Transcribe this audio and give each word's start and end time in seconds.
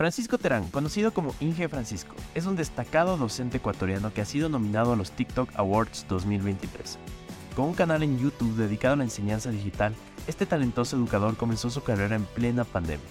Francisco 0.00 0.38
Terán, 0.38 0.66
conocido 0.70 1.12
como 1.12 1.34
Inge 1.40 1.68
Francisco, 1.68 2.14
es 2.34 2.46
un 2.46 2.56
destacado 2.56 3.18
docente 3.18 3.58
ecuatoriano 3.58 4.14
que 4.14 4.22
ha 4.22 4.24
sido 4.24 4.48
nominado 4.48 4.94
a 4.94 4.96
los 4.96 5.10
TikTok 5.10 5.50
Awards 5.56 6.06
2023. 6.08 6.98
Con 7.54 7.66
un 7.66 7.74
canal 7.74 8.02
en 8.02 8.18
YouTube 8.18 8.56
dedicado 8.56 8.94
a 8.94 8.96
la 8.96 9.04
enseñanza 9.04 9.50
digital, 9.50 9.94
este 10.26 10.46
talentoso 10.46 10.96
educador 10.96 11.36
comenzó 11.36 11.68
su 11.68 11.82
carrera 11.82 12.16
en 12.16 12.24
plena 12.24 12.64
pandemia, 12.64 13.04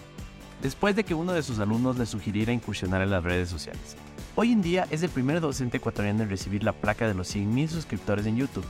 después 0.64 0.96
de 0.96 1.04
que 1.04 1.14
uno 1.14 1.34
de 1.34 1.44
sus 1.44 1.60
alumnos 1.60 2.00
le 2.00 2.08
sugiriera 2.08 2.54
incursionar 2.54 3.04
en 3.04 3.12
las 3.12 3.24
redes 3.24 3.50
sociales. 3.50 3.96
Hoy 4.36 4.52
en 4.52 4.64
día 4.64 4.88
es 4.90 5.04
el 5.04 5.12
primer 5.12 5.42
docente 5.42 5.78
ecuatoriano 5.78 6.24
en 6.24 6.30
recibir 6.32 6.64
la 6.64 6.74
placa 6.74 7.08
de 7.08 7.14
los 7.14 7.36
100.000 7.36 7.68
suscriptores 7.68 8.26
en 8.26 8.38
YouTube 8.38 8.66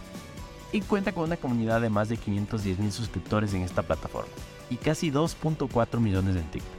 y 0.74 0.82
cuenta 0.82 1.14
con 1.14 1.24
una 1.24 1.38
comunidad 1.38 1.80
de 1.80 1.90
más 1.90 2.10
de 2.10 2.18
510.000 2.18 2.92
suscriptores 2.92 3.54
en 3.54 3.62
esta 3.62 3.84
plataforma 3.84 4.34
y 4.70 4.76
casi 4.76 5.10
2.4 5.10 6.02
millones 6.02 6.36
en 6.36 6.52
TikTok. 6.52 6.79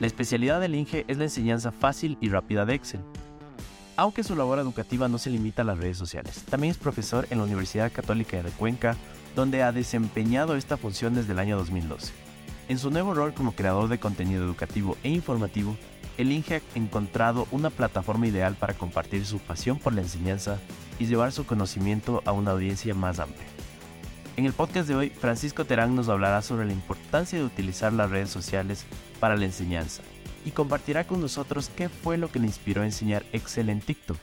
La 0.00 0.08
especialidad 0.08 0.60
del 0.60 0.74
INGE 0.74 1.04
es 1.06 1.18
la 1.18 1.24
enseñanza 1.24 1.70
fácil 1.70 2.18
y 2.20 2.28
rápida 2.28 2.66
de 2.66 2.74
Excel. 2.74 3.00
Aunque 3.96 4.24
su 4.24 4.34
labor 4.34 4.58
educativa 4.58 5.06
no 5.06 5.18
se 5.18 5.30
limita 5.30 5.62
a 5.62 5.64
las 5.64 5.78
redes 5.78 5.96
sociales, 5.96 6.42
también 6.50 6.72
es 6.72 6.78
profesor 6.78 7.28
en 7.30 7.38
la 7.38 7.44
Universidad 7.44 7.92
Católica 7.92 8.42
de 8.42 8.50
Cuenca, 8.50 8.96
donde 9.36 9.62
ha 9.62 9.70
desempeñado 9.70 10.56
esta 10.56 10.76
función 10.76 11.14
desde 11.14 11.32
el 11.32 11.38
año 11.38 11.56
2012. 11.56 12.12
En 12.68 12.78
su 12.78 12.90
nuevo 12.90 13.14
rol 13.14 13.34
como 13.34 13.52
creador 13.52 13.88
de 13.88 14.00
contenido 14.00 14.42
educativo 14.42 14.96
e 15.04 15.10
informativo, 15.10 15.76
el 16.18 16.32
INGE 16.32 16.56
ha 16.56 16.78
encontrado 16.78 17.46
una 17.52 17.70
plataforma 17.70 18.26
ideal 18.26 18.56
para 18.56 18.74
compartir 18.74 19.24
su 19.24 19.38
pasión 19.38 19.78
por 19.78 19.92
la 19.92 20.00
enseñanza 20.00 20.58
y 20.98 21.06
llevar 21.06 21.30
su 21.30 21.46
conocimiento 21.46 22.20
a 22.24 22.32
una 22.32 22.50
audiencia 22.50 22.94
más 22.94 23.20
amplia. 23.20 23.46
En 24.36 24.44
el 24.44 24.52
podcast 24.52 24.88
de 24.88 24.96
hoy, 24.96 25.10
Francisco 25.10 25.64
Terán 25.64 25.94
nos 25.94 26.08
hablará 26.08 26.42
sobre 26.42 26.66
la 26.66 26.72
importancia 26.72 27.38
de 27.38 27.44
utilizar 27.44 27.92
las 27.92 28.10
redes 28.10 28.30
sociales 28.30 28.84
para 29.24 29.38
la 29.38 29.46
enseñanza 29.46 30.02
y 30.44 30.50
compartirá 30.50 31.06
con 31.06 31.18
nosotros 31.18 31.70
qué 31.74 31.88
fue 31.88 32.18
lo 32.18 32.30
que 32.30 32.38
le 32.38 32.44
inspiró 32.44 32.82
a 32.82 32.84
enseñar 32.84 33.24
Excel 33.32 33.70
en 33.70 33.80
TikTok. 33.80 34.18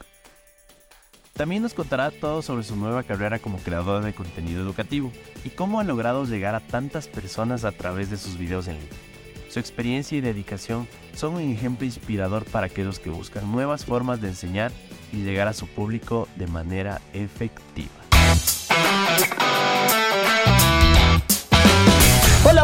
También 1.34 1.64
nos 1.64 1.74
contará 1.74 2.12
todo 2.12 2.44
sobre 2.44 2.62
su 2.62 2.76
nueva 2.76 3.02
carrera 3.02 3.40
como 3.40 3.58
creador 3.58 4.04
de 4.04 4.14
contenido 4.14 4.62
educativo 4.62 5.12
y 5.44 5.50
cómo 5.50 5.80
ha 5.80 5.84
logrado 5.84 6.24
llegar 6.26 6.54
a 6.54 6.60
tantas 6.60 7.08
personas 7.08 7.66
a 7.66 7.72
través 7.72 8.12
de 8.12 8.18
sus 8.18 8.38
videos 8.38 8.68
en 8.68 8.76
línea. 8.76 8.94
Su 9.50 9.58
experiencia 9.58 10.20
y 10.20 10.22
dedicación 10.22 10.88
son 11.16 11.34
un 11.34 11.52
ejemplo 11.52 11.88
inspirador 11.88 12.46
para 12.46 12.68
aquellos 12.68 13.00
que 13.00 13.10
buscan 13.10 13.52
nuevas 13.52 13.86
formas 13.86 14.22
de 14.22 14.28
enseñar 14.28 14.72
y 15.12 15.24
llegar 15.24 15.48
a 15.48 15.54
su 15.54 15.66
público 15.66 16.28
de 16.36 16.46
manera 16.46 17.02
efectiva. 17.14 18.01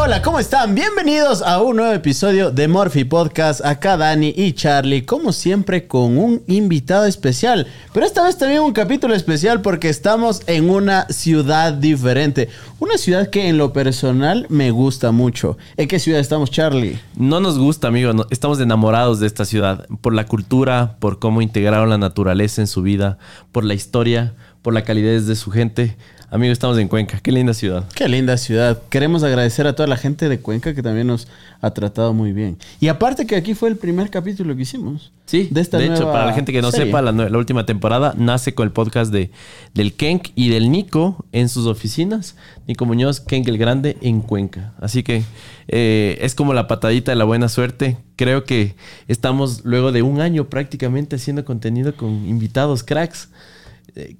Hola, 0.07 0.21
¿cómo 0.21 0.39
están? 0.39 0.73
Bienvenidos 0.73 1.41
a 1.41 1.61
un 1.61 1.75
nuevo 1.75 1.91
episodio 1.91 2.49
de 2.49 2.69
Morphy 2.69 3.03
Podcast. 3.03 3.59
Acá 3.65 3.97
Dani 3.97 4.33
y 4.37 4.53
Charlie, 4.53 5.05
como 5.05 5.33
siempre, 5.33 5.85
con 5.85 6.17
un 6.17 6.43
invitado 6.47 7.05
especial. 7.07 7.67
Pero 7.93 8.05
esta 8.05 8.23
vez 8.23 8.37
también 8.37 8.61
un 8.61 8.71
capítulo 8.71 9.13
especial 9.13 9.61
porque 9.61 9.89
estamos 9.89 10.43
en 10.47 10.69
una 10.69 11.09
ciudad 11.09 11.73
diferente. 11.73 12.47
Una 12.79 12.97
ciudad 12.97 13.29
que 13.29 13.49
en 13.49 13.57
lo 13.57 13.73
personal 13.73 14.45
me 14.47 14.71
gusta 14.71 15.11
mucho. 15.11 15.57
¿En 15.75 15.89
qué 15.89 15.99
ciudad 15.99 16.21
estamos, 16.21 16.51
Charlie? 16.51 16.97
No 17.17 17.41
nos 17.41 17.59
gusta, 17.59 17.89
amigo. 17.89 18.13
estamos 18.29 18.61
enamorados 18.61 19.19
de 19.19 19.27
esta 19.27 19.43
ciudad. 19.43 19.87
Por 19.99 20.13
la 20.13 20.25
cultura, 20.25 20.95
por 21.01 21.19
cómo 21.19 21.41
integraron 21.41 21.89
la 21.89 21.97
naturaleza 21.97 22.61
en 22.61 22.67
su 22.67 22.81
vida, 22.81 23.17
por 23.51 23.65
la 23.65 23.73
historia, 23.73 24.35
por 24.61 24.73
la 24.73 24.85
calidez 24.85 25.27
de 25.27 25.35
su 25.35 25.51
gente. 25.51 25.97
Amigo, 26.29 26.51
estamos 26.51 26.77
en 26.77 26.89
Cuenca. 26.89 27.21
Qué 27.21 27.31
linda 27.31 27.53
ciudad. 27.53 27.85
Qué 27.95 28.09
linda 28.09 28.35
ciudad. 28.35 28.81
Queremos 28.89 29.23
agradecer 29.23 29.65
a 29.65 29.73
toda 29.73 29.87
la 29.87 29.95
gente 29.95 30.27
de 30.27 30.41
Cuenca 30.41 30.75
que 30.75 30.83
también 30.83 31.07
nos 31.07 31.25
ha 31.61 31.71
tratado 31.71 32.13
muy 32.13 32.33
bien. 32.33 32.57
Y 32.81 32.89
aparte 32.89 33.25
que 33.25 33.37
aquí 33.37 33.53
fue 33.53 33.69
el 33.69 33.77
primer 33.77 34.09
capítulo 34.09 34.53
que 34.53 34.63
hicimos. 34.63 35.13
Sí, 35.25 35.47
de, 35.51 35.61
esta 35.61 35.77
de 35.77 35.85
hecho, 35.85 36.11
para 36.11 36.25
la 36.25 36.33
gente 36.33 36.51
que 36.51 36.61
no 36.61 36.69
sepa, 36.71 37.01
la, 37.01 37.37
última 37.37 37.65
temporada 37.65 38.13
nace 38.17 38.53
con 38.53 38.67
el 38.67 38.73
podcast 38.73 39.09
de, 39.09 39.31
del 39.73 39.93
Kenk 39.93 40.31
y 40.35 40.49
del 40.49 40.69
Nico 40.69 41.25
en 41.31 41.47
sus 41.47 41.65
oficinas. 41.65 42.35
Nico 42.67 42.85
Muñoz, 42.85 43.21
Kenk 43.21 43.47
el 43.47 43.57
Grande 43.57 43.95
en 44.01 44.19
Cuenca. 44.19 44.73
Así 44.81 45.03
que 45.03 45.23
eh, 45.69 46.17
es 46.19 46.35
como 46.35 46.53
la 46.53 46.67
patadita 46.67 47.13
de 47.13 47.15
la 47.15 47.23
buena 47.23 47.47
suerte. 47.47 47.99
Creo 48.17 48.43
que 48.43 48.75
estamos 49.07 49.63
luego 49.63 49.93
de 49.93 50.01
un 50.01 50.19
año 50.19 50.49
prácticamente 50.49 51.15
haciendo 51.15 51.45
contenido 51.45 51.95
con 51.95 52.27
invitados 52.27 52.83
cracks 52.83 53.29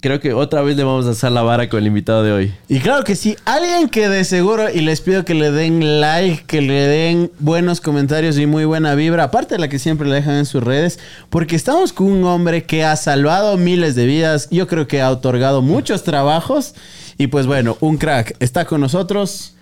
creo 0.00 0.20
que 0.20 0.32
otra 0.32 0.62
vez 0.62 0.76
le 0.76 0.84
vamos 0.84 1.06
a 1.06 1.10
hacer 1.10 1.32
la 1.32 1.42
vara 1.42 1.68
con 1.68 1.80
el 1.80 1.86
invitado 1.86 2.22
de 2.22 2.32
hoy. 2.32 2.54
Y 2.68 2.80
claro 2.80 3.04
que 3.04 3.16
sí, 3.16 3.36
alguien 3.44 3.88
que 3.88 4.08
de 4.08 4.24
seguro, 4.24 4.70
y 4.70 4.80
les 4.80 5.00
pido 5.00 5.24
que 5.24 5.34
le 5.34 5.50
den 5.50 6.00
like, 6.00 6.44
que 6.46 6.60
le 6.60 6.86
den 6.86 7.30
buenos 7.38 7.80
comentarios 7.80 8.38
y 8.38 8.46
muy 8.46 8.64
buena 8.64 8.94
vibra, 8.94 9.24
aparte 9.24 9.54
de 9.54 9.60
la 9.60 9.68
que 9.68 9.78
siempre 9.78 10.08
le 10.08 10.16
dejan 10.16 10.34
en 10.36 10.46
sus 10.46 10.62
redes, 10.62 10.98
porque 11.30 11.56
estamos 11.56 11.92
con 11.92 12.08
un 12.08 12.24
hombre 12.24 12.64
que 12.64 12.84
ha 12.84 12.96
salvado 12.96 13.56
miles 13.56 13.94
de 13.94 14.06
vidas, 14.06 14.48
yo 14.50 14.66
creo 14.66 14.88
que 14.88 15.00
ha 15.00 15.10
otorgado 15.10 15.62
muchos 15.62 16.02
trabajos, 16.02 16.74
y 17.16 17.28
pues 17.28 17.46
bueno, 17.46 17.76
un 17.80 17.98
crack, 17.98 18.36
está 18.40 18.64
con 18.64 18.80
nosotros. 18.80 19.54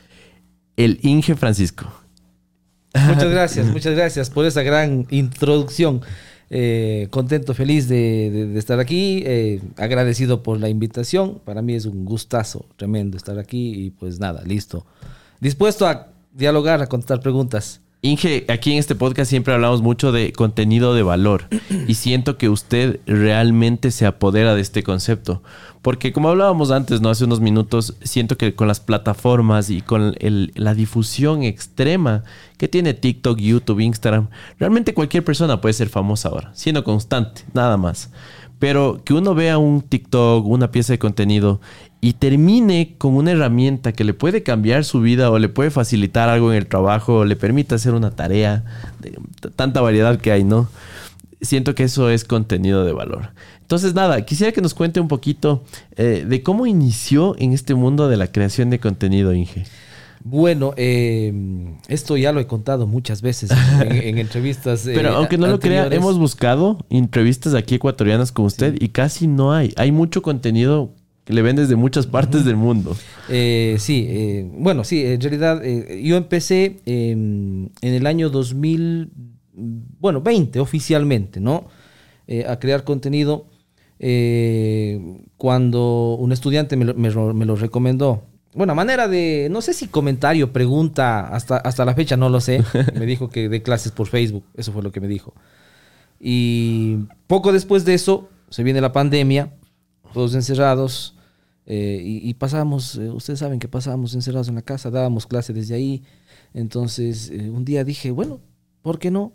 El 0.77 0.99
Inge 1.03 1.35
Francisco. 1.37 1.91
Muchas 2.95 3.31
gracias, 3.31 3.67
muchas 3.67 3.95
gracias 3.95 4.31
por 4.31 4.45
esa 4.45 4.63
gran 4.63 5.07
introducción. 5.11 6.03
Eh, 6.49 7.09
contento, 7.11 7.55
feliz 7.55 7.89
de, 7.89 8.57
estar 8.57 8.79
aquí, 8.79 9.23
eh, 9.27 9.61
agradecido 9.77 10.43
por 10.43 10.61
la 10.61 10.69
invitación. 10.69 11.41
Para 11.45 11.63
mí 11.63 11.75
es 11.75 11.87
un 11.87 12.05
gustazo 12.05 12.67
tremendo 12.77 13.17
estar 13.17 13.39
aquí 13.39 13.87
y 13.87 13.91
pues 13.91 14.21
nada, 14.21 14.43
listo. 14.45 14.87
Dispuesto 15.41 15.87
a 15.87 16.09
dialogar, 16.33 16.83
a 16.83 16.87
contestar 16.87 17.21
preguntas. 17.21 17.81
Inge, 18.07 18.45
aquí 18.49 18.71
en 18.71 18.79
este 18.79 18.95
podcast 18.95 19.29
siempre 19.29 19.53
hablamos 19.53 19.83
mucho 19.83 20.13
de 20.13 20.33
contenido 20.33 20.95
de 20.95 21.03
valor 21.03 21.49
y 21.89 21.95
siento 21.95 22.39
que 22.39 22.49
usted 22.49 23.01
realmente 23.05 23.91
se 23.91 24.07
apodera 24.07 24.55
de 24.55 24.61
este 24.61 24.85
concepto. 24.85 25.43
Porque 25.83 26.13
como 26.13 26.29
hablábamos 26.29 26.71
antes, 26.71 27.01
¿no? 27.01 27.11
Hace 27.11 27.25
unos 27.25 27.41
minutos, 27.41 27.97
siento 28.05 28.39
que 28.39 28.55
con 28.55 28.69
las 28.69 28.79
plataformas 28.79 29.71
y 29.71 29.81
con 29.83 30.15
la 30.21 30.75
difusión 30.75 31.43
extrema 31.43 32.23
que 32.59 32.69
tiene 32.69 32.95
TikTok, 32.95 33.41
YouTube, 33.41 33.81
Instagram, 33.81 34.29
realmente 34.61 34.95
cualquier 34.95 35.25
persona 35.25 35.61
puede 35.61 35.73
ser 35.73 35.89
famosa 35.89 36.29
ahora, 36.29 36.53
siendo 36.55 36.85
constante, 36.85 37.43
nada 37.55 37.77
más. 37.77 38.13
Pero 38.61 39.03
que 39.05 39.15
uno 39.15 39.35
vea 39.35 39.59
un 39.59 39.83
TikTok, 39.83 40.47
una 40.47 40.71
pieza 40.71 40.93
de 40.93 41.01
contenido 41.01 41.61
y 42.07 42.13
termine 42.13 42.95
con 42.99 43.17
una 43.17 43.33
herramienta 43.33 43.91
que 43.91 44.05
le 44.05 44.15
puede 44.15 44.45
cambiar 44.45 44.85
su 44.85 45.01
vida 45.01 45.29
o 45.29 45.41
le 45.41 45.49
puede 45.49 45.73
facilitar 45.73 46.29
algo 46.29 46.53
en 46.53 46.59
el 46.59 46.69
trabajo 46.69 47.17
o 47.17 47.25
le 47.25 47.35
permite 47.35 47.75
hacer 47.75 47.95
una 47.95 48.13
tarea, 48.13 48.63
de 49.01 49.19
tanta 49.57 49.81
variedad 49.81 50.17
que 50.21 50.31
hay, 50.31 50.45
¿no? 50.45 50.69
Siento 51.41 51.75
que 51.75 51.83
eso 51.83 52.09
es 52.09 52.25
contenido 52.25 52.85
de 52.85 52.93
valor. 52.93 53.31
Entonces, 53.61 53.93
nada, 53.95 54.25
quisiera 54.25 54.53
que 54.53 54.61
nos 54.61 54.73
cuente 54.73 55.01
un 55.01 55.09
poquito 55.09 55.65
eh, 55.97 56.25
de 56.29 56.45
cómo 56.45 56.69
inició 56.69 57.35
en 57.41 57.53
este 57.53 57.75
mundo 57.75 58.09
de 58.09 58.17
la 58.17 58.29
creación 58.29 58.71
de 58.71 58.79
contenido, 58.79 59.35
Inge. 59.35 59.65
Bueno, 60.23 60.75
eh, 60.77 61.35
esto 61.89 62.17
ya 62.17 62.31
lo 62.31 62.39
he 62.39 62.47
contado 62.47 62.87
muchas 62.87 63.21
veces 63.21 63.51
en, 63.81 64.19
entrevistas. 64.19 64.87
Eh, 64.87 64.93
Pero 64.95 65.17
aunque 65.17 65.39
no 65.39 65.49
lo 65.49 65.59
crea, 65.59 65.89
hemos 65.89 66.21
buscado 66.21 66.79
entrevistas 66.89 67.55
aquí 67.55 67.75
ecuatorianas 67.75 68.31
con 68.31 68.45
usted 68.45 68.77
y 68.81 68.91
casi 68.91 69.27
no 69.27 69.53
hay. 69.53 69.75
Hay 69.77 69.91
mucho 69.91 70.23
contenido 70.23 70.95
que 71.27 71.35
le 71.35 71.43
ven 71.43 71.57
desde 71.57 71.77
muchas 71.77 72.07
partes 72.07 72.47
del 72.47 72.57
mundo. 72.57 72.97
Eh, 73.29 73.77
sí, 73.79 74.49
bueno, 74.55 74.85
sí, 74.85 75.05
en 75.05 75.21
realidad 75.21 75.63
yo 75.63 76.17
empecé 76.17 76.81
en 76.87 77.71
el 77.83 78.07
año 78.07 78.31
2000, 78.31 79.11
bueno, 79.53 80.23
20 80.23 80.59
oficialmente, 80.61 81.41
¿no? 81.41 81.69
a 82.49 82.59
crear 82.59 82.85
contenido 82.85 83.49
cuando 85.37 86.17
un 86.19 86.33
estudiante 86.33 86.77
me 86.77 87.11
lo 87.11 87.57
recomendó 87.57 88.23
bueno, 88.57 88.75
manera 88.75 89.07
de, 89.07 89.49
no 89.51 89.61
sé 89.61 89.75
si 89.75 89.87
comentario, 89.87 90.51
pregunta, 90.51 91.29
hasta, 91.29 91.59
hasta 91.59 91.85
la 91.85 91.95
fecha 91.95 92.17
no 92.17 92.31
lo 92.31 92.41
sé. 92.41 92.65
me 92.95 93.05
dijo 93.05 93.29
que 93.29 93.51
dé 93.51 93.63
clases 93.63 93.93
por 93.93 94.07
Facebook, 94.07 94.45
eso 94.55 94.73
fue 94.73 94.83
lo 94.83 94.93
que 94.93 95.01
me 95.01 95.09
dijo. 95.09 95.35
Y 96.19 97.01
poco 97.27 97.53
después 97.53 97.85
de 97.85 97.93
eso, 97.93 98.31
se 98.49 98.63
viene 98.63 98.81
la 98.81 98.93
pandemia, 98.93 99.53
todos 100.15 100.35
encerrados, 100.35 101.16
eh, 101.69 102.01
y, 102.01 102.33
pasamos, 102.35 102.97
eh, 102.97 103.11
ustedes 103.11 103.41
saben 103.41 103.59
que 103.59 103.67
pasábamos 103.67 104.15
encerrados 104.15 104.49
en 104.49 104.55
la 104.55 104.63
casa, 104.63 104.89
dábamos 104.89 105.27
clases 105.27 105.55
desde 105.55 105.75
ahí. 105.75 106.05
Entonces, 106.55 107.31
eh, 107.31 107.51
un 107.51 107.65
día 107.65 107.83
dije, 107.83 108.13
bueno, 108.13 108.41
¿por 108.83 109.01
qué 109.01 109.11
no? 109.11 109.33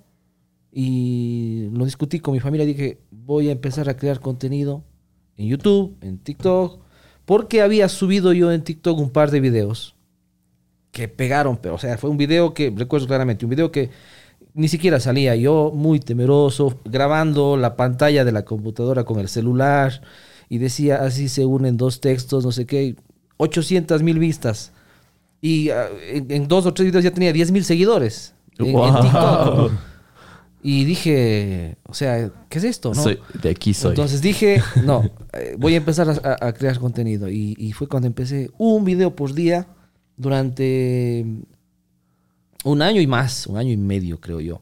Y 0.71 1.67
lo 1.73 1.83
discutí 1.83 2.21
con 2.21 2.33
mi 2.33 2.39
familia, 2.39 2.65
dije, 2.65 3.01
voy 3.11 3.49
a 3.49 3.51
empezar 3.51 3.89
a 3.89 3.97
crear 3.97 4.21
contenido 4.21 4.85
en 5.35 5.49
YouTube, 5.49 5.97
en 5.99 6.19
TikTok, 6.19 6.79
porque 7.25 7.61
había 7.61 7.89
subido 7.89 8.31
yo 8.31 8.51
en 8.53 8.63
TikTok 8.63 8.97
un 8.97 9.09
par 9.09 9.29
de 9.29 9.41
videos 9.41 9.95
que 10.91 11.09
pegaron, 11.09 11.57
pero 11.57 11.75
o 11.75 11.77
sea, 11.77 11.97
fue 11.97 12.09
un 12.09 12.17
video 12.17 12.53
que, 12.53 12.73
recuerdo 12.73 13.07
claramente, 13.07 13.45
un 13.45 13.49
video 13.49 13.71
que 13.73 13.89
ni 14.53 14.69
siquiera 14.69 15.01
salía 15.01 15.35
yo 15.35 15.71
muy 15.73 15.99
temeroso, 15.99 16.79
grabando 16.85 17.57
la 17.57 17.75
pantalla 17.75 18.23
de 18.23 18.31
la 18.31 18.45
computadora 18.45 19.03
con 19.03 19.19
el 19.19 19.27
celular 19.27 20.01
y 20.51 20.57
decía, 20.57 20.97
así 20.97 21.29
se 21.29 21.45
unen 21.45 21.77
dos 21.77 22.01
textos, 22.01 22.43
no 22.43 22.51
sé 22.51 22.65
qué, 22.65 22.97
800 23.37 24.03
mil 24.03 24.19
vistas. 24.19 24.73
Y 25.39 25.69
ah, 25.69 25.87
en, 26.09 26.45
dos 26.49 26.65
o 26.65 26.73
tres 26.73 26.87
videos 26.87 27.05
ya 27.05 27.11
tenía 27.11 27.31
10 27.31 27.53
mil 27.53 27.63
seguidores 27.63 28.35
en, 28.57 28.65
TikTok. 29.01 29.71
Y 30.61 30.83
dije, 30.83 31.77
o 31.87 31.93
sea, 31.93 32.29
¿qué 32.49 32.57
es 32.57 32.65
esto? 32.65 32.89
no? 32.93 33.01
Soy, 33.01 33.17
de 33.41 33.49
aquí 33.49 33.73
soy. 33.73 33.91
Entonces 33.91 34.21
dije, 34.21 34.61
no, 34.83 35.09
eh, 35.31 35.55
voy 35.57 35.75
a 35.75 35.77
empezar 35.77 36.09
a, 36.09 36.19
a- 36.41 36.47
a 36.49 36.53
crear 36.53 36.77
contenido. 36.79 37.29
Y, 37.29 37.55
y 37.57 37.71
fue 37.71 37.87
cuando 37.87 38.07
empecé 38.07 38.51
un 38.57 38.83
video 38.83 39.15
por 39.15 39.33
día 39.33 39.67
durante 40.17 41.25
un 42.65 42.81
año 42.81 42.99
y 42.99 43.07
más, 43.07 43.47
un 43.47 43.55
año 43.55 43.71
y 43.71 43.77
medio 43.77 44.19
creo 44.19 44.41
yo, 44.41 44.61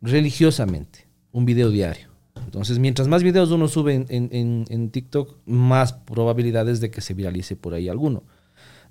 religiosamente, 0.00 1.06
un 1.32 1.44
video 1.44 1.68
diario. 1.68 2.11
Entonces, 2.36 2.78
mientras 2.78 3.08
más 3.08 3.22
videos 3.22 3.50
uno 3.50 3.68
sube 3.68 3.94
en, 3.94 4.06
en- 4.08 4.64
en- 4.68 4.90
TikTok, 4.90 5.36
más 5.46 5.92
probabilidades 5.92 6.80
de 6.80 6.90
que 6.90 7.00
se 7.00 7.14
viralice 7.14 7.56
por 7.56 7.74
ahí 7.74 7.88
alguno. 7.88 8.22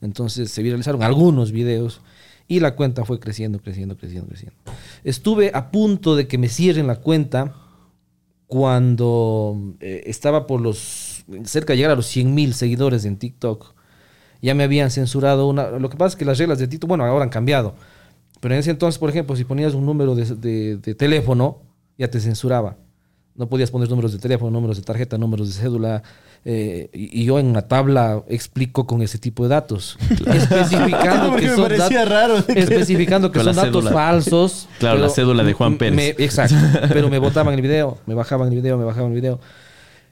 Entonces, 0.01 0.49
se 0.51 0.63
viralizaron 0.63 1.03
algunos 1.03 1.51
videos 1.51 2.01
y 2.47 2.59
la 2.59 2.75
cuenta 2.75 3.05
fue 3.05 3.19
creciendo, 3.19 3.59
creciendo, 3.59 3.97
creciendo, 3.97 4.27
creciendo. 4.27 4.57
Estuve 5.03 5.51
a 5.53 5.71
punto 5.71 6.15
de 6.15 6.27
que 6.27 6.37
me 6.37 6.49
cierren 6.49 6.87
la 6.87 6.97
cuenta 6.97 7.55
cuando 8.47 9.75
eh, 9.79 10.03
estaba 10.07 10.45
por 10.47 10.59
los 10.61 11.23
cerca 11.45 11.73
de 11.73 11.77
llegar 11.77 11.91
a 11.91 11.95
los 11.95 12.07
100 12.07 12.33
mil 12.33 12.53
seguidores 12.53 13.05
en 13.05 13.17
TikTok. 13.17 13.73
Ya 14.41 14.55
me 14.55 14.63
habían 14.63 14.89
censurado 14.91 15.47
una. 15.47 15.69
Lo 15.71 15.89
que 15.89 15.97
pasa 15.97 16.09
es 16.13 16.15
que 16.17 16.25
las 16.25 16.37
reglas 16.39 16.59
de 16.59 16.67
TikTok, 16.67 16.87
bueno, 16.87 17.05
ahora 17.05 17.23
han 17.23 17.29
cambiado. 17.29 17.75
Pero 18.39 18.55
en 18.55 18.59
ese 18.59 18.71
entonces, 18.71 18.97
por 18.97 19.09
ejemplo, 19.09 19.35
si 19.35 19.43
ponías 19.45 19.73
un 19.75 19.85
número 19.85 20.15
de- 20.15 20.77
de 20.77 20.95
teléfono, 20.95 21.59
ya 21.97 22.09
te 22.09 22.19
censuraba. 22.19 22.75
No 23.35 23.47
podías 23.47 23.71
poner 23.71 23.89
números 23.89 24.11
de 24.11 24.19
teléfono, 24.19 24.51
números 24.51 24.77
de 24.77 24.83
tarjeta, 24.83 25.17
números 25.17 25.47
de 25.47 25.53
cédula. 25.61 26.03
eh, 26.43 26.89
y, 26.93 27.21
y 27.21 27.25
yo 27.25 27.39
en 27.39 27.45
una 27.47 27.61
tabla 27.61 28.23
explico 28.27 28.85
con 28.85 29.01
ese 29.01 29.17
tipo 29.19 29.43
de 29.43 29.49
datos. 29.49 29.97
Especificando 30.33 31.27
Porque 31.29 31.45
que 31.45 31.49
me 31.51 31.55
son 31.55 31.69
dat- 31.71 32.05
raro. 32.09 32.37
Especificando 32.47 33.31
que 33.31 33.39
Con 33.39 33.45
son 33.45 33.55
datos 33.55 33.83
cédula. 33.85 33.91
falsos. 33.91 34.67
Claro, 34.79 34.99
la 34.99 35.09
cédula 35.09 35.43
de 35.43 35.53
Juan 35.53 35.77
Pérez. 35.77 35.95
me- 35.95 36.23
exacto. 36.23 36.55
Pero 36.89 37.09
me 37.09 37.19
botaban 37.19 37.53
el 37.53 37.61
video, 37.61 37.97
me 38.05 38.13
bajaban 38.15 38.49
el 38.49 38.55
video, 38.55 38.77
me 38.77 38.83
bajaban 38.83 39.11
el 39.11 39.15
video. 39.15 39.39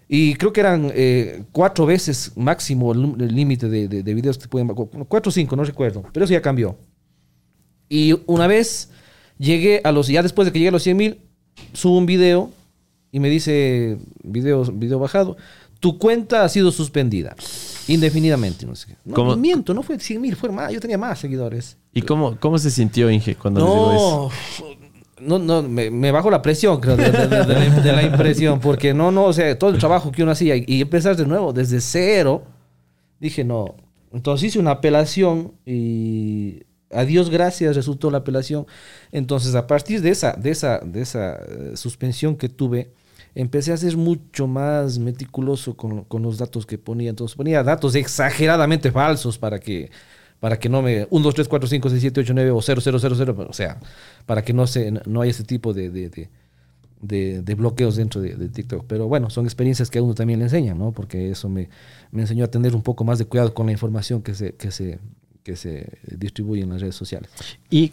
Y 0.07 0.33
creo 0.36 0.51
que 0.54 0.62
eran 0.62 0.89
eh, 0.95 1.44
cuatro 1.51 1.86
veces 1.86 2.31
máximo 2.36 2.94
el 2.94 3.36
límite 3.36 3.68
de, 3.69 3.88
de- 3.88 4.01
de 4.01 4.13
videos 4.13 4.38
que 4.38 4.44
te 4.44 4.50
pueden... 4.50 4.68
cu- 4.69 4.89
Cuatro 5.07 5.30
o 5.30 5.31
cinco, 5.33 5.56
no 5.56 5.63
recuerdo. 5.63 6.04
Pero 6.13 6.24
eso 6.24 6.33
ya 6.33 6.42
cambió. 6.42 6.77
Y 7.89 8.18
una 8.27 8.48
vez 8.48 8.89
llegué 9.38 9.81
a 9.83 9.92
los... 9.92 10.07
Ya 10.07 10.24
después 10.24 10.45
de 10.45 10.51
que 10.51 10.60
llegué 10.60 10.69
a 10.69 10.71
los 10.71 10.83
100 10.83 10.98
mil, 10.98 11.19
subo 11.74 11.98
un 11.98 12.06
video 12.06 12.50
y 13.11 13.19
me 13.19 13.29
dice, 13.29 13.97
video, 14.23 14.63
video 14.65 15.00
bajado, 15.00 15.38
tu 15.79 15.97
cuenta 15.97 16.44
ha 16.44 16.50
sido 16.50 16.71
suspendida. 16.71 17.35
Indefinidamente, 17.88 18.65
no 18.65 18.75
sé. 18.75 18.95
No, 19.06 19.13
miento, 19.38 19.73
no 19.73 19.81
fue 19.81 19.97
100 20.00 20.21
mil, 20.21 20.35
fue 20.35 20.50
más. 20.51 20.71
Yo 20.71 20.79
tenía 20.79 20.97
más 20.97 21.17
seguidores. 21.19 21.77
¿Y 21.94 22.01
cómo, 22.03 22.38
cómo 22.39 22.57
se 22.59 22.69
sintió 22.69 23.09
Inge 23.09 23.35
cuando 23.35 23.61
le 23.61 23.65
digo 23.65 23.91
eso? 23.94 24.77
No, 25.21 25.39
no, 25.39 25.61
no, 25.61 25.67
me, 25.67 25.89
me 25.89 26.11
bajó 26.11 26.29
la 26.29 26.41
presión, 26.41 26.79
creo, 26.79 26.95
de, 26.95 27.11
de- 27.11 27.27
de- 27.27 27.45
de 27.45 27.53
la, 27.53 27.81
de 27.81 27.91
la 27.94 28.03
impresión, 28.03 28.59
porque 28.59 28.94
no, 28.94 29.11
no, 29.11 29.25
o 29.25 29.33
sea, 29.33 29.57
todo 29.57 29.69
el 29.71 29.77
trabajo 29.79 30.11
que 30.11 30.23
uno 30.23 30.31
hacía 30.31 30.56
y, 30.56 30.63
y 30.67 30.81
empezar 30.81 31.15
de 31.17 31.25
nuevo, 31.25 31.51
desde 31.51 31.81
cero, 31.81 32.44
dije 33.19 33.44
no. 33.44 33.75
Entonces 34.13 34.47
hice 34.50 34.59
una 34.59 34.71
apelación 34.71 35.53
y 35.65 36.63
a 36.91 37.03
Dios 37.06 37.29
gracias 37.29 37.75
resultó 37.75 38.09
la 38.11 38.19
apelación. 38.19 38.65
Entonces, 39.11 39.56
a 39.56 39.67
partir 39.67 40.01
de 40.01 40.09
esa, 40.11 40.33
de 40.33 40.51
esa, 40.51 40.79
de 40.79 41.01
esa 41.01 41.35
eh, 41.35 41.71
suspensión 41.75 42.35
que 42.35 42.47
tuve, 42.50 42.91
empecé 43.36 43.72
a 43.74 43.78
ser 43.78 43.96
mucho 43.98 44.48
más 44.48 44.98
meticuloso 45.00 45.76
con, 45.76 46.04
con 46.06 46.22
los 46.24 46.38
datos 46.38 46.66
que 46.66 46.78
ponía. 46.78 47.10
Entonces 47.10 47.36
ponía 47.36 47.64
datos 47.64 47.96
exageradamente 47.96 48.92
falsos 48.92 49.38
para 49.38 49.60
que, 49.60 49.90
para 50.40 50.58
que 50.60 50.70
no 50.70 50.81
me... 50.81 51.08
1, 51.10 51.24
2, 51.24 51.34
3, 51.36 51.48
4, 51.48 51.68
5, 51.70 51.90
6, 51.90 52.02
7, 52.02 52.20
8, 52.22 52.34
9 52.34 52.52
o 52.52 52.62
0, 52.62 52.81
0, 52.84 53.00
0, 53.00 53.16
0. 53.18 53.48
O 53.50 53.54
sea, 53.54 53.78
para 54.26 54.44
que 54.44 54.54
no, 54.54 54.68
se, 54.68 54.92
no 54.92 55.22
haya 55.22 55.31
ese 55.31 55.44
tipo 55.44 55.74
de, 55.74 55.90
de, 55.90 56.10
de, 56.10 56.30
de- 57.02 57.42
de 57.42 57.56
bloqueos 57.56 57.96
dentro 57.96 58.22
de, 58.22 58.36
de 58.36 58.50
TikTok. 58.50 58.86
Pero 58.88 59.08
bueno, 59.08 59.30
son 59.30 59.46
experiencias 59.46 59.90
que 59.90 60.00
a 60.00 60.04
uno 60.04 60.14
también 60.16 60.40
le 60.40 60.46
enseñan, 60.46 60.78
¿no? 60.78 60.92
Porque 60.92 61.31
eso 61.31 61.50
me, 61.50 61.70
me 62.12 62.22
enseñó 62.24 62.46
a 62.46 62.48
tener 62.50 62.76
un 62.76 62.81
poco 62.81 63.04
más 63.04 63.20
de 63.20 63.26
cuidado 63.26 63.54
con 63.54 63.66
la 63.68 63.72
información 63.72 64.22
que 64.22 64.34
se, 64.34 64.54
que 64.56 64.72
se, 64.72 65.00
que 65.44 65.56
se 65.56 65.88
distribuye 66.18 66.64
en 66.64 66.70
las 66.70 66.81
redes 66.81 66.96
sociales. 66.96 67.30
Y 67.70 67.92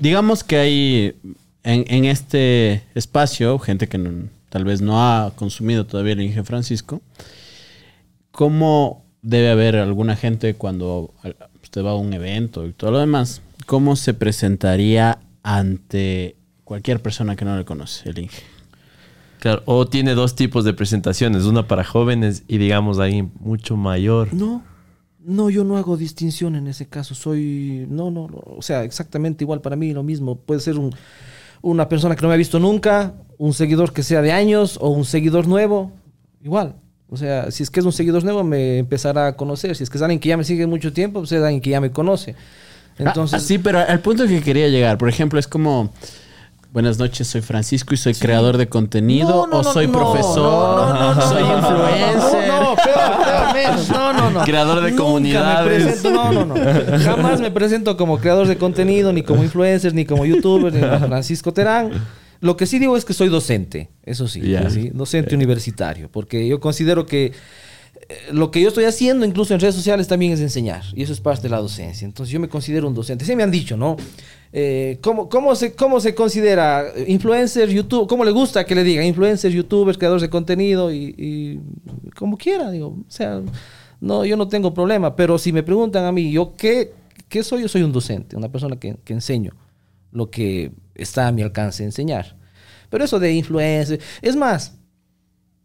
digamos 0.00 0.42
que 0.42 0.56
hay 0.56 1.16
en, 1.62 1.84
en 1.88 2.04
este 2.06 2.82
espacio 2.94 3.58
gente 3.58 3.86
que 3.88 3.98
no- 3.98 4.28
tal 4.50 4.64
vez 4.64 4.82
no 4.82 5.00
ha 5.02 5.32
consumido 5.34 5.86
todavía 5.86 6.12
el 6.12 6.20
Inge 6.20 6.44
Francisco. 6.44 7.00
¿Cómo 8.32 9.06
debe 9.22 9.50
haber 9.50 9.76
alguna 9.76 10.16
gente 10.16 10.54
cuando 10.54 11.14
usted 11.62 11.82
va 11.84 11.92
a 11.92 11.94
un 11.94 12.12
evento 12.12 12.66
y 12.66 12.72
todo 12.72 12.90
lo 12.90 12.98
demás? 12.98 13.40
¿Cómo 13.64 13.96
se 13.96 14.12
presentaría 14.12 15.20
ante 15.42 16.36
cualquier 16.64 17.00
persona 17.00 17.36
que 17.36 17.44
no 17.44 17.56
le 17.56 17.64
conoce 17.64 18.10
el 18.10 18.18
Inge? 18.18 18.42
Claro, 19.38 19.62
o 19.64 19.86
tiene 19.86 20.14
dos 20.14 20.34
tipos 20.34 20.64
de 20.64 20.74
presentaciones, 20.74 21.44
una 21.44 21.66
para 21.66 21.82
jóvenes 21.82 22.42
y 22.46 22.58
digamos 22.58 22.98
ahí 22.98 23.26
mucho 23.40 23.76
mayor. 23.76 24.34
No, 24.34 24.62
no, 25.20 25.48
yo 25.48 25.64
no 25.64 25.78
hago 25.78 25.96
distinción 25.96 26.56
en 26.56 26.66
ese 26.66 26.88
caso. 26.88 27.14
Soy, 27.14 27.86
no, 27.88 28.10
no, 28.10 28.28
no, 28.28 28.42
o 28.44 28.62
sea, 28.62 28.84
exactamente 28.84 29.44
igual 29.44 29.62
para 29.62 29.76
mí, 29.76 29.94
lo 29.94 30.02
mismo. 30.02 30.36
Puede 30.36 30.60
ser 30.60 30.78
un, 30.78 30.94
una 31.62 31.88
persona 31.88 32.16
que 32.16 32.22
no 32.22 32.28
me 32.28 32.34
ha 32.34 32.38
visto 32.38 32.58
nunca, 32.58 33.14
un 33.40 33.54
seguidor 33.54 33.94
que 33.94 34.02
sea 34.02 34.20
de 34.20 34.32
años 34.32 34.76
o 34.82 34.90
un 34.90 35.06
seguidor 35.06 35.46
nuevo, 35.48 35.90
igual. 36.42 36.74
O 37.08 37.16
sea, 37.16 37.50
si 37.50 37.62
es 37.62 37.70
que 37.70 37.80
es 37.80 37.86
un 37.86 37.92
seguidor 37.92 38.22
nuevo, 38.22 38.44
me 38.44 38.76
empezará 38.78 39.28
a 39.28 39.32
conocer. 39.36 39.74
Si 39.74 39.82
es 39.82 39.88
que 39.88 39.96
es 39.96 40.02
alguien 40.02 40.20
que 40.20 40.28
ya 40.28 40.36
me 40.36 40.44
sigue 40.44 40.66
mucho 40.66 40.92
tiempo, 40.92 41.20
pues 41.20 41.32
es 41.32 41.42
alguien 41.42 41.62
que 41.62 41.70
ya 41.70 41.80
me 41.80 41.90
conoce. 41.90 42.34
Entonces, 42.98 43.40
Ah, 43.42 43.44
sí, 43.44 43.58
pero 43.58 43.78
al 43.78 44.00
punto 44.00 44.26
que 44.26 44.42
quería 44.42 44.68
llegar, 44.68 44.98
por 44.98 45.08
ejemplo, 45.08 45.40
es 45.40 45.48
como... 45.48 45.90
Buenas 46.72 46.98
noches, 46.98 47.26
soy 47.26 47.40
Francisco 47.40 47.94
y 47.94 47.96
soy 47.96 48.14
creador 48.14 48.56
de 48.56 48.68
contenido 48.68 49.28
No, 49.28 49.46
no, 49.48 49.58
o 49.58 49.64
soy 49.64 49.86
no, 49.88 49.92
profesor, 49.92 50.76
no, 50.76 50.94
no, 50.94 51.14
no, 51.16 51.22
soy 51.22 51.42
influencer. 51.42 52.46
No, 52.48 52.60
no, 52.62 52.76
peor, 52.76 53.54
menos. 53.54 53.88
No, 53.88 54.12
no, 54.12 54.30
no. 54.30 54.44
Creador 54.44 54.76
de 54.82 54.90
Nunca 54.90 55.02
me 55.02 55.08
comunidades. 55.08 55.82
presento- 55.84 56.10
no, 56.12 56.32
no, 56.32 56.44
no. 56.44 56.98
Jamás 57.00 57.40
me 57.40 57.50
presento 57.50 57.96
como 57.96 58.18
creador 58.18 58.46
de 58.46 58.56
contenido, 58.56 59.12
ni 59.12 59.22
como 59.24 59.42
influencer, 59.42 59.94
ni 59.94 60.04
como 60.04 60.24
youtuber, 60.26 60.72
ni 60.72 60.80
como 60.80 61.08
Francisco 61.08 61.52
Terán. 61.52 61.90
Lo 62.40 62.56
que 62.56 62.66
sí 62.66 62.78
digo 62.78 62.96
es 62.96 63.04
que 63.04 63.12
soy 63.12 63.28
docente, 63.28 63.90
eso 64.02 64.26
sí, 64.26 64.40
docente 64.94 65.34
universitario, 65.34 66.10
porque 66.10 66.48
yo 66.48 66.58
considero 66.58 67.04
que 67.04 67.32
eh, 68.08 68.16
lo 68.32 68.50
que 68.50 68.60
yo 68.60 68.68
estoy 68.68 68.84
haciendo, 68.84 69.26
incluso 69.26 69.54
en 69.54 69.60
redes 69.60 69.74
sociales, 69.74 70.08
también 70.08 70.32
es 70.32 70.40
enseñar. 70.40 70.82
Y 70.94 71.02
eso 71.02 71.12
es 71.12 71.20
parte 71.20 71.42
de 71.42 71.50
la 71.50 71.58
docencia. 71.58 72.04
Entonces 72.04 72.32
yo 72.32 72.40
me 72.40 72.48
considero 72.48 72.88
un 72.88 72.94
docente. 72.94 73.24
Sí 73.24 73.36
me 73.36 73.42
han 73.42 73.50
dicho, 73.50 73.76
¿no? 73.76 73.96
Eh, 74.52 74.98
¿cómo, 75.00 75.28
cómo, 75.28 75.54
se, 75.54 75.74
¿Cómo 75.74 76.00
se 76.00 76.14
considera 76.14 76.92
influencer, 77.06 77.68
YouTube? 77.68 78.08
¿Cómo 78.08 78.24
le 78.24 78.32
gusta 78.32 78.64
que 78.64 78.74
le 78.74 78.82
digan 78.82 79.04
influencer, 79.04 79.52
youtubers, 79.52 79.96
creadores 79.96 80.22
de 80.22 80.30
contenido? 80.30 80.92
Y, 80.92 81.14
y 81.16 81.60
como 82.16 82.36
quiera, 82.36 82.70
digo. 82.70 82.88
O 82.88 83.10
sea, 83.10 83.40
no, 84.00 84.24
yo 84.24 84.36
no 84.36 84.48
tengo 84.48 84.74
problema. 84.74 85.14
Pero 85.14 85.38
si 85.38 85.52
me 85.52 85.62
preguntan 85.62 86.04
a 86.04 86.10
mí, 86.10 86.32
¿yo 86.32 86.54
qué, 86.56 86.92
qué 87.28 87.44
soy? 87.44 87.62
Yo 87.62 87.68
soy 87.68 87.82
un 87.82 87.92
docente, 87.92 88.34
una 88.36 88.50
persona 88.50 88.76
que, 88.76 88.96
que 89.04 89.12
enseño 89.12 89.52
lo 90.12 90.30
que 90.30 90.72
está 91.02 91.28
a 91.28 91.32
mi 91.32 91.42
alcance 91.42 91.84
enseñar. 91.84 92.36
Pero 92.88 93.04
eso 93.04 93.18
de 93.18 93.32
influencer... 93.32 94.00
Es 94.20 94.36
más, 94.36 94.74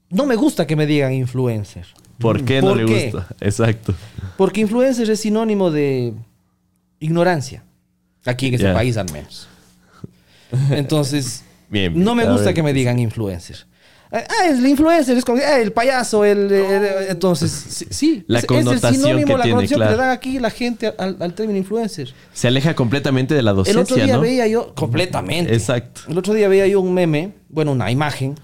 no 0.10 0.26
me 0.26 0.36
gusta 0.36 0.68
que 0.68 0.76
me 0.76 0.86
digan 0.86 1.14
influencer. 1.14 1.86
¿Por 2.20 2.44
qué 2.46 2.62
no 2.62 2.70
¿Por 2.70 2.78
le 2.78 2.86
qué? 2.86 3.12
gusta? 3.12 3.28
Exacto. 3.42 3.94
Porque 4.38 4.62
influencer 4.62 5.10
es 5.10 5.20
sinónimo 5.20 5.72
de 5.72 6.14
ignorancia. 7.00 7.64
Aquí 8.26 8.48
en 8.48 8.56
este 8.56 8.74
país 8.74 8.98
al 8.98 9.12
menos. 9.12 9.48
Entonces, 10.72 11.44
Bien, 11.70 12.02
no 12.02 12.16
me 12.16 12.26
gusta 12.26 12.54
que 12.54 12.64
me 12.64 12.74
digan 12.74 13.00
influencer. 13.00 13.66
Ah, 14.12 14.24
ah, 14.30 14.48
el 14.50 14.66
influencer 14.66 15.18
es 15.18 15.26
como 15.26 15.40
ah, 15.40 15.60
el 15.60 15.72
payaso, 15.72 16.24
el, 16.24 16.52
el- 16.52 17.08
entonces 17.10 17.52
sí, 17.52 17.86
sí, 17.90 18.24
La 18.28 18.40
es, 18.40 18.46
connotación 18.46 18.78
es 18.78 18.84
el 18.84 18.96
sinónimo, 19.02 19.28
que 19.28 19.38
la 19.38 19.44
tiene, 19.44 19.56
connotación 19.56 19.80
que 19.82 19.90
le 19.90 19.98
dan 19.98 20.10
aquí 20.12 20.40
la 20.40 20.50
gente 20.52 20.94
al, 20.98 21.18
al 21.20 21.34
término 21.34 21.58
influencer. 21.58 22.14
Se 22.34 22.48
aleja 22.48 22.76
completamente 22.76 23.34
de 23.34 23.42
la 23.42 23.52
El 23.52 23.58
otro 23.60 23.74
docencia, 23.74 24.04
día 24.06 24.16
¿no? 24.16 24.22
veía 24.22 24.48
yo 24.48 24.74
completamente. 24.76 25.54
Exacto. 25.54 26.02
El 26.08 26.18
otro 26.18 26.34
día 26.34 26.48
veía 26.48 26.68
yo 26.68 26.80
un 26.82 26.94
meme, 26.94 27.34
bueno, 27.50 27.72
una 27.72 27.90
imagen 27.92 28.36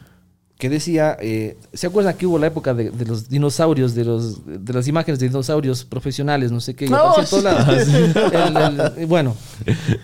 que 0.61 0.69
decía, 0.69 1.17
eh, 1.19 1.57
¿se 1.73 1.87
acuerdan 1.87 2.15
que 2.15 2.27
hubo 2.27 2.37
la 2.37 2.45
época 2.45 2.75
de, 2.75 2.91
de 2.91 3.05
los 3.05 3.27
dinosaurios, 3.27 3.95
de 3.95 4.05
los 4.05 4.45
de 4.45 4.73
las 4.73 4.87
imágenes 4.87 5.19
de 5.19 5.27
dinosaurios 5.27 5.83
profesionales, 5.85 6.51
no 6.51 6.61
sé 6.61 6.75
qué, 6.75 6.85
y 6.85 6.89
No, 6.89 6.97
aparecía 6.97 7.23
en 7.23 7.29
todos 7.31 7.43
lados? 7.43 7.87
El- 8.95 8.99
el- 9.01 9.05
bueno, 9.07 9.35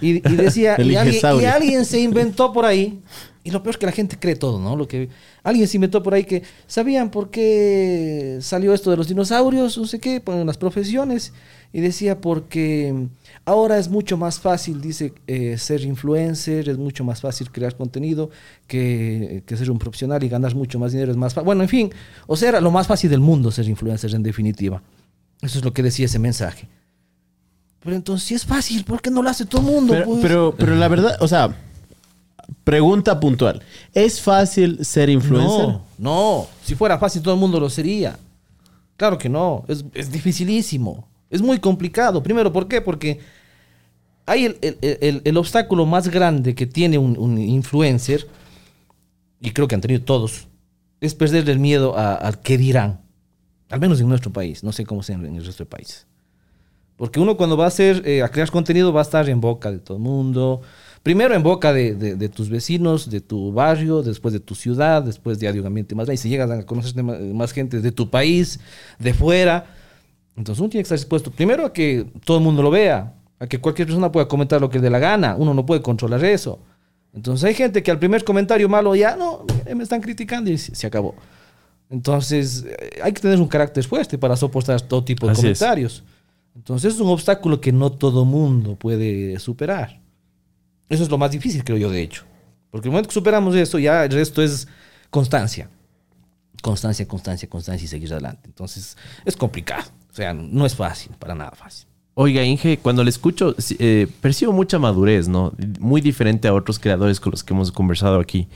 y, 0.01 0.15
y 0.27 0.35
decía, 0.35 0.75
y 0.81 0.95
alguien, 0.95 1.21
y 1.39 1.45
alguien 1.45 1.85
se 1.85 1.99
inventó 2.09 2.51
por 2.51 2.65
ahí, 2.65 2.99
y 3.43 3.51
lo 3.51 3.61
peor 3.61 3.75
es 3.75 3.77
que 3.77 3.85
la 3.85 3.91
gente 3.91 4.17
cree 4.19 4.35
todo, 4.35 4.59
¿no? 4.59 4.75
Lo 4.75 4.87
que 4.87 5.09
alguien 5.43 5.67
se 5.67 5.77
inventó 5.77 6.01
por 6.01 6.15
ahí 6.15 6.23
que 6.23 6.41
sabían 6.65 7.11
por 7.11 7.29
qué 7.29 8.39
salió 8.41 8.73
esto 8.73 8.89
de 8.89 8.97
los 8.97 9.07
dinosaurios, 9.07 9.77
no 9.77 9.85
sé 9.85 9.99
qué, 9.99 10.19
ponen 10.21 10.47
las 10.47 10.57
profesiones, 10.57 11.33
y 11.71 11.81
decía 11.81 12.19
porque 12.19 13.09
ahora 13.47 13.79
es 13.79 13.87
mucho 13.87 14.17
más 14.17 14.41
fácil, 14.41 14.81
dice, 14.81 15.13
eh, 15.25 15.57
ser 15.57 15.81
influencer, 15.81 16.67
es 16.67 16.77
mucho 16.77 17.05
más 17.05 17.21
fácil 17.21 17.49
crear 17.49 17.75
contenido 17.77 18.29
que, 18.67 19.41
que 19.45 19.55
ser 19.55 19.71
un 19.71 19.79
profesional 19.79 20.21
y 20.21 20.27
ganar 20.27 20.53
mucho 20.53 20.77
más 20.77 20.91
dinero 20.91 21.11
es 21.11 21.17
más. 21.17 21.33
Bueno, 21.33 21.63
en 21.63 21.69
fin, 21.69 21.89
o 22.27 22.35
sea, 22.35 22.49
era 22.49 22.61
lo 22.61 22.71
más 22.71 22.87
fácil 22.87 23.09
del 23.09 23.21
mundo 23.21 23.49
ser 23.49 23.65
influencer 23.69 24.13
en 24.13 24.21
definitiva. 24.21 24.83
Eso 25.41 25.59
es 25.59 25.63
lo 25.65 25.73
que 25.73 25.81
decía 25.81 26.07
ese 26.07 26.19
mensaje. 26.19 26.67
Pero 27.79 27.95
entonces, 27.95 28.27
si 28.27 28.35
es 28.35 28.45
fácil, 28.45 28.83
¿por 28.83 29.01
qué 29.01 29.09
no 29.09 29.21
lo 29.21 29.29
hace 29.29 29.45
todo 29.45 29.61
el 29.61 29.67
mundo? 29.67 29.93
Pero, 29.93 30.05
pues? 30.05 30.19
pero, 30.21 30.55
pero 30.57 30.75
la 30.75 30.89
verdad, 30.89 31.15
o 31.21 31.27
sea, 31.29 31.55
pregunta 32.65 33.17
puntual. 33.17 33.63
¿Es 33.93 34.19
fácil 34.19 34.83
ser 34.83 35.09
influencer? 35.09 35.67
No, 35.67 35.85
no. 35.97 36.47
Si 36.65 36.75
fuera 36.75 36.97
fácil, 36.97 37.21
todo 37.21 37.35
el 37.35 37.39
mundo 37.39 37.61
lo 37.61 37.69
sería. 37.69 38.19
Claro 38.97 39.17
que 39.17 39.29
no. 39.29 39.63
Es, 39.69 39.85
es 39.93 40.11
dificilísimo. 40.11 41.07
Es 41.29 41.41
muy 41.41 41.59
complicado. 41.59 42.21
Primero, 42.21 42.51
¿por 42.51 42.67
qué? 42.67 42.81
Porque 42.81 43.19
hay 44.27 44.45
el, 44.45 44.57
el- 44.61 45.21
el- 45.23 45.37
obstáculo 45.37 45.85
más 45.85 46.09
grande 46.09 46.53
que 46.53 46.67
tiene 46.67 46.97
un, 46.97 47.37
influencer, 47.39 48.27
y 49.39 49.51
creo 49.51 49.67
que 49.67 49.75
han 49.75 49.81
tenido 49.81 50.03
todos, 50.03 50.47
es 51.01 51.15
perderle 51.15 51.53
el 51.53 51.59
miedo 51.59 51.97
al 51.97 52.39
qué 52.41 52.57
dirán. 52.57 53.01
Al 53.69 53.79
menos 53.79 53.99
en 53.99 54.07
nuestro 54.09 54.31
país. 54.31 54.63
No 54.63 54.71
sé 54.71 54.85
cómo 54.85 55.01
sea 55.01 55.15
en 55.15 55.35
el 55.35 55.45
resto 55.45 55.63
de 55.63 55.69
países. 55.69 56.07
Porque 56.97 57.19
uno 57.19 57.37
cuando 57.37 57.55
va 57.55 57.65
a 57.65 57.67
hacer, 57.67 58.01
eh, 58.05 58.23
a 58.23 58.29
crear 58.29 58.49
contenido 58.49 58.91
va 58.91 59.01
a 59.01 59.03
estar 59.03 59.29
en 59.29 59.39
boca 59.39 59.71
de 59.71 59.79
todo 59.79 59.97
el 59.97 60.03
mundo. 60.03 60.61
Primero 61.03 61.35
en 61.35 61.43
boca 61.43 61.71
de, 61.71 62.29
tus 62.33 62.49
vecinos, 62.49 63.09
de 63.09 63.21
tu 63.21 63.53
barrio, 63.53 64.01
después 64.01 64.33
de 64.33 64.39
tu 64.39 64.55
ciudad, 64.55 65.03
después 65.03 65.39
de 65.39 65.59
un 65.59 65.65
ambiente 65.67 65.95
más. 65.95 66.09
Y 66.09 66.17
si 66.17 66.27
llegas 66.27 66.49
a 66.49 66.65
conocer 66.65 67.01
más 67.03 67.53
gente 67.53 67.79
de 67.81 67.91
tu 67.91 68.09
país, 68.09 68.59
de 68.99 69.13
fuera. 69.13 69.67
Entonces 70.35 70.59
uno 70.59 70.69
tiene 70.69 70.81
que 70.83 70.87
estar 70.87 70.97
dispuesto 70.97 71.31
primero 71.31 71.65
a 71.65 71.71
que 71.71 72.07
todo 72.25 72.37
el 72.37 72.43
mundo 72.43 72.61
lo 72.61 72.71
vea, 72.71 73.13
a 73.39 73.47
que 73.47 73.59
cualquier 73.59 73.87
persona 73.87 74.11
pueda 74.11 74.27
comentar 74.27 74.59
lo 74.61 74.69
que 74.69 74.79
dé 74.79 74.89
la 74.89 74.99
gana. 74.99 75.35
Uno 75.35 75.53
no 75.53 75.65
puede 75.65 75.81
controlar 75.81 76.23
eso. 76.25 76.59
Entonces 77.13 77.43
hay 77.45 77.53
gente 77.53 77.81
que 77.83 77.91
al 77.91 77.99
primer 77.99 78.23
comentario 78.23 78.69
malo 78.69 78.95
ya, 78.95 79.15
no, 79.15 79.45
eh, 79.65 79.75
me 79.75 79.83
están 79.83 80.01
criticando 80.01 80.49
y 80.51 80.57
se 80.57 80.87
acabó. 80.87 81.15
Entonces 81.89 82.65
eh, 82.67 82.99
hay 83.01 83.13
que 83.13 83.21
tener 83.21 83.39
un 83.39 83.47
carácter 83.47 83.83
fuerte 83.85 84.17
para 84.17 84.35
soportar 84.35 84.81
todo 84.81 85.03
tipo 85.03 85.25
de 85.25 85.33
Así 85.33 85.47
es. 85.47 85.59
comentarios. 85.59 86.03
Entonces 86.55 86.95
es 86.95 86.99
un 86.99 87.09
obstáculo 87.09 87.61
que 87.61 87.71
no 87.71 87.91
todo 87.91 88.25
mundo 88.25 88.75
puede 88.75 89.39
superar. 89.39 90.01
Eso 90.89 91.03
es 91.03 91.09
lo 91.09 91.17
más 91.17 91.31
difícil, 91.31 91.63
creo 91.63 91.77
yo, 91.77 91.91
de 91.91 92.01
hecho. 92.01 92.23
Porque 92.71 92.87
el 92.87 92.91
momento 92.91 93.09
que 93.09 93.13
superamos 93.13 93.55
eso, 93.55 93.79
ya 93.79 94.05
el 94.05 94.11
resto 94.11 94.41
es 94.41 94.67
constancia. 95.09 95.69
Constancia, 96.61 97.07
constancia, 97.07 97.47
constancia 97.47 97.85
y 97.85 97.87
seguir 97.87 98.11
adelante. 98.11 98.43
Entonces 98.45 98.97
es 99.23 99.37
complicado. 99.37 99.89
O 100.11 100.13
sea, 100.13 100.33
no 100.33 100.65
es 100.65 100.75
fácil, 100.75 101.11
para 101.19 101.35
nada 101.35 101.51
fácil. 101.51 101.87
Oiga, 102.19 102.43
Inge, 102.43 102.79
cuando 102.79 103.03
le 103.03 103.11
escucho, 103.11 103.55
eh, 103.77 104.07
percibo 104.21 104.51
mucha 104.51 104.79
madurez, 104.79 105.27
¿no? 105.27 105.53
Muy 105.79 106.01
diferente 106.01 106.47
a 106.47 106.53
otros 106.55 106.79
creadores 106.79 107.19
con 107.19 107.29
los 107.29 107.43
que 107.43 107.53
hemos 107.53 107.71
conversado 107.71 108.19
aquí. 108.19 108.47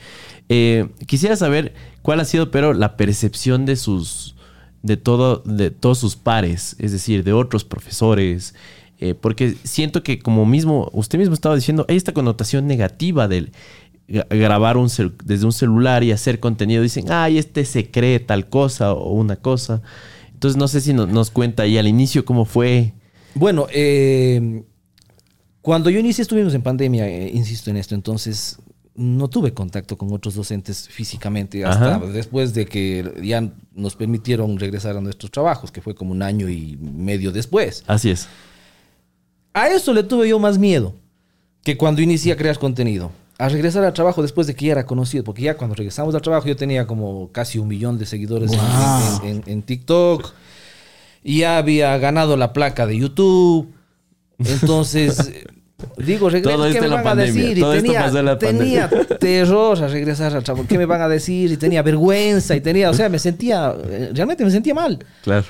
Eh, 0.48 0.88
quisiera 1.06 1.36
saber 1.36 1.72
cuál 2.02 2.18
ha 2.18 2.24
sido, 2.24 2.50
pero, 2.50 2.72
la 2.74 2.96
percepción 2.96 3.64
de 3.64 3.76
sus, 3.76 4.34
de 4.82 4.96
todo, 4.96 5.44
de 5.46 5.70
todos 5.70 5.98
sus 5.98 6.16
pares, 6.16 6.74
es 6.80 6.90
decir, 6.90 7.22
de 7.22 7.32
otros 7.34 7.62
profesores, 7.62 8.56
eh, 8.98 9.14
porque 9.14 9.54
siento 9.62 10.02
que 10.02 10.18
como 10.18 10.44
mismo, 10.44 10.90
usted 10.92 11.20
mismo 11.20 11.34
estaba 11.34 11.54
diciendo, 11.54 11.86
hay 11.88 11.94
esta 11.96 12.12
connotación 12.12 12.66
negativa 12.66 13.28
del 13.28 13.52
gra- 14.08 14.26
grabar 14.28 14.76
un 14.76 14.88
desde 15.24 15.46
un 15.46 15.52
celular 15.52 16.02
y 16.02 16.10
hacer 16.10 16.40
contenido. 16.40 16.82
Dicen, 16.82 17.12
ay, 17.12 17.38
este 17.38 17.64
se 17.64 17.92
cree 17.92 18.18
tal 18.18 18.48
cosa 18.48 18.92
o 18.92 19.12
una 19.12 19.36
cosa. 19.36 19.82
Entonces 20.32 20.56
no 20.58 20.66
sé 20.66 20.80
si 20.80 20.92
no- 20.94 21.06
nos 21.06 21.30
cuenta 21.30 21.62
ahí 21.62 21.78
al 21.78 21.86
inicio 21.86 22.24
cómo 22.24 22.44
fue. 22.44 22.94
Bueno, 23.34 23.66
eh, 23.72 24.62
cuando 25.60 25.90
yo 25.90 25.98
inicié 25.98 26.22
estuvimos 26.22 26.54
en 26.54 26.62
pandemia, 26.62 27.08
eh, 27.08 27.30
insisto 27.34 27.70
en 27.70 27.76
esto, 27.76 27.94
entonces 27.94 28.58
no 28.94 29.28
tuve 29.28 29.54
contacto 29.54 29.96
con 29.96 30.12
otros 30.12 30.34
docentes 30.34 30.86
físicamente 30.88 31.64
hasta 31.64 31.96
Ajá. 31.96 32.06
después 32.06 32.52
de 32.52 32.66
que 32.66 33.10
ya 33.22 33.50
nos 33.74 33.96
permitieron 33.96 34.58
regresar 34.58 34.96
a 34.96 35.00
nuestros 35.00 35.30
trabajos, 35.30 35.72
que 35.72 35.80
fue 35.80 35.94
como 35.94 36.12
un 36.12 36.22
año 36.22 36.48
y 36.50 36.76
medio 36.76 37.32
después. 37.32 37.84
Así 37.86 38.10
es. 38.10 38.28
A 39.54 39.68
eso 39.68 39.94
le 39.94 40.02
tuve 40.02 40.28
yo 40.28 40.38
más 40.38 40.58
miedo 40.58 40.94
que 41.62 41.76
cuando 41.78 42.02
inicié 42.02 42.32
a 42.32 42.36
crear 42.36 42.58
contenido. 42.58 43.10
A 43.38 43.48
regresar 43.48 43.82
al 43.82 43.92
trabajo 43.94 44.20
después 44.22 44.46
de 44.46 44.54
que 44.54 44.66
ya 44.66 44.72
era 44.72 44.86
conocido, 44.86 45.24
porque 45.24 45.42
ya 45.42 45.56
cuando 45.56 45.74
regresamos 45.74 46.14
al 46.14 46.20
trabajo 46.22 46.46
yo 46.46 46.54
tenía 46.56 46.86
como 46.86 47.30
casi 47.32 47.58
un 47.58 47.68
millón 47.68 47.98
de 47.98 48.04
seguidores 48.06 48.52
en- 48.52 48.58
en, 48.60 49.36
en- 49.36 49.42
en 49.46 49.62
TikTok. 49.62 50.32
Y 51.22 51.38
ya 51.40 51.58
había 51.58 51.96
ganado 51.98 52.36
la 52.36 52.52
placa 52.52 52.86
de 52.86 52.98
YouTube. 52.98 53.72
Entonces, 54.38 55.18
eh, 55.32 55.46
digo, 55.98 56.28
regresa, 56.28 56.56
Todo 56.56 56.72
¿qué 56.72 56.80
me 56.80 56.88
van 56.88 57.00
a 57.00 57.02
pandemia, 57.02 57.42
decir? 57.42 57.58
Y 57.58 57.60
todo 57.60 57.74
esto 57.74 57.86
tenía, 57.86 58.00
pasó 58.02 58.18
en 58.18 58.24
la 58.24 58.38
tenía 58.38 58.90
terror 59.18 59.82
a 59.82 59.88
regresar 59.88 60.34
al 60.34 60.42
trabajo. 60.42 60.66
¿Qué 60.68 60.78
me 60.78 60.86
van 60.86 61.00
a 61.00 61.08
decir? 61.08 61.52
Y 61.52 61.56
tenía 61.56 61.82
vergüenza 61.82 62.56
y 62.56 62.60
tenía, 62.60 62.90
o 62.90 62.94
sea, 62.94 63.08
me 63.08 63.18
sentía, 63.18 63.74
eh, 63.88 64.10
realmente 64.12 64.44
me 64.44 64.50
sentía 64.50 64.74
mal. 64.74 64.98
Claro. 65.22 65.46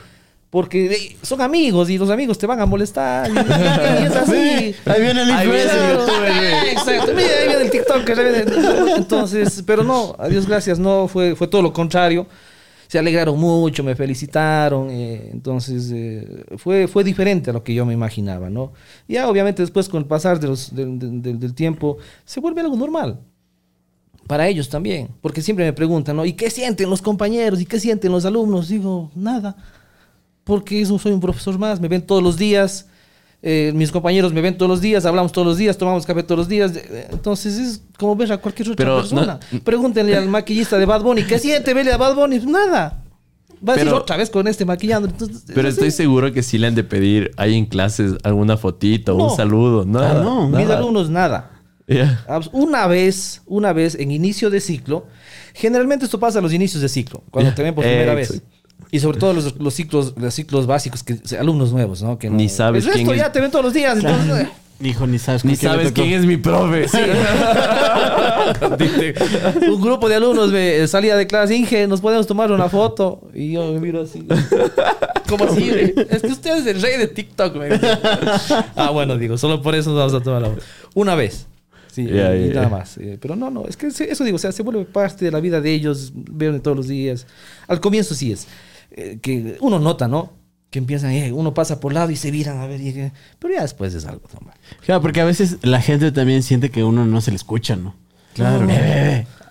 Porque 0.50 0.92
eh, 0.92 1.16
son 1.22 1.40
amigos 1.40 1.88
y 1.88 1.96
los 1.96 2.10
amigos 2.10 2.36
te 2.36 2.46
van 2.46 2.60
a 2.60 2.66
molestar. 2.66 3.30
Y, 3.30 3.32
y 3.32 4.06
es 4.06 4.16
así. 4.16 4.32
Sí, 4.32 4.74
ahí 4.84 5.00
viene 5.00 5.22
el 5.22 5.30
influencer. 5.30 5.96
güey. 5.96 6.70
Exacto. 6.72 7.12
Mira, 7.14 7.28
ahí 7.40 7.48
viene 7.48 7.64
el 7.64 7.70
TikTok. 7.70 8.96
Entonces, 8.98 9.62
pero 9.66 9.82
no, 9.82 10.14
a 10.18 10.28
Dios 10.28 10.46
gracias, 10.46 10.78
no, 10.78 11.08
fue, 11.08 11.34
fue 11.34 11.46
todo 11.46 11.62
lo 11.62 11.72
contrario. 11.72 12.26
Se 12.92 12.98
alegraron 12.98 13.40
mucho, 13.40 13.82
me 13.82 13.96
felicitaron. 13.96 14.90
eh, 14.90 15.30
entonces, 15.32 15.90
eh, 15.94 16.44
fue, 16.58 16.86
fue 16.86 17.02
diferente 17.02 17.48
a 17.48 17.54
lo 17.54 17.64
que 17.64 17.72
yo 17.72 17.86
me 17.86 17.94
imaginaba, 17.94 18.50
¿no? 18.50 18.74
Ya, 19.08 19.30
obviamente, 19.30 19.62
después, 19.62 19.88
con 19.88 20.02
el 20.02 20.06
pasar 20.06 20.38
del, 20.38 21.54
tiempo, 21.54 21.96
se 22.26 22.38
vuelve 22.40 22.60
algo 22.60 22.76
normal. 22.76 23.18
Para 24.26 24.46
ellos 24.46 24.68
también. 24.68 25.08
Porque 25.22 25.40
siempre 25.40 25.64
me 25.64 25.72
preguntan, 25.72 26.16
¿no? 26.16 26.26
¿Y 26.26 26.34
qué 26.34 26.50
sienten 26.50 26.90
los 26.90 27.00
compañeros? 27.00 27.62
¿Y 27.62 27.64
qué 27.64 27.80
sienten 27.80 28.12
los 28.12 28.26
alumnos? 28.26 28.68
Digo, 28.68 29.10
nada 29.14 29.56
porque 30.44 30.84
soy 30.84 31.12
un 31.12 31.20
profesor 31.20 31.58
más, 31.58 31.80
me 31.80 31.88
ven 31.88 32.02
todos 32.02 32.22
los 32.22 32.36
días, 32.36 32.88
eh, 33.42 33.72
mis 33.74 33.90
compañeros 33.90 34.32
me 34.32 34.40
ven 34.40 34.56
todos 34.56 34.70
los 34.70 34.80
días, 34.80 35.04
hablamos 35.04 35.32
todos 35.32 35.46
los 35.46 35.56
días, 35.56 35.76
tomamos 35.76 36.06
café 36.06 36.22
todos 36.22 36.38
los 36.38 36.48
días, 36.48 36.76
eh, 36.76 37.08
entonces 37.10 37.58
es 37.58 37.82
como 37.98 38.14
ver 38.16 38.32
a 38.32 38.38
cualquier 38.38 38.68
otra 38.70 38.76
Pero 38.84 38.96
persona. 38.98 39.40
Pregúntenle 39.64 40.16
al 40.16 40.28
maquillista 40.28 40.78
de 40.78 40.86
Bad 40.86 41.02
Bunny, 41.02 41.24
¿qué 41.24 41.38
siente 41.40 41.74
verle 41.74 41.92
a 41.92 41.96
Bad 41.96 42.14
Bunny? 42.14 42.38
Nada. 42.40 43.02
Va 43.66 43.74
a 43.74 43.76
decir 43.76 43.88
Pero- 43.90 44.02
otra 44.02 44.16
vez 44.16 44.28
con 44.30 44.48
este 44.48 44.64
maquillando. 44.64 45.06
Entonces, 45.08 45.44
Pero 45.54 45.68
es 45.68 45.74
estoy 45.74 45.88
así. 45.88 45.98
seguro 45.98 46.32
que 46.32 46.42
sí 46.42 46.58
le 46.58 46.66
han 46.66 46.74
de 46.74 46.82
pedir 46.82 47.30
ahí 47.36 47.54
en 47.56 47.66
clases 47.66 48.14
alguna 48.24 48.56
fotito, 48.56 49.16
No. 49.16 49.30
un 49.30 49.36
saludo. 49.36 49.84
Nada, 49.84 50.20
Ah, 50.20 50.24
no. 50.24 50.48
Mis 50.48 50.62
nada. 50.66 50.78
alumnos, 50.78 51.10
nada. 51.10 51.50
Una 52.52 52.86
vez, 52.86 53.42
una 53.46 53.72
vez 53.72 53.94
en 53.96 54.10
inicio 54.10 54.50
de 54.50 54.60
ciclo, 54.60 55.06
generalmente 55.54 56.04
esto 56.06 56.18
pasa 56.18 56.38
a 56.38 56.42
los 56.42 56.52
inicios 56.52 56.80
de 56.82 56.88
ciclo, 56.88 57.22
cuando 57.30 57.50
Ya, 57.50 57.54
te 57.54 57.62
ven 57.62 57.74
por 57.74 57.84
primera 57.84 58.14
vez. 58.14 58.42
Y 58.90 59.00
sobre 59.00 59.18
todo 59.18 59.32
los, 59.32 59.58
los 59.58 59.72
ciclos, 59.74 60.14
los 60.16 60.34
ciclos 60.34 60.66
básicos, 60.66 61.02
que 61.02 61.18
alumnos 61.38 61.72
nuevos, 61.72 62.02
¿no? 62.02 62.18
Que 62.18 62.28
no- 62.28 62.36
Ni 62.36 62.48
sabes 62.48 62.84
El 62.84 62.92
resto 62.92 63.04
quién 63.06 63.10
es. 63.18 63.22
ya 63.26 63.32
te 63.32 63.40
ven 63.40 63.50
todos 63.50 63.64
los 63.64 63.74
días. 63.74 63.96
entonces, 63.96 64.48
Hijo, 64.80 65.06
ni 65.06 65.18
sabes 65.20 65.44
Ni 65.44 65.54
sabes 65.54 65.92
quién 65.92 66.12
es 66.12 66.26
mi 66.26 66.36
profe. 66.36 66.86
Dice, 68.78 69.14
un 69.70 69.80
grupo 69.80 70.08
de 70.08 70.16
alumnos 70.16 70.50
me 70.50 70.86
salía 70.88 71.16
de 71.16 71.26
clase, 71.26 71.54
Inge, 71.56 71.86
nos 71.86 72.00
podemos 72.00 72.26
tomar 72.26 72.50
una 72.50 72.68
foto. 72.68 73.20
Y 73.34 73.52
yo 73.52 73.72
me 73.72 73.80
miro 73.80 74.02
así. 74.02 74.26
¿Cómo 75.28 75.44
así? 75.44 75.70
Es 76.10 76.22
que 76.22 76.28
usted 76.28 76.56
es 76.58 76.66
el 76.66 76.82
rey 76.82 76.98
de 76.98 77.06
TikTok, 77.08 77.54
güey. 77.56 77.70
Ah, 78.76 78.90
bueno, 78.90 79.16
digo, 79.16 79.38
solo 79.38 79.62
por 79.62 79.74
eso 79.74 79.90
nos 79.90 79.98
vamos 80.00 80.14
a 80.14 80.20
tomar 80.20 80.42
la 80.42 80.48
foto. 80.48 80.62
Una 80.94 81.14
vez. 81.14 81.46
Sí, 81.92 82.06
Ya, 82.06 82.34
y 82.34 82.48
ya, 82.48 82.54
nada 82.54 82.62
ya. 82.64 82.68
más. 82.70 82.96
Eh, 82.98 83.18
Pero 83.20 83.36
no, 83.36 83.50
no, 83.50 83.66
es 83.68 83.76
que 83.76 83.86
eso 83.86 84.24
digo, 84.24 84.36
o 84.36 84.38
sea, 84.38 84.50
se 84.50 84.62
vuelve 84.62 84.84
parte 84.86 85.26
de 85.26 85.30
la 85.30 85.40
vida 85.40 85.60
de 85.60 85.72
ellos, 85.74 86.10
verme 86.14 86.58
todos 86.60 86.76
los 86.76 86.88
días. 86.88 87.26
Al 87.68 87.80
comienzo 87.80 88.14
sí 88.14 88.32
es. 88.32 88.46
Eh, 88.96 89.18
que 89.22 89.56
uno 89.60 89.78
nota, 89.78 90.08
¿no? 90.08 90.32
Que 90.70 90.78
empiezan, 90.78 91.10
eh, 91.12 91.32
uno 91.32 91.52
pasa 91.54 91.80
por 91.80 91.92
lado 91.92 92.10
y 92.10 92.16
se 92.16 92.30
viran 92.30 92.58
a 92.58 92.66
ver, 92.66 92.80
y 92.80 92.92
que- 92.94 93.12
pero 93.38 93.54
ya 93.54 93.62
después 93.62 93.92
es 93.94 94.06
algo 94.06 94.22
normal. 94.32 94.54
Claro, 94.84 95.02
porque 95.02 95.20
a 95.20 95.24
veces 95.24 95.58
la 95.62 95.80
gente 95.82 96.12
también 96.12 96.42
siente 96.42 96.70
que 96.70 96.82
uno 96.84 97.04
no 97.04 97.20
se 97.20 97.30
le 97.30 97.36
escucha, 97.36 97.76
¿no? 97.76 97.94
Claro. 98.34 98.66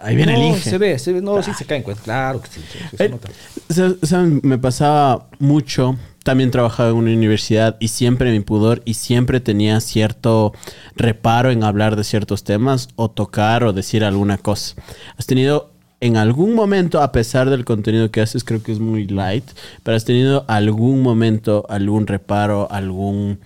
Ahí 0.04 0.16
viene 0.16 0.34
el 0.34 0.42
Inge. 0.42 0.68
Se 0.72 0.78
ve, 0.80 0.98
se 0.98 1.14
ve, 1.14 1.22
no, 1.22 1.44
sí 1.44 1.52
se 1.56 1.64
cae 1.66 1.78
en 1.78 1.84
cuenta, 1.84 2.02
claro 2.02 2.42
que 2.42 2.48
sí, 2.48 2.60
sí, 2.72 2.98
se 2.98 3.04
Eh, 3.06 3.10
nota. 3.10 3.30
sa- 3.70 3.96
¿saben? 4.02 4.42
Me 4.44 4.58
pasaba 4.58 5.30
mucho. 5.38 5.96
También 6.24 6.50
trabajaba 6.52 6.90
en 6.90 6.96
una 6.96 7.12
universidad 7.12 7.78
y 7.80 7.88
siempre 7.90 8.32
mi 8.32 8.40
pudor 8.42 8.82
y 8.86 8.94
siempre 8.96 9.40
tenía 9.40 9.80
cierto 9.82 10.54
reparo 10.96 11.50
en 11.52 11.64
hablar 11.64 11.96
de 11.96 12.04
ciertos 12.04 12.44
temas 12.44 12.90
o 12.96 13.10
tocar 13.10 13.64
o 13.64 13.74
decir 13.74 14.04
alguna 14.04 14.38
cosa. 14.38 14.76
¿Has 15.18 15.26
tenido 15.26 15.71
en 16.02 16.18
algún 16.18 16.56
momento, 16.56 17.02
a 17.02 17.12
pesar 17.12 17.50
del 17.52 17.64
contenido 17.64 18.10
que 18.10 18.22
haces, 18.22 18.44
creo 18.44 18.62
que 18.64 18.72
es 18.72 18.80
muy 18.80 19.06
light, 19.06 19.46
pero 19.84 19.96
has 19.96 20.04
tenido 20.04 20.46
algún 20.48 21.04
momento, 21.04 21.66
algún 21.70 22.08
reparo, 22.08 22.70
algún 22.72 23.40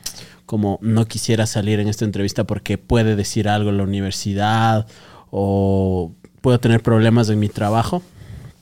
como 0.45 0.79
no 0.81 1.05
quisiera 1.05 1.47
salir 1.47 1.79
en 1.79 1.89
esta 1.89 2.05
entrevista 2.05 2.45
porque 2.45 2.77
puede 2.77 3.15
decir 3.15 3.49
algo 3.49 3.71
en 3.71 3.77
la 3.77 3.83
universidad 3.83 4.87
o 5.31 6.13
puedo 6.41 6.59
tener 6.59 6.81
problemas 6.81 7.29
en 7.29 7.39
mi 7.39 7.49
trabajo? 7.49 8.01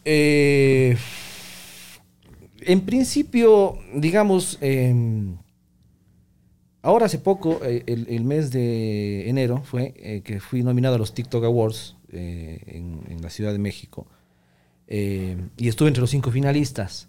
Eh, 0.05 0.97
en 2.62 2.81
principio, 2.81 3.77
digamos, 3.93 4.57
eh, 4.62 4.95
ahora 6.81 7.05
hace 7.05 7.19
poco, 7.19 7.59
eh, 7.63 7.83
el, 7.85 8.07
el 8.09 8.23
mes 8.23 8.50
de 8.50 9.29
enero 9.29 9.62
fue 9.63 9.93
eh, 9.97 10.21
que 10.23 10.39
fui 10.39 10.63
nominado 10.63 10.95
a 10.95 10.97
los 10.97 11.13
TikTok 11.13 11.43
Awards 11.43 11.95
eh, 12.13 12.62
en, 12.67 13.01
en 13.10 13.22
la 13.22 13.29
Ciudad 13.29 13.51
de 13.51 13.60
México 13.60 14.08
eh, 14.88 15.38
y 15.58 15.67
estuve 15.67 15.88
entre 15.89 16.01
los 16.01 16.10
cinco 16.10 16.32
finalistas. 16.32 17.08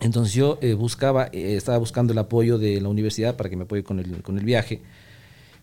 Entonces 0.00 0.32
yo 0.34 0.58
eh, 0.62 0.74
buscaba, 0.74 1.26
eh, 1.32 1.56
estaba 1.56 1.76
buscando 1.78 2.12
el 2.12 2.18
apoyo 2.18 2.58
de 2.58 2.80
la 2.80 2.88
universidad 2.88 3.36
para 3.36 3.50
que 3.50 3.56
me 3.56 3.64
apoye 3.64 3.82
con 3.84 4.00
el, 4.00 4.22
con 4.22 4.38
el 4.38 4.44
viaje. 4.44 4.80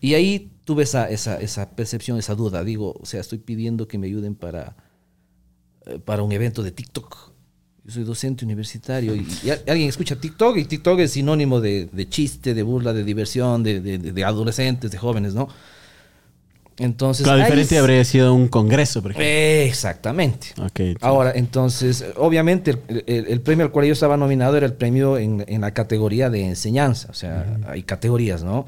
Y 0.00 0.14
ahí 0.14 0.50
tuve 0.64 0.84
esa, 0.84 1.10
esa, 1.10 1.40
esa 1.40 1.70
percepción, 1.70 2.18
esa 2.18 2.36
duda. 2.36 2.62
Digo, 2.62 2.94
o 3.00 3.04
sea, 3.04 3.20
estoy 3.20 3.38
pidiendo 3.38 3.88
que 3.88 3.98
me 3.98 4.06
ayuden 4.06 4.36
para, 4.36 4.76
eh, 5.86 5.98
para 5.98 6.22
un 6.22 6.30
evento 6.30 6.62
de 6.62 6.70
TikTok. 6.70 7.32
Yo 7.84 7.92
soy 7.94 8.04
docente 8.04 8.44
universitario 8.44 9.16
y, 9.16 9.26
y 9.42 9.50
alguien 9.50 9.88
escucha 9.88 10.14
TikTok 10.14 10.58
y 10.58 10.66
TikTok 10.66 11.00
es 11.00 11.12
sinónimo 11.12 11.60
de, 11.60 11.86
de 11.86 12.08
chiste, 12.08 12.54
de 12.54 12.62
burla, 12.62 12.92
de 12.92 13.02
diversión, 13.02 13.62
de- 13.64 13.80
de- 13.80 13.98
de 13.98 14.24
adolescentes, 14.24 14.90
de 14.92 14.98
jóvenes, 14.98 15.34
¿no? 15.34 15.48
Entonces, 16.78 17.24
Claro, 17.24 17.40
diferente 17.40 17.76
habría 17.78 18.04
sido 18.04 18.32
un 18.34 18.46
congreso, 18.48 19.02
por 19.02 19.10
ejemplo. 19.10 19.28
Exactamente. 19.28 20.48
Ok, 20.60 20.76
sí. 20.76 20.94
Ahora, 21.00 21.32
entonces, 21.34 22.04
obviamente 22.16 22.70
el, 22.88 23.04
el- 23.06 23.26
el 23.26 23.40
premio 23.40 23.64
al 23.66 23.72
cual 23.72 23.86
yo 23.86 23.92
estaba 23.92 24.16
nominado 24.16 24.56
era 24.56 24.66
el 24.66 24.74
premio 24.74 25.18
en, 25.18 25.44
en 25.48 25.60
la 25.60 25.72
categoría 25.74 26.30
de 26.30 26.44
enseñanza. 26.44 27.08
O 27.10 27.14
sea, 27.14 27.58
hay 27.66 27.82
categorías, 27.82 28.44
¿no? 28.44 28.64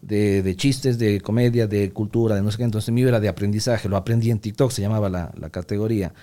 De, 0.00 0.42
de 0.42 0.56
chistes, 0.56 0.98
de 0.98 1.20
comedia, 1.20 1.66
de 1.66 1.90
cultura, 1.92 2.34
de 2.34 2.40
no 2.42 2.50
sé 2.50 2.56
qué. 2.56 2.64
Entonces, 2.64 2.92
mío 2.94 3.08
era 3.08 3.20
de 3.20 3.28
aprendizaje. 3.28 3.88
Lo 3.90 3.96
aprendí 3.98 4.30
en 4.30 4.38
TikTok, 4.38 4.70
se 4.70 4.80
llamaba 4.80 5.10
la, 5.10 5.30
la 5.38 5.50
categoría. 5.50 6.14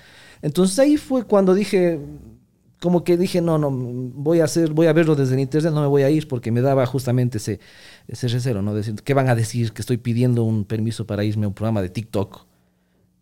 Entonces, 0.41 0.79
ahí 0.79 0.97
fue 0.97 1.23
cuando 1.25 1.53
dije, 1.53 1.99
como 2.81 3.03
que 3.03 3.17
dije, 3.17 3.41
no, 3.41 3.57
no, 3.57 3.71
voy 3.71 4.39
a 4.39 4.43
hacer, 4.45 4.71
voy 4.71 4.87
a 4.87 4.93
verlo 4.93 5.15
desde 5.15 5.33
el 5.33 5.39
internet, 5.39 5.73
no 5.73 5.81
me 5.81 5.87
voy 5.87 6.03
a 6.03 6.09
ir 6.09 6.27
porque 6.27 6.51
me 6.51 6.61
daba 6.61 6.85
justamente 6.85 7.37
ese, 7.39 7.59
ese 8.07 8.27
recelo, 8.27 8.61
¿no? 8.61 8.73
Decir, 8.75 8.95
¿qué 9.03 9.13
van 9.13 9.29
a 9.29 9.35
decir? 9.35 9.73
Que 9.73 9.81
estoy 9.81 9.97
pidiendo 9.97 10.43
un 10.43 10.63
permiso 10.65 11.05
para 11.07 11.23
irme 11.23 11.45
a 11.45 11.47
un 11.47 11.53
programa 11.53 11.81
de 11.81 11.89
TikTok. 11.89 12.45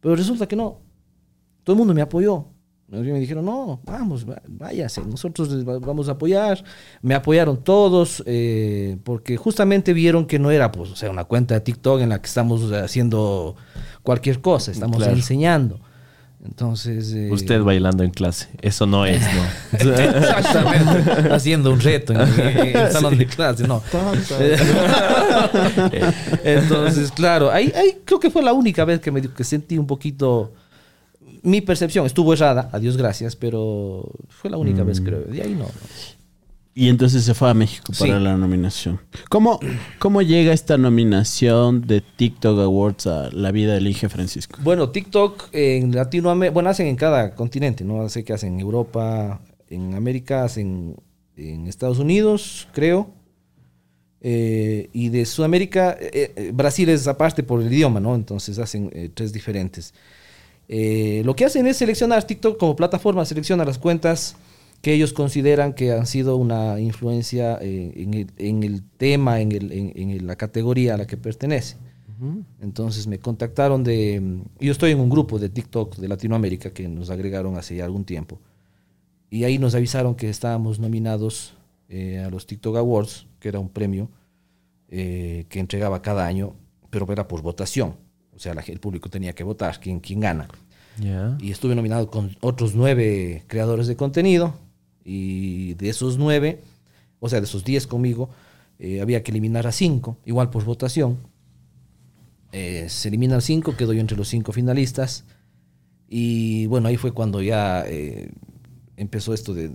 Pero 0.01 0.15
resulta 0.15 0.47
que 0.47 0.55
no. 0.55 0.79
Todo 1.63 1.73
el 1.73 1.77
mundo 1.79 1.93
me 1.93 2.01
apoyó. 2.01 2.45
Me 2.87 3.01
dijeron, 3.19 3.45
no, 3.45 3.79
vamos, 3.83 4.29
va- 4.29 4.43
váyase, 4.47 5.01
nosotros 5.03 5.65
vamos 5.65 6.07
a 6.07 6.11
apoyar. 6.11 6.63
Me 7.01 7.15
apoyaron 7.15 7.63
todos, 7.63 8.21
eh, 8.27 8.97
porque 9.03 9.37
justamente 9.37 9.91
vieron 9.93 10.27
que 10.27 10.37
no 10.37 10.51
era, 10.51 10.71
pues, 10.71 10.91
o 10.91 10.95
sea, 10.95 11.09
una 11.09 11.23
cuenta 11.23 11.55
de 11.55 11.61
TikTok 11.61 12.01
en 12.01 12.09
la 12.09 12.21
que 12.21 12.27
estamos 12.27 12.71
haciendo 12.71 13.55
cualquier 14.03 14.39
cosa, 14.41 14.69
estamos 14.71 14.97
Claro. 14.97 15.13
enseñando. 15.13 15.79
Entonces... 16.45 17.11
eh, 17.13 17.29
Usted 17.31 17.61
bailando 17.61 18.03
en 18.03 18.11
clase. 18.11 18.47
Eso 18.61 18.85
no 18.85 19.05
es, 19.05 19.21
¿no? 19.21 19.79
Exactamente. 19.91 21.33
Haciendo 21.33 21.71
un 21.71 21.79
reto 21.79 22.13
en, 22.13 22.21
en 22.21 22.77
el 22.77 22.91
salón 22.93 23.17
de 23.17 23.25
clase, 23.25 23.67
no. 23.67 23.81
Entonces, 26.43 27.11
claro, 27.11 27.51
ahí, 27.51 27.71
ahí 27.75 27.97
creo 28.05 28.19
que 28.19 28.29
fue 28.29 28.43
la 28.43 28.53
única 28.53 28.85
vez 28.85 28.99
que 28.99 29.11
me 29.11 29.21
que 29.21 29.43
sentí 29.43 29.77
un 29.77 29.87
poquito 29.87 30.53
mi 31.43 31.61
percepción 31.61 32.05
estuvo 32.05 32.33
errada, 32.33 32.69
a 32.71 32.79
Dios 32.79 32.97
gracias, 32.97 33.35
pero 33.35 34.09
fue 34.29 34.49
la 34.49 34.57
única 34.57 34.83
vez 34.83 34.99
creo. 34.99 35.21
De 35.21 35.41
ahí 35.41 35.51
no. 35.53 35.59
no. 35.59 35.69
Y 36.77 36.89
entonces 36.89 37.23
se 37.23 37.33
fue 37.33 37.49
a 37.49 37.53
México 37.53 37.93
para 37.97 38.17
Sí. 38.17 38.23
la 38.23 38.35
nominación. 38.35 38.99
¿Cómo, 39.29 39.61
¿Cómo 39.97 40.21
llega 40.21 40.51
esta 40.51 40.77
nominación 40.77 41.79
de 41.87 42.01
TikTok 42.01 42.59
Awards 42.59 43.07
a 43.07 43.29
la 43.31 43.53
vida 43.53 43.75
del 43.75 43.87
Inge 43.87 44.09
Francisco? 44.09 44.59
Bueno, 44.61 44.89
TikTok 44.89 45.47
en 45.53 45.95
Latinoamérica, 45.95 46.53
bueno, 46.53 46.69
hacen 46.69 46.87
en 46.87 46.97
cada 46.97 47.33
continente, 47.33 47.85
¿no? 47.85 48.09
Sé 48.09 48.25
que 48.25 48.33
hacen 48.33 48.55
en 48.55 48.59
Europa, 48.59 49.39
en 49.69 49.93
América, 49.95 50.43
hacen 50.43 50.97
en 51.37 51.65
Estados 51.67 51.97
Unidos, 51.99 52.67
creo. 52.73 53.09
Eh, 54.19 54.89
y 54.91 55.07
de 55.09 55.25
Sudamérica, 55.25 55.95
eh, 55.97 56.33
eh, 56.35 56.51
Brasil 56.53 56.89
es 56.89 57.07
aparte 57.07 57.41
por 57.41 57.61
el 57.61 57.71
idioma, 57.71 58.01
¿no? 58.01 58.15
Entonces 58.15 58.59
hacen 58.59 58.89
eh, 58.93 59.09
tres 59.13 59.31
diferentes. 59.31 59.93
Eh, 60.67 61.21
lo 61.23 61.37
que 61.37 61.45
hacen 61.45 61.67
es 61.67 61.77
seleccionar 61.77 62.25
TikTok 62.25 62.57
como 62.59 62.75
plataforma, 62.75 63.23
selecciona 63.23 63.63
las 63.63 63.77
cuentas 63.77 64.35
que 64.85 64.93
ellos 64.93 65.13
consideran 65.13 65.73
que 65.73 65.93
han 65.93 66.05
sido 66.05 66.37
una 66.37 66.79
influencia 66.79 67.57
eh, 67.59 67.91
en, 67.95 68.13
el, 68.13 68.27
en 68.37 68.61
el 68.61 68.83
tema, 68.83 69.41
en, 69.41 69.51
el- 69.51 69.71
en- 69.71 69.91
en 69.95 70.27
la 70.27 70.35
categoría 70.35 70.93
a 70.93 70.97
la 70.97 71.07
que 71.07 71.17
pertenece. 71.17 71.77
Entonces 72.61 73.07
me 73.07 73.17
contactaron 73.17 73.83
de... 73.83 74.21
Yo 74.59 74.71
estoy 74.71 74.91
en 74.91 74.99
un 74.99 75.09
grupo 75.09 75.39
de 75.39 75.49
TikTok 75.49 75.95
de 75.97 76.07
Latinoamérica 76.07 76.69
que 76.69 76.87
nos 76.87 77.09
agregaron 77.09 77.57
hace 77.57 77.75
ya 77.77 77.83
algún 77.85 78.05
tiempo. 78.05 78.39
Y 79.31 79.43
ahí 79.43 79.57
nos 79.57 79.73
avisaron 79.73 80.13
que 80.13 80.29
estábamos 80.29 80.77
nominados 80.79 81.55
eh, 81.89 82.19
a 82.19 82.29
los 82.29 82.45
TikTok 82.45 82.77
Awards, 82.77 83.25
que 83.39 83.49
era 83.49 83.59
un 83.59 83.69
premio 83.69 84.09
eh, 84.89 85.45
que 85.49 85.59
entregaba 85.59 86.03
cada 86.03 86.27
año, 86.27 86.53
pero 86.91 87.11
era 87.11 87.27
por 87.27 87.41
votación. 87.41 87.95
O 88.35 88.39
sea, 88.39 88.53
la 88.53 88.61
el 88.61 88.79
público 88.79 89.09
tenía 89.09 89.33
que 89.33 89.43
votar 89.43 89.79
quién, 89.79 89.99
quién 89.99 90.19
gana. 90.19 90.47
Ya. 91.01 91.37
Y 91.41 91.49
estuve 91.49 91.73
nominado 91.73 92.11
con 92.11 92.37
otros 92.39 92.75
nueve 92.75 93.43
creadores 93.47 93.87
de 93.87 93.95
contenido. 93.95 94.63
Y 95.05 95.75
de 95.75 95.89
esos 95.89 96.17
nueve, 96.17 96.61
o 97.19 97.29
sea, 97.29 97.39
de 97.39 97.45
esos 97.45 97.63
diez 97.63 97.85
conmigo, 97.85 98.29
eh, 98.79 98.99
había 99.01 99.23
que 99.23 99.31
eliminar 99.31 99.67
a 99.67 99.71
cinco, 99.71 100.17
igual 100.25 100.49
por 100.49 100.65
votación. 100.65 101.17
Eh, 102.51 102.87
se 102.89 103.09
eliminan 103.09 103.41
cinco, 103.41 103.77
quedo 103.77 103.93
yo 103.93 104.01
entre 104.01 104.17
los 104.17 104.27
cinco 104.27 104.51
finalistas. 104.51 105.23
Y 106.09 106.65
bueno, 106.67 106.87
ahí 106.87 106.97
fue 106.97 107.11
cuando 107.11 107.41
ya 107.41 107.83
eh, 107.87 108.31
empezó 108.97 109.33
esto 109.33 109.53
de 109.53 109.71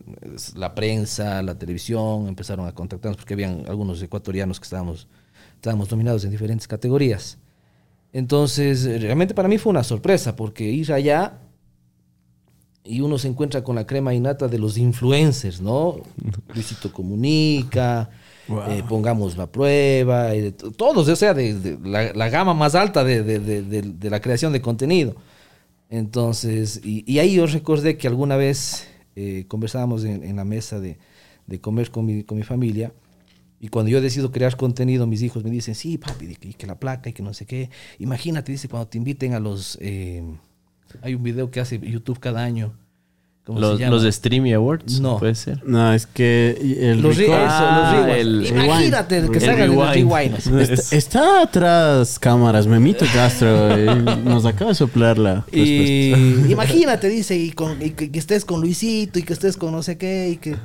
la 0.57 0.75
prensa, 0.75 1.43
la 1.43 1.59
televisión, 1.59 2.27
empezaron 2.27 2.67
a 2.67 2.73
contactarnos 2.73 3.17
porque 3.17 3.35
habían 3.35 3.65
algunos 3.69 4.03
ecuatorianos 4.03 4.59
que 4.59 4.65
estábamos, 4.65 5.09
estábamos 5.55 5.91
nominados 5.91 6.25
en 6.25 6.31
diferentes 6.31 6.67
categorías. 6.67 7.39
Entonces, 8.13 8.85
realmente 9.01 9.35
para 9.35 9.49
mí 9.49 9.59
fue 9.59 9.71
una 9.71 9.85
sorpresa 9.85 10.35
porque 10.35 10.65
ir 10.65 10.93
allá 10.93 11.39
y 12.85 13.01
uno 13.01 13.19
se 13.19 13.29
encuentra 13.29 13.63
con 13.63 13.77
la 13.77 13.87
crema 13.87 14.15
innata 14.15 14.49
de 14.49 14.59
los 14.59 14.79
influencers, 14.79 15.61
¿no? 15.61 15.97
Luisito 16.55 16.93
Comunica, 16.93 18.11
eh, 18.69 18.83
pongamos 18.89 19.37
la 19.37 19.47
prueba, 19.47 20.35
y 20.35 20.41
de 20.41 20.53
to- 20.53 20.71
todos, 20.73 21.09
o 21.09 21.17
sea, 21.17 21.35
de, 21.35 21.55
de 21.55 21.79
la, 21.89 22.13
la 22.13 22.29
gama 22.31 22.55
más 22.55 22.75
alta 22.75 23.05
de, 23.05 23.23
de- 23.23 24.11
la 24.11 24.21
creación 24.21 24.53
de 24.53 24.61
contenido. 24.61 25.15
Entonces, 25.89 26.81
y, 26.85 27.05
y 27.11 27.19
ahí 27.19 27.35
yo 27.35 27.47
recordé 27.47 27.97
que 27.97 28.07
alguna 28.09 28.37
vez 28.37 28.87
eh, 29.17 29.45
conversábamos 29.49 30.05
en, 30.05 30.23
en 30.25 30.37
la 30.37 30.45
mesa 30.45 30.79
de, 30.81 30.99
de 31.47 31.61
comer 31.61 31.91
con 31.91 32.07
mi, 32.07 32.23
con 32.25 32.39
mi 32.39 32.45
familia. 32.45 32.93
Y 33.61 33.69
cuando 33.69 33.91
yo 33.91 34.01
decido 34.01 34.33
crear 34.33 34.57
contenido, 34.57 35.07
mis 35.07 35.23
hijos 35.23 35.45
me 35.45 35.51
dicen, 35.51 35.75
sí, 35.75 35.99
papi, 35.99 36.27
y 36.27 36.35
que, 36.37 36.49
y 36.49 36.55
que 36.55 36.67
la 36.67 36.79
placa 36.79 37.11
y 37.11 37.13
que 37.13 37.23
no 37.23 37.35
sé 37.35 37.45
qué. 37.45 37.71
Imagínate, 37.99 38.53
dice, 38.53 38.69
cuando 38.69 38.89
te 38.89 38.99
inviten 38.99 39.35
a 39.35 39.41
los... 39.41 39.77
eh, 39.81 40.23
hay 41.03 41.15
un 41.15 41.23
video 41.23 41.51
que 41.51 41.61
hace 41.61 41.79
YouTube 41.79 42.19
cada 42.19 42.43
año. 42.43 42.73
¿Cómo 43.45 43.59
Los, 43.59 43.79
se 43.79 43.85
llama? 43.85 43.95
los 43.95 44.03
de 44.03 44.13
Streamy 44.13 44.53
Awards. 44.53 45.01
No. 45.01 45.19
Puede 45.19 45.35
ser. 45.35 45.65
No, 45.67 45.93
es 45.95 46.07
que 46.07 46.57
el 46.79 47.01
Los, 47.01 47.17
re- 47.17 47.27
record- 47.27 47.45
eso, 47.47 47.47
Ah, 47.51 47.95
los 47.97 48.07
rewind. 48.07 48.21
el 48.21 48.47
Imagínate 48.65 49.15
rewind. 49.17 49.33
que 49.33 49.41
salgan 49.41 49.61
el 49.63 49.71
rewind. 49.71 49.95
rewind. 50.45 50.61
Está, 50.71 50.97
está 50.97 51.43
atrás 51.43 52.19
cámaras, 52.19 52.67
Memito 52.67 53.05
Castro. 53.13 53.77
nos 54.25 54.45
acaba 54.45 54.71
de 54.71 54.75
soplar 54.77 55.19
la 55.19 55.35
respuesta. 55.37 55.57
Y 55.57 56.13
imagínate, 56.53 57.09
dice, 57.09 57.37
y, 57.37 57.51
con- 57.53 57.81
y 57.83 57.91
que, 57.91 58.11
que 58.13 58.19
estés 58.19 58.45
con 58.45 58.61
Luisito 58.61 59.19
y 59.19 59.23
que 59.23 59.33
estés 59.33 59.57
con 59.57 59.73
no 59.73 59.83
sé 59.83 59.97
qué 59.97 60.29
y 60.31 60.37
que... 60.37 60.57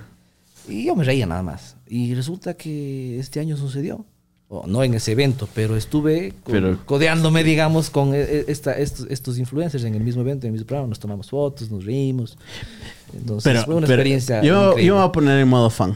Y 0.68 0.86
yo 0.86 0.96
me 0.96 1.04
reía 1.06 1.26
nada 1.26 1.44
más. 1.44 1.78
Y 1.88 2.14
resulta 2.14 2.56
que 2.56 3.20
este 3.20 3.40
año 3.40 3.56
sucedió. 3.56 4.06
O 4.48 4.68
no 4.68 4.84
en 4.84 4.94
ese 4.94 5.14
evento, 5.14 5.50
pero 5.56 5.76
estuve 5.76 6.32
Pero- 6.46 6.78
codeándome, 6.86 7.44
digamos, 7.44 7.90
con 7.90 8.14
e- 8.14 8.20
e- 8.22 8.46
esta, 8.48 8.74
estos, 8.78 9.08
estos 9.10 9.40
influencers 9.40 9.84
en 9.86 9.96
el 9.96 10.04
mismo 10.04 10.22
evento, 10.22 10.46
en 10.46 10.50
el 10.50 10.54
mismo 10.54 10.68
programa. 10.68 10.88
Nos 10.90 11.00
tomamos 11.00 11.30
fotos, 11.32 11.72
nos 11.72 11.84
reímos. 11.84 12.38
Entonces 13.18 13.44
Pero, 13.44 13.66
fue 13.66 13.76
una 13.76 13.88
pero 13.88 13.96
experiencia 14.02 14.44
yo, 14.44 14.70
increíble. 14.70 14.86
yo 14.86 14.94
me 14.96 15.00
voy 15.02 15.10
a 15.10 15.12
poner 15.12 15.40
en 15.40 15.48
modo 15.48 15.70
fan. 15.72 15.96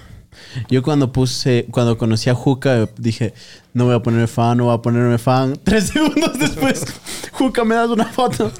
Yo 0.69 0.81
cuando 0.81 1.11
puse, 1.11 1.67
cuando 1.69 1.97
conocí 1.97 2.29
a 2.29 2.33
Juca, 2.33 2.89
dije, 2.97 3.33
no 3.73 3.85
voy 3.85 3.95
a 3.95 3.99
ponerme 3.99 4.27
fan, 4.27 4.57
no 4.57 4.65
voy 4.65 4.75
a 4.75 4.81
ponerme 4.81 5.17
fan. 5.17 5.57
Tres 5.63 5.87
segundos 5.87 6.37
después, 6.39 6.83
Juca, 7.31 7.63
me 7.63 7.75
das 7.75 7.89
una 7.89 8.05
foto. 8.05 8.51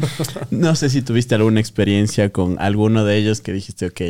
No 0.52 0.76
sé 0.76 0.90
si 0.90 1.02
tuviste 1.02 1.36
alguna 1.36 1.60
experiencia 1.60 2.32
con 2.32 2.58
alguno 2.60 3.06
de 3.06 3.18
ellos 3.18 3.42
que 3.42 3.52
dijiste, 3.52 3.88
ok, 3.88 4.02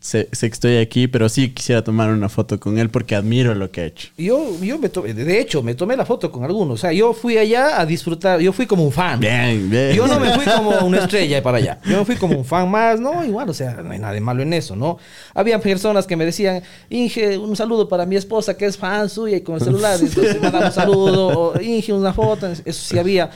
sé, 0.00 0.28
sé 0.32 0.48
que 0.48 0.52
estoy 0.52 0.76
aquí, 0.76 1.08
pero 1.08 1.28
sí 1.28 1.50
quisiera 1.50 1.82
tomar 1.82 2.10
una 2.10 2.28
foto 2.28 2.60
con 2.60 2.78
él 2.78 2.90
porque 2.90 3.14
admiro 3.14 3.54
lo 3.54 3.70
que 3.70 3.80
ha 3.80 3.84
hecho. 3.86 4.08
Yo, 4.18 4.58
yo 4.60 4.78
me 4.78 4.88
tomé, 4.88 5.14
de 5.14 5.40
hecho, 5.40 5.62
me 5.62 5.74
tomé 5.74 5.96
la 5.96 6.04
foto 6.04 6.30
con 6.30 6.44
algunos. 6.44 6.74
O 6.74 6.80
sea, 6.80 6.92
yo 6.92 7.12
fui 7.14 7.38
allá 7.38 7.80
a 7.80 7.86
disfrutar, 7.86 8.40
yo 8.40 8.52
fui 8.52 8.66
como 8.66 8.84
un 8.84 8.92
fan. 8.92 9.18
Bien, 9.20 9.70
bien. 9.70 9.92
Yo 9.94 10.06
no 10.06 10.20
me 10.20 10.32
fui 10.34 10.44
como 10.44 10.70
una 10.86 10.98
estrella 10.98 11.42
para 11.42 11.58
allá. 11.58 11.80
Yo 11.84 11.98
me 11.98 12.04
fui 12.04 12.16
como 12.16 12.36
un 12.36 12.44
fan 12.44 12.70
más, 12.70 13.00
¿no? 13.00 13.24
Igual, 13.24 13.48
o 13.48 13.54
sea, 13.54 13.82
no 13.82 13.90
hay 13.90 13.98
nada 13.98 14.12
de 14.12 14.20
malo 14.20 14.42
en 14.42 14.52
eso, 14.52 14.76
¿no? 14.76 14.98
Había 15.34 15.60
personas 15.60 16.06
que 16.06 16.16
me 16.16 16.24
decían, 16.24 16.62
Inge, 16.90 17.38
un 17.38 17.56
saludo 17.56 17.88
para 17.88 18.06
mi 18.06 18.16
esposa 18.16 18.56
que 18.56 18.66
es 18.66 18.76
fan 18.76 19.08
suya 19.08 19.38
y 19.38 19.40
con 19.40 19.56
el 19.56 19.62
celular. 19.62 19.98
Entonces 20.00 20.41
me 20.42 20.50
daban 20.50 20.66
un 20.68 20.72
saludo, 20.72 21.28
o 21.52 21.60
Inge, 21.60 21.92
una 21.92 22.12
foto. 22.12 22.46
Eso 22.48 22.64
sí 22.72 22.98
había. 22.98 23.30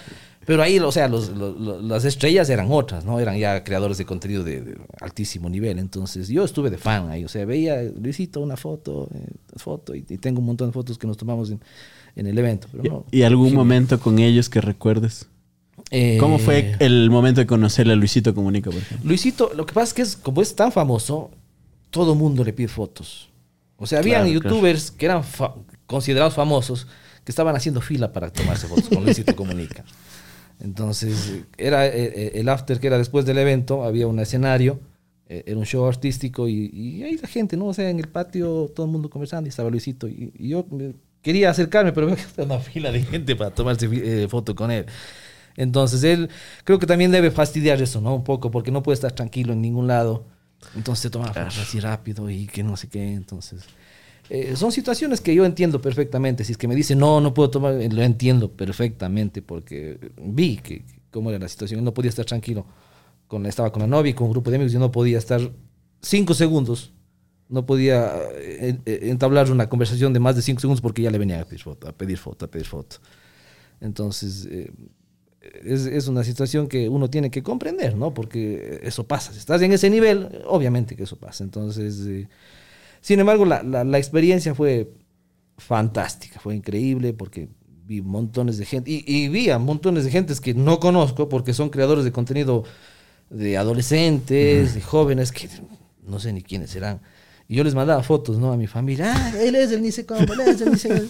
Pero 0.45 0.63
ahí, 0.63 0.79
o 0.79 0.93
sea, 0.93 1.09
los- 1.09 1.33
las 1.83 2.05
estrellas 2.05 2.49
eran 2.51 2.69
otras, 2.71 3.05
¿no? 3.05 3.19
Eran 3.19 3.37
ya 3.37 3.65
creadores 3.65 3.99
de 3.99 4.05
contenido 4.05 4.45
de, 4.45 4.61
de 4.61 4.79
altísimo 5.01 5.49
nivel. 5.51 5.79
Entonces 5.81 6.29
yo 6.29 6.45
estuve 6.45 6.71
de 6.71 6.79
fan 6.79 7.11
ahí. 7.11 7.25
O 7.25 7.29
sea, 7.29 7.45
veía, 7.45 7.83
Luisito, 7.83 8.41
una 8.41 8.57
foto, 8.57 9.09
eh, 9.13 9.27
foto, 9.57 9.93
y, 9.95 10.05
y 10.09 10.19
tengo 10.19 10.39
un 10.39 10.47
montón 10.47 10.69
de 10.69 10.73
fotos 10.73 10.99
que 10.99 11.07
nos 11.09 11.17
tomamos 11.17 11.51
en, 11.51 11.61
en 12.15 12.27
el 12.29 12.39
evento. 12.39 12.69
Pero 12.71 12.85
no, 12.85 13.05
¿Y 13.11 13.23
algún 13.23 13.55
momento 13.55 13.99
con 13.99 14.21
ellos 14.21 14.49
que 14.49 14.61
recuerdes? 14.61 15.27
Eh, 15.91 16.17
¿Cómo 16.21 16.39
fue 16.39 16.77
el 16.79 17.11
momento 17.11 17.41
de 17.41 17.47
conocerle 17.49 17.93
a 17.95 17.97
Luisito 17.97 18.33
Comunica, 18.33 18.71
por 18.71 18.81
ejemplo? 18.81 19.09
Luisito, 19.09 19.51
lo 19.55 19.67
que 19.67 19.75
pasa 19.75 19.89
es 19.89 19.95
que 19.95 20.03
es, 20.03 20.17
como 20.17 20.43
es 20.43 20.55
tan 20.55 20.71
famoso, 20.71 21.31
todo 21.91 22.15
mundo 22.15 22.45
le 22.45 22.53
pide 22.53 22.69
fotos. 22.69 23.31
O 23.79 23.87
sea, 23.87 23.99
habían 23.99 24.23
Claro, 24.25 24.41
claro. 24.41 24.55
youtubers 24.57 24.91
que 24.93 25.07
eran 25.07 25.23
considerados 25.87 26.35
famosos 26.35 26.87
que 27.25 27.33
estaban 27.33 27.57
haciendo 27.57 27.81
fila 27.81 28.13
para 28.13 28.31
tomarse 28.31 28.67
fotos 28.67 28.89
con 28.89 29.05
Luisito 29.05 29.35
Comunica. 29.35 29.85
Entonces, 30.61 31.43
era 31.59 31.87
eh, 31.87 31.93
eh, 31.95 32.33
el 32.35 32.49
after 32.49 32.81
que 32.81 32.87
era 32.87 32.99
después 32.99 33.27
del 33.27 33.39
evento, 33.39 33.85
había 33.85 34.07
un 34.07 34.19
escenario, 34.21 34.81
eh, 35.29 35.43
era 35.47 35.59
un 35.59 35.67
show 35.67 35.85
artístico 35.87 36.49
y, 36.49 36.71
y 36.73 37.03
ahí 37.03 37.19
la 37.19 37.29
gente, 37.29 37.57
¿no? 37.57 37.67
O 37.67 37.75
sea, 37.75 37.91
en 37.91 37.99
el 37.99 38.09
patio 38.09 38.71
todo 38.75 38.87
el 38.87 38.93
mundo 38.93 39.11
conversando 39.11 39.49
y 39.49 39.51
estaba 39.51 39.69
Luisito. 39.71 40.07
Y, 40.09 40.33
y 40.39 40.51
yo 40.51 40.67
quería 41.27 41.51
acercarme, 41.51 41.93
pero 41.93 42.07
veo 42.07 42.15
que 42.15 42.23
está 42.23 42.45
una 42.45 42.61
fila 42.61 42.93
de 42.93 43.03
gente 43.03 43.35
para 43.35 43.51
tomarse 43.51 43.89
eh, 43.93 44.29
foto 44.29 44.55
con 44.55 44.71
él. 44.71 44.87
Entonces, 45.57 46.05
él 46.05 46.31
creo 46.63 46.79
que 46.79 46.87
también 46.87 47.11
debe 47.11 47.33
fastidiar 47.33 47.83
eso, 47.83 48.01
¿no? 48.01 48.15
Un 48.15 48.23
poco, 48.23 48.53
porque 48.53 48.71
no 48.71 48.85
puede 48.85 48.95
estar 48.95 49.11
tranquilo 49.11 49.53
en 49.53 49.61
ningún 49.61 49.89
lado. 49.89 50.25
Entonces 50.77 51.03
se 51.03 51.11
toma 51.11 51.27
fotos 51.29 51.59
así 51.59 51.81
rápido 51.81 52.31
y 52.31 52.47
que 52.47 52.63
no 52.63 52.77
sé 52.77 52.89
qué. 52.89 53.13
Entonces, 53.13 53.63
eh, 54.31 54.57
son 54.57 54.73
situaciones 54.73 55.21
que 55.21 55.35
yo 55.35 55.45
entiendo 55.45 55.81
perfectamente. 55.81 56.45
Si 56.45 56.53
es 56.53 56.59
que 56.59 56.69
me 56.69 56.75
dicen, 56.75 56.99
no, 56.99 57.21
no 57.21 57.35
puedo 57.35 57.51
tomar, 57.51 57.75
eh, 57.75 57.89
lo 57.89 58.03
entiendo 58.03 58.51
perfectamente 58.51 59.43
porque 59.43 59.99
vi 60.21 60.57
que, 60.57 60.85
que 60.85 61.01
cómo 61.11 61.31
era 61.31 61.39
la 61.39 61.49
situación. 61.49 61.85
No 61.85 61.95
podía 61.95 62.11
estar 62.11 62.25
tranquilo. 62.25 62.67
Con, 63.27 63.45
estaba 63.47 63.73
con 63.73 63.83
la 63.83 63.89
novia 63.89 64.11
y 64.11 64.15
con 64.15 64.27
un 64.27 64.33
grupo 64.33 64.51
de 64.51 64.57
amigos. 64.57 64.73
Yo 64.73 64.79
no 64.79 64.93
podía 64.93 65.19
estar 65.19 65.41
cinco 66.01 66.35
segundos. 66.35 66.93
No 67.49 67.65
podía 67.65 68.13
eh, 68.35 68.79
eh, 68.85 68.99
entablar 69.03 69.51
una 69.51 69.69
conversación 69.69 70.13
de 70.13 70.19
más 70.19 70.35
de 70.35 70.43
cinco 70.43 70.61
segundos 70.61 70.81
porque 70.81 71.03
ya 71.03 71.11
le 71.11 71.19
venían 71.19 71.41
a 71.41 71.45
pedir 71.45 71.63
foto, 71.63 71.89
a 71.89 71.93
pedir 71.93 72.19
foto, 72.19 72.45
a 72.45 72.49
pedir 72.49 72.67
foto. 72.67 72.97
Entonces, 73.81 74.49
eh, 74.51 74.73
es, 75.65 75.87
es 75.87 76.09
una 76.09 76.25
situación 76.25 76.67
que 76.67 76.89
uno 76.89 77.09
tiene 77.09 77.31
que 77.31 77.43
comprender, 77.43 77.97
¿no? 77.97 78.13
Porque 78.15 78.81
eso 78.83 79.07
pasa. 79.07 79.33
Si 79.33 79.39
estás 79.39 79.63
en 79.63 79.73
ese 79.73 79.91
nivel, 79.91 80.43
obviamente 80.47 80.97
que 80.97 81.05
eso 81.05 81.17
pasa. 81.17 81.45
Entonces, 81.45 82.05
eh, 82.07 82.29
sin 83.07 83.21
embargo, 83.21 83.45
la, 83.45 83.63
la, 83.63 83.85
la 83.85 83.99
experiencia 83.99 84.53
fue 84.53 84.91
fantástica, 85.59 86.41
fue 86.41 86.57
increíble 86.57 87.13
porque 87.13 87.49
vi 87.85 88.03
montones 88.03 88.59
de 88.59 88.65
gente 88.65 88.91
y, 88.91 89.05
y 89.07 89.29
vi 89.29 89.49
a 89.49 89.61
montones 89.61 90.03
de 90.05 90.11
gentes 90.11 90.41
que 90.41 90.55
no 90.55 90.81
conozco 90.81 91.29
porque 91.29 91.55
son 91.55 91.69
creadores 91.69 92.05
de 92.05 92.11
contenido 92.11 92.65
de 93.31 93.57
adolescentes, 93.59 94.75
de 94.75 94.81
jóvenes 94.81 95.31
que 95.31 95.49
no 96.05 96.19
sé 96.19 96.33
ni 96.33 96.43
quiénes 96.43 96.71
serán. 96.71 97.01
Y 97.47 97.55
yo 97.55 97.63
les 97.63 97.77
mandaba 97.77 98.03
fotos, 98.03 98.39
¿no? 98.39 98.51
A 98.51 98.57
mi 98.57 98.67
familia. 98.67 99.13
Ah, 99.15 99.35
él 99.41 99.55
es 99.55 99.71
el 99.71 99.83
ni 99.83 99.93
sé 99.93 100.05
cómo, 100.05 100.23
él 100.23 100.41
es 100.41 100.61
el 100.61 100.73
ni 100.73 100.79
sé 100.79 100.89
cómo". 100.89 101.09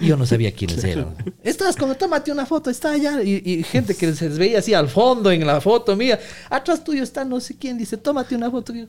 Y 0.00 0.08
yo 0.08 0.16
no 0.16 0.26
sabía 0.26 0.50
quiénes 0.50 0.82
eran. 0.82 1.14
Estás 1.44 1.76
como, 1.76 1.94
tómate 1.94 2.32
una 2.32 2.44
foto, 2.44 2.70
está 2.70 2.90
allá. 2.90 3.22
Y, 3.22 3.40
y 3.44 3.62
gente 3.62 3.94
que 3.94 4.12
se 4.14 4.28
les 4.28 4.36
veía 4.36 4.58
así 4.58 4.74
al 4.74 4.88
fondo 4.88 5.30
en 5.30 5.46
la 5.46 5.60
foto 5.60 5.94
mía. 5.94 6.18
Atrás 6.50 6.82
tuyo 6.82 7.04
está 7.04 7.24
no 7.24 7.38
sé 7.38 7.56
quién, 7.56 7.78
dice, 7.78 7.96
tómate 7.96 8.34
una 8.34 8.50
foto. 8.50 8.74
Y 8.74 8.80
yo, 8.80 8.86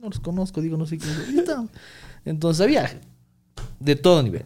no 0.00 0.08
los 0.08 0.20
conozco, 0.20 0.60
digo, 0.60 0.76
no 0.76 0.86
sé 0.86 0.98
quién. 0.98 1.12
Entonces 2.24 2.60
había 2.62 3.00
de 3.80 3.96
todo 3.96 4.22
nivel. 4.22 4.44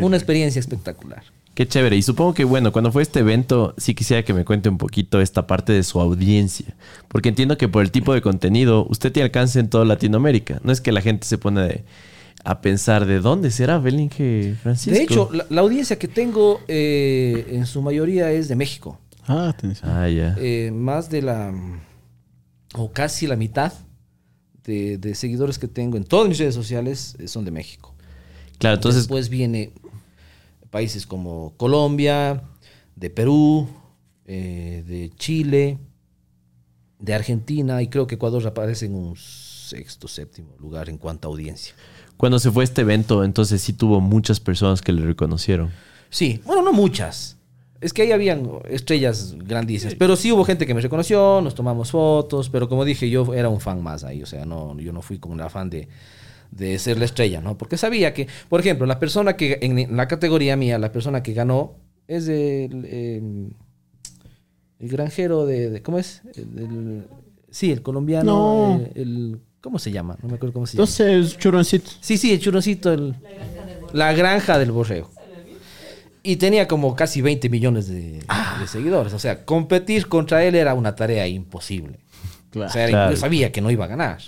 Una 0.00 0.16
experiencia 0.16 0.60
espectacular. 0.60 1.22
Qué 1.54 1.66
chévere. 1.66 1.96
Y 1.96 2.02
supongo 2.02 2.34
que, 2.34 2.44
bueno, 2.44 2.70
cuando 2.70 2.92
fue 2.92 3.02
este 3.02 3.20
evento, 3.20 3.74
sí 3.78 3.94
quisiera 3.94 4.22
que 4.22 4.32
me 4.32 4.44
cuente 4.44 4.68
un 4.68 4.78
poquito 4.78 5.20
esta 5.20 5.46
parte 5.46 5.72
de 5.72 5.82
su 5.82 6.00
audiencia. 6.00 6.76
Porque 7.08 7.30
entiendo 7.30 7.56
que 7.58 7.66
por 7.68 7.82
el 7.82 7.90
tipo 7.90 8.14
de 8.14 8.20
contenido, 8.22 8.86
usted 8.88 9.10
tiene 9.10 9.24
alcance 9.24 9.58
en 9.58 9.68
toda 9.68 9.84
Latinoamérica. 9.84 10.60
No 10.62 10.70
es 10.70 10.80
que 10.80 10.92
la 10.92 11.00
gente 11.00 11.26
se 11.26 11.36
pone 11.38 11.62
de- 11.62 11.84
a 12.44 12.60
pensar 12.60 13.06
de 13.06 13.18
dónde 13.18 13.50
será 13.50 13.78
Belinge 13.78 14.54
Francisco. 14.62 14.96
De 14.96 15.02
hecho, 15.02 15.28
la, 15.32 15.46
la 15.50 15.60
audiencia 15.62 15.98
que 15.98 16.06
tengo 16.06 16.60
eh, 16.68 17.46
en 17.50 17.66
su 17.66 17.82
mayoría 17.82 18.30
es 18.30 18.46
de 18.48 18.54
México. 18.54 19.00
Ah, 19.26 19.48
atención. 19.48 19.90
Ah, 19.90 20.08
ya. 20.08 20.36
Eh, 20.38 20.70
más 20.72 21.10
de 21.10 21.22
la, 21.22 21.52
o 22.74 22.92
casi 22.92 23.26
la 23.26 23.34
mitad 23.34 23.72
de, 24.68 24.98
de 24.98 25.14
seguidores 25.14 25.58
que 25.58 25.66
tengo 25.66 25.96
en 25.96 26.04
todas 26.04 26.28
mis 26.28 26.38
redes 26.38 26.54
sociales 26.54 27.16
eh, 27.18 27.26
son 27.26 27.46
de 27.46 27.50
México. 27.50 27.94
Claro, 28.58 28.74
entonces, 28.74 29.02
Después 29.02 29.30
viene 29.30 29.72
países 30.70 31.06
como 31.06 31.54
Colombia, 31.56 32.42
de 32.94 33.08
Perú, 33.08 33.66
eh, 34.26 34.84
de 34.86 35.10
Chile, 35.16 35.78
de 36.98 37.14
Argentina 37.14 37.80
y 37.80 37.88
creo 37.88 38.06
que 38.06 38.16
Ecuador 38.16 38.46
aparece 38.46 38.84
en 38.84 38.94
un 38.94 39.16
sexto, 39.16 40.06
séptimo 40.06 40.54
lugar 40.58 40.90
en 40.90 40.98
cuanto 40.98 41.28
a 41.28 41.30
audiencia. 41.30 41.74
cuando 42.18 42.38
se 42.38 42.50
fue 42.50 42.64
este 42.64 42.82
evento, 42.82 43.24
entonces 43.24 43.62
sí 43.62 43.72
tuvo 43.72 44.02
muchas 44.02 44.38
personas 44.38 44.82
que 44.82 44.92
le 44.92 45.02
reconocieron. 45.02 45.70
Sí, 46.10 46.42
bueno, 46.44 46.60
no 46.62 46.74
muchas. 46.74 47.37
Es 47.80 47.92
que 47.92 48.02
ahí 48.02 48.12
habían 48.12 48.48
estrellas 48.68 49.34
grandísimas. 49.38 49.94
Pero 49.94 50.16
sí 50.16 50.32
hubo 50.32 50.44
gente 50.44 50.66
que 50.66 50.74
me 50.74 50.80
reconoció, 50.80 51.40
nos 51.40 51.54
tomamos 51.54 51.90
fotos, 51.92 52.50
pero 52.50 52.68
como 52.68 52.84
dije, 52.84 53.08
yo 53.08 53.32
era 53.34 53.48
un 53.48 53.60
fan 53.60 53.82
más 53.82 54.02
ahí. 54.04 54.22
O 54.22 54.26
sea, 54.26 54.44
no, 54.46 54.78
yo 54.80 54.92
no 54.92 55.00
fui 55.00 55.18
con 55.18 55.32
el 55.34 55.40
afán 55.40 55.70
de, 55.70 55.88
de 56.50 56.78
ser 56.80 56.98
la 56.98 57.04
estrella, 57.04 57.40
¿no? 57.40 57.56
Porque 57.56 57.76
sabía 57.76 58.12
que, 58.14 58.26
por 58.48 58.58
ejemplo, 58.60 58.84
la 58.86 58.98
persona 58.98 59.36
que, 59.36 59.58
en 59.62 59.96
la 59.96 60.08
categoría 60.08 60.56
mía, 60.56 60.78
la 60.78 60.90
persona 60.90 61.22
que 61.22 61.34
ganó 61.34 61.74
es 62.08 62.26
el, 62.26 62.84
eh, 62.88 63.22
el 64.80 64.88
granjero 64.88 65.46
de, 65.46 65.70
de- 65.70 65.82
¿cómo 65.82 65.98
es? 65.98 66.22
El- 66.36 67.04
sí, 67.50 67.70
el 67.70 67.82
colombiano. 67.82 68.78
No. 68.78 68.80
el, 68.94 69.40
¿Cómo 69.60 69.78
se 69.78 69.90
llama? 69.90 70.16
No 70.22 70.28
me 70.28 70.34
acuerdo 70.36 70.52
cómo 70.52 70.66
se 70.66 70.76
llama. 70.76 70.84
Entonces, 70.88 71.36
churroncito. 71.38 71.90
Sí, 72.00 72.16
sí, 72.16 72.32
el 72.32 72.40
churoncito, 72.40 72.92
el- 72.92 73.14
la 73.92 74.12
granja 74.12 74.58
del 74.58 74.70
borrego. 74.72 75.10
Y 76.22 76.36
tenía 76.36 76.66
como 76.68 76.94
casi 76.96 77.20
20 77.22 77.48
millones 77.48 77.88
de, 77.88 78.20
de 78.60 78.66
seguidores. 78.66 79.12
O 79.12 79.18
sea, 79.18 79.44
competir 79.44 80.08
contra 80.08 80.44
él 80.44 80.54
era 80.54 80.74
una 80.74 80.94
tarea 80.94 81.26
imposible. 81.26 81.98
Claro. 82.50 82.70
O 82.70 82.72
sea, 82.72 82.88
Claro. 82.88 83.10
yo 83.12 83.16
sabía 83.16 83.52
que 83.52 83.60
no 83.60 83.70
iba 83.70 83.84
a 83.84 83.88
ganar. 83.88 84.18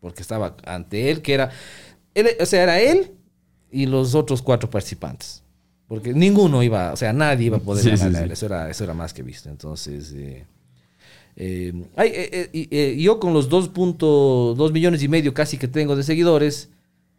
Porque 0.00 0.22
estaba 0.22 0.56
ante 0.64 1.10
él, 1.10 1.20
que 1.22 1.34
era. 1.34 1.50
él- 2.14 2.28
o 2.40 2.46
sea, 2.46 2.62
era 2.62 2.80
él 2.80 3.12
y 3.70 3.86
los 3.86 4.14
otros 4.14 4.40
cuatro 4.42 4.70
participantes. 4.70 5.42
Porque 5.88 6.12
ninguno 6.14 6.62
iba, 6.62 6.92
o 6.92 6.96
sea, 6.96 7.12
nadie 7.12 7.46
iba 7.46 7.58
a 7.58 7.60
poder 7.60 7.82
Sí, 7.84 7.90
ganar 7.90 8.10
sí, 8.10 8.16
a 8.16 8.20
él. 8.22 8.26
sí. 8.28 8.32
Eso 8.32 8.46
era, 8.46 8.70
eso 8.70 8.84
era 8.84 8.94
más 8.94 9.12
que 9.14 9.22
visto. 9.22 9.48
Entonces. 9.48 10.12
eh, 10.16 10.44
eh, 11.36 11.72
eh, 11.98 12.50
eh, 12.52 12.68
eh, 12.70 12.96
yo 12.98 13.20
con 13.20 13.32
los 13.34 13.48
2.2 13.50 14.72
millones 14.72 15.02
y 15.02 15.08
medio 15.08 15.34
casi 15.34 15.58
que 15.58 15.68
tengo 15.68 15.94
de 15.96 16.02
seguidores, 16.02 16.70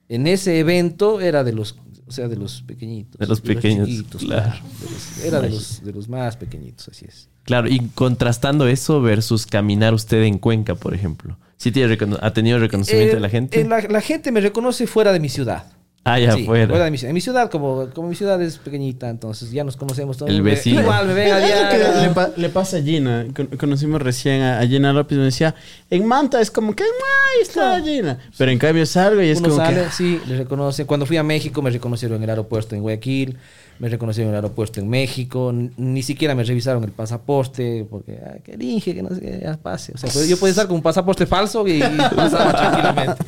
en 0.10 0.26
ese 0.28 0.60
evento 0.60 1.22
era 1.22 1.44
de 1.44 1.54
los, 1.54 1.78
o 2.08 2.12
sea, 2.12 2.28
de 2.28 2.36
los 2.38 2.62
pequeñitos. 2.62 3.20
De 3.20 3.28
los 3.28 3.42
pequeños, 3.42 3.88
chiquitos, 3.88 4.22
claro. 4.24 4.54
de 4.82 4.90
los- 4.90 5.24
era 5.26 5.42
de 5.42 5.50
los, 5.50 5.84
de 5.84 5.92
los 5.94 6.08
más 6.10 6.38
pequeñitos, 6.38 6.88
así 6.88 7.06
es. 7.06 7.30
Claro, 7.44 7.68
y 7.70 7.80
contrastando 7.96 8.68
eso 8.68 9.02
versus 9.02 9.46
caminar 9.46 9.94
usted 9.94 10.24
en 10.24 10.38
Cuenca, 10.38 10.76
por 10.76 10.94
ejemplo. 10.94 11.38
¿Sí 11.58 11.72
tiene 11.72 11.98
ha 12.22 12.34
tenido 12.34 12.60
reconocimiento 12.60 13.14
Eh, 13.14 13.16
de 13.16 13.22
la 13.22 13.30
gente? 13.30 13.60
eh, 13.62 13.66
la, 13.68 13.82
la 13.82 14.02
gente 14.02 14.32
me 14.32 14.42
reconoce 14.42 14.86
fuera 14.86 15.12
de 15.14 15.20
mi 15.20 15.30
ciudad. 15.30 15.66
Ah, 16.14 16.20
ya 16.20 16.32
Sí, 16.34 16.46
fuera. 16.46 16.84
de 16.84 16.92
mi 16.92 16.98
ciudad. 16.98 17.10
En 17.10 17.14
mi 17.14 17.22
ciudad, 17.22 17.50
como, 17.52 17.90
como 17.94 18.08
mi 18.10 18.16
ciudad 18.16 18.42
es 18.42 18.58
pequeñita, 18.58 19.10
entonces 19.10 19.52
ya 19.52 19.64
nos 19.64 19.76
conocemos 19.78 20.18
todos. 20.18 20.32
El 20.32 20.42
vecino. 20.42 20.82
Igual 20.82 21.08
me 21.08 21.14
ven 21.14 21.34
le, 22.02 22.10
pa- 22.10 22.32
le 22.36 22.50
pasa 22.50 22.78
a 22.78 22.82
Gina. 22.82 23.26
Con- 23.36 23.48
conocimos 23.48 24.02
recién 24.02 24.42
a, 24.42 24.60
a 24.60 24.66
Gina 24.68 24.94
López. 24.94 25.18
Me 25.18 25.26
decía, 25.26 25.56
en 25.90 26.06
Manta 26.06 26.40
es 26.42 26.50
como 26.52 26.76
que, 26.76 26.84
¡ay, 26.84 27.42
está 27.42 27.82
Gina! 27.82 28.18
Pero 28.38 28.52
en 28.52 28.60
cambio 28.60 28.86
salgo 28.86 29.22
y 29.22 29.30
es 29.30 29.40
Uno 29.40 29.50
como 29.50 29.62
sale, 29.64 29.84
que... 29.84 29.92
sí, 29.92 30.20
le 30.28 30.38
reconoce. 30.38 30.86
Cuando 30.86 31.06
fui 31.06 31.18
a 31.18 31.24
México 31.24 31.62
me 31.62 31.70
reconocieron 31.70 32.18
en 32.18 32.24
el 32.24 32.30
aeropuerto 32.32 32.76
en 32.76 32.82
Guayaquil, 32.82 33.38
me 33.80 33.90
reconocieron 33.90 34.30
en 34.30 34.38
el 34.38 34.44
aeropuerto 34.44 34.80
en 34.80 34.90
México, 34.90 35.54
ni 35.54 36.02
siquiera 36.02 36.34
me 36.34 36.44
revisaron 36.44 36.84
el 36.84 36.92
pasaporte, 36.92 37.86
porque, 37.90 38.20
ah, 38.26 38.38
que 38.44 38.54
elige, 38.54 38.96
que 38.96 39.04
no 39.04 39.10
sé 39.10 39.22
qué, 39.22 39.40
ya 39.42 39.58
pase. 39.58 39.92
O 39.94 39.98
sea, 39.98 40.10
pues, 40.12 40.28
yo 40.28 40.38
podía 40.38 40.52
estar 40.52 40.68
con 40.68 40.78
un 40.78 40.82
pasaporte 40.82 41.26
falso 41.26 41.68
y, 41.68 41.74
y 41.74 41.98
pasaba 42.16 42.54
tranquilamente. 42.54 43.24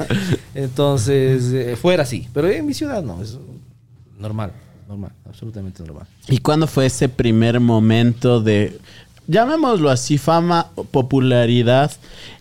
Entonces, 0.56 1.52
eh, 1.54 1.76
fuera 1.76 2.06
sí, 2.06 2.28
pero 2.34 2.50
en 2.50 2.66
mi 2.66 2.74
ciudad 2.74 3.04
no, 3.04 3.22
es 3.22 3.38
normal, 4.18 4.52
normal, 4.88 5.12
absolutamente 5.28 5.84
normal. 5.84 6.08
¿Y 6.28 6.40
cuándo 6.40 6.68
fue 6.68 6.88
ese 6.88 7.10
primer 7.10 7.60
momento 7.60 8.42
de, 8.42 8.80
llamémoslo 9.28 9.90
así, 9.90 10.18
fama 10.18 10.72
popularidad 10.92 11.92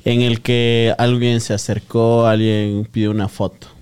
en 0.04 0.22
el 0.22 0.40
que 0.40 0.94
alguien 0.96 1.40
se 1.40 1.52
acercó, 1.52 2.26
alguien 2.26 2.88
pidió 2.90 3.10
una 3.10 3.28
foto? 3.28 3.77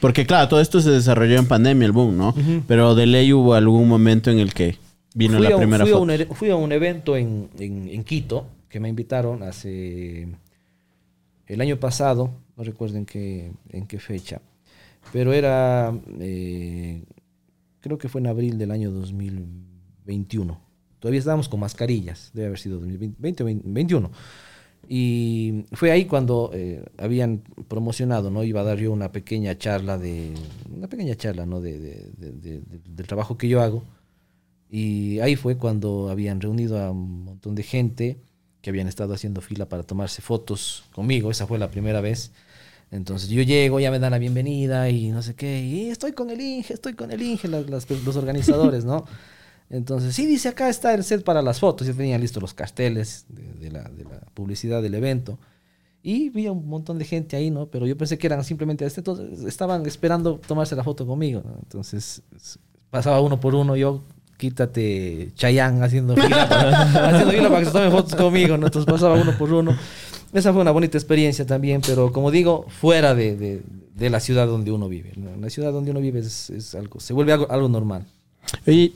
Porque 0.00 0.24
claro, 0.26 0.48
todo 0.48 0.60
esto 0.60 0.80
se 0.80 0.90
desarrolló 0.90 1.38
en 1.38 1.46
pandemia, 1.46 1.86
el 1.86 1.92
boom, 1.92 2.16
¿no? 2.16 2.34
Pero 2.66 2.94
de 2.94 3.06
ley 3.06 3.32
hubo 3.32 3.54
algún 3.54 3.88
momento 3.88 4.30
en 4.30 4.38
el 4.38 4.54
que 4.54 4.76
vino 5.14 5.36
fui 5.38 5.46
la 5.46 5.54
a, 5.54 5.58
primera 5.58 5.84
fui 5.84 5.92
a 5.92 5.96
foto. 5.98 6.12
un, 6.30 6.36
fui 6.36 6.50
a 6.50 6.56
un 6.56 6.72
evento 6.72 7.16
en, 7.16 7.48
en- 7.58 7.88
en 7.88 8.04
Quito 8.04 8.46
que 8.68 8.80
me 8.80 8.88
invitaron 8.88 9.42
hace 9.42 10.28
el 11.46 11.60
año 11.60 11.76
pasado, 11.78 12.30
no 12.56 12.64
recuerdo 12.64 12.96
en 12.96 13.04
qué, 13.06 13.50
en 13.70 13.86
qué 13.86 13.98
fecha, 13.98 14.40
pero 15.12 15.32
era, 15.32 15.92
eh, 16.20 17.02
creo 17.80 17.98
que 17.98 18.08
fue 18.08 18.20
en 18.20 18.28
abril 18.28 18.56
del 18.58 18.70
año 18.70 18.90
2021. 18.92 20.60
Todavía 21.00 21.18
estábamos 21.18 21.48
con 21.48 21.60
mascarillas, 21.60 22.30
debe 22.34 22.48
haber 22.48 22.58
sido 22.58 22.78
2020 22.78 23.42
o 23.42 23.46
2021. 23.46 24.10
Y 24.92 25.66
fue 25.72 25.92
ahí 25.92 26.06
cuando 26.06 26.50
eh, 26.52 26.84
habían 26.98 27.42
promocionado, 27.68 28.28
¿no? 28.32 28.42
Iba 28.42 28.62
a 28.62 28.64
dar 28.64 28.78
yo 28.78 28.90
una 28.90 29.12
pequeña 29.12 29.56
charla 29.56 29.98
de, 29.98 30.32
una 30.68 30.88
pequeña 30.88 31.14
charla, 31.14 31.46
¿no? 31.46 31.60
De, 31.60 31.78
de- 31.78 32.10
de- 32.16 32.32
de- 32.32 32.60
de- 32.60 32.80
del 32.84 33.06
trabajo 33.06 33.38
que 33.38 33.48
yo 33.48 33.60
hago. 33.62 33.84
Y 34.68 35.20
ahí 35.20 35.36
fue 35.36 35.56
cuando 35.56 36.08
habían 36.10 36.40
reunido 36.40 36.80
a 36.80 36.90
un 36.90 37.24
montón 37.24 37.54
de 37.54 37.62
gente 37.62 38.18
que 38.62 38.70
habían 38.70 38.88
estado 38.88 39.14
haciendo 39.14 39.40
fila 39.40 39.68
para 39.68 39.84
tomarse 39.84 40.22
fotos 40.22 40.82
conmigo. 40.92 41.30
Esa 41.30 41.46
fue 41.46 41.58
la 41.60 41.70
primera 41.70 42.00
vez. 42.00 42.32
Entonces 42.90 43.28
yo 43.30 43.42
llego, 43.42 43.78
ya 43.78 43.92
me 43.92 44.00
dan 44.00 44.10
la 44.10 44.18
bienvenida 44.18 44.90
y 44.90 45.10
no 45.10 45.22
sé 45.22 45.36
qué, 45.36 45.64
y 45.64 45.90
estoy 45.90 46.10
con 46.12 46.30
el 46.30 46.40
Inge, 46.40 46.74
estoy 46.74 46.94
con 46.94 47.12
el 47.12 47.22
Inge, 47.22 47.46
las- 47.46 47.70
las- 47.70 47.88
los 48.04 48.16
organizadores, 48.16 48.84
¿no? 48.84 49.04
Entonces, 49.70 50.14
sí, 50.14 50.26
dice, 50.26 50.48
acá 50.48 50.68
está 50.68 50.92
el 50.94 51.04
set 51.04 51.22
para 51.22 51.40
las 51.42 51.60
fotos, 51.60 51.86
ya 51.86 51.92
tenían 51.94 52.20
listos 52.20 52.42
los 52.42 52.52
carteles 52.54 53.24
de, 53.28 53.42
de 53.54 53.70
la, 53.70 53.82
de 53.84 54.04
la 54.04 54.20
publicidad 54.34 54.82
del 54.82 54.94
evento. 54.94 55.38
Y 56.02 56.30
vi 56.30 56.46
a 56.46 56.52
un 56.52 56.66
montón 56.66 56.98
de 56.98 57.04
gente 57.04 57.36
ahí, 57.36 57.50
¿no? 57.50 57.66
Pero 57.66 57.86
yo 57.86 57.96
pensé 57.96 58.18
que 58.18 58.26
eran 58.26 58.42
simplemente, 58.42 58.84
este, 58.84 59.00
entonces, 59.00 59.44
estaban 59.44 59.86
esperando 59.86 60.40
tomarse 60.46 60.74
la 60.74 60.82
foto 60.82 61.06
conmigo, 61.06 61.42
¿no? 61.44 61.54
Entonces, 61.62 62.22
pasaba 62.90 63.20
uno 63.20 63.38
por 63.38 63.54
uno, 63.54 63.76
yo, 63.76 64.02
quítate 64.38 65.30
Chayán 65.34 65.82
haciendo 65.82 66.14
fila, 66.16 66.48
para, 66.48 67.08
haciendo 67.10 67.30
fila 67.32 67.48
para 67.48 67.60
que 67.60 67.66
se 67.66 67.72
tomen 67.72 67.92
fotos 67.92 68.14
conmigo, 68.16 68.56
¿no? 68.56 68.66
Entonces 68.66 68.90
pasaba 68.90 69.14
uno 69.20 69.36
por 69.38 69.52
uno. 69.52 69.76
Esa 70.32 70.52
fue 70.52 70.62
una 70.62 70.70
bonita 70.70 70.96
experiencia 70.96 71.44
también, 71.46 71.80
pero 71.86 72.10
como 72.12 72.30
digo, 72.30 72.64
fuera 72.68 73.14
de, 73.14 73.36
de- 73.36 73.62
de 73.94 74.08
la 74.10 74.18
ciudad 74.20 74.46
donde 74.46 74.70
uno 74.72 74.88
vive. 74.88 75.12
¿no? 75.16 75.28
En 75.28 75.42
la 75.42 75.50
ciudad 75.50 75.72
donde 75.72 75.90
uno 75.90 76.00
vive 76.00 76.20
es, 76.20 76.48
es 76.48 76.74
algo, 76.74 76.98
se 77.00 77.12
vuelve 77.12 77.32
algo, 77.34 77.50
algo 77.50 77.68
normal. 77.68 78.06
Oye, 78.66 78.92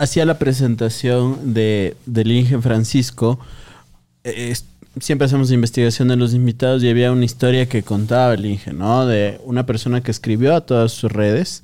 hacía 0.00 0.24
la 0.24 0.38
presentación 0.38 1.54
de, 1.54 1.96
del 2.06 2.32
Inge 2.32 2.58
Francisco. 2.60 3.38
eh, 4.24 4.54
siempre 4.98 5.26
hacemos 5.26 5.52
investigación 5.52 6.08
de 6.08 6.16
los 6.16 6.34
invitados 6.34 6.82
y 6.82 6.88
había 6.90 7.12
una 7.12 7.24
historia 7.24 7.66
que 7.68 7.82
contaba 7.84 8.34
el 8.34 8.44
Inge, 8.44 8.72
¿no? 8.72 9.06
De 9.06 9.40
una 9.44 9.64
persona 9.64 10.00
que 10.02 10.10
escribió 10.10 10.54
a 10.56 10.62
todas 10.62 10.90
sus 10.92 11.12
redes 11.12 11.62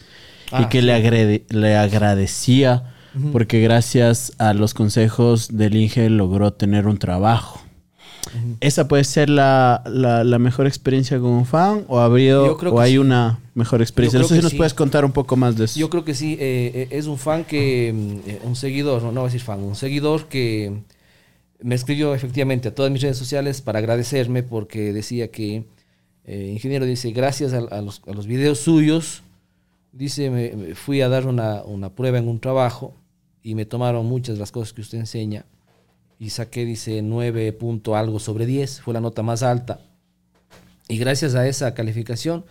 y 0.52 0.54
Ah, 0.54 0.68
que 0.68 0.80
sí. 0.80 0.86
le, 0.86 1.42
le 1.48 1.76
agradecía 1.76 2.92
porque 3.32 3.60
gracias 3.60 4.32
a 4.38 4.52
los 4.52 4.74
consejos 4.74 5.48
del 5.56 5.74
Inge 5.74 6.08
logró 6.10 6.52
tener 6.52 6.86
un 6.86 6.98
trabajo. 6.98 7.60
¿Esa 8.60 8.88
puede 8.88 9.04
ser 9.04 9.28
la, 9.30 9.82
la- 9.86 10.24
la 10.24 10.38
mejor 10.38 10.66
experiencia 10.66 11.18
un 11.32 11.46
fan 11.46 11.84
o, 11.88 11.98
creo 12.56 12.74
o 12.74 12.80
hay 12.80 12.92
sí. 12.92 12.98
una 12.98 13.40
mejor 13.54 13.82
experiencia? 13.82 14.18
No 14.20 14.26
sé 14.26 14.36
si 14.36 14.42
nos 14.42 14.52
sí. 14.52 14.56
puedes 14.56 14.74
contar 14.74 15.04
un 15.04 15.12
poco 15.12 15.36
más 15.36 15.56
de 15.56 15.64
eso. 15.66 15.78
Yo 15.78 15.90
creo 15.90 16.04
que 16.04 16.14
sí, 16.14 16.34
eh, 16.40 16.70
eh, 16.74 16.88
es 16.90 17.06
un 17.06 17.18
fan 17.18 17.44
que, 17.44 17.92
mm, 17.94 18.28
eh, 18.30 18.40
un 18.44 18.56
seguidor, 18.56 19.02
no, 19.02 19.12
no 19.12 19.20
voy 19.20 19.28
a 19.28 19.32
decir 19.32 19.40
fan, 19.42 19.62
un 19.62 19.74
seguidor 19.74 20.26
que 20.26 20.80
me 21.60 21.74
escribió 21.74 22.14
efectivamente 22.14 22.68
a 22.68 22.74
todas 22.74 22.92
mis 22.92 23.02
redes 23.02 23.16
sociales 23.18 23.62
para 23.62 23.78
agradecerme 23.78 24.42
porque 24.42 24.92
decía 24.92 25.30
que, 25.30 25.64
eh, 26.24 26.50
ingeniero 26.52 26.84
dice, 26.86 27.10
gracias 27.12 27.52
a, 27.52 27.58
a 27.58 27.80
los, 27.82 28.02
a 28.06 28.12
los 28.12 28.26
videos 28.26 28.58
suyos, 28.60 29.22
dice, 29.92 30.30
me, 30.30 30.50
me 30.52 30.74
fui 30.74 31.00
a 31.00 31.08
dar 31.08 31.26
una, 31.26 31.62
una 31.64 31.90
prueba 31.90 32.18
en 32.18 32.28
un 32.28 32.40
trabajo 32.40 32.94
y 33.42 33.54
me 33.54 33.64
tomaron 33.64 34.06
muchas 34.06 34.34
de 34.36 34.40
las 34.40 34.52
cosas 34.52 34.72
que 34.72 34.80
usted 34.82 34.98
enseña 34.98 35.44
y 36.18 36.30
saqué, 36.30 36.64
dice, 36.64 37.02
9 37.02 37.52
punto 37.52 37.94
algo 37.96 38.18
sobre 38.18 38.46
10, 38.46 38.80
fue 38.80 38.94
la 38.94 39.00
nota 39.00 39.22
más 39.22 39.42
alta. 39.42 39.80
Y 40.88 40.98
gracias 40.98 41.34
a 41.34 41.46
esa 41.48 41.74
calificación, 41.74 42.44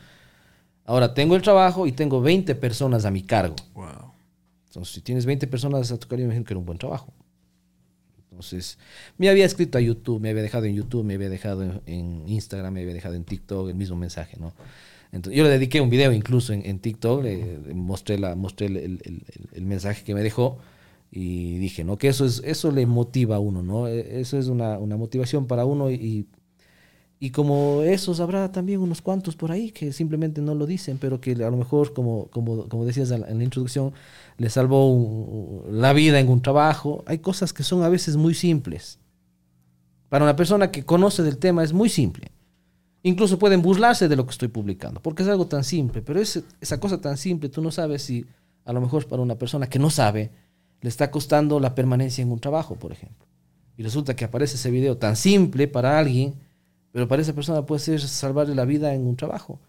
ahora 0.85 1.13
tengo 1.13 1.35
el 1.35 1.41
trabajo 1.41 1.87
y 1.87 1.91
tengo 1.91 2.21
20 2.21 2.53
personas 2.55 3.05
a 3.05 3.11
mi 3.11 3.21
cargo. 3.23 3.55
Entonces, 4.67 4.93
si 4.93 5.01
tienes 5.01 5.25
20 5.25 5.47
personas 5.47 5.91
a 5.91 5.97
tu 5.97 6.07
cargo, 6.07 6.25
imagino 6.25 6.43
que 6.45 6.53
era 6.53 6.59
un 6.59 6.65
buen 6.65 6.77
trabajo. 6.77 7.13
Entonces, 8.31 8.77
me 9.17 9.29
había 9.29 9.45
escrito 9.45 9.77
a 9.77 9.81
YouTube, 9.81 10.19
me 10.19 10.29
había 10.29 10.41
dejado 10.43 10.65
en 10.65 10.75
YouTube, 10.75 11.05
me 11.05 11.13
había 11.13 11.29
dejado 11.29 11.63
en, 11.63 11.81
en 11.85 12.27
Instagram, 12.27 12.73
me 12.73 12.81
había 12.81 12.93
dejado 12.93 13.15
en 13.15 13.23
TikTok 13.23 13.69
el 13.69 13.75
mismo 13.75 13.95
mensaje, 13.95 14.37
¿no? 14.39 14.53
Entonces, 15.13 15.37
yo 15.37 15.45
le 15.45 15.49
dediqué 15.51 15.79
un 15.79 15.89
video 15.89 16.11
incluso 16.11 16.51
en, 16.51 16.65
en 16.65 16.79
TikTok, 16.79 17.23
le, 17.23 17.59
le 17.59 17.73
mostré, 17.73 18.19
la, 18.19 18.35
mostré 18.35 18.67
el, 18.67 18.75
el- 18.77 19.01
el- 19.05 19.23
el 19.53 19.65
mensaje 19.65 20.03
que 20.03 20.13
me 20.13 20.21
dejó 20.21 20.57
y 21.15 21.57
dije, 21.59 21.83
¿no? 21.85 21.97
Que 21.97 22.09
eso, 22.09 22.25
es, 22.25 22.41
eso 22.45 22.71
le 22.71 22.85
motiva 22.85 23.37
a 23.37 23.39
uno, 23.39 23.63
¿no? 23.63 23.87
Eh, 23.87 24.19
Eso 24.21 24.37
es 24.37 24.47
una, 24.49 24.79
una 24.79 24.97
motivación 24.97 25.47
para 25.47 25.65
uno 25.65 25.89
y, 25.91 26.27
y 27.19 27.31
como 27.31 27.81
esos 27.83 28.19
habrá 28.19 28.51
también 28.51 28.81
unos 28.81 29.01
cuantos 29.01 29.35
por 29.35 29.51
ahí 29.51 29.71
que 29.71 29.93
simplemente 29.93 30.41
no 30.41 30.55
lo 30.55 30.65
dicen, 30.65 30.97
pero 30.99 31.21
que 31.21 31.31
a 31.33 31.49
lo 31.51 31.57
mejor, 31.57 31.93
como, 31.93 32.27
como, 32.27 32.67
como 32.69 32.85
decías 32.85 33.11
en 33.11 33.21
la, 33.39 33.43
introducción, 33.43 33.93
le 34.37 34.49
salvó 34.49 34.91
un- 34.91 35.81
la 35.81 35.93
vida 35.93 36.19
en 36.19 36.29
un 36.29 36.41
trabajo. 36.41 37.03
Hay 37.07 37.19
cosas 37.19 37.53
que 37.53 37.63
son 37.63 37.83
a 37.83 37.89
veces 37.89 38.17
muy 38.17 38.33
simples. 38.33 38.99
Para 40.09 40.23
una 40.25 40.35
persona 40.35 40.71
que 40.71 40.83
conoce 40.85 41.23
del 41.23 41.37
tema 41.37 41.63
es 41.63 41.73
muy 41.73 41.89
simple. 41.89 42.31
Incluso 43.03 43.39
pueden 43.39 43.61
burlarse 43.61 44.07
de 44.09 44.15
lo 44.17 44.25
que 44.25 44.31
estoy 44.31 44.49
publicando, 44.49 45.01
porque 45.01 45.23
es 45.23 45.29
algo 45.29 45.47
tan 45.47 45.63
simple, 45.63 46.01
pero 46.03 46.19
ese- 46.21 46.43
esa 46.61 46.79
cosa 46.79 47.01
tan 47.01 47.17
simple, 47.17 47.49
tú 47.49 47.61
no 47.61 47.71
sabes 47.71 48.03
si 48.03 48.25
a 48.65 48.73
lo 48.73 48.81
mejor 48.81 49.07
para 49.07 49.21
una 49.23 49.37
persona 49.37 49.67
que 49.69 49.79
no 49.79 49.89
sabe, 49.91 50.31
le 50.85 50.89
está 50.89 51.09
costando 51.09 51.59
la 51.59 51.73
permanencia 51.73 52.21
en 52.21 52.31
un 52.31 52.37
trabajo, 52.39 52.75
por 52.75 52.91
ejemplo. 52.91 53.25
Y 53.75 53.81
resulta 53.81 54.15
que 54.15 54.23
aparece 54.23 54.55
ese 54.55 54.69
video 54.69 54.97
tan 54.97 55.15
simple 55.15 55.67
para 55.67 55.97
alguien, 55.97 56.35
pero 56.91 57.07
para 57.07 57.23
esa 57.23 57.33
persona 57.33 57.65
puede 57.65 57.79
ser 57.79 57.99
salvarle 58.01 58.53
la 58.53 58.65
vida 58.65 58.93
en 58.93 59.07
un 59.07 59.15
trabajo. 59.15 59.59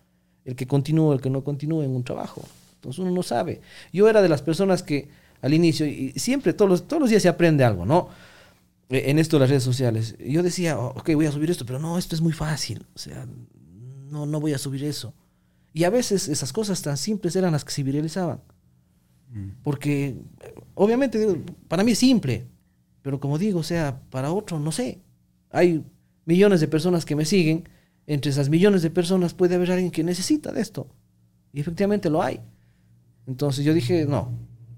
El 0.44 0.56
que 0.56 0.66
continúe, 0.66 1.14
el 1.14 1.22
que 1.22 1.30
no 1.30 1.42
continúe 1.42 1.84
en 1.84 1.96
un 1.96 2.04
trabajo. 2.04 2.42
Entonces 2.74 2.98
uno 2.98 3.12
no 3.12 3.22
sabe. 3.22 3.62
Yo 3.94 4.10
era 4.10 4.20
de 4.20 4.28
las 4.28 4.42
personas 4.42 4.82
que 4.82 5.08
al 5.40 5.54
inicio, 5.54 5.86
y 5.86 6.12
siempre, 6.16 6.52
todos 6.52 6.70
los, 6.70 6.86
todos 6.86 7.00
los 7.00 7.08
días 7.08 7.22
se 7.22 7.30
aprende 7.30 7.64
algo, 7.64 7.86
¿no? 7.86 8.10
Eh, 8.90 9.04
En 9.06 9.18
esto 9.18 9.36
de 9.36 9.40
las 9.40 9.48
redes 9.48 9.64
sociales. 9.64 10.16
Yo 10.18 10.42
decía, 10.42 10.78
"Oh, 10.78 10.88
ok, 10.96 11.14
voy 11.14 11.24
a 11.24 11.32
subir 11.32 11.50
esto, 11.50 11.64
pero 11.64 11.78
no, 11.78 11.96
esto 11.96 12.14
es 12.14 12.20
muy 12.20 12.34
fácil. 12.34 12.84
O 12.94 12.98
sea, 12.98 13.26
no, 14.10 14.26
no 14.26 14.38
voy 14.38 14.52
a 14.52 14.58
subir 14.58 14.84
eso. 14.84 15.14
Y 15.72 15.84
a 15.84 15.90
veces 15.90 16.28
esas 16.28 16.52
cosas 16.52 16.82
tan 16.82 16.98
simples 16.98 17.36
eran 17.36 17.52
las 17.52 17.64
que 17.64 17.72
se 17.72 17.82
viralizaban. 17.82 18.42
Porque, 19.62 20.16
eh, 20.40 20.54
obviamente, 20.74 21.42
para 21.68 21.84
mí 21.84 21.92
es 21.92 21.98
simple, 21.98 22.46
pero 23.02 23.20
como 23.20 23.38
digo, 23.38 23.60
o 23.60 23.62
sea, 23.62 24.00
para 24.10 24.32
otro, 24.32 24.58
no 24.58 24.72
sé. 24.72 25.00
Hay 25.50 25.84
millones 26.24 26.60
de 26.60 26.68
personas 26.68 27.04
que 27.04 27.16
me 27.16 27.24
siguen. 27.24 27.68
Entre 28.06 28.30
esas 28.30 28.48
millones 28.48 28.82
de 28.82 28.90
personas 28.90 29.34
puede 29.34 29.56
haber 29.56 29.72
alguien 29.72 29.90
que 29.90 30.04
necesita 30.04 30.52
de 30.52 30.60
esto. 30.60 30.88
Y 31.52 31.60
efectivamente 31.60 32.08
lo 32.08 32.22
hay. 32.22 32.40
Entonces 33.26 33.64
yo 33.64 33.74
dije, 33.74 34.06
no. 34.06 34.30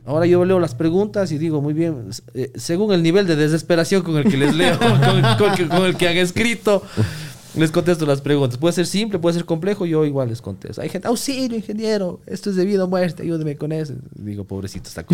Ahora 0.04 0.24
yo 0.24 0.42
leo 0.44 0.58
las 0.58 0.74
preguntas 0.74 1.30
y 1.32 1.38
digo, 1.38 1.60
muy 1.60 1.74
bien, 1.74 2.08
eh, 2.32 2.50
según 2.54 2.94
el 2.94 3.02
nivel 3.02 3.26
de 3.26 3.36
desesperación 3.36 4.02
con 4.02 4.16
el 4.16 4.24
que 4.24 4.38
les 4.38 4.54
leo, 4.54 4.78
con 5.68 5.84
el 5.84 5.96
que 5.96 6.08
han 6.08 6.16
escrito, 6.16 6.82
les 7.58 7.70
contesto 7.70 8.06
las 8.06 8.20
preguntas. 8.20 8.58
Puede 8.58 8.72
ser 8.72 8.86
simple, 8.86 9.18
puede 9.18 9.34
ser 9.34 9.44
complejo, 9.44 9.84
yo 9.86 10.04
igual 10.04 10.28
les 10.28 10.40
contesto. 10.40 10.80
Hay 10.80 10.88
gente, 10.88 11.08
auxilio, 11.08 11.56
ingeniero, 11.56 12.20
esto 12.26 12.50
es 12.50 12.56
de 12.56 12.64
vida 12.64 12.84
o 12.84 12.88
muerte, 12.88 13.22
ayúdeme 13.22 13.56
con 13.56 13.72
eso. 13.72 13.94
Digo, 14.14 14.44
pobrecito, 14.44 14.88
está. 14.88 15.04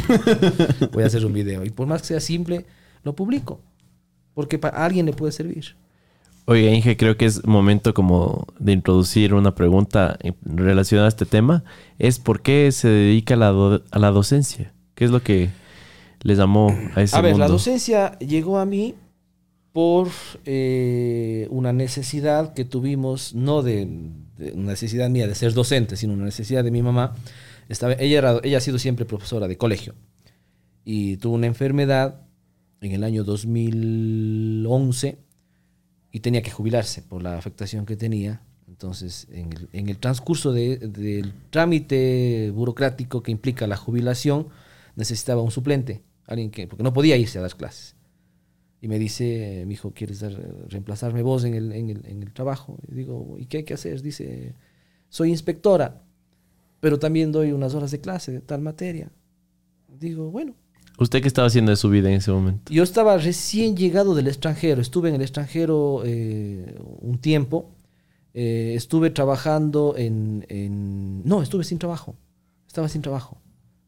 Voy 0.93 1.03
a 1.03 1.07
hacer 1.07 1.25
un 1.27 1.33
video. 1.33 1.65
Y 1.65 1.71
por 1.71 1.87
más 1.87 2.03
que 2.03 2.09
sea 2.09 2.21
simple, 2.21 2.67
lo 3.03 3.15
publico. 3.15 3.61
Porque 4.35 4.59
para 4.59 4.85
alguien 4.85 5.07
le 5.07 5.13
puede 5.13 5.33
servir. 5.33 5.77
Oiga, 6.47 6.71
Inge, 6.71 6.97
creo 6.99 7.17
que 7.17 7.25
es 7.25 7.47
momento 7.47 7.95
como 7.95 8.47
de 8.59 8.73
introducir 8.73 9.33
una 9.33 9.55
pregunta 9.55 10.19
en- 10.21 10.37
relacionada 10.45 11.07
a 11.07 11.09
este 11.09 11.25
tema. 11.25 11.65
Es 11.99 12.19
¿por 12.19 12.43
qué 12.43 12.71
se 12.73 12.89
dedica 12.89 13.35
a 13.35 13.37
la, 13.39 13.49
do- 13.49 13.83
a 13.91 13.99
la 13.99 14.11
docencia? 14.11 14.73
¿Qué 14.95 15.05
es 15.07 15.11
lo 15.11 15.23
que 15.23 15.49
les 16.23 16.37
llamó 16.39 16.77
a 16.95 17.03
ese 17.03 17.17
A 17.17 17.21
ver, 17.23 17.33
mundo? 17.33 17.47
la 17.47 17.51
docencia 17.51 18.19
llegó 18.19 18.59
a 18.59 18.67
mí 18.67 18.95
por 19.75 20.09
eh, 20.45 21.49
una 21.51 21.73
necesidad 21.73 22.55
que 22.55 22.65
tuvimos, 22.65 23.35
no 23.35 23.61
de, 23.65 23.87
necesidad 24.55 25.11
mía 25.11 25.27
de 25.27 25.35
ser 25.35 25.53
docente, 25.53 25.97
sino 25.97 26.13
una 26.13 26.27
necesidad 26.27 26.63
de 26.63 26.71
mi 26.71 26.81
mamá. 26.81 27.17
Estaba, 27.69 27.95
ella, 27.95 28.19
era, 28.19 28.41
ella 28.45 28.59
ha 28.59 28.61
sido 28.61 28.79
siempre 28.79 29.05
profesora 29.05 29.49
de 29.49 29.59
colegio 29.59 29.97
y 30.85 31.17
tuvo 31.17 31.35
una 31.35 31.49
enfermedad 31.49 32.21
en 32.83 32.93
el 32.93 33.03
año 33.03 33.25
2011 33.25 35.19
y 36.13 36.21
tenía 36.21 36.43
que 36.43 36.53
jubilarse 36.53 37.03
por 37.03 37.21
la 37.25 37.37
afectación 37.37 37.85
que 37.85 37.97
tenía. 37.97 38.43
Entonces, 38.69 39.27
en 39.33 39.53
el, 39.53 39.69
en 39.73 39.89
el 39.89 39.99
transcurso 39.99 40.53
de- 40.53 40.77
del 40.79 41.33
trámite 41.51 42.53
burocrático 42.55 43.25
que 43.25 43.33
implica 43.33 43.67
la 43.67 43.77
jubilación, 43.77 44.47
necesitaba 44.95 45.43
un 45.43 45.51
suplente, 45.51 46.03
alguien 46.29 46.53
que, 46.53 46.69
porque 46.69 46.85
no 46.85 46.93
podía 46.93 47.17
irse 47.17 47.39
a 47.39 47.43
dar 47.43 47.57
clases. 47.57 47.97
Y 48.85 48.89
me 48.89 48.99
dice, 48.99 49.65
mi 49.67 49.73
hijo, 49.73 49.93
¿quieres 49.95 50.21
dar- 50.21 50.39
reemplazarme 50.69 51.23
vos 51.23 51.43
en 51.45 51.55
el, 51.55 51.73
en, 51.73 51.89
el, 51.89 52.05
en 52.05 52.23
el 52.23 52.35
trabajo? 52.35 52.77
Y 52.87 52.95
digo, 52.97 53.37
¿y 53.39 53.47
qué 53.47 53.57
hay 53.59 53.65
que 53.65 53.73
hacer? 53.73 54.03
Dice, 54.03 54.53
soy 55.09 55.31
inspectora, 55.31 56.03
pero 56.81 56.99
también 56.99 57.33
doy 57.33 57.53
unas 57.53 57.73
horas 57.75 57.91
de 57.93 58.01
clase 58.03 58.31
de 58.31 58.41
tal 58.41 58.61
materia. 58.61 59.11
Digo, 59.99 60.31
bueno, 60.31 60.55
¿Usted 60.99 61.23
qué 61.23 61.29
estaba 61.29 61.47
haciendo 61.49 61.71
de 61.71 61.77
su 61.77 61.89
vida 61.89 62.11
en 62.11 62.17
ese 62.17 62.31
momento? 62.31 62.71
yo 62.71 62.83
estaba 62.83 63.17
recién 63.17 63.75
llegado 63.75 64.15
del 64.15 64.27
extranjero, 64.29 64.83
estuve 64.83 65.09
en 65.09 65.15
el 65.15 65.23
extranjero 65.23 66.03
eh, 66.05 66.77
un 67.01 67.17
tiempo, 67.19 67.71
eh, 68.35 68.75
estuve 68.77 69.09
trabajando 69.09 69.95
en, 69.97 70.45
en- 70.51 71.23
No, 71.25 71.41
estuve 71.41 71.65
sin 71.65 71.79
trabajo, 71.79 72.17
estaba 72.67 72.91
sin 72.91 73.01
trabajo 73.01 73.39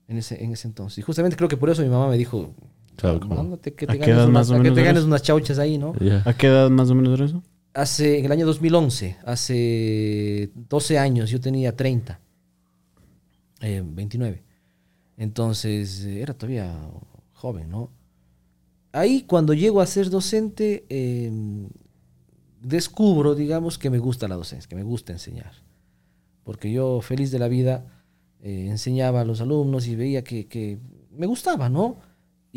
en 0.08 0.16
ese, 0.16 0.42
en 0.42 0.52
ese 0.52 0.68
entonces. 0.68 0.98
Y 1.00 1.02
justamente 1.02 1.36
creo 1.36 1.50
que 1.50 1.58
por 1.58 1.68
eso 1.68 1.82
mi 1.82 1.90
mamá 1.90 2.08
me 2.08 2.16
dijo, 2.16 2.54
Claro, 2.96 3.20
como- 3.20 3.34
"Mándate 3.36 3.74
que 3.74 3.84
¿A 3.84 3.88
te 3.88 3.94
qué 3.94 3.98
ganes, 4.00 4.16
edad 4.16 4.28
unas, 4.28 4.50
que 4.50 4.70
te 4.70 4.82
ganes 4.82 5.22
chauchas 5.22 5.58
ahí, 5.58 5.78
¿no? 5.78 5.94
Ya. 6.00 6.22
¿A 6.24 6.34
qué 6.34 6.46
edad 6.46 6.70
más 6.70 6.90
o 6.90 6.94
menos 6.94 7.14
era 7.14 7.26
eso? 7.26 7.42
Hace, 7.74 8.18
en 8.18 8.24
el 8.24 8.32
año 8.32 8.46
2011, 8.46 9.18
hace 9.24 10.50
12 10.54 10.98
años, 10.98 11.30
yo 11.30 11.40
tenía 11.40 11.76
30, 11.76 12.20
eh, 13.60 13.82
29. 13.84 14.42
Entonces, 15.18 16.04
eh, 16.04 16.22
era 16.22 16.34
todavía 16.34 16.74
joven, 17.34 17.68
¿no? 17.70 17.90
Ahí, 18.92 19.24
cuando 19.26 19.52
llego 19.52 19.82
a 19.82 19.86
ser 19.86 20.08
docente, 20.08 20.86
eh, 20.88 21.30
descubro, 22.62 23.34
digamos, 23.34 23.78
que 23.78 23.90
me 23.90 23.98
gusta 23.98 24.26
la 24.26 24.36
docencia, 24.36 24.68
que 24.68 24.74
me 24.76 24.82
gusta 24.82 25.12
enseñar. 25.12 25.52
Porque 26.44 26.72
yo, 26.72 27.00
feliz 27.02 27.30
de 27.30 27.38
la 27.38 27.48
vida, 27.48 27.84
eh, 28.42 28.66
enseñaba 28.68 29.20
a 29.20 29.24
los 29.24 29.40
alumnos 29.40 29.86
y 29.86 29.96
veía 29.96 30.24
que, 30.24 30.46
que, 30.46 30.78
me 31.10 31.26
gustaba, 31.26 31.68
¿no? 31.68 31.98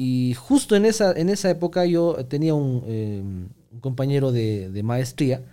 Y 0.02 0.34
justo 0.34 0.78
en 0.78 0.86
esa, 0.86 1.12
en 1.12 1.28
esa 1.28 1.50
época 1.50 1.86
yo 1.86 2.26
tenía 2.30 2.54
un, 2.54 2.84
eh, 2.88 3.22
compañero 3.82 4.32
de, 4.32 4.82
maestría 4.82 5.44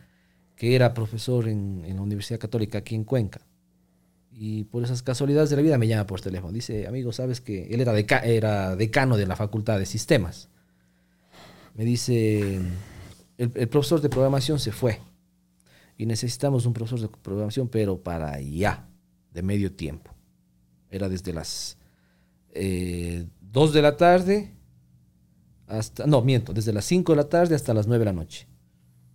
que 0.54 0.76
era 0.76 0.94
profesor 0.94 1.48
en, 1.48 1.82
la 1.84 2.00
Universidad 2.00 2.38
Católica 2.38 2.78
aquí 2.78 2.94
en 2.94 3.02
Cuenca. 3.02 3.40
Y 4.30 4.62
por 4.62 4.84
esas 4.84 5.02
casualidades 5.02 5.50
de 5.50 5.56
la 5.56 5.62
vida 5.62 5.78
me 5.78 5.88
llama 5.88 6.06
por 6.06 6.20
teléfono. 6.20 6.52
Dice, 6.52 6.86
amigo, 6.86 7.12
sabes 7.12 7.40
que 7.40 7.74
él 7.74 7.80
era, 7.80 7.92
deca 7.92 8.20
era 8.20 8.76
decano 8.76 9.16
de 9.16 9.26
la 9.26 9.34
Facultad 9.34 9.80
de 9.80 9.86
Sistemas. 9.86 10.48
Me 11.74 11.84
dice, 11.84 12.60
el, 13.38 13.68
profesor 13.68 14.00
de 14.00 14.10
programación 14.10 14.60
se 14.60 14.70
fue 14.70 15.00
y 15.98 16.06
necesitamos 16.06 16.66
un 16.66 16.72
profesor 16.72 17.00
de 17.00 17.08
programación, 17.08 17.66
pero 17.66 18.00
para 18.00 18.40
ya, 18.40 18.86
de 19.32 19.42
medio 19.42 19.72
tiempo. 19.72 20.14
Era 20.88 21.08
desde 21.08 21.32
las 21.32 21.78
eh, 22.58 23.26
2 23.56 23.72
de 23.72 23.80
la 23.80 23.96
tarde 23.96 24.52
hasta, 25.66 26.06
no, 26.06 26.20
miento, 26.20 26.52
desde 26.52 26.74
las 26.74 26.84
5 26.84 27.12
de 27.12 27.16
la 27.16 27.28
tarde 27.30 27.54
hasta 27.54 27.72
las 27.72 27.86
9 27.86 28.00
de 28.00 28.04
la 28.04 28.12
noche, 28.12 28.46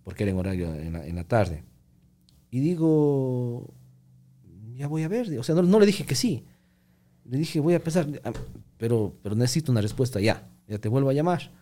porque 0.02 0.24
era 0.24 0.32
en 0.32 0.38
horario 0.38 0.74
en 0.74 1.14
la, 1.14 1.22
tarde. 1.22 1.62
Y 2.50 2.58
digo, 2.58 3.72
ya 4.74 4.88
voy 4.88 5.04
a 5.04 5.08
ver, 5.08 5.38
o 5.38 5.44
sea, 5.44 5.54
no, 5.54 5.62
no, 5.62 5.78
le 5.78 5.86
dije 5.86 6.04
que 6.04 6.16
sí. 6.16 6.44
Le 7.24 7.38
dije, 7.38 7.60
voy 7.60 7.74
a 7.74 7.84
pensar, 7.84 8.08
pero, 8.78 9.16
pero 9.22 9.36
necesito 9.36 9.70
una 9.70 9.80
respuesta 9.80 10.18
ya, 10.18 10.50
ya 10.66 10.78
te 10.78 10.88
vuelvo 10.88 11.10
a 11.10 11.12
llamar. 11.12 11.52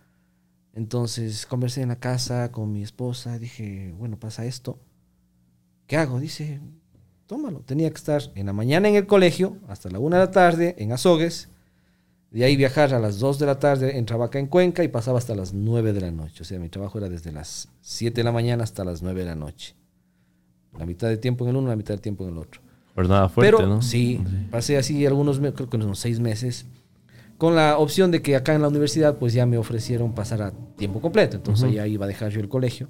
Entonces 0.73 1.45
conversé 1.45 1.83
en 1.83 1.91
la 1.91 2.01
casa 2.01 2.51
con 2.51 2.73
mi 2.73 2.83
esposa, 2.83 3.39
dije, 3.39 3.95
bueno, 3.99 4.19
pasa 4.19 4.47
esto 4.47 4.79
¿Qué 5.87 5.97
hago? 5.99 6.19
Dice, 6.19 6.61
tómalo. 7.27 7.61
Tenía 7.61 7.91
que 7.91 7.97
estar 7.97 8.23
en 8.37 8.47
la 8.47 8.53
mañana 8.53 8.89
en 8.89 8.95
el 8.95 9.07
colegio, 9.07 9.59
hasta 9.69 9.91
la 9.91 9.99
una 9.99 10.17
de 10.19 10.25
la 10.25 10.31
tarde, 10.31 10.77
en 10.79 10.93
Azogues. 10.93 11.51
De 12.31 12.45
ahí 12.45 12.55
viajar 12.57 12.95
a 12.95 13.01
las 13.01 13.19
2 13.19 13.41
de 13.41 13.47
la 13.47 13.59
tarde, 13.59 13.99
entraba 13.99 14.27
acá 14.27 14.39
en 14.39 14.47
Cuenca 14.47 14.85
y 14.85 14.89
pasaba 14.89 15.19
hasta 15.19 15.35
las 15.35 15.53
9 15.53 15.93
de 15.93 16.01
la 16.01 16.11
noche. 16.13 16.43
O 16.43 16.45
sea, 16.45 16.61
mi 16.61 16.69
trabajo 16.69 16.99
era 16.99 17.09
desde 17.09 17.33
las 17.33 17.69
7 17.81 18.21
de 18.21 18.25
la 18.25 18.31
mañana 18.31 18.63
hasta 18.63 18.85
las 18.85 19.03
9 19.03 19.21
de 19.21 19.27
la 19.27 19.35
noche. 19.35 19.75
La 20.79 20.87
mitad 20.87 21.09
de 21.09 21.17
tiempo 21.17 21.45
en 21.45 21.51
el 21.51 21.57
uno, 21.57 21.69
la 21.69 21.77
mitad 21.77 21.95
del 21.95 22.01
tiempo 22.01 22.25
en 22.25 22.31
el 22.31 22.39
otro. 22.39 22.61
Jornada 22.95 23.29
fuerte, 23.29 23.57
Pero, 23.57 23.67
¿no? 23.67 23.83
Sí, 23.83 24.21
pasé 24.51 24.77
así 24.77 25.05
algunos, 25.07 25.41
creo 25.41 25.69
que 25.69 25.77
unos 25.77 25.99
seis 25.99 26.21
meses, 26.21 26.67
con 27.37 27.57
la 27.57 27.79
opción 27.79 28.11
de 28.13 28.23
que 28.23 28.37
acá 28.37 28.55
en 28.55 28.63
la 28.63 28.69
universidad 28.69 29.17
pues 29.19 29.33
ya 29.33 29.47
me 29.47 29.59
ofrecieron 29.59 30.15
pasar 30.15 30.43
a 30.43 30.53
tiempo 30.77 31.01
completo. 31.01 31.37
Entonces 31.37 31.65
uh 31.65 31.73
-huh. 31.73 31.75
ya 31.75 31.87
iba 31.87 32.05
a 32.05 32.09
dejar 32.09 32.31
yo 32.31 32.41
el 32.41 32.49
colegio. 32.49 32.89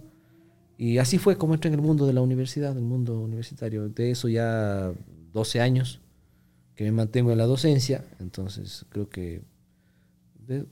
Y 0.77 0.99
así 0.99 1.19
fue 1.19 1.37
como 1.37 1.55
entré 1.55 1.69
en 1.69 1.75
el 1.75 1.83
mundo 1.83 2.07
de 2.07 2.13
la 2.13 2.21
universidad, 2.21 2.77
el 2.77 2.83
mundo 2.83 3.21
universitario. 3.21 3.89
De 3.89 4.11
eso 4.11 4.29
ya 4.29 4.93
12 5.33 5.61
años 5.61 6.01
que 6.81 6.85
me 6.85 6.93
mantengo 6.93 7.31
en 7.31 7.37
la 7.37 7.45
docencia. 7.45 8.07
Entonces 8.21 8.87
creo 8.89 9.11
que 9.11 9.43
de 10.47 10.65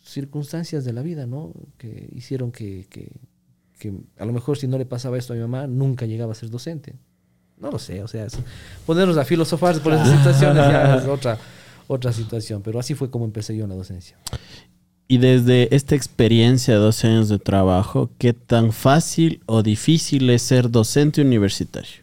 circunstancias 0.00 0.84
de 0.84 0.92
la 0.92 1.02
vida, 1.02 1.24
¿no? 1.24 1.52
Que 1.78 2.08
hicieron 2.16 2.50
que, 2.50 2.88
que, 2.90 3.12
que, 3.78 3.92
a 4.18 4.24
lo 4.24 4.32
mejor 4.32 4.58
si 4.58 4.66
no 4.66 4.76
le 4.76 4.86
pasaba 4.86 5.18
esto 5.18 5.34
a 5.34 5.36
mi 5.36 5.42
mamá, 5.42 5.68
nunca 5.68 6.04
llegaba 6.04 6.32
a 6.32 6.34
ser 6.34 6.50
docente. 6.50 6.96
No 7.60 7.70
lo 7.70 7.78
sé, 7.78 8.02
o 8.02 8.08
sea, 8.08 8.26
es, 8.26 8.36
ponernos 8.84 9.16
a 9.18 9.24
filosofar 9.24 9.80
por 9.80 9.92
esas 9.92 10.08
situaciones 10.08 10.56
ya 10.56 10.96
es 10.96 11.04
otra, 11.06 11.38
otra 11.86 12.12
situación. 12.12 12.60
Pero 12.62 12.80
así 12.80 12.94
fue 12.94 13.08
como 13.08 13.24
empecé 13.24 13.56
yo 13.56 13.62
en 13.62 13.70
la 13.70 13.76
docencia. 13.76 14.16
Y 15.06 15.18
desde 15.18 15.72
esta 15.76 15.94
experiencia 15.94 16.74
de 16.74 16.80
12 16.80 17.06
años 17.06 17.28
de 17.28 17.38
trabajo, 17.38 18.10
¿qué 18.18 18.32
tan 18.32 18.72
fácil 18.72 19.40
o 19.46 19.62
difícil 19.62 20.28
es 20.30 20.42
ser 20.42 20.72
docente 20.72 21.20
universitario? 21.20 22.02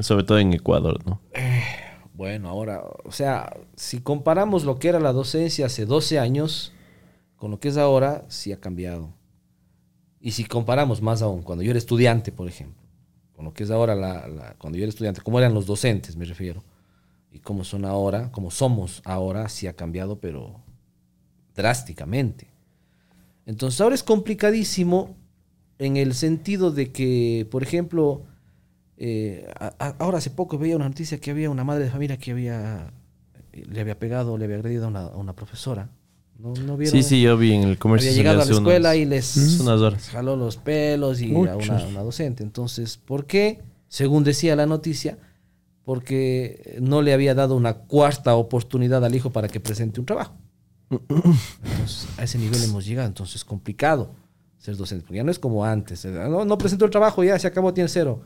Sobre 0.00 0.24
todo 0.24 0.40
en 0.40 0.52
Ecuador, 0.52 0.98
¿no? 1.06 1.20
Eh, 1.32 1.62
bueno, 2.22 2.48
ahora, 2.48 2.84
o 3.02 3.10
sea, 3.10 3.52
si 3.74 3.98
comparamos 3.98 4.62
lo 4.62 4.78
que 4.78 4.86
era 4.86 5.00
la 5.00 5.12
docencia 5.12 5.66
hace 5.66 5.86
12 5.86 6.20
años 6.20 6.72
con 7.34 7.50
lo 7.50 7.58
que 7.58 7.66
es 7.66 7.76
ahora, 7.76 8.24
sí 8.28 8.52
ha 8.52 8.60
cambiado. 8.60 9.12
Y 10.20 10.30
si 10.30 10.44
comparamos 10.44 11.02
más 11.02 11.20
aún, 11.20 11.42
cuando 11.42 11.64
yo 11.64 11.72
era 11.72 11.78
estudiante, 11.78 12.30
por 12.30 12.46
ejemplo, 12.46 12.80
con 13.34 13.44
lo 13.44 13.52
que 13.52 13.64
es 13.64 13.72
ahora, 13.72 13.96
la, 13.96 14.54
cuando 14.58 14.78
yo 14.78 14.84
era 14.84 14.90
estudiante, 14.90 15.20
cómo 15.20 15.40
eran 15.40 15.52
los 15.52 15.66
docentes, 15.66 16.14
me 16.14 16.24
refiero, 16.24 16.62
y 17.32 17.40
cómo 17.40 17.64
son 17.64 17.84
ahora, 17.84 18.30
cómo 18.30 18.52
somos 18.52 19.02
ahora, 19.04 19.48
sí 19.48 19.66
ha 19.66 19.72
cambiado, 19.72 20.20
pero 20.20 20.60
drásticamente. 21.56 22.46
Entonces 23.46 23.80
ahora 23.80 23.96
es 23.96 24.04
complicadísimo 24.04 25.16
en 25.80 25.96
el 25.96 26.14
sentido 26.14 26.70
de 26.70 26.92
que, 26.92 27.48
por 27.50 27.64
ejemplo, 27.64 28.22
eh, 28.96 29.46
a, 29.58 29.74
a, 29.78 29.88
ahora 29.98 30.18
hace 30.18 30.30
poco 30.30 30.58
veía 30.58 30.76
una 30.76 30.88
noticia 30.88 31.18
que 31.18 31.30
había 31.30 31.50
una 31.50 31.64
madre 31.64 31.84
de 31.84 31.90
familia 31.90 32.16
que 32.16 32.32
había 32.32 32.92
le 33.52 33.80
había 33.80 33.98
pegado, 33.98 34.38
le 34.38 34.44
había 34.44 34.56
agredido 34.56 34.86
a 34.86 34.88
una, 34.88 35.00
a 35.06 35.16
una 35.16 35.34
profesora. 35.34 35.90
¿No, 36.38 36.54
no 36.54 36.76
vieron? 36.76 36.92
Sí, 36.92 37.02
sí, 37.02 37.22
yo 37.22 37.36
vi 37.36 37.52
en 37.52 37.64
el 37.64 37.78
comercio. 37.78 38.10
Había 38.10 38.22
llegado 38.22 38.42
a 38.42 38.44
la 38.44 38.52
escuela 38.52 38.90
unos, 38.90 39.02
y 39.02 39.04
les 39.04 39.60
unas 39.60 40.08
jaló 40.08 40.36
los 40.36 40.56
pelos 40.56 41.20
y 41.20 41.34
a 41.34 41.56
una, 41.56 41.84
una 41.86 42.00
docente. 42.02 42.42
Entonces, 42.42 42.96
¿por 42.96 43.26
qué? 43.26 43.62
Según 43.88 44.24
decía 44.24 44.56
la 44.56 44.66
noticia, 44.66 45.18
porque 45.84 46.78
no 46.80 47.02
le 47.02 47.12
había 47.12 47.34
dado 47.34 47.54
una 47.54 47.74
cuarta 47.74 48.34
oportunidad 48.34 49.04
al 49.04 49.14
hijo 49.14 49.30
para 49.30 49.48
que 49.48 49.60
presente 49.60 50.00
un 50.00 50.06
trabajo. 50.06 50.34
Entonces, 50.90 52.08
a 52.16 52.24
ese 52.24 52.38
nivel 52.38 52.62
hemos 52.64 52.84
llegado, 52.84 53.08
entonces 53.08 53.36
es 53.36 53.44
complicado 53.44 54.14
ser 54.58 54.76
docente, 54.76 55.04
porque 55.04 55.16
ya 55.16 55.24
no 55.24 55.30
es 55.30 55.38
como 55.38 55.64
antes. 55.64 56.04
No, 56.04 56.44
no 56.44 56.58
presentó 56.58 56.84
el 56.84 56.90
trabajo, 56.90 57.24
ya 57.24 57.38
se 57.38 57.46
acabó, 57.46 57.72
tiene 57.74 57.88
cero. 57.88 58.22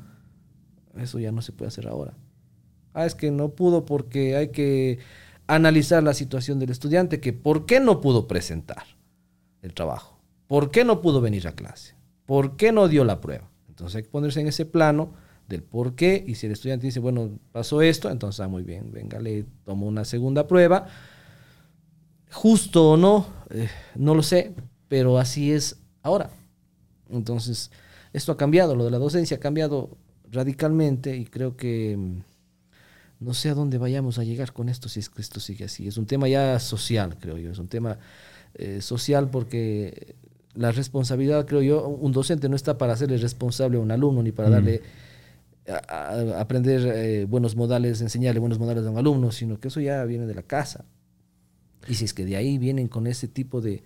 Eso 0.98 1.18
ya 1.18 1.32
no 1.32 1.42
se 1.42 1.52
puede 1.52 1.68
hacer 1.68 1.88
ahora. 1.88 2.14
Ah, 2.94 3.06
es 3.06 3.14
que 3.14 3.30
no 3.30 3.50
pudo 3.50 3.84
porque 3.84 4.36
hay 4.36 4.48
que 4.48 4.98
analizar 5.46 6.02
la 6.02 6.14
situación 6.14 6.58
del 6.58 6.70
estudiante, 6.70 7.20
que 7.20 7.32
por 7.32 7.66
qué 7.66 7.80
no 7.80 8.00
pudo 8.00 8.26
presentar 8.26 8.84
el 9.62 9.74
trabajo, 9.74 10.18
por 10.46 10.70
qué 10.70 10.84
no 10.84 11.00
pudo 11.00 11.20
venir 11.20 11.46
a 11.46 11.52
clase, 11.52 11.94
por 12.24 12.56
qué 12.56 12.72
no 12.72 12.88
dio 12.88 13.04
la 13.04 13.20
prueba. 13.20 13.48
Entonces 13.68 13.96
hay 13.96 14.02
que 14.04 14.10
ponerse 14.10 14.40
en 14.40 14.48
ese 14.48 14.64
plano 14.64 15.12
del 15.48 15.62
por 15.62 15.94
qué, 15.94 16.24
y 16.26 16.34
si 16.34 16.46
el 16.46 16.52
estudiante 16.52 16.86
dice, 16.86 16.98
bueno, 16.98 17.38
pasó 17.52 17.82
esto, 17.82 18.10
entonces, 18.10 18.40
ah, 18.40 18.48
muy 18.48 18.64
bien, 18.64 18.90
venga, 18.90 19.20
le 19.20 19.44
tomo 19.64 19.86
una 19.86 20.04
segunda 20.04 20.48
prueba, 20.48 20.86
justo 22.32 22.92
o 22.92 22.96
no, 22.96 23.26
eh, 23.50 23.68
no 23.94 24.14
lo 24.14 24.22
sé, 24.22 24.54
pero 24.88 25.18
así 25.18 25.52
es 25.52 25.78
ahora. 26.02 26.30
Entonces, 27.10 27.70
esto 28.12 28.32
ha 28.32 28.36
cambiado, 28.36 28.74
lo 28.74 28.84
de 28.84 28.90
la 28.90 28.98
docencia 28.98 29.36
ha 29.36 29.40
cambiado 29.40 29.96
radicalmente 30.32 31.16
y 31.16 31.24
creo 31.24 31.56
que 31.56 31.96
mm, 31.96 32.22
no 33.20 33.34
sé 33.34 33.50
a 33.50 33.54
dónde 33.54 33.78
vayamos 33.78 34.18
a 34.18 34.24
llegar 34.24 34.52
con 34.52 34.68
esto 34.68 34.88
si 34.88 35.00
es 35.00 35.08
que 35.08 35.22
esto 35.22 35.40
sigue 35.40 35.64
así. 35.64 35.88
Es 35.88 35.96
un 35.96 36.06
tema 36.06 36.28
ya 36.28 36.58
social, 36.58 37.16
creo 37.18 37.38
yo, 37.38 37.50
es 37.50 37.58
un 37.58 37.68
tema 37.68 37.98
eh, 38.54 38.80
social 38.80 39.30
porque 39.30 40.16
la 40.54 40.72
responsabilidad, 40.72 41.46
creo 41.46 41.62
yo, 41.62 41.86
un 41.86 42.12
docente 42.12 42.48
no 42.48 42.56
está 42.56 42.78
para 42.78 42.94
hacerle 42.94 43.18
responsable 43.18 43.78
a 43.78 43.80
un 43.80 43.90
alumno 43.90 44.22
ni 44.22 44.32
para 44.32 44.48
mm. 44.48 44.52
darle 44.52 44.82
a, 45.68 45.94
a 45.94 46.40
aprender 46.40 46.80
eh, 46.86 47.24
buenos 47.26 47.56
modales, 47.56 48.00
enseñarle 48.00 48.40
buenos 48.40 48.58
modales 48.58 48.86
a 48.86 48.90
un 48.90 48.98
alumno, 48.98 49.32
sino 49.32 49.58
que 49.58 49.68
eso 49.68 49.80
ya 49.80 50.04
viene 50.04 50.26
de 50.26 50.34
la 50.34 50.42
casa. 50.42 50.84
Y 51.88 51.94
si 51.94 52.04
es 52.04 52.14
que 52.14 52.24
de 52.24 52.36
ahí 52.36 52.58
vienen 52.58 52.88
con 52.88 53.06
ese 53.06 53.28
tipo 53.28 53.60
de, 53.60 53.82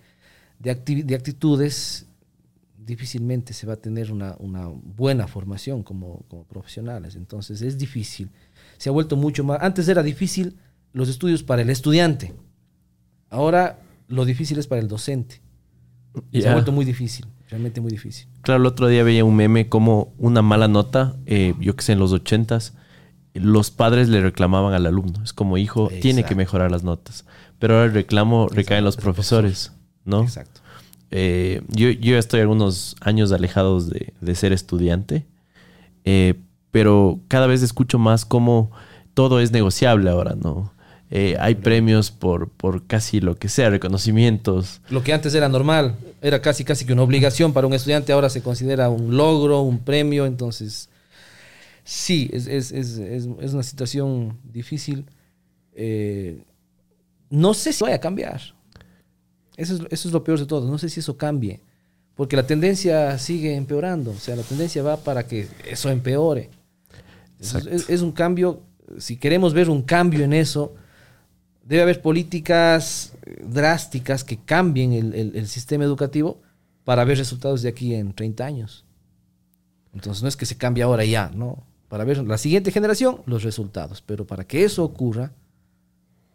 de, 0.58 0.70
acti 0.70 1.02
de 1.02 1.14
actitudes, 1.14 2.06
difícilmente 2.84 3.52
se 3.52 3.66
va 3.66 3.74
a 3.74 3.76
tener 3.76 4.12
una, 4.12 4.36
una 4.38 4.66
buena 4.68 5.26
formación 5.26 5.82
como, 5.82 6.24
como, 6.28 6.44
profesionales. 6.44 7.16
Entonces 7.16 7.62
es 7.62 7.78
difícil. 7.78 8.30
Se 8.78 8.88
ha 8.88 8.92
vuelto 8.92 9.16
mucho 9.16 9.44
más... 9.44 9.58
Antes 9.62 9.88
era 9.88 10.02
difícil 10.02 10.56
los 10.92 11.08
estudios 11.08 11.42
para 11.42 11.62
el 11.62 11.70
estudiante. 11.70 12.34
Ahora 13.28 13.78
lo 14.08 14.24
difícil 14.24 14.58
es 14.58 14.66
para 14.66 14.80
el 14.80 14.88
docente. 14.88 15.40
Yeah. 16.30 16.42
Se 16.42 16.48
ha 16.48 16.52
vuelto 16.54 16.72
muy 16.72 16.84
difícil, 16.84 17.26
realmente 17.48 17.80
muy 17.80 17.90
difícil. 17.90 18.26
Claro, 18.42 18.60
el 18.60 18.66
otro 18.66 18.88
día 18.88 19.04
veía 19.04 19.24
un 19.24 19.36
meme 19.36 19.68
como 19.68 20.12
una 20.18 20.42
mala 20.42 20.66
nota, 20.66 21.16
eh, 21.26 21.54
yo 21.60 21.76
que 21.76 21.84
sé, 21.84 21.92
en 21.92 22.00
los 22.00 22.12
ochentas, 22.12 22.74
los 23.32 23.70
padres 23.70 24.08
le 24.08 24.20
reclamaban 24.20 24.74
al 24.74 24.86
alumno. 24.86 25.22
Es 25.22 25.32
como, 25.32 25.56
hijo, 25.56 25.84
Exacto. 25.84 26.02
tiene 26.02 26.24
que 26.24 26.34
mejorar 26.34 26.72
las 26.72 26.82
notas. 26.82 27.24
Pero 27.60 27.74
ahora 27.74 27.86
el 27.86 27.92
reclamo 27.92 28.48
recae 28.48 28.78
en 28.78 28.84
los 28.84 28.96
profesores, 28.96 29.72
¿no? 30.04 30.22
Exacto. 30.22 30.59
Eh, 31.10 31.62
yo, 31.68 31.90
yo 31.90 32.18
estoy 32.18 32.40
algunos 32.40 32.96
años 33.00 33.32
alejados 33.32 33.90
de, 33.90 34.12
de 34.20 34.34
ser 34.34 34.52
estudiante, 34.52 35.26
eh, 36.04 36.34
pero 36.70 37.20
cada 37.28 37.46
vez 37.46 37.62
escucho 37.62 37.98
más 37.98 38.24
cómo 38.24 38.70
todo 39.14 39.40
es 39.40 39.50
negociable 39.50 40.08
ahora, 40.08 40.36
¿no? 40.36 40.72
Eh, 41.12 41.36
hay 41.40 41.56
premios 41.56 42.12
por, 42.12 42.48
por 42.50 42.86
casi 42.86 43.20
lo 43.20 43.34
que 43.34 43.48
sea, 43.48 43.68
reconocimientos. 43.70 44.80
Lo 44.90 45.02
que 45.02 45.12
antes 45.12 45.34
era 45.34 45.48
normal, 45.48 45.96
era 46.22 46.40
casi 46.40 46.62
casi 46.62 46.84
que 46.84 46.92
una 46.92 47.02
obligación 47.02 47.52
para 47.52 47.66
un 47.66 47.74
estudiante, 47.74 48.12
ahora 48.12 48.30
se 48.30 48.42
considera 48.42 48.88
un 48.88 49.16
logro, 49.16 49.62
un 49.62 49.80
premio, 49.80 50.24
entonces 50.24 50.88
sí, 51.82 52.30
es, 52.32 52.46
es, 52.46 52.70
es, 52.70 52.98
es 52.98 53.52
una 53.52 53.64
situación 53.64 54.38
difícil. 54.44 55.04
Eh, 55.74 56.44
no 57.28 57.54
sé 57.54 57.72
si 57.72 57.82
vaya 57.82 57.96
a 57.96 58.00
cambiar. 58.00 58.40
Eso 59.60 59.74
es, 59.74 59.80
eso 59.90 60.08
es 60.08 60.12
lo 60.12 60.24
peor 60.24 60.38
de 60.38 60.46
todo. 60.46 60.68
No 60.70 60.78
sé 60.78 60.88
si 60.88 61.00
eso 61.00 61.16
cambie. 61.16 61.60
porque 62.16 62.36
la 62.36 62.46
tendencia 62.46 63.16
sigue 63.18 63.54
empeorando, 63.54 64.10
o 64.10 64.18
sea, 64.18 64.36
la 64.36 64.42
tendencia 64.42 64.82
va 64.82 64.98
para 64.98 65.26
que 65.26 65.48
eso 65.66 65.88
empeore. 65.88 66.50
Es, 67.38 67.54
es- 67.54 67.88
es 67.88 68.02
un 68.02 68.12
cambio, 68.12 68.60
si 68.98 69.16
queremos 69.16 69.54
ver 69.54 69.70
un 69.70 69.80
cambio 69.82 70.22
en 70.24 70.34
eso, 70.34 70.74
debe 71.64 71.80
haber 71.82 72.02
políticas 72.02 73.14
eh, 73.24 73.42
drásticas 73.48 74.22
que 74.24 74.36
cambien 74.36 74.92
el, 74.92 75.14
el- 75.14 75.36
el 75.36 75.46
sistema 75.48 75.84
educativo 75.84 76.42
para 76.84 77.04
ver 77.04 77.16
resultados 77.16 77.62
de 77.62 77.70
aquí 77.70 77.94
en 77.94 78.12
30 78.12 78.44
años. 78.44 78.84
Entonces 79.94 80.22
no 80.22 80.28
es 80.28 80.36
que 80.36 80.44
se 80.46 80.56
cambie 80.58 80.82
ahora 80.82 81.04
ya, 81.06 81.30
no. 81.34 81.64
Para 81.88 82.04
ver 82.04 82.18
la 82.18 82.36
siguiente 82.38 82.70
generación 82.70 83.22
los 83.24 83.42
resultados, 83.44 84.02
pero 84.04 84.26
para 84.26 84.44
que 84.44 84.62
eso 84.64 84.84
ocurra, 84.84 85.32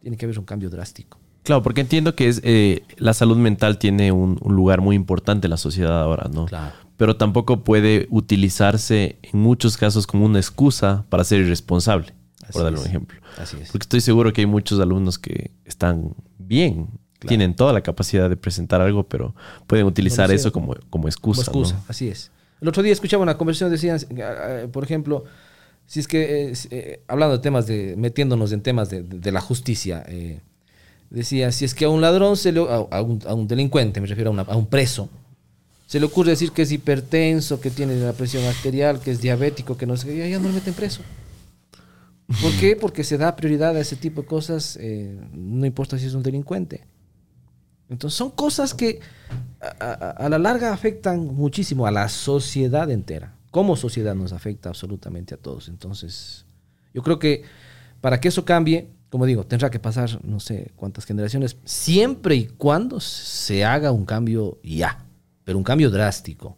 tiene 0.02 0.18
que 0.18 0.26
haber 0.26 0.40
un 0.40 0.46
cambio 0.46 0.70
drástico. 0.72 1.20
Claro, 1.46 1.64
porque 1.64 1.80
entiendo 1.82 2.14
que 2.16 2.28
es 2.28 2.41
eh, 2.43 2.84
la 2.98 3.14
salud 3.14 3.38
mental 3.38 3.78
tiene 3.78 4.12
un, 4.12 4.38
un 4.41 4.56
lugar 4.56 4.82
muy 4.82 4.96
importante 4.98 5.48
en 5.48 5.52
la 5.52 5.58
sociedad 5.58 6.02
ahora, 6.02 6.30
¿no? 6.34 6.46
Claro. 6.48 6.74
Pero 6.98 7.16
tampoco 7.16 7.64
puede 7.64 8.08
utilizarse 8.10 9.18
en 9.22 9.39
muchos 9.39 9.78
casos 9.78 10.06
como 10.08 10.26
una 10.26 10.39
excusa 10.39 11.06
para 11.10 11.24
ser 11.24 11.41
irresponsable, 11.41 12.14
Así 12.43 12.54
por 12.54 12.64
darle 12.64 12.78
es. 12.80 12.84
un 12.84 12.89
ejemplo. 12.89 13.20
Así 13.38 13.58
es. 13.62 13.72
Porque 13.72 13.84
estoy 13.86 14.02
seguro 14.02 14.34
que 14.34 14.41
hay 14.41 14.48
muchos 14.48 14.80
alumnos 14.80 15.18
que 15.20 15.52
están 15.66 16.14
bien, 16.38 16.88
tienen 17.20 17.56
toda 17.56 17.74
la 17.74 17.82
capacidad 17.82 18.30
de 18.30 18.38
presentar 18.38 18.82
algo, 18.82 19.04
pero 19.08 19.34
pueden 19.68 19.86
utilizar 19.88 20.30
eso 20.32 20.52
como, 20.52 20.68
como 20.76 20.86
Como 20.89 21.08
excusa. 21.08 21.41
excusa, 21.41 21.76
¿no? 21.76 21.84
así 21.88 22.08
es. 22.08 22.32
El 22.62 22.68
otro 22.68 22.84
día 22.84 22.93
escuchaba 22.93 23.24
una 23.24 23.38
conversación, 23.38 23.72
decían, 23.72 24.00
eh, 24.12 24.68
por 24.72 24.84
ejemplo, 24.84 25.24
si 25.88 26.00
es 26.00 26.08
que, 26.08 26.50
eh, 26.50 26.54
eh, 26.72 27.02
hablando 27.08 27.36
de 27.38 27.41
temas 27.43 27.68
de, 27.68 27.96
metiéndonos 27.98 28.52
en 28.52 28.62
temas 28.62 28.89
de, 28.89 29.04
de- 29.04 29.20
de 29.20 29.32
la 29.32 29.41
justicia, 29.41 30.04
eh, 30.08 30.39
decía, 31.20 31.51
si 31.51 31.66
es 31.66 31.74
que 31.74 31.86
a 31.86 31.89
un 31.89 32.01
ladrón, 32.01 32.38
se 32.38 32.51
le, 32.51 32.59
a, 32.61 32.76
a 32.91 33.01
un, 33.01 33.22
a 33.28 33.34
un 33.34 33.47
delincuente, 33.47 34.01
me 34.01 34.07
refiero 34.07 34.30
a, 34.30 34.34
una- 34.34 34.41
a 34.43 34.55
un 34.55 34.68
preso, 34.68 35.09
se 35.88 35.99
le 35.99 36.05
ocurre 36.05 36.32
decir 36.32 36.51
que 36.51 36.63
es 36.63 36.72
hipertenso, 36.72 37.59
que 37.61 37.70
tiene 37.72 37.95
la 37.95 38.13
presión 38.13 38.43
arterial, 38.45 38.99
que 38.99 39.11
es 39.11 39.22
diabético, 39.22 39.78
que 39.78 39.86
no 39.86 39.95
sé 39.97 40.07
qué, 40.07 40.18
ya, 40.18 40.28
ya 40.28 40.39
no 40.39 40.47
le 40.49 40.55
meten 40.55 40.74
preso. 40.74 41.01
¿Por 42.41 42.51
qué? 42.59 42.76
Porque 42.80 43.03
se 43.03 43.18
da 43.18 43.36
prioridad 43.36 43.76
a 43.76 43.80
ese 43.80 43.95
tipo 43.95 44.22
de 44.22 44.28
cosas, 44.28 44.78
eh, 44.82 45.20
no 45.34 45.66
importa 45.66 45.97
si 45.97 46.05
es 46.07 46.13
un 46.13 46.24
delincuente. 46.24 46.86
Entonces 47.88 48.18
son 48.18 48.32
cosas 48.32 48.74
que 48.74 48.99
a, 49.61 49.68
a- 49.86 50.09
a 50.11 50.30
la 50.30 50.39
larga 50.39 50.74
afectan 50.74 51.24
muchísimo 51.36 51.86
a 51.86 51.91
la 51.91 52.09
sociedad 52.09 52.89
entera. 52.89 53.36
Como 53.51 53.76
sociedad 53.76 54.16
nos 54.16 54.34
afecta 54.34 54.70
absolutamente 54.70 55.34
a 55.36 55.38
todos. 55.38 55.70
Entonces, 55.70 56.45
yo 56.93 57.03
creo 57.03 57.20
que 57.20 57.43
para 58.01 58.20
que 58.20 58.28
eso 58.30 58.43
cambie, 58.43 58.88
como 59.16 59.26
digo, 59.26 59.45
tendrá 59.45 59.70
que 59.70 59.80
pasar 59.80 60.20
no 60.26 60.41
sé 60.41 60.74
cuántas 60.76 61.05
generaciones, 61.05 61.55
siempre 61.63 62.36
y 62.36 62.47
cuando 62.47 62.99
se 62.99 63.63
haga 63.63 63.93
un 63.93 64.03
cambio 64.03 64.59
ya, 64.61 65.05
pero 65.45 65.57
un 65.57 65.63
cambio 65.63 65.89
drástico 65.89 66.57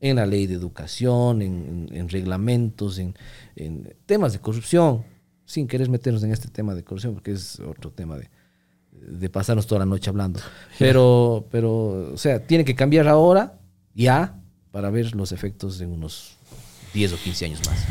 en 0.00 0.14
la 0.14 0.24
ley 0.24 0.46
de 0.46 0.54
educación, 0.54 1.42
en, 1.42 1.88
en- 1.90 1.96
en 1.96 2.08
reglamentos, 2.08 2.98
en, 2.98 3.16
en 3.56 3.92
temas 4.06 4.32
de 4.32 4.38
corrupción, 4.38 5.02
sin 5.44 5.66
querer 5.66 5.88
meternos 5.90 6.22
en 6.22 6.30
este 6.30 6.46
tema 6.46 6.72
de 6.76 6.84
corrupción, 6.84 7.14
porque 7.14 7.32
es 7.32 7.58
otro 7.58 7.90
tema 7.90 8.16
de, 8.16 8.30
de 8.92 9.28
pasarnos 9.28 9.66
toda 9.66 9.80
la 9.80 9.86
noche 9.86 10.08
hablando. 10.08 10.38
Pero, 10.78 11.46
pero, 11.50 12.12
o 12.14 12.16
sea, 12.16 12.38
tiene 12.46 12.64
que 12.64 12.76
cambiar 12.76 13.08
ahora, 13.08 13.58
ya, 13.92 14.38
para 14.70 14.88
ver 14.90 15.16
los 15.16 15.32
efectos 15.32 15.80
en 15.80 15.90
unos 15.90 16.36
10 16.94 17.14
o 17.14 17.16
15 17.16 17.44
años 17.46 17.60
más. 17.66 17.84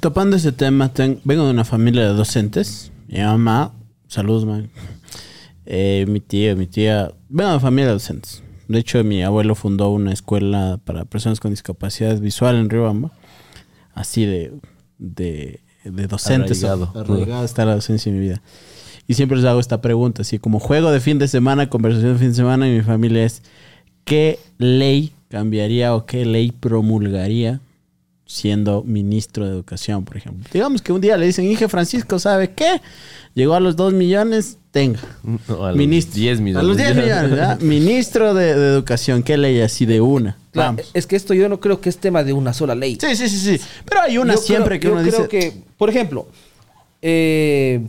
Topando 0.00 0.34
ese 0.36 0.52
tema, 0.52 0.94
ten- 0.94 1.20
vengo 1.24 1.44
de 1.44 1.50
una 1.50 1.66
familia 1.66 2.04
de 2.08 2.14
docentes. 2.14 2.90
Mi 3.08 3.20
mamá, 3.20 3.72
saludos, 4.06 4.44
man. 4.44 4.70
Eh, 5.64 6.04
mi 6.08 6.20
tío, 6.20 6.54
mi 6.56 6.66
tía, 6.66 7.10
una 7.30 7.58
familia 7.58 7.86
de 7.86 7.92
docentes. 7.94 8.42
De 8.68 8.78
hecho, 8.78 9.02
mi 9.02 9.22
abuelo 9.22 9.54
fundó 9.54 9.90
una 9.90 10.12
escuela 10.12 10.78
para 10.84 11.06
personas 11.06 11.40
con 11.40 11.50
discapacidad 11.50 12.18
visual 12.20 12.56
en 12.56 12.68
Riobamba. 12.68 13.10
Así 13.94 14.26
de, 14.26 14.52
de, 14.98 15.60
de 15.84 16.06
docentes. 16.06 16.62
Arraigado. 16.62 16.92
Arraigado 17.00 17.44
está 17.46 17.64
la 17.64 17.74
docencia 17.76 18.10
en 18.10 18.16
mi 18.16 18.26
vida. 18.26 18.42
Y 19.06 19.14
siempre 19.14 19.38
les 19.38 19.46
hago 19.46 19.58
esta 19.58 19.80
pregunta, 19.80 20.20
así 20.20 20.38
como 20.38 20.60
juego 20.60 20.90
de 20.90 21.00
fin 21.00 21.18
de 21.18 21.28
semana, 21.28 21.70
conversación 21.70 22.12
de 22.12 22.18
fin 22.18 22.28
de 22.28 22.34
semana, 22.34 22.68
y 22.68 22.72
mi 22.72 22.82
familia 22.82 23.24
es, 23.24 23.42
¿qué 24.04 24.38
ley 24.58 25.14
cambiaría 25.28 25.94
o 25.94 26.04
qué 26.04 26.26
ley 26.26 26.52
promulgaría 26.52 27.60
siendo 28.30 28.82
ministro 28.84 29.46
de 29.46 29.52
educación, 29.52 30.04
por 30.04 30.18
ejemplo? 30.18 30.46
Digamos 30.52 30.82
que 30.82 30.92
un 30.92 31.00
día 31.00 31.16
le 31.16 31.24
dicen, 31.24 31.46
Inge 31.46 31.66
Francisco, 31.66 32.18
¿sabe 32.18 32.50
qué? 32.52 32.82
Llegó 33.34 33.54
a 33.54 33.60
los 33.60 33.74
2 33.74 33.94
millones, 33.94 34.58
tenga. 34.70 35.00
No, 35.22 35.64
a 35.64 35.68
los 35.70 35.78
Ministro. 35.78 36.14
10 36.20 36.40
millones. 36.42 36.62
A 36.62 36.66
los 36.68 36.76
10 36.76 36.88
millones, 36.96 37.30
¿verdad? 37.30 37.60
Ministro 37.60 38.34
de, 38.34 38.54
de 38.54 38.68
educación, 38.74 39.22
¿qué 39.22 39.38
ley 39.38 39.60
así 39.62 39.86
de 39.86 40.02
una? 40.02 40.36
Claro, 40.52 40.72
Vamos. 40.76 40.90
es 40.92 41.06
que 41.06 41.16
esto 41.16 41.32
yo 41.32 41.48
no 41.48 41.58
creo 41.58 41.80
que 41.80 41.88
es 41.88 41.96
tema 41.96 42.22
de 42.22 42.34
una 42.34 42.52
sola 42.52 42.74
ley. 42.74 42.98
Sí, 43.00 43.16
sí, 43.16 43.28
sí, 43.30 43.38
sí. 43.58 43.64
Pero 43.86 44.02
hay 44.02 44.18
una 44.18 44.34
Yo 44.34 44.40
siempre 44.40 44.78
creo- 44.78 44.92
que 44.92 44.98
uno 44.98 45.10
yo 45.10 45.16
dice... 45.22 45.28
creo 45.28 45.52
que, 45.52 45.62
por 45.78 45.88
ejemplo, 45.88 46.28
eh, 47.00 47.86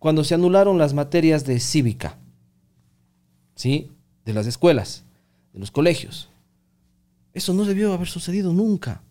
cuando 0.00 0.24
se 0.24 0.34
anularon 0.34 0.78
las 0.78 0.94
materias 0.94 1.44
de 1.46 1.60
cívica, 1.60 2.16
¿sí? 3.54 3.90
De 4.24 4.32
las 4.32 4.46
escuelas, 4.48 5.04
de 5.52 5.60
los 5.60 5.70
colegios. 5.70 6.28
Eso 7.32 7.52
no 7.54 7.64
debió 7.64 7.92
haber 7.92 8.08
sucedido 8.08 8.52
nunca. 8.52 9.02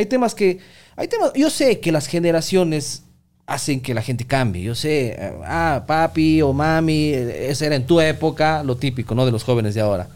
Hay 0.00 0.06
temas 0.06 0.34
que, 0.34 0.58
hay 0.96 1.08
temas, 1.08 1.32
yo 1.34 1.50
sé 1.50 1.78
que 1.78 1.92
las 1.92 2.06
generaciones 2.06 3.04
hacen 3.44 3.82
que 3.82 3.92
la 3.92 4.00
gente 4.00 4.26
cambie. 4.26 4.62
Yo 4.62 4.74
sé, 4.74 5.08
eh, 5.08 5.32
ah, 5.44 5.84
papi 5.86 6.40
o 6.40 6.54
mami, 6.54 7.10
eh, 7.10 7.50
esa 7.50 7.66
era 7.66 7.76
en 7.76 7.86
tu 7.86 8.00
época, 8.00 8.64
lo 8.64 8.78
típico, 8.78 9.14
¿no? 9.14 9.26
De 9.26 9.32
los 9.32 9.44
jóvenes 9.44 9.74
de 9.74 9.82
ahora. 9.82 10.08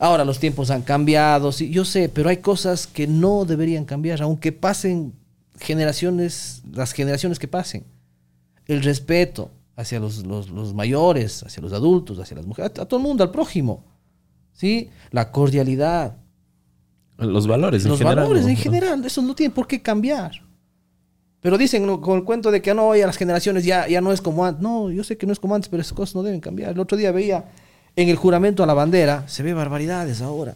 Ahora 0.00 0.24
los 0.24 0.40
tiempos 0.40 0.72
han 0.72 0.82
cambiado, 0.82 1.52
sí, 1.52 1.70
yo 1.70 1.84
sé, 1.84 2.08
pero 2.08 2.30
hay 2.30 2.38
cosas 2.38 2.88
que 2.88 3.06
no 3.06 3.44
deberían 3.44 3.84
cambiar, 3.84 4.20
aunque 4.22 4.50
pasen 4.50 5.12
generaciones, 5.60 6.62
las 6.72 6.92
generaciones 6.92 7.38
que 7.38 7.46
pasen. 7.46 7.84
El 8.66 8.82
respeto 8.82 9.52
hacia 9.76 10.00
los, 10.00 10.24
mayores, 10.74 11.44
hacia 11.44 11.62
los 11.62 11.72
adultos, 11.72 12.18
hacia 12.18 12.38
las 12.38 12.46
mujeres, 12.46 12.72
a 12.76 12.86
todo 12.86 12.98
el 12.98 13.06
mundo, 13.06 13.22
al 13.22 13.30
prójimo. 13.30 13.84
¿Sí? 14.52 14.90
La 15.12 15.30
cordialidad, 15.30 16.16
Los 17.22 17.46
valores 17.46 17.84
en 17.84 17.90
los 17.90 17.98
general. 17.98 18.24
valores 18.24 18.44
¿no? 18.44 18.48
en 18.50 18.56
general, 18.56 19.04
eso 19.04 19.22
no 19.22 19.34
tiene 19.34 19.54
por 19.54 19.66
qué 19.66 19.80
cambiar. 19.80 20.42
Pero 21.40 21.58
dicen 21.58 21.84
¿no? 21.86 22.00
con 22.00 22.18
el 22.18 22.24
cuento 22.24 22.50
de 22.50 22.62
que 22.62 22.72
no, 22.72 22.94
ya 22.94 23.06
las 23.06 23.16
generaciones 23.16 23.64
ya, 23.64 23.88
ya 23.88 24.00
no 24.00 24.12
es 24.12 24.20
como 24.20 24.44
antes. 24.44 24.62
No, 24.62 24.90
yo 24.90 25.02
sé 25.02 25.16
que 25.16 25.26
no 25.26 25.32
es 25.32 25.40
como 25.40 25.54
antes, 25.54 25.68
pero 25.68 25.80
esas 25.80 25.92
cosas 25.92 26.14
no 26.14 26.22
deben 26.22 26.40
cambiar. 26.40 26.72
El 26.72 26.78
otro 26.78 26.96
día 26.96 27.10
veía 27.10 27.46
en 27.96 28.08
el 28.08 28.16
juramento 28.16 28.62
a 28.62 28.66
la 28.66 28.74
bandera, 28.74 29.24
se 29.26 29.42
ve 29.42 29.52
barbaridades 29.52 30.22
ahora. 30.22 30.54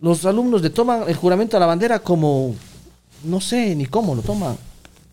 Los 0.00 0.24
alumnos 0.26 0.62
le 0.62 0.70
toman 0.70 1.04
el 1.08 1.14
juramento 1.14 1.56
a 1.56 1.60
la 1.60 1.66
bandera 1.66 2.00
como, 2.00 2.54
no 3.24 3.40
sé 3.40 3.74
ni 3.76 3.86
cómo 3.86 4.14
lo 4.14 4.22
toman. 4.22 4.56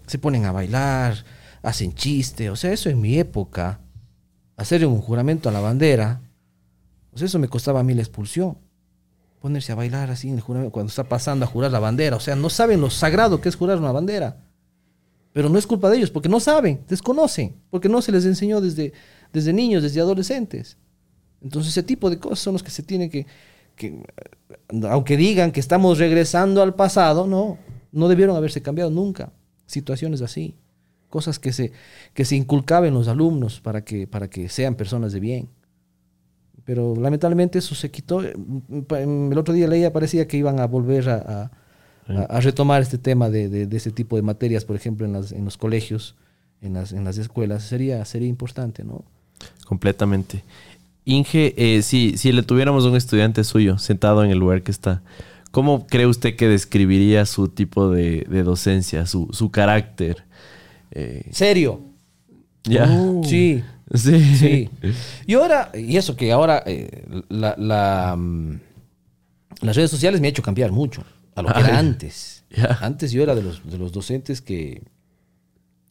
Se 0.08 0.18
ponen 0.18 0.46
a 0.46 0.52
bailar, 0.52 1.24
hacen 1.62 1.94
chiste. 1.94 2.50
O 2.50 2.56
sea, 2.56 2.72
eso 2.72 2.90
en 2.90 3.00
mi 3.00 3.18
época, 3.20 3.80
hacer 4.58 4.86
un 4.86 5.00
juramento 5.00 5.48
a 5.48 5.52
la 5.52 5.60
bandera, 5.60 6.22
pues 7.12 7.22
eso 7.22 7.38
me 7.40 7.48
costaba 7.48 7.80
a 7.80 7.84
mí 7.84 7.94
la 7.94 8.02
expulsión 8.02 8.65
ponerse 9.46 9.72
a 9.72 9.76
bailar 9.76 10.10
así 10.10 10.28
en 10.28 10.38
el 10.38 10.42
juramento 10.42 10.72
cuando 10.72 10.90
está 10.90 11.04
pasando 11.04 11.46
a 11.46 11.48
jurar 11.48 11.70
la 11.70 11.78
bandera. 11.78 12.16
O 12.16 12.20
sea, 12.20 12.36
no 12.36 12.50
saben 12.50 12.82
lo 12.82 12.90
sagrado 12.90 13.42
que 13.42 13.48
es 13.48 13.56
jurar 13.56 13.78
una 13.78 13.92
bandera. 13.92 14.38
Pero 15.34 15.50
no 15.50 15.60
es 15.60 15.68
culpa 15.68 15.88
de 15.92 15.98
ellos, 15.98 16.10
porque 16.10 16.30
no 16.30 16.40
saben, 16.40 16.82
desconocen, 16.90 17.54
porque 17.70 17.88
no 17.88 18.02
se 18.02 18.12
les 18.12 18.26
enseñó 18.26 18.60
desde, 18.60 18.92
desde 19.32 19.54
niños, 19.54 19.84
desde 19.84 20.02
adolescentes. 20.02 20.78
Entonces 21.44 21.74
ese 21.74 21.84
tipo 21.84 22.10
de 22.10 22.18
cosas 22.18 22.40
son 22.40 22.54
los 22.54 22.64
que 22.64 22.72
se 22.72 22.82
tienen 22.82 23.12
que, 23.12 23.28
que, 23.76 24.02
aunque 24.90 25.16
digan 25.16 25.52
que 25.52 25.60
estamos 25.60 26.00
regresando 26.00 26.64
al 26.64 26.74
pasado, 26.74 27.28
no, 27.28 27.60
no 27.92 28.08
debieron 28.08 28.36
haberse 28.36 28.64
cambiado 28.64 28.90
nunca. 28.90 29.32
Situaciones 29.68 30.24
así, 30.24 30.56
cosas 31.08 31.38
que 31.38 31.54
se, 31.54 31.72
que 32.16 32.26
se 32.26 32.36
inculcaban 32.36 32.96
los 32.96 33.08
alumnos 33.08 33.62
para 33.62 33.86
que, 33.86 34.08
para 34.08 34.28
que 34.28 34.50
sean 34.50 34.74
personas 34.74 35.14
de 35.14 35.20
bien 35.20 35.50
pero 36.66 36.96
lamentablemente 36.96 37.60
eso 37.60 37.76
se 37.76 37.92
quitó. 37.92 38.22
El 38.22 39.38
otro 39.38 39.54
día 39.54 39.68
leía, 39.68 39.94
parecía 39.94 40.28
que 40.28 40.38
iban 40.38 40.60
a 40.60 40.66
volver 40.68 41.10
a, 41.10 41.16
a, 41.16 41.52
a- 42.14 42.24
a 42.38 42.40
retomar 42.42 42.82
este 42.82 42.98
tema 42.98 43.30
de, 43.30 43.50
de, 43.50 43.68
de 43.68 43.78
ese 43.78 43.92
tipo 43.92 44.16
de 44.16 44.22
materias, 44.24 44.66
por 44.66 44.76
ejemplo, 44.76 45.06
en, 45.06 45.14
las, 45.14 45.32
en 45.32 45.46
los 45.46 45.58
colegios, 45.58 46.16
en 46.62 46.74
las, 46.74 46.92
en 46.92 47.04
las 47.04 47.18
escuelas. 47.18 47.64
Sería, 47.64 48.04
sería 48.06 48.28
importante, 48.28 48.84
¿no? 48.84 49.04
Completamente. 49.66 50.44
Inge, 51.06 51.54
eh, 51.58 51.82
si, 51.84 52.18
si 52.18 52.32
le 52.32 52.42
tuviéramos 52.44 52.86
un 52.86 52.96
estudiante 52.96 53.44
suyo 53.44 53.78
sentado 53.78 54.24
en 54.24 54.32
el 54.32 54.40
lugar 54.40 54.64
que 54.64 54.72
está, 54.72 55.04
¿cómo 55.52 55.86
cree 55.86 56.08
usted 56.08 56.36
que 56.36 56.48
describiría 56.48 57.26
su 57.28 57.48
tipo 57.48 57.92
de, 57.92 58.26
de 58.28 58.44
docencia, 58.44 59.06
su, 59.06 59.28
su 59.32 59.52
carácter? 59.52 60.24
Eh, 60.92 61.28
Serio. 61.32 61.82
Ya. 62.66 62.88
Sí, 63.24 63.64
Sí. 63.94 64.36
sí. 64.36 64.70
Y 65.28 65.34
ahora, 65.36 65.72
y 65.74 65.98
eso 65.98 66.16
que 66.16 66.32
ahora 66.32 66.64
eh, 66.66 67.06
la, 67.30 67.56
la, 67.58 68.16
mm, 68.18 68.60
las 69.62 69.76
redes 69.76 69.92
sociales 69.92 70.20
me 70.22 70.28
ha 70.28 70.30
hecho 70.32 70.42
cambiar 70.42 70.72
mucho 70.72 71.04
a 71.36 71.42
lo 71.42 71.54
que 71.54 71.60
era 71.60 71.78
antes. 71.78 72.44
Antes 72.82 73.12
yo 73.12 73.22
era 73.22 73.36
de 73.36 73.44
los, 73.44 73.70
de 73.70 73.78
los 73.78 73.92
docentes 73.92 74.42
que 74.42 74.82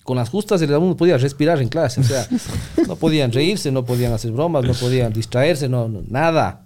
con 0.03 0.17
las 0.17 0.29
justas 0.29 0.61
el 0.63 0.71
alumno 0.73 0.97
podía 0.97 1.17
respirar 1.19 1.61
en 1.63 1.69
clase. 1.69 2.01
O 2.01 2.05
sea, 2.05 2.27
no 2.89 2.97
podían 2.97 3.33
reírse, 3.33 3.71
no 3.71 3.85
podían 3.85 4.13
hacer 4.13 4.33
bromas, 4.33 4.65
no 4.65 4.73
podían 4.75 5.13
distraerse, 5.13 5.69
no, 5.69 5.89
no, 5.89 6.03
nada. 6.09 6.65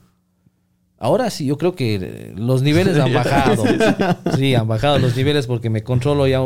Ahora 0.99 1.31
sí, 1.31 1.47
yo 1.47 1.57
creo 1.59 1.75
que 1.77 1.95
eh, 1.97 2.33
los 2.37 2.63
niveles 2.63 2.99
han 2.99 3.13
bajado. 3.13 3.65
Sí, 4.37 4.55
han 4.55 4.67
bajado 4.67 4.99
los 4.99 5.15
niveles 5.17 5.47
porque 5.47 5.71
me 5.71 5.83
controlo 5.83 6.27
ya. 6.27 6.41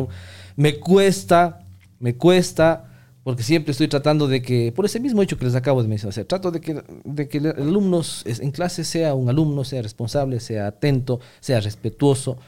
Me 0.56 0.78
cuesta, 0.78 1.60
me 2.00 2.14
cuesta, 2.16 2.91
porque 3.24 3.42
siempre 3.42 3.72
estoy 3.72 3.88
tratando 3.88 4.26
de 4.26 4.42
que, 4.42 4.72
por 4.72 4.84
ese 4.84 4.98
mismo 4.98 5.22
hecho 5.22 5.38
que 5.38 5.44
les 5.44 5.54
acabo 5.54 5.82
de 5.82 5.88
mencionar, 5.88 6.10
o 6.10 6.12
sea, 6.12 6.24
trato 6.24 6.50
de 6.50 6.60
que, 6.60 6.82
de 7.04 7.28
que 7.28 7.38
el 7.38 7.46
alumno 7.46 8.02
en 8.24 8.50
clase 8.50 8.84
sea 8.84 9.14
un 9.14 9.28
alumno, 9.28 9.64
sea 9.64 9.82
responsable, 9.82 10.40
sea 10.40 10.66
atento, 10.66 11.20
sea 11.40 11.60
respetuoso, 11.60 12.38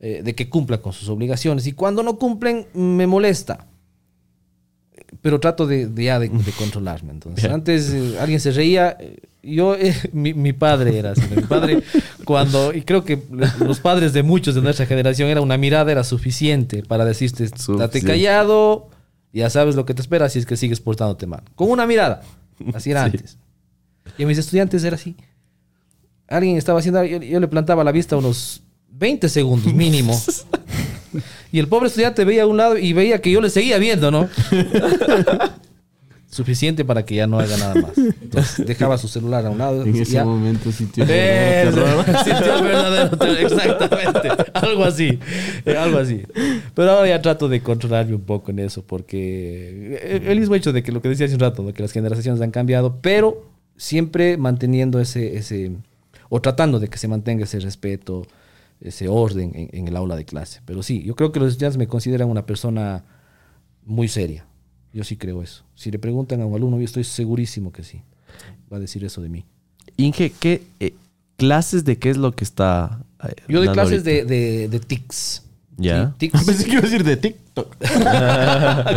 eh, 0.00 0.22
de 0.24 0.34
que 0.34 0.48
cumpla 0.48 0.78
con 0.78 0.92
sus 0.92 1.08
obligaciones. 1.08 1.66
Y 1.66 1.72
cuando 1.72 2.02
no 2.02 2.18
cumplen, 2.18 2.66
me 2.74 3.06
molesta 3.06 3.66
pero 5.22 5.40
trato 5.40 5.66
de, 5.66 5.86
de 5.86 6.04
ya 6.04 6.18
de, 6.18 6.28
de 6.28 6.52
controlarme. 6.52 7.12
Entonces, 7.12 7.44
antes 7.50 7.90
eh, 7.92 8.16
alguien 8.20 8.40
se 8.40 8.50
reía, 8.50 8.96
eh, 8.98 9.16
yo, 9.42 9.76
mi, 10.12 10.34
mi 10.34 10.52
padre 10.52 10.98
era 10.98 11.12
así. 11.12 11.22
Mi 11.34 11.42
padre, 11.42 11.82
cuando, 12.24 12.72
y 12.74 12.82
creo 12.82 13.04
que 13.04 13.22
los 13.60 13.80
padres 13.80 14.12
de 14.12 14.22
muchos 14.22 14.54
de 14.54 14.62
nuestra 14.62 14.86
generación, 14.86 15.28
era 15.28 15.40
una 15.40 15.56
mirada, 15.56 15.92
era 15.92 16.04
suficiente 16.04 16.82
para 16.82 17.04
decirte, 17.04 17.44
date 17.44 17.58
Suficiente. 17.58 18.00
callado, 18.06 18.88
ya 19.40 19.50
sabes 19.50 19.74
lo 19.76 19.84
que 19.84 19.94
te 19.94 20.02
espera 20.02 20.28
si 20.28 20.38
es 20.38 20.46
que 20.46 20.56
sigues 20.56 20.80
portándote 20.80 21.26
mal. 21.26 21.42
Con 21.54 21.70
una 21.70 21.86
mirada. 21.86 22.22
Así 22.74 22.90
era 22.90 23.04
Sí. 23.10 23.16
antes. 23.16 23.38
Y 24.18 24.24
a 24.24 24.26
mis 24.26 24.38
estudiantes 24.38 24.84
era 24.84 24.96
así. 24.96 25.16
Alguien 26.28 26.56
estaba 26.56 26.78
haciendo, 26.78 27.04
yo, 27.04 27.18
yo 27.18 27.40
le 27.40 27.48
plantaba 27.48 27.84
la 27.84 27.92
vista 27.92 28.16
unos 28.16 28.62
20 28.90 29.28
segundos 29.28 29.72
mínimo. 29.72 30.18
Y 31.52 31.60
el 31.60 31.68
pobre 31.68 31.86
estudiante 31.86 32.24
veía 32.24 32.42
a 32.42 32.46
un 32.48 32.56
lado 32.56 32.76
y 32.76 32.92
veía 32.92 33.20
que 33.20 33.30
yo 33.30 33.40
le 33.40 33.48
seguía 33.48 33.78
viendo, 33.78 34.10
¿no? 34.10 34.28
Suficiente 36.34 36.84
para 36.84 37.04
que 37.04 37.14
ya 37.14 37.26
no 37.28 37.38
haga 37.38 37.56
nada 37.56 37.74
más. 37.76 37.96
Entonces 37.96 38.66
dejaba 38.66 38.98
su 38.98 39.06
celular 39.06 39.46
a 39.46 39.50
un 39.50 39.58
lado. 39.58 39.84
En 39.84 39.94
ese 39.94 40.12
ya. 40.14 40.24
momento 40.24 40.72
sintió 40.72 41.04
Eh, 41.06 41.68
terror. 41.70 42.04
sintió 42.24 42.56
el 42.58 42.64
verdadero 42.64 43.16
terror, 43.16 43.38
exactamente. 43.38 44.28
Algo 44.54 44.84
así. 44.84 45.18
eh, 45.64 45.76
algo 45.76 45.98
así. 45.98 46.22
Pero 46.74 46.90
ahora 46.90 47.08
ya 47.08 47.22
trato 47.22 47.48
de 47.48 47.60
controlarme 47.62 48.14
un 48.16 48.22
poco 48.22 48.50
en 48.50 48.58
eso, 48.58 48.82
porque 48.84 50.00
el, 50.02 50.26
el 50.26 50.40
mismo 50.40 50.56
hecho 50.56 50.72
de 50.72 50.82
que 50.82 50.90
lo 50.90 51.00
que 51.00 51.08
decía 51.08 51.26
hace 51.26 51.34
un 51.34 51.40
rato, 51.40 51.62
¿no? 51.62 51.72
que 51.72 51.82
las 51.82 51.92
generaciones 51.92 52.40
han 52.40 52.50
cambiado, 52.50 52.98
pero 53.00 53.48
siempre 53.76 54.36
manteniendo 54.36 55.00
ese, 55.00 55.36
ese, 55.36 55.70
o 56.28 56.40
tratando 56.40 56.80
de 56.80 56.88
que 56.88 56.98
se 56.98 57.06
mantenga 57.08 57.44
ese 57.44 57.60
respeto, 57.60 58.26
ese 58.80 59.06
orden 59.08 59.52
en, 59.54 59.68
en 59.72 59.86
el 59.88 59.96
aula 59.96 60.16
de 60.16 60.24
clase. 60.24 60.60
Pero 60.64 60.82
sí, 60.82 61.02
yo 61.04 61.14
creo 61.14 61.30
que 61.30 61.38
los 61.38 61.50
estudiantes 61.52 61.78
me 61.78 61.86
consideran 61.86 62.28
una 62.28 62.44
persona 62.44 63.04
muy 63.86 64.08
seria. 64.08 64.46
Yo 64.94 65.04
sí 65.04 65.16
creo 65.16 65.42
eso. 65.42 65.64
Si 65.74 65.90
le 65.90 65.98
preguntan 65.98 66.40
a 66.40 66.46
un 66.46 66.54
alumno, 66.54 66.78
yo 66.78 66.84
estoy 66.84 67.04
segurísimo 67.04 67.72
que 67.72 67.82
sí. 67.82 68.00
Va 68.72 68.76
a 68.78 68.80
decir 68.80 69.04
eso 69.04 69.20
de 69.20 69.28
mí. 69.28 69.44
Inge, 69.96 70.32
¿qué 70.38 70.62
eh, 70.80 70.94
clases 71.36 71.84
de 71.84 71.98
qué 71.98 72.10
es 72.10 72.16
lo 72.16 72.32
que 72.32 72.44
está? 72.44 73.00
eh, 73.28 73.34
Yo 73.48 73.58
doy 73.58 73.68
clases 73.74 74.06
ahorita? 74.06 74.10
de, 74.10 74.24
de, 74.24 74.68
de 74.68 74.80
TICS. 74.80 75.42
Ya. 75.76 76.06
Sí, 76.06 76.28
TICS. 76.30 76.44
Pensé 76.46 76.64
que 76.64 76.70
iba 76.70 76.78
a 76.78 76.82
decir 76.82 77.02
de 77.04 77.16
TikTok. 77.16 77.76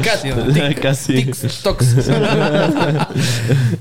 Casi, 0.04 0.30
Casi. 0.82 1.14
TICS, 1.24 1.64
TOCS. 1.64 2.10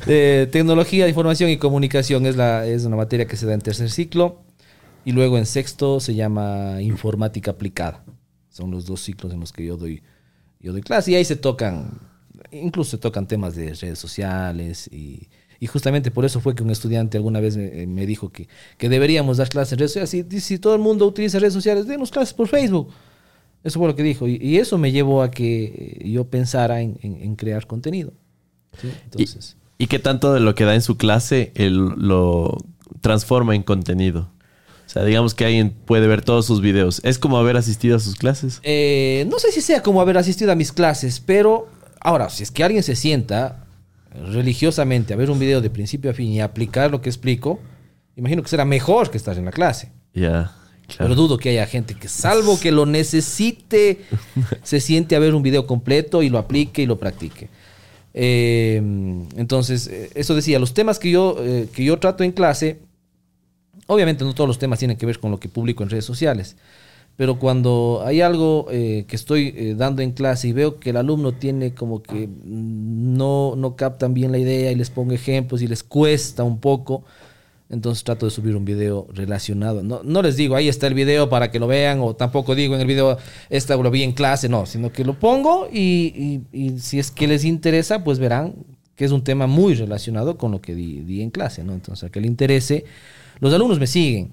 Eh, 0.06 0.48
tecnología, 0.50 1.08
información 1.08 1.50
y 1.50 1.58
comunicación 1.58 2.26
es, 2.26 2.36
la, 2.36 2.66
es 2.66 2.84
una 2.84 2.96
materia 2.96 3.26
que 3.26 3.36
se 3.36 3.44
da 3.46 3.54
en 3.54 3.60
tercer 3.60 3.90
ciclo. 3.90 4.40
Y 5.04 5.12
luego 5.12 5.38
en 5.38 5.46
sexto 5.46 6.00
se 6.00 6.14
llama 6.14 6.80
informática 6.82 7.52
aplicada. 7.52 8.02
Son 8.50 8.70
los 8.70 8.86
dos 8.86 9.02
ciclos 9.02 9.32
en 9.32 9.40
los 9.40 9.52
que 9.52 9.64
yo 9.64 9.76
doy, 9.76 10.02
yo 10.66 10.72
doy 10.72 10.82
clase. 10.82 11.12
Y 11.12 11.14
ahí 11.14 11.24
se 11.24 11.36
tocan, 11.36 11.98
incluso 12.52 12.92
se 12.92 12.98
tocan 12.98 13.26
temas 13.26 13.54
de 13.56 13.72
redes 13.74 13.98
sociales. 13.98 14.88
Y, 14.92 15.28
y 15.60 15.66
justamente 15.66 16.10
por 16.10 16.24
eso 16.24 16.40
fue 16.40 16.54
que 16.54 16.62
un 16.62 16.70
estudiante 16.70 17.16
alguna 17.16 17.40
vez 17.40 17.56
me, 17.56 17.86
me 17.86 18.04
dijo 18.06 18.30
que, 18.30 18.48
que 18.78 18.88
deberíamos 18.88 19.36
dar 19.38 19.48
clases 19.48 19.72
en 19.72 19.78
redes 19.78 19.92
sociales. 19.92 20.10
Si, 20.30 20.40
si 20.40 20.58
todo 20.58 20.74
el 20.74 20.80
mundo 20.80 21.06
utiliza 21.06 21.38
redes 21.38 21.54
sociales, 21.54 21.86
denos 21.86 22.10
clases 22.10 22.34
por 22.34 22.48
Facebook. 22.48 22.88
Eso 23.64 23.78
fue 23.80 23.88
lo 23.88 23.96
que 23.96 24.02
dijo. 24.02 24.28
Y, 24.28 24.36
y 24.40 24.58
eso 24.58 24.78
me 24.78 24.92
llevó 24.92 25.22
a 25.22 25.30
que 25.30 26.00
yo 26.04 26.24
pensara 26.28 26.82
en, 26.82 26.98
en- 27.02 27.16
en 27.22 27.36
crear 27.36 27.66
contenido. 27.66 28.12
¿sí? 28.80 28.88
Entonces, 29.04 29.56
¿Y 29.78 29.88
qué 29.88 29.98
tanto 29.98 30.32
de 30.32 30.40
lo 30.40 30.54
que 30.54 30.64
da 30.64 30.74
en 30.74 30.82
su 30.82 30.96
clase 30.96 31.52
él 31.54 31.76
lo 31.96 32.56
transforma 33.00 33.54
en 33.54 33.62
contenido? 33.62 34.30
Sea, 34.96 35.04
digamos 35.04 35.34
que 35.34 35.44
alguien 35.44 35.70
puede 35.70 36.06
ver 36.06 36.22
todos 36.22 36.46
sus 36.46 36.60
videos. 36.60 37.00
¿Es 37.04 37.18
como 37.18 37.36
haber 37.38 37.56
asistido 37.56 37.96
a 37.96 38.00
sus 38.00 38.14
clases? 38.14 38.60
eh, 38.62 39.26
no 39.28 39.38
sé 39.38 39.52
si 39.52 39.60
sea 39.60 39.82
como 39.82 40.00
haber 40.00 40.16
asistido 40.16 40.52
a 40.52 40.54
mis 40.54 40.72
clases, 40.72 41.20
pero 41.20 41.68
ahora, 42.00 42.30
si 42.30 42.42
es 42.42 42.50
que 42.50 42.64
alguien 42.64 42.82
se 42.82 42.96
sienta 42.96 43.66
religiosamente 44.32 45.12
a 45.12 45.16
ver 45.16 45.30
un 45.30 45.38
video 45.38 45.60
de 45.60 45.68
principio 45.68 46.10
a 46.10 46.14
fin 46.14 46.32
y 46.32 46.40
aplicar 46.40 46.90
lo 46.90 47.02
que 47.02 47.10
explico, 47.10 47.60
imagino 48.16 48.42
que 48.42 48.48
será 48.48 48.64
mejor 48.64 49.10
que 49.10 49.18
estar 49.18 49.36
en 49.36 49.44
la 49.44 49.50
clase. 49.52 49.92
Ya, 50.14 50.52
Pero 50.86 50.96
claro. 50.96 51.14
dudo 51.14 51.36
que 51.36 51.50
haya 51.50 51.66
gente 51.66 51.94
que, 51.94 52.08
salvo 52.08 52.58
que 52.58 52.72
lo 52.72 52.86
necesite, 52.86 54.00
se 54.62 54.80
siente 54.80 55.14
a 55.14 55.18
ver 55.18 55.34
un 55.34 55.42
video 55.42 55.66
completo 55.66 56.22
y 56.22 56.30
lo 56.30 56.38
aplique 56.38 56.80
y 56.82 56.86
lo 56.86 56.98
practique. 56.98 57.50
Eh, 58.14 58.76
entonces, 59.36 59.88
eh, 59.88 60.10
eso 60.14 60.34
decía, 60.34 60.58
los 60.58 60.72
temas 60.72 60.98
que 60.98 61.10
yo, 61.10 61.36
eh, 61.40 61.68
que 61.74 61.84
yo 61.84 61.98
trato 61.98 62.24
en 62.24 62.32
clase, 62.32 62.78
obviamente 63.86 64.24
no 64.24 64.34
todos 64.34 64.48
los 64.48 64.58
temas 64.58 64.78
tienen 64.78 64.96
que 64.96 65.06
ver 65.06 65.18
con 65.18 65.30
lo 65.30 65.40
que 65.40 65.48
publico 65.48 65.82
en 65.82 65.90
redes 65.90 66.04
sociales, 66.04 66.56
pero 67.16 67.38
cuando 67.38 68.02
hay 68.04 68.20
algo 68.20 68.66
eh, 68.70 69.06
que 69.08 69.16
estoy 69.16 69.54
eh, 69.56 69.74
dando 69.76 70.02
en 70.02 70.12
clase 70.12 70.48
y 70.48 70.52
veo 70.52 70.78
que 70.78 70.90
el 70.90 70.98
alumno 70.98 71.32
tiene 71.32 71.74
como 71.74 72.02
que 72.02 72.28
no, 72.44 73.54
no 73.56 73.74
captan 73.74 74.12
bien 74.12 74.32
la 74.32 74.38
idea 74.38 74.70
y 74.70 74.74
les 74.74 74.90
pongo 74.90 75.12
ejemplos 75.12 75.62
y 75.62 75.66
les 75.66 75.82
cuesta 75.82 76.44
un 76.44 76.58
poco, 76.60 77.04
entonces 77.70 78.04
trato 78.04 78.26
de 78.26 78.30
subir 78.30 78.54
un 78.54 78.66
video 78.66 79.06
relacionado. 79.14 79.82
No, 79.82 80.02
no 80.04 80.20
les 80.20 80.36
digo, 80.36 80.56
ahí 80.56 80.68
está 80.68 80.86
el 80.88 80.94
video 80.94 81.30
para 81.30 81.50
que 81.50 81.58
lo 81.58 81.66
vean, 81.66 82.00
o 82.00 82.14
tampoco 82.14 82.54
digo 82.54 82.74
en 82.74 82.82
el 82.82 82.86
video, 82.86 83.16
esta 83.48 83.76
lo 83.76 83.90
vi 83.90 84.02
en 84.02 84.12
clase, 84.12 84.50
no, 84.50 84.66
sino 84.66 84.92
que 84.92 85.04
lo 85.04 85.18
pongo 85.18 85.68
y, 85.72 86.42
si 86.78 86.98
es 86.98 87.10
que 87.10 87.26
les 87.26 87.44
interesa, 87.44 88.04
pues 88.04 88.18
verán 88.18 88.54
que 88.94 89.04
es 89.04 89.12
un 89.12 89.24
tema 89.24 89.46
muy 89.46 89.74
relacionado 89.74 90.38
con 90.38 90.52
lo 90.52 90.60
que 90.60 90.74
di, 90.74 91.00
di 91.00 91.20
en 91.20 91.30
clase, 91.30 91.62
¿no? 91.62 91.74
Entonces, 91.74 92.04
al 92.04 92.10
que 92.10 92.20
le 92.20 92.28
interese, 92.28 92.86
los 93.40 93.52
alumnos 93.52 93.78
me 93.80 93.86
siguen. 93.86 94.32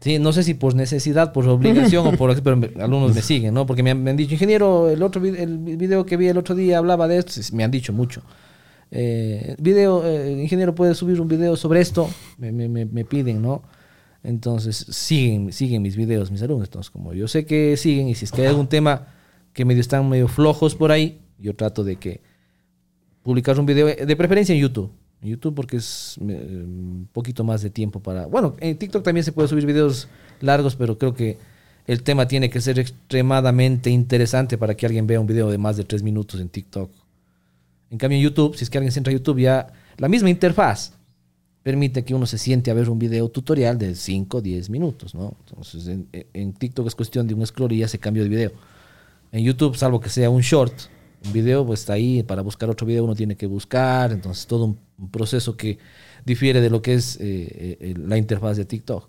Sí, 0.00 0.18
no 0.18 0.32
sé 0.32 0.42
si 0.42 0.54
por 0.54 0.74
necesidad, 0.74 1.32
por 1.32 1.46
obligación 1.46 2.06
o 2.06 2.12
por... 2.12 2.34
Pero 2.42 2.56
me- 2.56 2.70
alumnos 2.82 3.14
me 3.14 3.20
siguen, 3.20 3.52
¿no? 3.52 3.66
Porque 3.66 3.82
me 3.82 3.90
han, 3.90 4.02
me 4.02 4.10
han 4.10 4.16
dicho, 4.16 4.32
ingeniero, 4.32 4.88
el 4.88 5.02
otro 5.02 5.22
el 5.24 5.58
video 5.58 6.06
que 6.06 6.16
vi 6.16 6.28
el 6.28 6.38
otro 6.38 6.54
día 6.54 6.78
hablaba 6.78 7.06
de 7.06 7.18
esto. 7.18 7.32
Me 7.54 7.64
han 7.64 7.70
dicho 7.70 7.92
mucho. 7.92 8.22
Eh, 8.90 9.54
video, 9.60 10.02
eh, 10.06 10.40
ingeniero, 10.42 10.74
¿puede 10.74 10.94
subir 10.94 11.20
un 11.20 11.28
video 11.28 11.54
sobre 11.54 11.80
esto? 11.80 12.08
Me, 12.38 12.50
me- 12.50 12.68
me- 12.68 12.86
me 12.86 13.04
piden, 13.04 13.42
¿no? 13.42 13.62
Entonces, 14.22 14.86
siguen, 14.90 15.52
siguen 15.52 15.82
mis 15.82 15.96
videos, 15.96 16.30
mis 16.30 16.42
alumnos. 16.42 16.68
Entonces, 16.68 16.90
como 16.90 17.12
yo 17.12 17.28
sé 17.28 17.44
que 17.44 17.76
siguen 17.76 18.08
y 18.08 18.14
si 18.14 18.24
es 18.24 18.32
que 18.32 18.40
hay 18.42 18.48
algún 18.48 18.68
tema 18.68 19.06
que 19.52 19.64
medio 19.66 19.80
están 19.82 20.08
medio 20.08 20.28
flojos 20.28 20.74
por 20.74 20.92
ahí, 20.92 21.20
yo 21.38 21.54
trato 21.54 21.84
de 21.84 21.96
que 21.96 22.20
publicar 23.22 23.58
un 23.60 23.66
video, 23.66 23.88
eh, 23.88 24.06
de 24.06 24.16
preferencia 24.16 24.54
en 24.54 24.60
YouTube. 24.62 24.90
YouTube 25.22 25.54
porque 25.54 25.76
es 25.76 26.16
un 26.18 27.08
poquito 27.12 27.44
más 27.44 27.62
de 27.62 27.70
tiempo 27.70 28.00
para... 28.00 28.26
Bueno, 28.26 28.56
en 28.60 28.78
TikTok 28.78 29.02
también 29.02 29.24
se 29.24 29.32
puede 29.32 29.48
subir 29.48 29.66
videos 29.66 30.08
largos, 30.40 30.76
pero 30.76 30.96
creo 30.98 31.14
que 31.14 31.38
el 31.86 32.02
tema 32.02 32.26
tiene 32.26 32.50
que 32.50 32.60
ser 32.60 32.78
extremadamente 32.78 33.90
interesante 33.90 34.56
para 34.56 34.74
que 34.74 34.86
alguien 34.86 35.06
vea 35.06 35.20
un 35.20 35.26
video 35.26 35.50
de 35.50 35.58
más 35.58 35.76
de 35.76 35.84
tres 35.84 36.02
minutos 36.02 36.40
en 36.40 36.48
TikTok. 36.48 36.90
En 37.90 37.98
cambio 37.98 38.16
en 38.16 38.24
YouTube, 38.24 38.56
si 38.56 38.64
es 38.64 38.70
que 38.70 38.78
alguien 38.78 38.92
se 38.92 39.00
entra 39.00 39.12
a 39.12 39.16
YouTube, 39.16 39.40
ya 39.40 39.66
la 39.96 40.08
misma 40.08 40.30
interfaz 40.30 40.94
permite 41.62 42.04
que 42.04 42.14
uno 42.14 42.24
se 42.26 42.38
siente 42.38 42.70
a 42.70 42.74
ver 42.74 42.88
un 42.88 42.98
video 42.98 43.28
tutorial 43.28 43.76
de 43.76 43.94
5 43.94 44.38
o 44.38 44.40
10 44.40 44.70
minutos, 44.70 45.14
¿no? 45.14 45.36
Entonces 45.40 45.86
en, 45.88 46.08
en 46.12 46.52
TikTok 46.54 46.86
es 46.86 46.94
cuestión 46.94 47.26
de 47.26 47.34
un 47.34 47.46
scroll 47.46 47.72
y 47.72 47.78
ya 47.78 47.88
se 47.88 47.98
cambió 47.98 48.22
de 48.22 48.28
video. 48.28 48.52
En 49.32 49.44
YouTube, 49.44 49.76
salvo 49.76 50.00
que 50.00 50.08
sea 50.08 50.30
un 50.30 50.40
short, 50.40 50.72
un 51.24 51.32
video, 51.32 51.64
pues 51.66 51.80
está 51.80 51.94
ahí. 51.94 52.22
Para 52.22 52.42
buscar 52.42 52.70
otro 52.70 52.86
video 52.86 53.04
uno 53.04 53.14
tiene 53.14 53.36
que 53.36 53.46
buscar. 53.46 54.12
Entonces, 54.12 54.46
todo 54.46 54.64
un, 54.64 54.78
un 54.98 55.10
proceso 55.10 55.56
que 55.56 55.78
difiere 56.24 56.60
de 56.60 56.70
lo 56.70 56.82
que 56.82 56.94
es 56.94 57.16
eh, 57.20 57.76
eh, 57.80 57.94
la 57.96 58.16
interfaz 58.18 58.56
de 58.56 58.64
TikTok. 58.64 59.08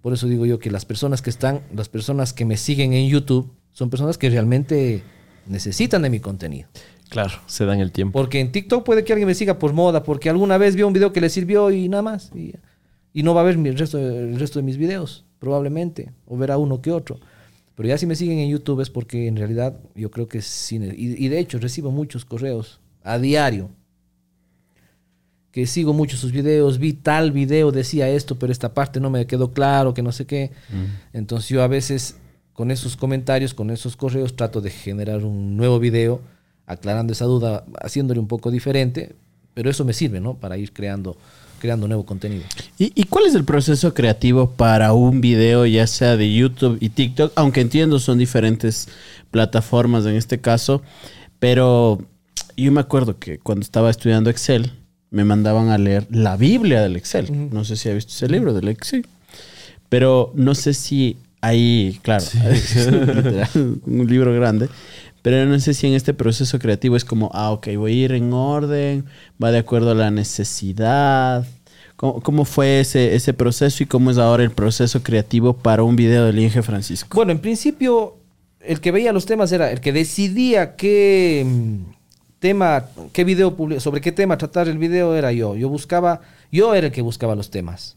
Por 0.00 0.12
eso 0.12 0.26
digo 0.26 0.46
yo 0.46 0.58
que 0.58 0.70
las 0.70 0.84
personas 0.84 1.22
que 1.22 1.30
están, 1.30 1.60
las 1.74 1.88
personas 1.88 2.32
que 2.32 2.44
me 2.44 2.56
siguen 2.56 2.92
en 2.92 3.08
YouTube, 3.08 3.52
son 3.72 3.88
personas 3.88 4.18
que 4.18 4.28
realmente 4.28 5.02
necesitan 5.46 6.02
de 6.02 6.10
mi 6.10 6.20
contenido. 6.20 6.68
Claro, 7.08 7.32
se 7.46 7.64
dan 7.66 7.78
el 7.80 7.92
tiempo. 7.92 8.18
Porque 8.18 8.40
en 8.40 8.52
TikTok 8.52 8.84
puede 8.84 9.04
que 9.04 9.12
alguien 9.12 9.26
me 9.28 9.34
siga 9.34 9.58
por 9.58 9.72
moda, 9.74 10.02
porque 10.02 10.28
alguna 10.30 10.58
vez 10.58 10.74
vio 10.76 10.86
un 10.86 10.92
video 10.92 11.12
que 11.12 11.20
le 11.20 11.28
sirvió 11.28 11.70
y 11.70 11.88
nada 11.88 12.02
más. 12.02 12.30
Y, 12.34 12.54
y 13.12 13.22
no 13.22 13.34
va 13.34 13.42
a 13.42 13.44
ver 13.44 13.58
mi- 13.58 13.68
el 13.68 13.78
resto, 13.78 13.98
el 13.98 14.38
resto 14.40 14.58
de 14.58 14.64
mis 14.64 14.76
videos, 14.78 15.24
probablemente. 15.38 16.10
O 16.26 16.36
verá 16.36 16.56
uno 16.58 16.80
que 16.80 16.90
otro. 16.90 17.20
Pero 17.74 17.88
ya 17.88 17.98
si 17.98 18.06
me 18.06 18.16
siguen 18.16 18.38
en 18.38 18.50
YouTube 18.50 18.80
es 18.80 18.90
porque 18.90 19.26
en 19.26 19.36
realidad 19.36 19.78
yo 19.94 20.10
creo 20.10 20.28
que 20.28 20.42
sí. 20.42 20.76
Y, 20.76 21.24
y 21.24 21.28
de 21.28 21.38
hecho 21.38 21.58
recibo 21.58 21.90
muchos 21.90 22.24
correos 22.24 22.80
a 23.02 23.18
diario. 23.18 23.70
Que 25.50 25.66
sigo 25.66 25.92
mucho 25.92 26.16
sus 26.16 26.32
videos, 26.32 26.78
vi 26.78 26.94
tal 26.94 27.30
video, 27.30 27.72
decía 27.72 28.08
esto, 28.08 28.38
pero 28.38 28.52
esta 28.52 28.72
parte 28.72 29.00
no 29.00 29.10
me 29.10 29.26
quedó 29.26 29.52
claro, 29.52 29.92
que 29.92 30.02
no 30.02 30.10
sé 30.12 30.24
qué. 30.26 30.50
Entonces 31.12 31.50
yo 31.50 31.62
a 31.62 31.66
veces 31.66 32.16
con 32.54 32.70
esos 32.70 32.96
comentarios, 32.96 33.54
con 33.54 33.70
esos 33.70 33.96
correos, 33.96 34.34
trato 34.34 34.60
de 34.60 34.70
generar 34.70 35.24
un 35.24 35.56
nuevo 35.56 35.78
video 35.78 36.20
aclarando 36.66 37.12
esa 37.12 37.26
duda, 37.26 37.64
haciéndole 37.82 38.20
un 38.20 38.28
poco 38.28 38.50
diferente, 38.50 39.14
pero 39.54 39.70
eso 39.70 39.84
me 39.84 39.92
sirve, 39.92 40.20
¿no? 40.20 40.34
Para 40.34 40.56
ir 40.56 40.72
creando, 40.72 41.16
creando 41.62 41.86
nuevo 41.86 42.04
contenido. 42.04 42.42
¿Y, 42.76 42.92
y 43.00 43.04
cuál 43.04 43.26
es 43.26 43.36
el 43.36 43.44
proceso 43.44 43.94
creativo 43.94 44.50
para 44.50 44.92
un 44.94 45.20
video, 45.20 45.64
ya 45.64 45.86
sea 45.86 46.16
de 46.16 46.34
YouTube 46.34 46.76
y 46.80 46.88
TikTok? 46.88 47.32
Aunque 47.36 47.60
entiendo 47.60 48.00
son 48.00 48.18
diferentes 48.18 48.88
plataformas 49.30 50.04
en 50.04 50.16
este 50.16 50.40
caso, 50.40 50.82
pero 51.38 52.04
yo 52.56 52.72
me 52.72 52.80
acuerdo 52.80 53.20
que 53.20 53.38
cuando 53.38 53.62
estaba 53.62 53.90
estudiando 53.90 54.28
Excel, 54.28 54.72
me 55.10 55.24
mandaban 55.24 55.68
a 55.68 55.78
leer 55.78 56.08
la 56.10 56.36
Biblia 56.36 56.82
del 56.82 56.96
Excel. 56.96 57.50
No 57.52 57.64
sé 57.64 57.76
si 57.76 57.88
ha 57.88 57.94
visto 57.94 58.12
ese 58.12 58.28
libro 58.28 58.52
del 58.52 58.66
Excel. 58.66 59.06
Pero 59.88 60.32
no 60.34 60.56
sé 60.56 60.74
si 60.74 61.16
ahí, 61.42 62.00
claro, 62.02 62.24
literal, 63.14 63.48
un 63.54 64.06
libro 64.08 64.34
grande. 64.34 64.68
Pero 65.22 65.46
no 65.46 65.58
sé 65.60 65.72
si 65.72 65.86
en 65.86 65.94
este 65.94 66.14
proceso 66.14 66.58
creativo 66.58 66.96
es 66.96 67.04
como, 67.04 67.30
ah, 67.32 67.52
ok, 67.52 67.68
voy 67.76 67.92
a 67.92 68.04
ir 68.04 68.12
en 68.12 68.32
orden, 68.32 69.06
va 69.42 69.52
de 69.52 69.58
acuerdo 69.58 69.92
a 69.92 69.94
la 69.94 70.10
necesidad. 70.10 71.46
¿Cómo, 71.96 72.20
cómo 72.20 72.44
fue 72.44 72.80
ese, 72.80 73.14
ese 73.14 73.32
proceso 73.32 73.84
y 73.84 73.86
cómo 73.86 74.10
es 74.10 74.18
ahora 74.18 74.42
el 74.42 74.50
proceso 74.50 75.02
creativo 75.04 75.54
para 75.54 75.84
un 75.84 75.94
video 75.94 76.24
del 76.24 76.40
Inge 76.40 76.62
Francisco? 76.62 77.14
Bueno, 77.14 77.30
en 77.30 77.38
principio, 77.38 78.16
el 78.60 78.80
que 78.80 78.90
veía 78.90 79.12
los 79.12 79.24
temas 79.24 79.52
era 79.52 79.70
el 79.70 79.80
que 79.80 79.92
decidía 79.92 80.74
qué 80.74 81.46
mm, 81.46 81.92
tema, 82.40 82.86
qué 83.12 83.22
video, 83.22 83.56
sobre 83.78 84.00
qué 84.00 84.10
tema 84.10 84.36
tratar 84.36 84.68
el 84.68 84.78
video 84.78 85.14
era 85.14 85.30
yo. 85.30 85.54
Yo 85.54 85.68
buscaba, 85.68 86.20
yo 86.50 86.74
era 86.74 86.88
el 86.88 86.92
que 86.92 87.02
buscaba 87.02 87.36
los 87.36 87.50
temas. 87.50 87.96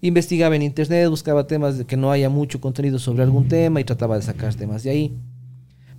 Investigaba 0.00 0.56
en 0.56 0.62
internet, 0.62 1.08
buscaba 1.08 1.46
temas 1.46 1.78
de 1.78 1.84
que 1.84 1.96
no 1.96 2.10
haya 2.10 2.28
mucho 2.28 2.60
contenido 2.60 2.98
sobre 2.98 3.22
algún 3.22 3.46
tema 3.46 3.80
y 3.80 3.84
trataba 3.84 4.16
de 4.16 4.22
sacar 4.22 4.54
temas 4.54 4.82
de 4.82 4.90
ahí. 4.90 5.16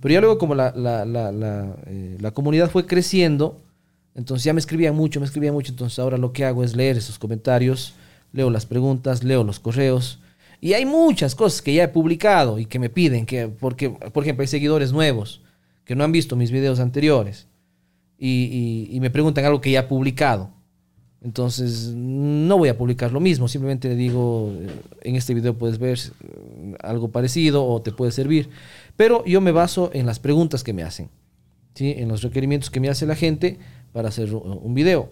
Pero 0.00 0.14
ya 0.14 0.20
luego 0.20 0.38
como 0.38 0.54
la, 0.54 0.72
la, 0.74 1.04
la, 1.04 1.30
la, 1.32 1.76
eh, 1.86 2.16
la 2.20 2.30
comunidad 2.30 2.70
fue 2.70 2.86
creciendo, 2.86 3.60
entonces 4.14 4.44
ya 4.44 4.52
me 4.52 4.60
escribían 4.60 4.94
mucho, 4.96 5.20
me 5.20 5.26
escribían 5.26 5.54
mucho, 5.54 5.72
entonces 5.72 5.98
ahora 5.98 6.16
lo 6.18 6.32
que 6.32 6.44
hago 6.44 6.64
es 6.64 6.74
leer 6.74 6.96
esos 6.96 7.18
comentarios, 7.18 7.94
leo 8.32 8.50
las 8.50 8.66
preguntas, 8.66 9.22
leo 9.24 9.44
los 9.44 9.60
correos. 9.60 10.20
Y 10.60 10.72
hay 10.74 10.84
muchas 10.84 11.34
cosas 11.34 11.62
que 11.62 11.74
ya 11.74 11.84
he 11.84 11.88
publicado 11.88 12.58
y 12.58 12.66
que 12.66 12.78
me 12.78 12.90
piden, 12.90 13.24
que, 13.26 13.48
porque, 13.48 13.90
por 13.90 14.22
ejemplo, 14.24 14.42
hay 14.42 14.48
seguidores 14.48 14.92
nuevos 14.92 15.42
que 15.84 15.94
no 15.94 16.04
han 16.04 16.12
visto 16.12 16.36
mis 16.36 16.50
videos 16.50 16.80
anteriores 16.80 17.46
y, 18.18 18.88
y- 18.90 19.00
me 19.00 19.10
preguntan 19.10 19.44
algo 19.44 19.60
que 19.60 19.70
ya 19.70 19.80
he 19.80 19.84
publicado. 19.84 20.50
Entonces, 21.22 21.92
no 21.94 22.56
voy 22.56 22.70
a 22.70 22.78
publicar 22.78 23.12
lo 23.12 23.20
mismo, 23.20 23.46
simplemente 23.46 23.88
le 23.88 23.96
digo, 23.96 24.50
eh, 24.58 24.68
en 25.02 25.16
este 25.16 25.34
video 25.34 25.52
puedes 25.54 25.78
ver 25.78 25.98
eh, 25.98 26.74
algo 26.82 27.08
parecido 27.10 27.66
o 27.66 27.82
te 27.82 27.92
puede 27.92 28.10
servir. 28.12 28.48
Pero 29.00 29.24
yo 29.24 29.40
me 29.40 29.50
baso 29.50 29.88
en 29.94 30.04
las 30.04 30.18
preguntas 30.18 30.62
que 30.62 30.74
me 30.74 30.82
hacen, 30.82 31.08
¿sí? 31.72 31.94
en 31.96 32.06
los 32.08 32.20
requerimientos 32.20 32.68
que 32.68 32.80
me 32.80 32.90
hace 32.90 33.06
la 33.06 33.14
gente 33.14 33.56
para 33.94 34.08
hacer 34.10 34.34
un 34.34 34.74
video. 34.74 35.08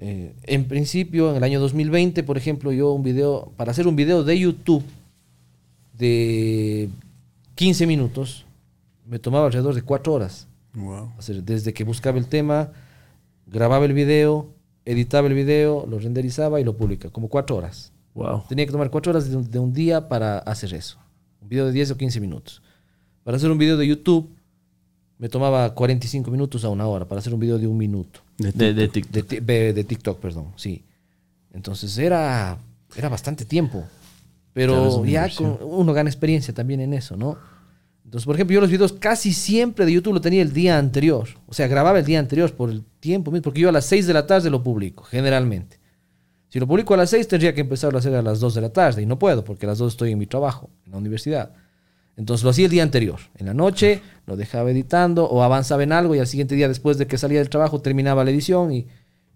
Eh, 0.00 0.34
en 0.42 0.64
principio, 0.64 1.30
en 1.30 1.36
el 1.36 1.44
año 1.44 1.60
2020, 1.60 2.24
por 2.24 2.36
ejemplo, 2.36 2.72
yo 2.72 2.90
un 2.90 3.04
video, 3.04 3.52
para 3.56 3.70
hacer 3.70 3.86
un 3.86 3.94
video 3.94 4.24
de 4.24 4.36
YouTube 4.40 4.82
de 5.96 6.88
15 7.54 7.86
minutos, 7.86 8.44
me 9.06 9.20
tomaba 9.20 9.46
alrededor 9.46 9.76
de 9.76 9.82
4 9.82 10.12
horas. 10.12 10.48
Wow. 10.74 11.12
Hacer- 11.16 11.44
desde 11.44 11.72
que 11.72 11.84
buscaba 11.84 12.18
el 12.18 12.26
tema, 12.26 12.72
grababa 13.46 13.84
el 13.84 13.92
video, 13.92 14.48
editaba 14.84 15.28
el 15.28 15.34
video, 15.34 15.86
lo 15.86 16.00
renderizaba 16.00 16.60
y 16.60 16.64
lo 16.64 16.76
publicaba, 16.76 17.12
como 17.12 17.28
4 17.28 17.54
horas. 17.54 17.92
Wow. 18.14 18.42
Tenía 18.48 18.66
que 18.66 18.72
tomar 18.72 18.90
4 18.90 19.10
horas 19.10 19.30
de 19.30 19.58
un 19.60 19.72
día 19.72 20.08
para 20.08 20.38
hacer 20.40 20.74
eso. 20.74 20.98
Un 21.40 21.48
video 21.48 21.66
de 21.66 21.72
10 21.72 21.92
o 21.92 21.96
15 21.96 22.18
minutos. 22.20 22.62
Para 23.28 23.36
hacer 23.36 23.50
un 23.50 23.58
video 23.58 23.76
de 23.76 23.86
YouTube, 23.86 24.26
me 25.18 25.28
tomaba 25.28 25.74
45 25.74 26.30
minutos 26.30 26.64
a 26.64 26.70
una 26.70 26.86
hora. 26.86 27.04
Para 27.06 27.18
hacer 27.18 27.34
un 27.34 27.40
video 27.40 27.58
de 27.58 27.66
un 27.66 27.76
minuto. 27.76 28.20
De 28.38 28.52
De, 28.52 28.72
de 28.72 28.88
TikTok. 28.88 29.12
De, 29.12 29.22
ti- 29.22 29.40
de- 29.40 29.72
de 29.74 29.84
TikTok, 29.84 30.18
perdón, 30.18 30.46
sí. 30.56 30.82
Entonces 31.52 31.98
era, 31.98 32.56
era 32.96 33.10
bastante 33.10 33.44
tiempo. 33.44 33.84
Pero 34.54 35.04
ya 35.04 35.28
con- 35.36 35.58
uno 35.60 35.92
gana 35.92 36.08
experiencia 36.08 36.54
también 36.54 36.80
en 36.80 36.94
eso, 36.94 37.18
¿no? 37.18 37.36
Entonces, 38.02 38.24
por 38.24 38.34
ejemplo, 38.34 38.54
yo 38.54 38.62
los 38.62 38.70
videos 38.70 38.94
casi 38.94 39.34
siempre 39.34 39.84
de 39.84 39.92
YouTube 39.92 40.14
lo 40.14 40.20
tenía 40.22 40.40
el 40.40 40.54
día 40.54 40.78
anterior. 40.78 41.28
O 41.48 41.52
sea, 41.52 41.68
grababa 41.68 41.98
el 41.98 42.06
día 42.06 42.20
anterior 42.20 42.50
por 42.54 42.70
el 42.70 42.82
tiempo 42.98 43.30
mismo, 43.30 43.42
porque 43.42 43.60
yo 43.60 43.68
a 43.68 43.72
las 43.72 43.84
6 43.84 44.06
de 44.06 44.14
la 44.14 44.26
tarde 44.26 44.48
lo 44.48 44.62
publico, 44.62 45.04
generalmente. 45.04 45.78
Si 46.48 46.58
lo 46.58 46.66
publico 46.66 46.94
a 46.94 46.96
las 46.96 47.10
6, 47.10 47.28
tendría 47.28 47.54
que 47.54 47.60
empezarlo 47.60 47.98
a 47.98 48.00
hacer 48.00 48.14
a 48.14 48.22
las 48.22 48.40
2 48.40 48.54
de 48.54 48.60
la 48.62 48.70
tarde, 48.70 49.02
y 49.02 49.06
no 49.06 49.18
puedo, 49.18 49.44
porque 49.44 49.66
a 49.66 49.68
las 49.68 49.76
2 49.76 49.92
estoy 49.92 50.12
en 50.12 50.18
mi 50.18 50.24
trabajo, 50.26 50.70
en 50.86 50.92
la 50.92 50.96
universidad. 50.96 51.52
Entonces 52.18 52.42
lo 52.42 52.50
hacía 52.50 52.64
el 52.64 52.72
día 52.72 52.82
anterior. 52.82 53.20
En 53.36 53.46
la 53.46 53.54
noche 53.54 54.02
lo 54.26 54.36
dejaba 54.36 54.72
editando 54.72 55.24
o 55.24 55.42
avanzaba 55.42 55.84
en 55.84 55.92
algo 55.92 56.16
y 56.16 56.18
al 56.18 56.26
siguiente 56.26 56.56
día, 56.56 56.66
después 56.66 56.98
de 56.98 57.06
que 57.06 57.16
salía 57.16 57.38
del 57.38 57.48
trabajo, 57.48 57.80
terminaba 57.80 58.24
la 58.24 58.30
edición 58.30 58.72
y, 58.72 58.88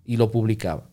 y 0.05 0.16
lo 0.16 0.33
publicaba. 0.33 0.91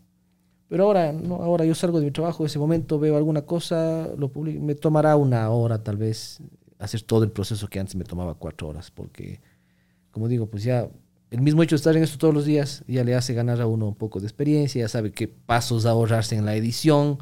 Pero 0.67 0.83
ahora, 0.83 1.11
no, 1.11 1.37
ahora 1.37 1.65
yo 1.65 1.73
salgo 1.73 1.99
de 1.99 2.05
mi 2.05 2.11
trabajo, 2.11 2.45
ese 2.45 2.59
momento 2.59 2.99
veo 2.99 3.17
alguna 3.17 3.41
cosa, 3.41 4.07
lo 4.15 4.31
publico, 4.31 4.63
me 4.63 4.75
tomará 4.75 5.15
una 5.15 5.49
hora 5.49 5.83
tal 5.83 5.97
vez 5.97 6.39
hacer 6.77 7.01
todo 7.01 7.23
el 7.23 7.31
proceso 7.31 7.67
que 7.67 7.79
antes 7.79 7.95
me 7.95 8.03
tomaba 8.03 8.35
cuatro 8.35 8.67
horas, 8.67 8.91
porque, 8.91 9.41
como 10.11 10.27
digo, 10.27 10.45
pues 10.45 10.63
ya 10.63 10.87
el 11.31 11.41
mismo 11.41 11.63
hecho 11.63 11.75
de 11.75 11.77
estar 11.77 11.97
en 11.97 12.03
esto 12.03 12.19
todos 12.19 12.35
los 12.35 12.45
días 12.45 12.83
ya 12.87 13.03
le 13.03 13.15
hace 13.15 13.33
ganar 13.33 13.59
a 13.61 13.65
uno 13.65 13.87
un 13.87 13.95
poco 13.95 14.19
de 14.19 14.27
experiencia, 14.27 14.81
ya 14.81 14.87
sabe 14.87 15.11
qué 15.11 15.27
pasos 15.27 15.87
ahorrarse 15.87 16.35
en 16.35 16.45
la 16.45 16.55
edición, 16.55 17.17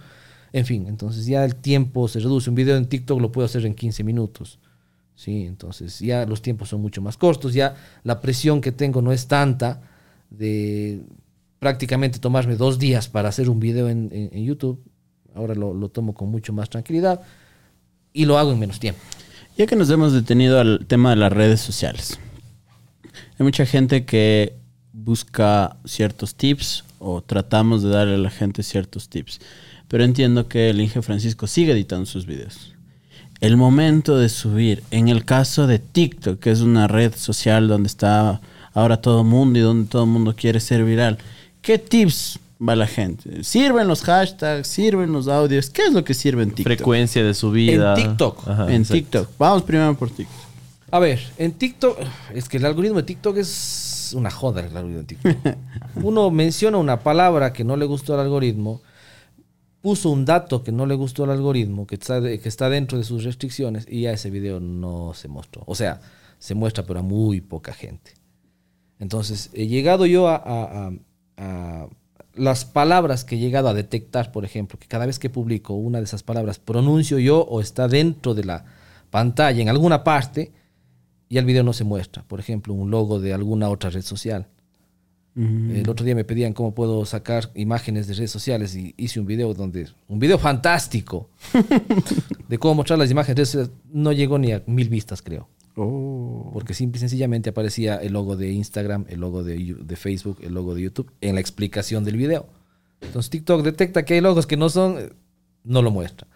en 0.57 0.65
fin, 0.65 0.87
entonces 0.87 1.27
ya 1.27 1.45
el 1.45 1.55
tiempo 1.55 2.07
se 2.07 2.19
reduce. 2.19 2.49
Un 2.49 2.55
video 2.55 2.77
en 2.77 2.87
TikTok 2.87 3.21
lo 3.21 3.31
puedo 3.31 3.45
hacer 3.45 3.65
en 3.65 3.75
15 3.75 4.03
minutos. 4.03 4.59
Sí, 5.15 5.45
entonces 5.45 5.99
ya 5.99 6.25
los 6.25 6.41
tiempos 6.41 6.69
son 6.69 6.81
mucho 6.81 7.01
más 7.01 7.15
cortos, 7.15 7.53
ya 7.53 7.75
la 8.03 8.21
presión 8.21 8.59
que 8.59 8.71
tengo 8.71 9.01
no 9.01 9.11
es 9.11 9.27
tanta 9.27 9.81
de 10.29 11.01
prácticamente 11.59 12.19
tomarme 12.19 12.55
dos 12.55 12.79
días 12.79 13.07
para 13.07 13.29
hacer 13.29 13.49
un 13.49 13.59
video 13.59 13.87
en, 13.89 14.09
YouTube. 14.43 14.83
Ahora 15.35 15.53
lo, 15.53 15.73
lo 15.73 15.89
tomo 15.89 16.15
con 16.15 16.29
mucho 16.29 16.53
más 16.53 16.69
tranquilidad 16.69 17.21
y 18.13 18.25
lo 18.25 18.39
hago 18.39 18.51
en 18.51 18.59
menos 18.59 18.79
tiempo. 18.79 19.01
Ya 19.57 19.67
que 19.67 19.75
nos 19.75 19.89
hemos 19.91 20.13
detenido 20.13 20.59
al 20.59 20.85
tema 20.87 21.11
de 21.11 21.17
las 21.17 21.31
redes 21.31 21.61
sociales. 21.61 22.19
Hay 23.37 23.43
mucha 23.43 23.65
gente 23.65 24.05
que 24.05 24.55
busca 24.91 25.77
ciertos 25.85 26.33
tips 26.33 26.83
o 26.97 27.21
tratamos 27.21 27.83
de 27.83 27.89
darle 27.89 28.15
a 28.15 28.19
la 28.19 28.31
gente 28.31 28.63
ciertos 28.63 29.09
tips. 29.09 29.39
Pero 29.87 30.03
entiendo 30.03 30.47
que 30.47 30.69
el 30.69 30.81
Inge 30.81 31.01
Francisco 31.01 31.47
sigue 31.47 31.71
editando 31.71 32.05
sus 32.05 32.25
videos. 32.25 32.73
El 33.39 33.55
momento 33.55 34.17
de 34.17 34.29
subir, 34.29 34.83
en 34.91 35.09
el 35.09 35.23
caso 35.23 35.67
de 35.67 35.79
TikTok, 35.79 36.39
que 36.39 36.51
es 36.51 36.61
una 36.61 36.87
red 36.87 37.13
social 37.15 37.67
donde 37.67 37.87
está 37.87 38.41
ahora 38.73 39.01
todo 39.01 39.21
el 39.21 39.27
mundo 39.27 39.59
y 39.59 39.61
donde 39.61 39.89
todo 39.89 40.03
el 40.03 40.09
mundo 40.09 40.35
quiere 40.35 40.59
ser 40.59 40.83
viral, 40.83 41.17
¿qué 41.61 41.77
tips 41.77 42.39
va 42.67 42.75
la 42.75 42.87
gente? 42.87 43.43
¿Sirven 43.43 43.87
los 43.87 44.01
hashtags? 44.01 44.67
¿Sirven 44.67 45.11
los 45.11 45.27
audios? 45.27 45.69
¿Qué 45.69 45.83
es 45.83 45.93
lo 45.93 46.03
que 46.03 46.13
sirve 46.13 46.43
en 46.43 46.49
TikTok? 46.49 46.77
Frecuencia 46.77 47.23
de 47.23 47.33
subida. 47.33 47.95
En 47.95 48.07
TikTok. 48.07 48.47
Ajá, 48.47 48.63
en 48.65 48.81
exacto. 48.81 48.93
TikTok. 48.93 49.29
Vamos 49.37 49.63
primero 49.63 49.95
por 49.95 50.09
TikTok. 50.09 50.47
A 50.89 50.99
ver, 50.99 51.19
en 51.37 51.51
TikTok, 51.51 51.99
es 52.33 52.47
que 52.47 52.57
el 52.57 52.65
algoritmo 52.65 52.97
de 52.97 53.03
TikTok 53.03 53.37
es 53.37 54.13
una 54.15 54.31
joda 54.31 54.61
el 54.61 54.75
algoritmo 54.75 55.01
de 55.01 55.05
TikTok. 55.05 55.37
Uno 55.95 56.31
menciona 56.31 56.77
una 56.77 57.01
palabra 57.01 57.51
que 57.53 57.63
no 57.63 57.75
le 57.75 57.85
gustó 57.85 58.13
al 58.13 58.21
algoritmo, 58.21 58.81
puso 59.87 60.09
un 60.09 60.25
dato 60.25 60.65
que 60.65 60.73
no 60.73 60.85
le 60.85 60.95
gustó 60.95 61.23
al 61.23 61.29
algoritmo, 61.29 61.87
que 61.87 61.95
está, 61.95 62.19
que 62.19 62.41
está 62.43 62.69
dentro 62.69 62.97
de 62.97 63.05
sus 63.05 63.23
restricciones, 63.23 63.85
y 63.89 64.01
ya 64.01 64.11
ese 64.11 64.29
video 64.29 64.59
no 64.59 65.13
se 65.13 65.29
mostró. 65.29 65.63
O 65.65 65.75
sea, 65.75 66.01
se 66.39 66.55
muestra, 66.55 66.85
pero 66.85 66.99
a 66.99 67.03
muy 67.03 67.39
poca 67.39 67.71
gente. 67.71 68.11
Entonces, 68.99 69.49
he 69.53 69.67
llegado 69.67 70.05
yo 70.05 70.27
a 70.27 70.91
las 72.33 72.65
palabras 72.65 73.23
que 73.23 73.35
he 73.35 73.39
llegado 73.39 73.69
a 73.69 73.73
detectar, 73.73 74.33
por 74.33 74.43
ejemplo, 74.43 74.77
que 74.77 74.89
cada 74.89 75.05
vez 75.05 75.19
que 75.19 75.29
publico 75.29 75.73
una 75.75 75.99
de 75.99 76.03
esas 76.03 76.21
palabras 76.21 76.59
pronuncio 76.59 77.17
yo 77.17 77.39
o 77.39 77.61
está 77.61 77.87
dentro 77.87 78.35
de 78.35 78.43
la 78.43 78.65
pantalla 79.09 79.61
en 79.61 79.69
alguna 79.69 80.03
parte 80.03 80.51
y 81.29 81.37
el 81.37 81.45
video 81.45 81.63
no 81.63 81.71
se 81.71 81.85
muestra. 81.85 82.23
Por 82.23 82.41
ejemplo, 82.41 82.73
un 82.73 82.91
logo 82.91 83.21
de 83.21 83.33
alguna 83.33 83.69
otra 83.69 83.89
red 83.89 84.01
social. 84.01 84.47
El 85.37 85.87
otro 85.87 86.03
día 86.03 86.15
me 86.15 86.23
pedían 86.23 86.53
cómo 86.53 86.73
puedo 86.73 87.05
sacar 87.05 87.51
imágenes 87.53 88.07
de 88.07 88.15
redes 88.15 88.31
sociales 88.31 88.75
y 88.75 88.95
hice 88.97 89.19
un 89.19 89.27
video 89.27 89.53
donde, 89.53 89.87
un 90.07 90.17
video 90.17 90.39
fantástico 90.39 91.29
de 92.49 92.57
cómo 92.57 92.73
mostrar 92.73 92.97
las 92.97 93.11
imágenes 93.11 93.35
de 93.35 93.39
redes 93.41 93.49
sociales. 93.49 93.71
No 93.93 94.13
llegó 94.13 94.39
ni 94.39 94.53
a 94.53 94.63
mil 94.65 94.89
vistas, 94.89 95.21
creo. 95.21 95.47
Oh. 95.75 96.49
Porque 96.53 96.73
simple 96.73 96.97
y 96.97 97.01
sencillamente 97.01 97.51
aparecía 97.51 97.97
el 97.97 98.13
logo 98.13 98.35
de 98.35 98.51
Instagram, 98.51 99.05
el 99.09 99.19
logo 99.19 99.43
de, 99.43 99.75
de 99.79 99.95
Facebook, 99.95 100.39
el 100.41 100.55
logo 100.55 100.73
de 100.73 100.81
YouTube 100.81 101.11
en 101.21 101.35
la 101.35 101.41
explicación 101.41 102.03
del 102.03 102.17
video. 102.17 102.47
Entonces 103.01 103.29
TikTok 103.29 103.61
detecta 103.61 104.05
que 104.05 104.15
hay 104.15 104.21
logos 104.21 104.47
que 104.47 104.57
no 104.57 104.69
son, 104.69 105.13
no 105.63 105.83
lo 105.83 105.91
muestra. 105.91 106.27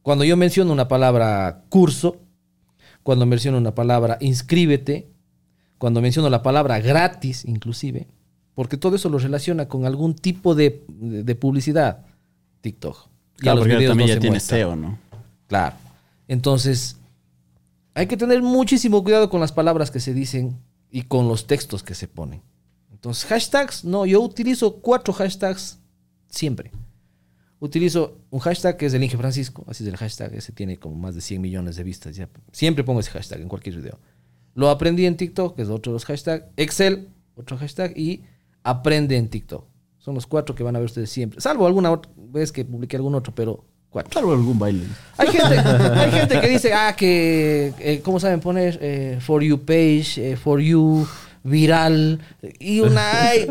Cuando 0.00 0.24
yo 0.24 0.38
menciono 0.38 0.72
una 0.72 0.88
palabra 0.88 1.64
curso, 1.68 2.16
cuando 3.02 3.26
menciono 3.26 3.58
una 3.58 3.74
palabra 3.74 4.16
inscríbete, 4.22 5.10
cuando 5.80 6.00
menciono 6.02 6.28
la 6.28 6.42
palabra 6.42 6.78
gratis 6.78 7.44
inclusive, 7.44 8.06
porque 8.54 8.76
todo 8.76 8.94
eso 8.96 9.08
lo 9.08 9.18
relaciona 9.18 9.66
con 9.66 9.86
algún 9.86 10.14
tipo 10.14 10.54
de, 10.54 10.84
de- 10.88 11.24
de 11.24 11.34
publicidad, 11.34 12.04
TikTok. 12.60 12.96
Y 12.96 13.08
a 13.08 13.40
Claro, 13.40 13.56
los 13.56 13.68
porque 13.68 13.86
también 13.88 14.08
no 14.10 14.14
ya 14.14 14.20
tiene. 14.20 14.38
SEO, 14.40 14.76
¿no? 14.76 14.98
Claro. 15.46 15.76
Entonces, 16.28 16.96
hay 17.94 18.06
que 18.06 18.16
tener 18.18 18.42
muchísimo 18.42 19.02
cuidado 19.02 19.30
con 19.30 19.40
las 19.40 19.52
palabras 19.52 19.90
que 19.90 19.98
se 20.00 20.12
dicen 20.12 20.58
y 20.90 21.02
con 21.02 21.26
los 21.26 21.46
textos 21.46 21.82
que 21.82 21.94
se 21.94 22.06
ponen. 22.06 22.42
Entonces, 22.92 23.24
hashtags, 23.24 23.82
no, 23.84 24.04
yo 24.04 24.20
utilizo 24.20 24.76
cuatro 24.76 25.12
hashtags 25.14 25.78
Siempre. 26.28 26.70
Utilizo 27.58 28.16
un 28.30 28.38
hashtag 28.40 28.76
que 28.76 28.86
es 28.86 28.94
el 28.94 29.02
Inge 29.02 29.16
Francisco, 29.18 29.64
así 29.68 29.82
es 29.84 29.88
el 29.88 29.96
hashtag, 29.96 30.32
ese 30.34 30.52
tiene 30.52 30.78
como 30.78 30.94
más 30.96 31.14
de 31.14 31.20
100 31.20 31.40
millones 31.42 31.76
de 31.76 31.82
vistas. 31.84 32.14
Ya. 32.16 32.28
Siempre 32.52 32.84
pongo 32.84 33.00
ese 33.00 33.10
hashtag 33.10 33.40
en 33.40 33.48
cualquier 33.48 33.76
video. 33.76 33.98
Lo 34.54 34.68
aprendí 34.70 35.06
en 35.06 35.16
TikTok, 35.16 35.56
que 35.56 35.62
es 35.62 35.68
otro 35.68 35.92
de 35.92 35.94
los 35.96 36.04
hashtags. 36.04 36.44
Excel, 36.56 37.08
otro 37.36 37.56
hashtag. 37.56 37.96
Y 37.96 38.22
aprende 38.62 39.16
en 39.16 39.28
TikTok. 39.28 39.64
Son 39.98 40.14
los 40.14 40.26
cuatro 40.26 40.54
que 40.54 40.62
van 40.62 40.76
a 40.76 40.78
ver 40.78 40.86
ustedes 40.86 41.10
siempre. 41.10 41.40
Salvo 41.40 41.66
alguna 41.66 41.90
otra 41.90 42.10
vez 42.16 42.52
que 42.52 42.64
publiqué 42.64 42.96
algún 42.96 43.14
otro, 43.14 43.34
pero 43.34 43.64
cuatro. 43.90 44.12
Salvo 44.12 44.32
algún 44.32 44.58
baile. 44.58 44.84
Hay 45.18 45.28
gente, 45.28 45.58
hay 45.58 46.10
gente 46.10 46.40
que 46.40 46.48
dice, 46.48 46.72
ah, 46.72 46.94
que, 46.96 47.72
eh, 47.78 48.00
¿cómo 48.02 48.18
saben 48.18 48.40
poner? 48.40 48.78
Eh, 48.80 49.18
for 49.20 49.42
you 49.42 49.58
page, 49.58 50.14
eh, 50.32 50.36
for 50.36 50.60
you 50.60 51.06
viral. 51.42 52.20
Y 52.58 52.80
una 52.80 53.02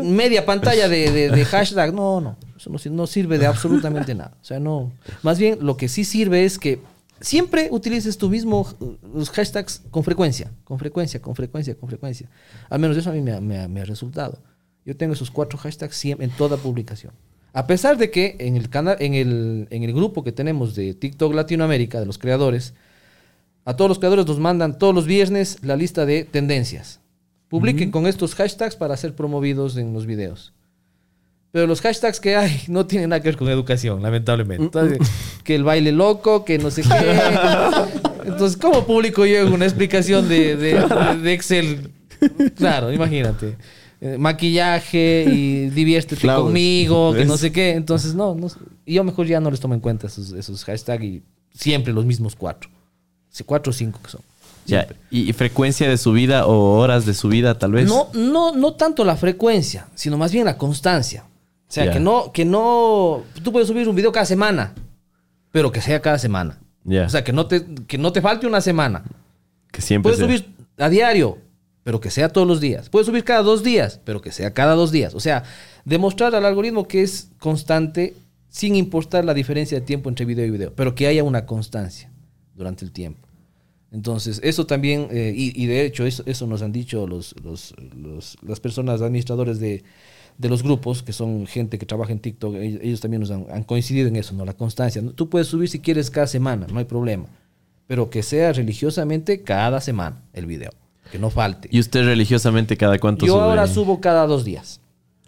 media 0.02 0.44
pantalla 0.44 0.88
de, 0.88 1.10
de- 1.10 1.30
de 1.30 1.44
hashtag. 1.44 1.94
No, 1.94 2.20
no. 2.20 2.36
Eso 2.56 2.70
no, 2.70 2.78
no 2.94 3.06
sirve 3.06 3.38
de 3.38 3.46
absolutamente 3.46 4.14
nada. 4.14 4.36
O 4.40 4.44
sea, 4.44 4.60
no. 4.60 4.92
Más 5.22 5.38
bien, 5.38 5.58
lo 5.62 5.76
que 5.76 5.88
sí 5.88 6.04
sirve 6.04 6.44
es 6.44 6.58
que 6.58 6.80
siempre 7.20 7.68
utilices 7.70 8.18
tu 8.18 8.28
mismo 8.28 8.66
eh, 8.80 8.96
los 9.14 9.30
hashtags 9.30 9.82
con 9.90 10.04
frecuencia. 10.04 10.50
Con 10.64 10.78
frecuencia, 10.78 11.20
con 11.20 11.34
frecuencia, 11.34 11.74
con 11.74 11.88
frecuencia. 11.88 12.28
Al 12.68 12.80
menos 12.80 12.96
eso 12.96 13.10
a 13.10 13.12
mí 13.12 13.20
me 13.20 13.80
ha 13.80 13.84
resultado. 13.84 14.38
Yo 14.84 14.96
tengo 14.96 15.12
esos 15.12 15.30
cuatro 15.30 15.58
hashtags 15.58 15.94
siempre, 15.94 16.24
en 16.24 16.32
toda 16.32 16.56
publicación. 16.56 17.12
A 17.52 17.66
pesar 17.66 17.98
de 17.98 18.10
que 18.10 18.36
en 18.38 18.56
el 18.56 18.70
canal, 18.70 18.96
en 19.00 19.14
el, 19.14 19.66
en 19.70 19.82
el 19.82 19.92
grupo 19.92 20.22
que 20.22 20.32
tenemos 20.32 20.74
de 20.74 20.94
TikTok 20.94 21.34
Latinoamérica, 21.34 22.00
de 22.00 22.06
los 22.06 22.18
creadores, 22.18 22.74
a 23.64 23.76
todos 23.76 23.88
los 23.88 23.98
creadores 23.98 24.26
nos 24.26 24.38
mandan 24.38 24.78
todos 24.78 24.94
los 24.94 25.06
viernes 25.06 25.58
la 25.62 25.76
lista 25.76 26.06
de 26.06 26.24
tendencias. 26.24 27.00
Publiquen 27.48 27.90
con 27.90 28.06
estos 28.06 28.36
hashtags 28.36 28.76
para 28.76 28.96
ser 28.96 29.14
promovidos 29.16 29.76
en 29.76 29.92
los 29.92 30.06
videos. 30.06 30.52
Pero 31.52 31.66
los 31.66 31.80
hashtags 31.80 32.20
que 32.20 32.36
hay 32.36 32.62
no 32.68 32.86
tienen 32.86 33.10
nada 33.10 33.20
que 33.20 33.28
ver 33.28 33.36
con 33.36 33.48
educación, 33.48 34.02
lamentablemente. 34.02 34.62
Entonces, 34.64 34.98
que 35.44 35.54
el 35.54 35.64
baile 35.64 35.92
loco, 35.92 36.44
que 36.44 36.58
no 36.58 36.70
sé 36.70 36.82
qué. 36.82 36.88
Entonces, 38.24 38.56
¿cómo 38.56 38.84
publico 38.86 39.24
yo 39.26 39.46
una 39.52 39.64
explicación 39.64 40.28
de, 40.28 40.56
de- 40.56 41.16
de 41.22 41.32
Excel? 41.32 41.90
Claro, 42.56 42.92
imagínate. 42.92 43.56
Eh, 44.02 44.16
maquillaje 44.18 45.26
y 45.28 45.68
diviértete 45.70 46.20
Clavos. 46.22 46.44
conmigo, 46.44 47.12
que 47.14 47.24
no 47.24 47.36
sé 47.36 47.50
qué. 47.52 47.72
Entonces, 47.72 48.14
no, 48.14 48.34
no 48.34 48.48
yo 48.86 49.04
mejor 49.04 49.26
ya 49.26 49.40
no 49.40 49.50
les 49.50 49.60
tomo 49.60 49.74
en 49.74 49.80
cuenta 49.80 50.06
esos, 50.06 50.32
esos 50.32 50.64
hashtags 50.64 51.02
y 51.04 51.22
siempre 51.54 51.92
los 51.92 52.04
mismos 52.06 52.34
cuatro. 52.36 52.70
Sí, 53.30 53.44
cuatro 53.44 53.70
o 53.70 53.72
cinco 53.74 54.00
que 54.02 54.10
son. 54.10 54.20
Ya, 54.66 54.86
y, 55.10 55.28
y 55.28 55.32
frecuencia 55.32 55.88
de 55.88 55.96
subida 55.98 56.46
o 56.46 56.78
horas 56.78 57.04
de 57.06 57.14
subida, 57.14 57.58
tal 57.58 57.72
vez. 57.72 57.88
No, 57.88 58.08
no, 58.14 58.52
no 58.54 58.74
tanto 58.74 59.04
la 59.04 59.16
frecuencia, 59.16 59.88
sino 59.94 60.16
más 60.16 60.30
bien 60.32 60.44
la 60.44 60.56
constancia. 60.58 61.24
O 61.70 61.72
sea, 61.72 61.90
que 61.92 62.00
no, 62.00 62.32
que 62.32 62.44
no. 62.44 63.22
Tú 63.44 63.52
puedes 63.52 63.68
subir 63.68 63.88
un 63.88 63.94
video 63.94 64.10
cada 64.12 64.26
semana, 64.26 64.74
pero 65.52 65.70
que 65.70 65.80
sea 65.80 66.00
cada 66.02 66.18
semana. 66.18 66.58
O 67.06 67.08
sea, 67.08 67.22
que 67.24 67.32
no 67.32 67.46
te, 67.46 67.64
que 67.86 67.96
no 67.96 68.12
te 68.12 68.20
falte 68.20 68.46
una 68.46 68.60
semana. 68.60 69.04
que 69.70 69.80
siempre 69.80 70.12
Puedes 70.12 70.18
sea. 70.18 70.26
subir 70.38 70.54
a 70.78 70.88
diario, 70.88 71.38
pero 71.84 72.00
que 72.00 72.10
sea 72.10 72.28
todos 72.28 72.46
los 72.48 72.60
días. 72.60 72.88
Puedes 72.88 73.06
subir 73.06 73.22
cada 73.22 73.42
dos 73.42 73.62
días, 73.62 74.00
pero 74.04 74.20
que 74.20 74.32
sea 74.32 74.52
cada 74.52 74.74
dos 74.74 74.90
días. 74.90 75.14
O 75.14 75.20
sea, 75.20 75.44
demostrar 75.84 76.34
al 76.34 76.44
algoritmo 76.44 76.88
que 76.88 77.02
es 77.02 77.30
constante 77.38 78.16
sin 78.48 78.74
importar 78.74 79.24
la 79.24 79.32
diferencia 79.32 79.78
de 79.78 79.86
tiempo 79.86 80.08
entre 80.08 80.26
video 80.26 80.44
y 80.44 80.50
video, 80.50 80.72
pero 80.74 80.96
que 80.96 81.06
haya 81.06 81.22
una 81.22 81.46
constancia 81.46 82.10
durante 82.56 82.84
el 82.84 82.90
tiempo. 82.90 83.28
Entonces, 83.92 84.40
eso 84.42 84.66
también, 84.66 85.06
eh, 85.12 85.32
y, 85.36 85.52
y 85.62 85.66
de 85.66 85.84
hecho, 85.84 86.04
eso, 86.06 86.22
eso 86.26 86.46
nos 86.48 86.62
han 86.62 86.72
dicho 86.72 87.06
los, 87.06 87.34
los- 87.44 87.74
los- 87.96 88.36
las 88.42 88.58
personas 88.60 89.02
administradores 89.02 89.58
de, 89.60 89.82
de 90.38 90.48
los 90.48 90.62
grupos, 90.62 91.02
que 91.02 91.12
son 91.12 91.46
gente 91.46 91.78
que 91.78 91.86
trabaja 91.86 92.12
en 92.12 92.18
TikTok, 92.18 92.54
ellos, 92.56 92.80
ellos 92.82 93.00
también 93.00 93.20
nos 93.20 93.30
han, 93.30 93.46
han 93.52 93.62
coincidido 93.64 94.08
en 94.08 94.16
eso, 94.16 94.34
¿no? 94.34 94.44
La 94.44 94.54
constancia. 94.54 95.02
¿no? 95.02 95.12
Tú 95.12 95.28
puedes 95.28 95.48
subir 95.48 95.68
si 95.68 95.80
quieres 95.80 96.10
cada 96.10 96.26
semana, 96.26 96.66
no 96.72 96.78
hay 96.78 96.84
problema, 96.86 97.26
pero 97.86 98.08
que 98.10 98.22
sea 98.22 98.52
religiosamente 98.52 99.42
cada 99.42 99.80
semana 99.80 100.22
el 100.32 100.46
video, 100.46 100.70
que 101.12 101.18
no 101.18 101.30
falte. 101.30 101.68
¿Y 101.70 101.80
usted 101.80 102.04
religiosamente 102.04 102.76
cada 102.76 102.98
cuánto 102.98 103.26
Yo 103.26 103.34
sube? 103.34 103.42
ahora 103.42 103.66
subo 103.66 104.00
cada 104.00 104.26
dos 104.26 104.44
días. 104.44 104.80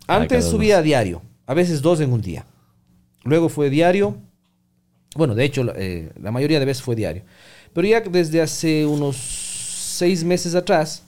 Antes 0.07 0.44
subía 0.46 0.78
a 0.78 0.82
diario, 0.82 1.22
a 1.46 1.55
veces 1.55 1.82
dos 1.82 2.00
en 2.00 2.12
un 2.12 2.20
día. 2.22 2.44
Luego 3.24 3.48
fue 3.48 3.70
diario. 3.70 4.16
Bueno, 5.14 5.34
de 5.34 5.44
hecho, 5.44 5.62
la- 5.62 5.74
eh, 5.76 6.11
la 6.20 6.30
mayoría 6.32 6.59
de 6.59 6.64
veces 6.64 6.82
fue 6.82 6.96
diario. 6.96 7.22
Pero 7.74 7.86
ya 7.86 8.00
desde 8.00 8.40
hace 8.40 8.84
unos 8.86 9.16
seis 9.16 10.24
meses 10.24 10.55
atrás, 10.55 11.03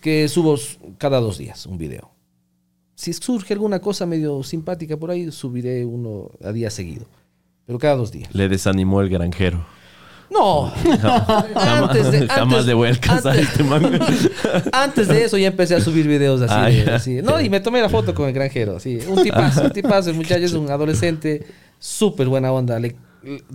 que 0.00 0.28
subo 0.28 0.56
cada 0.98 1.18
dos 1.20 1.38
días 1.38 1.66
un 1.66 1.78
video. 1.78 2.10
Si 2.94 3.12
surge 3.12 3.52
alguna 3.54 3.80
cosa 3.80 4.06
medio 4.06 4.42
simpática 4.42 4.96
por 4.96 5.10
ahí, 5.10 5.30
subiré 5.32 5.84
uno 5.84 6.30
a 6.42 6.52
día 6.52 6.70
seguido. 6.70 7.06
Pero 7.66 7.78
cada 7.78 7.96
dos 7.96 8.12
días. 8.12 8.32
Le 8.34 8.48
desanimó 8.48 9.00
el 9.00 9.08
granjero. 9.08 9.64
No. 10.30 10.70
Jamás, 11.00 11.90
antes 11.90 12.10
de, 12.12 12.26
jamás 12.28 12.54
antes- 12.54 12.66
le 12.66 12.74
voy 12.74 12.88
a 12.88 12.90
alcanzar 12.90 13.32
antes- 13.32 13.48
este 13.48 13.62
man. 13.64 14.00
Antes 14.72 15.08
de 15.08 15.24
eso 15.24 15.36
ya 15.38 15.48
empecé 15.48 15.74
a 15.74 15.80
subir 15.80 16.06
videos 16.08 16.40
así. 16.42 16.54
Ah, 16.56 16.66
de- 16.66 16.84
ya. 16.84 16.94
así. 16.96 17.22
No, 17.22 17.40
y 17.40 17.48
me 17.50 17.60
tomé 17.60 17.80
la 17.80 17.88
foto 17.88 18.14
con 18.14 18.26
el 18.28 18.32
granjero. 18.34 18.76
Así. 18.76 18.98
Un 19.08 19.22
tipazo, 19.22 19.62
un 19.64 19.70
tipazo. 19.70 20.10
El 20.10 20.16
muchacho 20.16 20.44
es 20.44 20.52
un 20.54 20.70
adolescente 20.70 21.46
súper 21.78 22.26
buena 22.28 22.52
onda. 22.52 22.78
Le- 22.78 22.96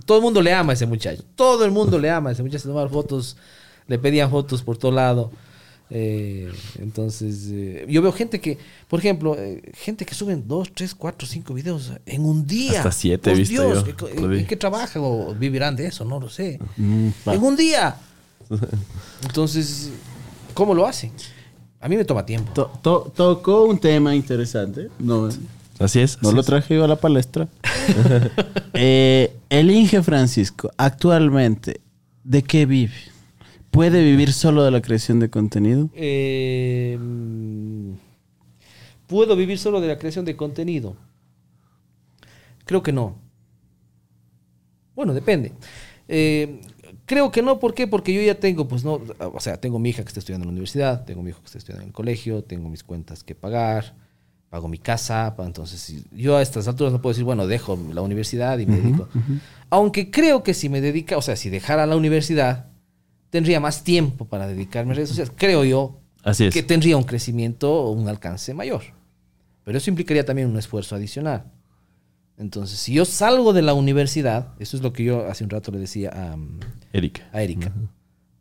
todo 0.06 0.18
el 0.18 0.22
mundo 0.22 0.40
le 0.42 0.52
ama 0.52 0.72
a 0.72 0.74
ese 0.74 0.86
muchacho. 0.86 1.22
Todo 1.34 1.64
el 1.64 1.70
mundo 1.70 1.98
le 1.98 2.10
ama 2.10 2.30
a 2.30 2.32
ese 2.32 2.42
muchacho. 2.42 2.68
Tomar 2.68 2.88
fotos, 2.88 3.36
le 3.86 3.98
pedían 3.98 4.30
fotos 4.30 4.62
por 4.62 4.76
todo 4.78 4.92
lado. 4.92 5.30
Eh, 5.92 6.50
entonces, 6.78 7.48
eh, 7.50 7.84
yo 7.88 8.00
veo 8.00 8.12
gente 8.12 8.40
que, 8.40 8.58
por 8.86 9.00
ejemplo, 9.00 9.34
eh, 9.36 9.60
gente 9.74 10.06
que 10.06 10.14
suben 10.14 10.46
dos, 10.46 10.70
tres, 10.72 10.94
cuatro, 10.94 11.26
cinco 11.26 11.52
videos 11.54 11.92
en 12.06 12.24
un 12.24 12.46
día. 12.46 12.78
Hasta 12.78 12.92
siete 12.92 13.34
visto 13.34 13.62
Dios, 13.66 13.84
yo. 13.84 14.08
¿en- 14.08 14.16
Lo 14.16 14.24
¿En, 14.26 14.30
vi. 14.30 14.38
en 14.40 14.46
qué 14.46 14.56
trabajan 14.56 15.02
o 15.04 15.34
vivirán 15.34 15.74
de 15.74 15.86
eso? 15.86 16.04
No 16.04 16.20
lo 16.20 16.28
sé. 16.28 16.58
Mm. 16.76 17.08
En 17.26 17.42
un 17.42 17.56
día. 17.56 17.96
Entonces, 19.22 19.90
¿cómo 20.54 20.74
lo 20.74 20.86
hacen? 20.86 21.10
A 21.80 21.88
mí 21.88 21.96
me 21.96 22.04
toma 22.04 22.24
tiempo. 22.26 22.52
To- 22.52 22.70
to- 22.82 23.12
tocó 23.14 23.64
un 23.64 23.78
tema 23.78 24.14
interesante. 24.14 24.88
No, 24.98 25.28
Así 25.78 26.00
es. 26.00 26.18
no 26.20 26.28
así 26.28 26.34
lo 26.34 26.40
es. 26.42 26.46
traje 26.46 26.74
yo 26.76 26.84
a 26.84 26.88
la 26.88 26.96
palestra. 26.96 27.48
Eh, 28.74 29.34
el 29.50 29.70
Inge 29.70 30.02
Francisco, 30.02 30.70
actualmente, 30.76 31.80
¿de 32.24 32.42
qué 32.42 32.64
vive? 32.64 32.94
¿Puede 33.70 34.02
vivir 34.02 34.32
solo 34.32 34.64
de 34.64 34.70
la 34.70 34.82
creación 34.82 35.20
de 35.20 35.30
contenido? 35.30 35.90
Eh, 35.94 36.98
mm, 37.00 37.92
¿Puedo 39.06 39.36
vivir 39.36 39.58
solo 39.58 39.80
de 39.80 39.88
la 39.88 39.98
creación 39.98 40.24
de 40.24 40.36
contenido? 40.36 40.96
Creo 42.64 42.82
que 42.82 42.92
no. 42.92 43.16
Bueno, 44.94 45.14
depende. 45.14 45.52
Eh, 46.08 46.60
creo 47.06 47.30
que 47.30 47.42
no, 47.42 47.58
¿por 47.58 47.74
qué? 47.74 47.86
Porque 47.86 48.12
yo 48.12 48.22
ya 48.22 48.34
tengo, 48.34 48.68
pues 48.68 48.84
no, 48.84 49.00
o 49.18 49.40
sea, 49.40 49.60
tengo 49.60 49.78
mi 49.78 49.90
hija 49.90 50.02
que 50.02 50.08
está 50.08 50.20
estudiando 50.20 50.44
en 50.44 50.48
la 50.48 50.52
universidad, 50.52 51.04
tengo 51.04 51.22
mi 51.22 51.30
hijo 51.30 51.40
que 51.40 51.46
está 51.46 51.58
estudiando 51.58 51.82
en 51.82 51.88
el 51.88 51.94
colegio, 51.94 52.42
tengo 52.44 52.68
mis 52.68 52.84
cuentas 52.84 53.24
que 53.24 53.34
pagar, 53.34 53.96
pago 54.48 54.68
mi 54.68 54.78
casa, 54.78 55.34
entonces 55.38 56.04
yo 56.12 56.36
a 56.36 56.42
estas 56.42 56.66
alturas 56.68 56.92
no 56.92 57.00
puedo 57.00 57.12
decir, 57.12 57.24
bueno, 57.24 57.46
dejo 57.46 57.78
la 57.92 58.02
universidad 58.02 58.58
y 58.58 58.66
me 58.66 58.76
dedico. 58.76 59.08
Aunque 59.70 60.10
creo 60.10 60.42
que 60.42 60.54
si 60.54 60.68
me 60.68 60.80
dedica, 60.80 61.16
o 61.16 61.22
sea, 61.22 61.36
si 61.36 61.50
dejara 61.50 61.86
la 61.86 61.96
universidad, 61.96 62.69
tendría 63.30 63.60
más 63.60 63.82
tiempo 63.84 64.26
para 64.26 64.46
dedicarme 64.46 64.92
a 64.92 64.96
redes 64.96 65.10
sociales, 65.10 65.32
creo 65.36 65.64
yo, 65.64 66.00
Así 66.22 66.44
es. 66.44 66.54
que 66.54 66.62
tendría 66.62 66.96
un 66.96 67.04
crecimiento 67.04 67.72
o 67.72 67.92
un 67.92 68.08
alcance 68.08 68.52
mayor. 68.52 68.82
Pero 69.64 69.78
eso 69.78 69.90
implicaría 69.90 70.24
también 70.24 70.48
un 70.48 70.58
esfuerzo 70.58 70.96
adicional. 70.96 71.44
Entonces, 72.36 72.78
si 72.78 72.94
yo 72.94 73.04
salgo 73.04 73.52
de 73.52 73.62
la 73.62 73.74
universidad, 73.74 74.54
eso 74.58 74.76
es 74.76 74.82
lo 74.82 74.92
que 74.92 75.04
yo 75.04 75.26
hace 75.26 75.44
un 75.44 75.50
rato 75.50 75.70
le 75.70 75.78
decía 75.78 76.10
a, 76.12 76.36
Erika. 76.92 77.28
a 77.32 77.42
Erika. 77.42 77.72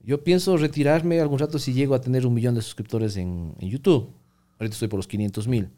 Yo 0.04 0.24
pienso 0.24 0.56
retirarme 0.58 1.20
algún 1.20 1.38
rato 1.38 1.60
si 1.60 1.74
llego 1.74 1.94
a 1.94 2.02
tener 2.02 2.26
un 2.26 2.34
millón 2.34 2.56
de 2.56 2.62
suscriptores 2.62 3.18
en, 3.18 3.54
en 3.60 3.70
YouTube. 3.70 4.10
Ahorita 4.58 4.74
estoy 4.74 4.88
por 4.88 4.98
los 4.98 5.08
500 5.08 5.48
mil. 5.48 5.70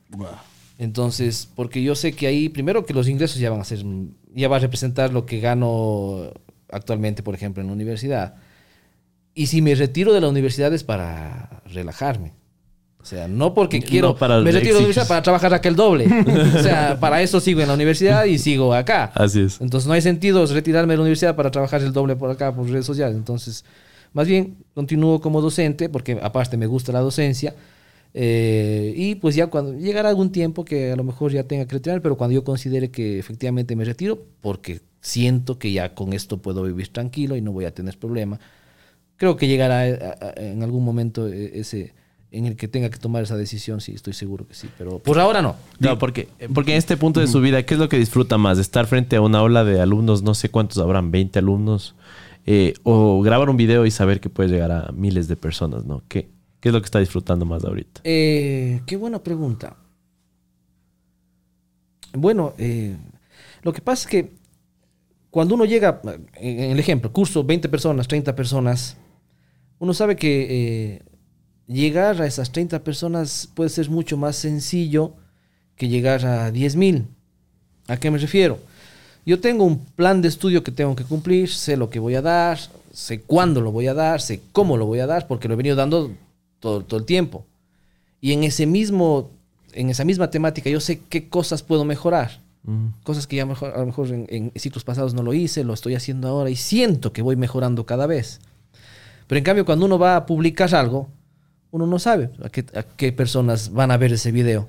Entonces, 0.77 1.49
porque 1.55 1.83
yo 1.83 1.95
sé 1.95 2.13
que 2.13 2.27
ahí, 2.27 2.49
primero 2.49 2.85
que 2.85 2.93
los 2.93 3.07
ingresos 3.07 3.39
ya 3.39 3.49
van 3.49 3.59
a 3.59 3.63
ser, 3.63 3.83
ya 4.33 4.47
va 4.47 4.55
a 4.55 4.59
representar 4.59 5.11
lo 5.11 5.25
que 5.25 5.39
gano 5.39 6.31
actualmente, 6.71 7.23
por 7.23 7.35
ejemplo, 7.35 7.61
en 7.61 7.67
la 7.67 7.73
universidad. 7.73 8.35
Y 9.33 9.47
si 9.47 9.61
me 9.61 9.75
retiro 9.75 10.13
de 10.13 10.21
la 10.21 10.29
universidad 10.29 10.73
es 10.73 10.83
para 10.83 11.61
relajarme. 11.65 12.33
O 12.99 13.05
sea, 13.05 13.27
no 13.27 13.53
porque 13.55 13.79
No 13.79 13.85
quiero, 13.87 14.15
para 14.15 14.39
me 14.41 14.51
retiro 14.51 14.73
de 14.75 14.81
la 14.81 14.85
universidad 14.85 15.07
para 15.07 15.23
trabajar 15.23 15.53
acá 15.53 15.67
el 15.69 15.75
doble. 15.75 16.05
o 16.55 16.61
sea, 16.61 16.99
para 16.99 17.21
eso 17.21 17.39
sigo 17.39 17.61
en 17.61 17.67
la 17.67 17.73
universidad 17.73 18.25
y 18.25 18.37
sigo 18.37 18.73
acá. 18.73 19.11
Así 19.15 19.41
es. 19.41 19.59
Entonces 19.59 19.87
no 19.87 19.93
hay 19.93 20.01
sentido 20.01 20.45
retirarme 20.45 20.93
de 20.93 20.97
la 20.97 21.01
universidad 21.03 21.35
para 21.35 21.49
trabajar 21.49 21.81
el 21.81 21.93
doble 21.93 22.15
por 22.15 22.29
acá, 22.29 22.53
por 22.53 22.69
redes 22.69 22.85
sociales. 22.85 23.15
Entonces, 23.17 23.65
más 24.13 24.27
bien 24.27 24.57
continúo 24.75 25.19
como 25.19 25.41
docente, 25.41 25.89
porque 25.89 26.19
aparte 26.21 26.57
me 26.57 26.67
gusta 26.67 26.91
la 26.91 26.99
docencia. 26.99 27.55
eh, 28.13 28.93
y 28.95 29.15
pues 29.15 29.35
ya 29.35 29.47
cuando 29.47 29.73
llegará 29.73 30.09
algún 30.09 30.31
tiempo 30.31 30.65
que 30.65 30.91
a 30.91 30.95
lo 30.95 31.03
mejor 31.03 31.31
ya 31.31 31.43
tenga 31.45 31.65
que 31.65 31.75
retirar, 31.75 32.01
pero 32.01 32.17
cuando 32.17 32.33
yo 32.35 32.43
considere 32.43 32.91
que 32.91 33.17
efectivamente 33.17 33.75
me 33.75 33.85
retiro, 33.85 34.25
porque 34.41 34.81
siento 34.99 35.57
que 35.57 35.71
ya 35.71 35.95
con 35.95 36.13
esto 36.13 36.37
puedo 36.41 36.61
vivir 36.63 36.89
tranquilo 36.89 37.35
y 37.35 37.41
no 37.41 37.51
voy 37.53 37.65
a 37.65 37.73
tener 37.73 37.97
problema, 37.97 38.39
creo 39.21 39.35
que 39.37 39.47
llegará 39.47 39.87
eh, 39.87 39.99
a- 40.01 40.25
a- 40.25 40.33
en 40.41 40.63
algún 40.63 40.83
momento 40.83 41.27
eh, 41.27 41.51
ese, 41.59 41.93
en 42.31 42.47
el 42.47 42.55
que 42.55 42.67
tenga 42.67 42.89
que 42.89 42.97
tomar 42.97 43.21
esa 43.21 43.37
decisión, 43.37 43.79
sí, 43.79 43.91
estoy 43.93 44.13
seguro 44.13 44.47
que 44.47 44.55
sí. 44.55 44.67
Pero 44.79 44.97
por 44.97 45.19
ahora 45.19 45.43
no. 45.43 45.55
No, 45.77 45.99
porque, 45.99 46.27
porque 46.55 46.71
en 46.71 46.77
este 46.79 46.97
punto 46.97 47.19
de 47.19 47.27
su 47.27 47.39
vida, 47.39 47.61
¿qué 47.63 47.75
es 47.75 47.79
lo 47.79 47.87
que 47.87 47.99
disfruta 47.99 48.39
más? 48.39 48.57
¿Estar 48.57 48.87
frente 48.87 49.15
a 49.17 49.21
una 49.21 49.43
ola 49.43 49.63
de 49.63 49.79
alumnos, 49.79 50.23
no 50.23 50.33
sé 50.33 50.49
cuántos 50.49 50.79
habrán, 50.79 51.11
20 51.11 51.37
alumnos? 51.37 51.93
eh, 52.47 52.73
o 52.81 53.21
grabar 53.21 53.51
un 53.51 53.57
video 53.57 53.85
y 53.85 53.91
saber 53.91 54.19
que 54.19 54.27
puede 54.31 54.49
llegar 54.49 54.71
a 54.71 54.91
miles 54.93 55.27
de 55.27 55.35
personas, 55.35 55.85
¿no? 55.85 56.01
¿Qué, 56.07 56.27
qué 56.59 56.69
es 56.69 56.73
lo 56.73 56.81
que 56.81 56.85
está 56.85 56.97
disfrutando 56.97 57.45
más 57.45 57.63
ahorita? 57.63 58.01
Eh, 58.03 58.81
qué 58.87 58.95
buena 58.97 59.19
pregunta. 59.21 59.75
Bueno, 62.13 62.53
eh, 62.57 62.97
lo 63.61 63.71
que 63.71 63.81
pasa 63.81 64.03
es 64.05 64.07
que 64.11 64.31
cuando 65.29 65.53
uno 65.55 65.65
llega, 65.65 66.01
en 66.35 66.59
en 66.59 66.71
el 66.71 66.79
ejemplo, 66.79 67.11
curso 67.13 67.43
20 67.43 67.69
personas, 67.69 68.07
30 68.07 68.35
personas, 68.35 68.97
uno 69.81 69.95
sabe 69.95 70.15
que 70.15 70.45
eh, 70.49 71.01
llegar 71.65 72.21
a 72.21 72.27
esas 72.27 72.51
30 72.51 72.83
personas 72.83 73.49
puede 73.55 73.71
ser 73.71 73.89
mucho 73.89 74.15
más 74.15 74.35
sencillo 74.35 75.15
que 75.75 75.87
llegar 75.87 76.23
a 76.23 76.51
10 76.51 76.75
mil. 76.75 77.07
¿A 77.87 77.97
qué 77.97 78.11
me 78.11 78.19
refiero? 78.19 78.59
Yo 79.25 79.39
tengo 79.39 79.63
un 79.63 79.79
plan 79.79 80.21
de 80.21 80.27
estudio 80.27 80.63
que 80.63 80.71
tengo 80.71 80.95
que 80.95 81.03
cumplir, 81.03 81.49
sé 81.49 81.77
lo 81.77 81.89
que 81.89 81.97
voy 81.97 82.13
a 82.13 82.21
dar, 82.21 82.59
sé 82.93 83.21
cuándo 83.21 83.59
lo 83.59 83.71
voy 83.71 83.87
a 83.87 83.95
dar, 83.95 84.21
sé 84.21 84.39
cómo 84.51 84.77
lo 84.77 84.85
voy 84.85 84.99
a 84.99 85.07
dar, 85.07 85.25
porque 85.25 85.47
lo 85.47 85.55
he 85.55 85.57
venido 85.57 85.75
dando 85.75 86.11
todo, 86.59 86.83
todo 86.83 86.99
el 86.99 87.07
tiempo. 87.07 87.47
Y 88.21 88.33
en 88.33 88.43
ese 88.43 88.67
mismo, 88.67 89.31
en 89.73 89.89
esa 89.89 90.05
misma 90.05 90.29
temática, 90.29 90.69
yo 90.69 90.79
sé 90.79 91.01
qué 91.09 91.27
cosas 91.27 91.63
puedo 91.63 91.85
mejorar. 91.85 92.39
Cosas 93.01 93.25
que 93.25 93.37
ya 93.37 93.47
mejor, 93.47 93.73
a 93.73 93.79
lo 93.79 93.87
mejor 93.87 94.09
en, 94.09 94.27
en 94.29 94.51
ciclos 94.55 94.83
pasados 94.83 95.15
no 95.15 95.23
lo 95.23 95.33
hice, 95.33 95.63
lo 95.63 95.73
estoy 95.73 95.95
haciendo 95.95 96.27
ahora 96.27 96.51
y 96.51 96.55
siento 96.55 97.13
que 97.13 97.23
voy 97.23 97.35
mejorando 97.35 97.87
cada 97.87 98.05
vez. 98.05 98.39
Pero 99.31 99.37
en 99.39 99.45
cambio, 99.45 99.63
cuando 99.63 99.85
uno 99.85 99.97
va 99.97 100.17
a 100.17 100.25
publicar 100.25 100.75
algo, 100.75 101.07
uno 101.71 101.87
no 101.87 101.99
sabe 101.99 102.31
a 102.43 102.49
qué, 102.49 102.65
a 102.75 102.83
qué 102.83 103.13
personas 103.13 103.71
van 103.71 103.89
a 103.89 103.95
ver 103.95 104.11
ese 104.11 104.29
video. 104.29 104.67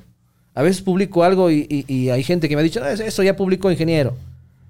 A 0.54 0.62
veces 0.62 0.82
publico 0.82 1.24
algo 1.24 1.50
y, 1.50 1.66
y- 1.68 1.84
y 1.92 2.10
hay 2.10 2.22
gente 2.22 2.48
que 2.48 2.54
me 2.54 2.60
ha 2.60 2.62
dicho, 2.62 2.78
"No, 2.78 2.86
eso- 2.86 3.24
ya 3.24 3.34
publicó 3.34 3.72
ingeniero. 3.72 4.14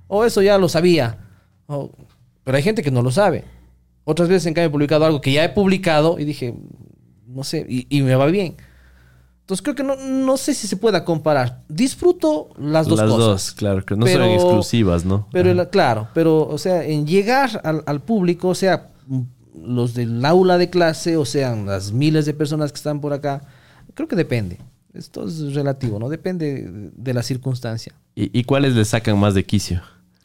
O 0.08 0.24
eso 0.24 0.40
ya 0.40 0.56
lo 0.56 0.70
sabía. 0.70 1.18
O- 1.66 1.90
pero 2.42 2.56
hay 2.56 2.62
gente 2.62 2.82
que 2.82 2.90
no 2.90 3.02
lo 3.02 3.10
sabe. 3.10 3.44
Otras 4.04 4.30
veces 4.30 4.46
en 4.46 4.54
cambio 4.54 4.68
he 4.68 4.72
publicado 4.72 5.04
algo 5.04 5.20
que 5.20 5.30
ya 5.30 5.44
he 5.44 5.50
publicado 5.50 6.18
y 6.18 6.24
dije, 6.24 6.54
no 7.26 7.44
sé, 7.44 7.66
y, 7.68 7.86
y 7.90 8.00
me 8.00 8.14
va 8.14 8.24
bien. 8.28 8.56
Entonces 9.40 9.62
creo 9.62 9.74
que 9.74 9.82
no, 9.82 9.96
no 9.96 10.38
sé 10.38 10.54
si 10.54 10.66
se 10.66 10.78
pueda 10.78 11.04
comparar. 11.04 11.60
Disfruto 11.68 12.48
las 12.58 12.86
dos 12.86 12.98
Las 12.98 13.10
cosas. 13.10 13.26
dos, 13.26 13.52
claro, 13.52 13.84
que 13.84 13.94
no 13.94 14.06
Pero- 14.06 14.24
son 14.24 14.32
exclusivas, 14.32 15.04
¿no? 15.04 15.28
Pero 15.32 15.50
Ajá. 15.52 15.68
claro, 15.68 16.08
pero 16.14 16.48
o 16.48 16.56
sea, 16.56 16.82
en 16.82 17.06
llegar 17.06 17.60
al, 17.62 17.82
al 17.84 18.00
público, 18.00 18.48
o 18.48 18.54
sea, 18.54 18.88
los 19.54 19.94
del 19.94 20.24
aula 20.24 20.58
de 20.58 20.70
clase, 20.70 21.16
o 21.16 21.24
sean 21.24 21.66
las 21.66 21.92
miles 21.92 22.24
de 22.26 22.34
personas 22.34 22.72
que 22.72 22.76
están 22.76 23.00
por 23.00 23.12
acá, 23.12 23.42
creo 23.94 24.08
que 24.08 24.16
depende. 24.16 24.58
Esto 24.94 25.26
es 25.26 25.54
relativo, 25.54 25.98
¿no? 25.98 26.08
Depende 26.08 26.90
de, 26.94 27.14
la 27.14 27.22
circunstancia. 27.22 27.92
¿Y, 28.14 28.38
y 28.38 28.44
cuáles 28.44 28.74
le 28.74 28.84
sacan 28.84 29.18
más 29.18 29.34
de 29.34 29.44
quicio? 29.44 29.80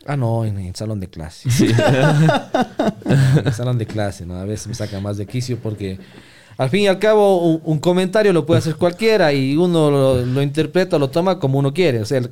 Ah, 0.06 0.18
no, 0.18 0.46
en 0.46 0.58
el 0.60 0.76
salón 0.76 1.00
de 1.00 1.08
clase. 1.10 1.50
en 3.06 3.48
el 3.48 3.54
salón 3.54 3.78
de 3.78 3.86
clase, 3.86 4.26
¿no? 4.26 4.36
A 4.36 4.46
veces 4.46 4.68
me 4.68 4.74
saca 4.74 5.00
más 5.00 5.18
de 5.18 5.26
quicio 5.26 5.58
porque 5.60 6.00
al 6.58 6.70
fin 6.70 6.82
y 6.82 6.88
al 6.88 7.00
cabo 7.00 7.38
un, 7.46 7.62
un 7.64 7.80
comentario 7.80 8.34
lo 8.34 8.46
puede 8.46 8.60
hacer 8.60 8.76
cualquiera 8.76 9.32
y 9.34 9.56
uno 9.58 9.92
lo, 9.92 10.26
lo 10.26 10.42
interpreta, 10.42 10.98
lo 10.98 11.10
toma 11.10 11.40
como 11.40 11.60
uno 11.60 11.74
quiere. 11.74 12.00
O 12.02 12.06
sea, 12.06 12.18
el, 12.20 12.32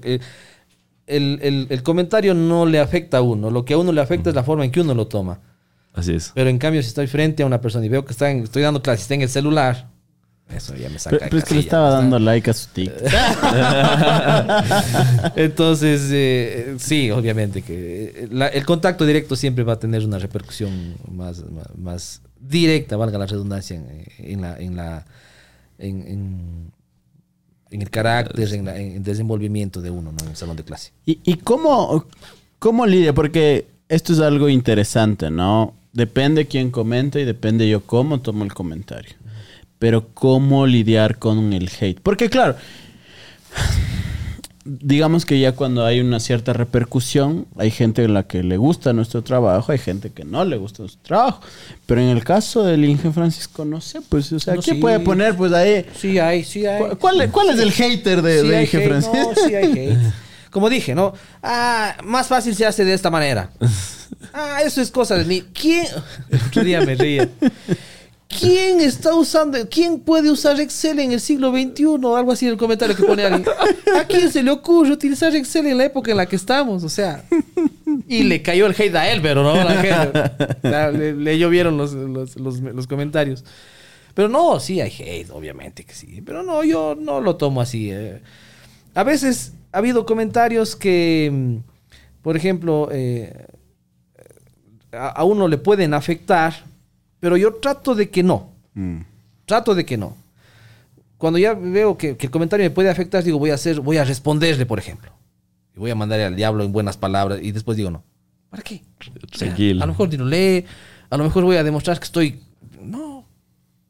el- 1.08 1.40
el- 1.42 1.68
el 1.70 1.84
comentario 1.84 2.34
no 2.34 2.66
le 2.66 2.80
afecta 2.80 3.18
a 3.18 3.22
uno. 3.22 3.50
Lo 3.52 3.64
que 3.66 3.74
a 3.74 3.78
uno 3.78 3.92
le 3.92 4.02
afecta 4.02 4.30
es 4.30 4.36
la 4.36 4.44
forma 4.44 4.66
en 4.66 4.72
que 4.72 4.82
uno 4.82 4.94
lo 4.94 5.08
toma. 5.08 5.40
Así 5.96 6.14
es. 6.14 6.32
Pero 6.36 6.50
en 6.50 6.58
cambio, 6.58 6.82
si 6.82 6.90
estoy 6.90 7.08
frente 7.08 7.44
a 7.44 7.46
una 7.46 7.62
persona 7.62 7.86
y 7.86 7.90
veo 7.90 8.04
que 8.06 8.12
está 8.12 8.30
en- 8.30 8.44
estoy 8.44 8.62
dando 8.64 8.82
clases 8.82 9.02
y 9.02 9.04
está 9.04 9.14
en 9.16 9.22
el 9.22 9.30
celular, 9.30 9.88
eso 10.54 10.76
ya 10.76 10.90
me 10.90 11.00
saca 11.00 11.16
Pero, 11.18 11.26
de 11.26 11.30
pero 11.32 11.40
es 11.40 11.46
que 11.46 11.54
le 11.56 11.60
estaba 11.62 11.90
¿no? 11.90 11.96
dando 11.96 12.20
like 12.20 12.50
a 12.50 12.54
su 12.54 12.68
TikTok. 12.70 13.02
Entonces, 15.36 16.10
eh, 16.12 16.76
sí, 16.78 17.12
obviamente 17.12 17.62
que 17.62 18.06
eh, 18.16 18.28
la- 18.32 18.48
el 18.48 18.66
contacto 18.66 19.06
directo 19.06 19.36
siempre 19.36 19.64
va 19.64 19.74
a 19.74 19.80
tener 19.80 20.06
una 20.06 20.20
repercusión 20.20 20.96
más, 21.12 21.44
más, 21.50 21.66
más 21.78 22.22
directa, 22.40 22.98
valga 22.98 23.18
la 23.18 23.26
redundancia, 23.26 23.76
en, 23.78 24.06
en 24.18 24.42
la, 24.42 24.58
en, 24.60 24.76
la, 24.76 25.06
en, 25.80 26.02
en- 26.08 26.72
en 27.72 27.82
el 27.82 27.90
carácter, 27.90 28.54
en, 28.54 28.66
la- 28.66 28.78
en 28.80 28.98
el 28.98 29.04
desenvolvimiento 29.04 29.82
de 29.82 29.90
uno 29.90 30.12
¿no? 30.12 30.18
en 30.24 30.30
el 30.30 30.36
salón 30.36 30.56
de 30.56 30.64
clase. 30.64 30.92
¿Y, 31.06 31.20
y 31.24 31.36
cómo, 31.38 32.06
cómo 32.60 32.86
lidia? 32.86 33.14
Porque 33.14 33.68
esto 33.90 34.14
es 34.14 34.20
algo 34.20 34.48
interesante, 34.50 35.32
¿no? 35.32 35.74
Depende 35.96 36.46
quién 36.46 36.72
comente 36.72 37.22
y 37.22 37.24
depende 37.24 37.70
yo 37.70 37.82
cómo 37.82 38.20
tomo 38.20 38.44
el 38.44 38.54
comentario. 38.54 39.16
Pero 39.80 40.10
cómo 40.14 40.68
lidiar 40.68 41.18
con 41.20 41.54
el 41.54 41.70
hate. 41.80 42.02
Porque 42.02 42.30
claro, 42.30 42.58
digamos 44.66 45.26
que 45.26 45.40
ya 45.40 45.54
cuando 45.54 45.86
hay 45.86 46.02
una 46.02 46.20
cierta 46.20 46.52
repercusión, 46.52 47.48
hay 47.56 47.72
gente 47.72 48.04
a 48.04 48.08
la 48.10 48.24
que 48.24 48.44
le 48.44 48.58
gusta 48.58 48.92
nuestro 48.92 49.22
trabajo, 49.24 49.72
hay 49.72 49.78
gente 49.78 50.10
que 50.10 50.26
no 50.26 50.44
le 50.44 50.58
gusta 50.58 50.84
nuestro 50.84 51.02
trabajo. 51.02 51.42
Pero 51.86 52.02
en 52.02 52.10
el 52.10 52.26
caso 52.26 52.64
del 52.64 52.84
Inge 52.84 53.12
Francisco, 53.12 53.64
no 53.64 53.80
sé, 53.80 54.02
pues, 54.10 54.34
o 54.34 54.40
sea, 54.40 54.56
No, 54.56 54.62
¿quién 54.62 54.76
sí. 54.76 54.82
puede 54.82 55.00
poner 55.00 55.38
pues 55.38 55.54
ahí? 55.54 55.86
Sí 55.96 56.20
hay, 56.20 56.44
sí 56.44 56.66
hay. 56.66 56.94
¿Cuál, 56.98 57.22
es 57.22 57.60
el 57.60 57.72
hater 57.72 58.22
de, 58.22 58.42
Sí 58.42 58.48
de 58.50 58.62
Inge 58.64 58.78
hate, 58.78 58.88
Francisco? 58.90 59.18
No, 59.18 59.48
sí 59.48 59.56
hay 59.56 59.72
hate. 59.72 59.98
Como 60.56 60.70
dije, 60.70 60.96
¿no? 60.96 61.12
Ah, 61.44 61.98
más 62.06 62.28
fácil 62.30 62.56
se 62.56 62.66
hace 62.66 62.86
de 62.86 62.94
esta 62.94 63.10
manera. 63.12 63.50
Ah, 64.34 64.62
eso 64.64 64.82
es 64.82 64.90
cosa 64.92 65.16
de 65.18 65.26
mí. 65.26 65.44
¿Quién? 65.54 65.86
Otro 66.48 66.64
día 66.64 66.80
me 66.82 66.96
ría. 66.96 67.28
¿Quién 68.28 68.80
está 68.82 69.14
usando, 69.14 69.58
quién 69.70 70.00
puede 70.00 70.30
usar 70.32 70.60
Excel 70.60 71.00
en 71.00 71.12
el 71.12 71.20
siglo 71.22 71.52
XXI? 71.52 71.84
Algo 72.16 72.32
así 72.32 72.46
en 72.46 72.52
el 72.54 72.58
comentario 72.58 72.96
que 72.96 73.04
pone 73.04 73.24
alguien. 73.26 73.46
¿A 74.00 74.04
quién 74.06 74.32
se 74.32 74.44
le 74.44 74.52
ocurre 74.52 74.92
utilizar 74.92 75.36
Excel 75.36 75.68
en 75.68 75.78
la 75.78 75.86
época 75.86 76.12
en 76.12 76.18
la 76.18 76.26
que 76.26 76.36
estamos? 76.36 76.84
O 76.84 76.90
sea, 76.90 77.24
y 78.08 78.24
le 78.24 78.42
cayó 78.42 78.66
el 78.68 78.74
hate 78.78 78.96
a 78.96 79.10
él, 79.12 79.22
pero 79.22 79.44
no 79.44 79.56
la 79.56 79.82
gente. 79.82 80.32
Le, 80.98 81.14
le 81.14 81.38
llovieron 81.40 81.76
los, 81.78 81.92
los, 81.94 82.36
los- 82.38 82.60
los 82.62 82.88
comentarios. 82.88 83.44
Pero 84.14 84.30
no, 84.30 84.60
sí 84.62 84.80
hay 84.82 84.92
hate, 84.98 85.30
obviamente 85.32 85.84
que 85.84 85.94
sí. 85.94 86.22
Pero 86.26 86.44
no, 86.44 86.64
yo 86.64 86.96
no 87.00 87.20
lo 87.22 87.36
tomo 87.38 87.60
así. 87.62 87.90
eh. 87.92 88.22
A 88.96 89.04
veces 89.04 89.54
ha 89.76 89.80
habido 89.80 90.06
comentarios 90.06 90.74
que, 90.78 91.30
mm, 91.32 91.58
por 92.22 92.38
ejemplo, 92.38 92.88
eh, 92.94 93.46
a, 94.94 95.10
a 95.10 95.24
uno 95.26 95.50
le 95.50 95.58
pueden 95.58 95.94
afectar, 95.94 96.54
pero 97.20 97.36
yo 97.36 97.56
trato 97.56 97.94
de 97.94 98.10
que 98.10 98.24
no. 98.24 98.54
Mm. 98.74 99.02
Trato 99.46 99.76
de 99.76 99.86
que 99.86 99.98
no. 99.98 100.16
Cuando 101.18 101.40
ya 101.40 101.54
veo 101.54 101.98
que, 101.98 102.16
que 102.16 102.28
el 102.28 102.32
comentario 102.32 102.66
me 102.66 102.70
puede 102.70 102.90
afectar, 102.90 103.22
digo, 103.22 103.38
voy 103.38 103.50
a 103.50 103.56
hacer, 103.56 103.82
voy 103.82 103.98
a 103.98 104.06
responderle, 104.06 104.66
por 104.66 104.80
ejemplo. 104.80 105.12
Y 105.76 105.80
voy 105.80 105.92
a 105.92 105.96
mandarle 105.96 106.24
al 106.24 106.38
diablo 106.38 106.64
en 106.64 106.72
buenas 106.72 106.96
palabras 106.96 107.40
y 107.42 107.52
después 107.52 107.76
digo, 107.76 107.92
no. 107.92 108.02
¿Para 108.50 108.64
qué? 108.64 108.82
O 108.98 109.38
sea, 109.38 109.54
a 109.54 109.58
lo 109.58 109.88
mejor 109.88 110.08
ni 110.08 110.16
lo 110.16 110.26
lee, 110.26 110.64
a 111.10 111.18
lo 111.18 111.26
mejor 111.26 111.44
voy 111.44 111.58
a 111.58 111.64
demostrar 111.66 112.00
que 112.00 112.06
estoy... 112.06 112.40
No, 112.82 113.26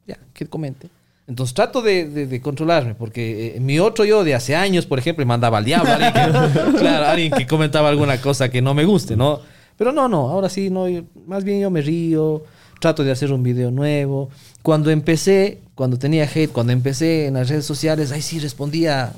ya, 0.08 0.18
que 0.34 0.48
comente. 0.48 0.90
Entonces 1.28 1.54
trato 1.56 1.82
de, 1.82 2.08
de- 2.08 2.28
de 2.28 2.42
controlarme, 2.42 2.94
porque 2.96 3.56
eh, 3.56 3.60
mi 3.60 3.80
otro 3.80 4.06
yo 4.06 4.24
de 4.24 4.36
hace 4.36 4.56
años, 4.56 4.86
por 4.86 5.00
ejemplo, 5.00 5.26
mandaba 5.26 5.58
al 5.58 5.66
diablo. 5.66 5.92
Alguien 5.92 6.14
que, 6.14 6.72
claro, 6.80 7.06
alguien 7.08 7.32
que 7.32 7.48
comentaba 7.48 7.90
alguna 7.90 8.22
cosa 8.22 8.50
que 8.50 8.62
no 8.62 8.74
me 8.76 8.86
guste, 8.86 9.16
¿no? 9.16 9.40
Pero 9.78 9.92
no, 9.92 10.08
no, 10.08 10.30
ahora 10.30 10.50
sí, 10.50 10.70
no, 10.70 10.88
yo- 10.88 11.04
más 11.28 11.44
bien 11.44 11.60
yo 11.62 11.72
me 11.72 11.82
río, 11.82 12.44
trato 12.80 13.04
de 13.04 13.12
hacer 13.12 13.32
un 13.34 13.42
video 13.42 13.72
nuevo. 13.72 14.30
Cuando 14.62 14.92
empecé, 14.92 15.62
cuando 15.74 15.98
tenía 15.98 16.26
hate, 16.34 16.52
cuando 16.52 16.74
empecé 16.74 17.26
en 17.28 17.34
las 17.34 17.50
redes 17.50 17.66
sociales, 17.66 18.12
ahí 18.12 18.22
sí 18.22 18.40
respondía 18.40 19.12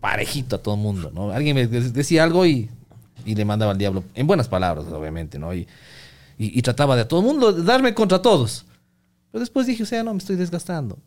parejito 0.00 0.56
a 0.56 0.58
todo 0.58 0.74
el 0.74 0.80
mundo, 0.80 1.10
¿no? 1.14 1.30
Alguien 1.30 1.54
me 1.54 1.66
de- 1.68 1.90
decía 1.90 2.24
algo 2.24 2.44
y, 2.46 2.68
y 3.24 3.34
le 3.36 3.44
mandaba 3.44 3.72
al 3.72 3.78
diablo, 3.78 4.02
en 4.14 4.26
buenas 4.26 4.48
palabras, 4.48 4.86
obviamente, 4.92 5.38
¿no? 5.38 5.54
Y, 5.54 5.60
y, 6.36 6.58
y 6.58 6.62
trataba 6.62 6.96
de 6.96 7.02
a 7.02 7.08
todo 7.08 7.20
el 7.20 7.26
mundo 7.26 7.52
darme 7.52 7.94
contra 7.94 8.20
todos. 8.20 8.66
Pero 9.30 9.40
después 9.40 9.66
dije, 9.68 9.84
o 9.84 9.86
sea, 9.86 10.02
no, 10.02 10.12
me 10.12 10.18
estoy 10.18 10.34
desgastando. 10.36 10.98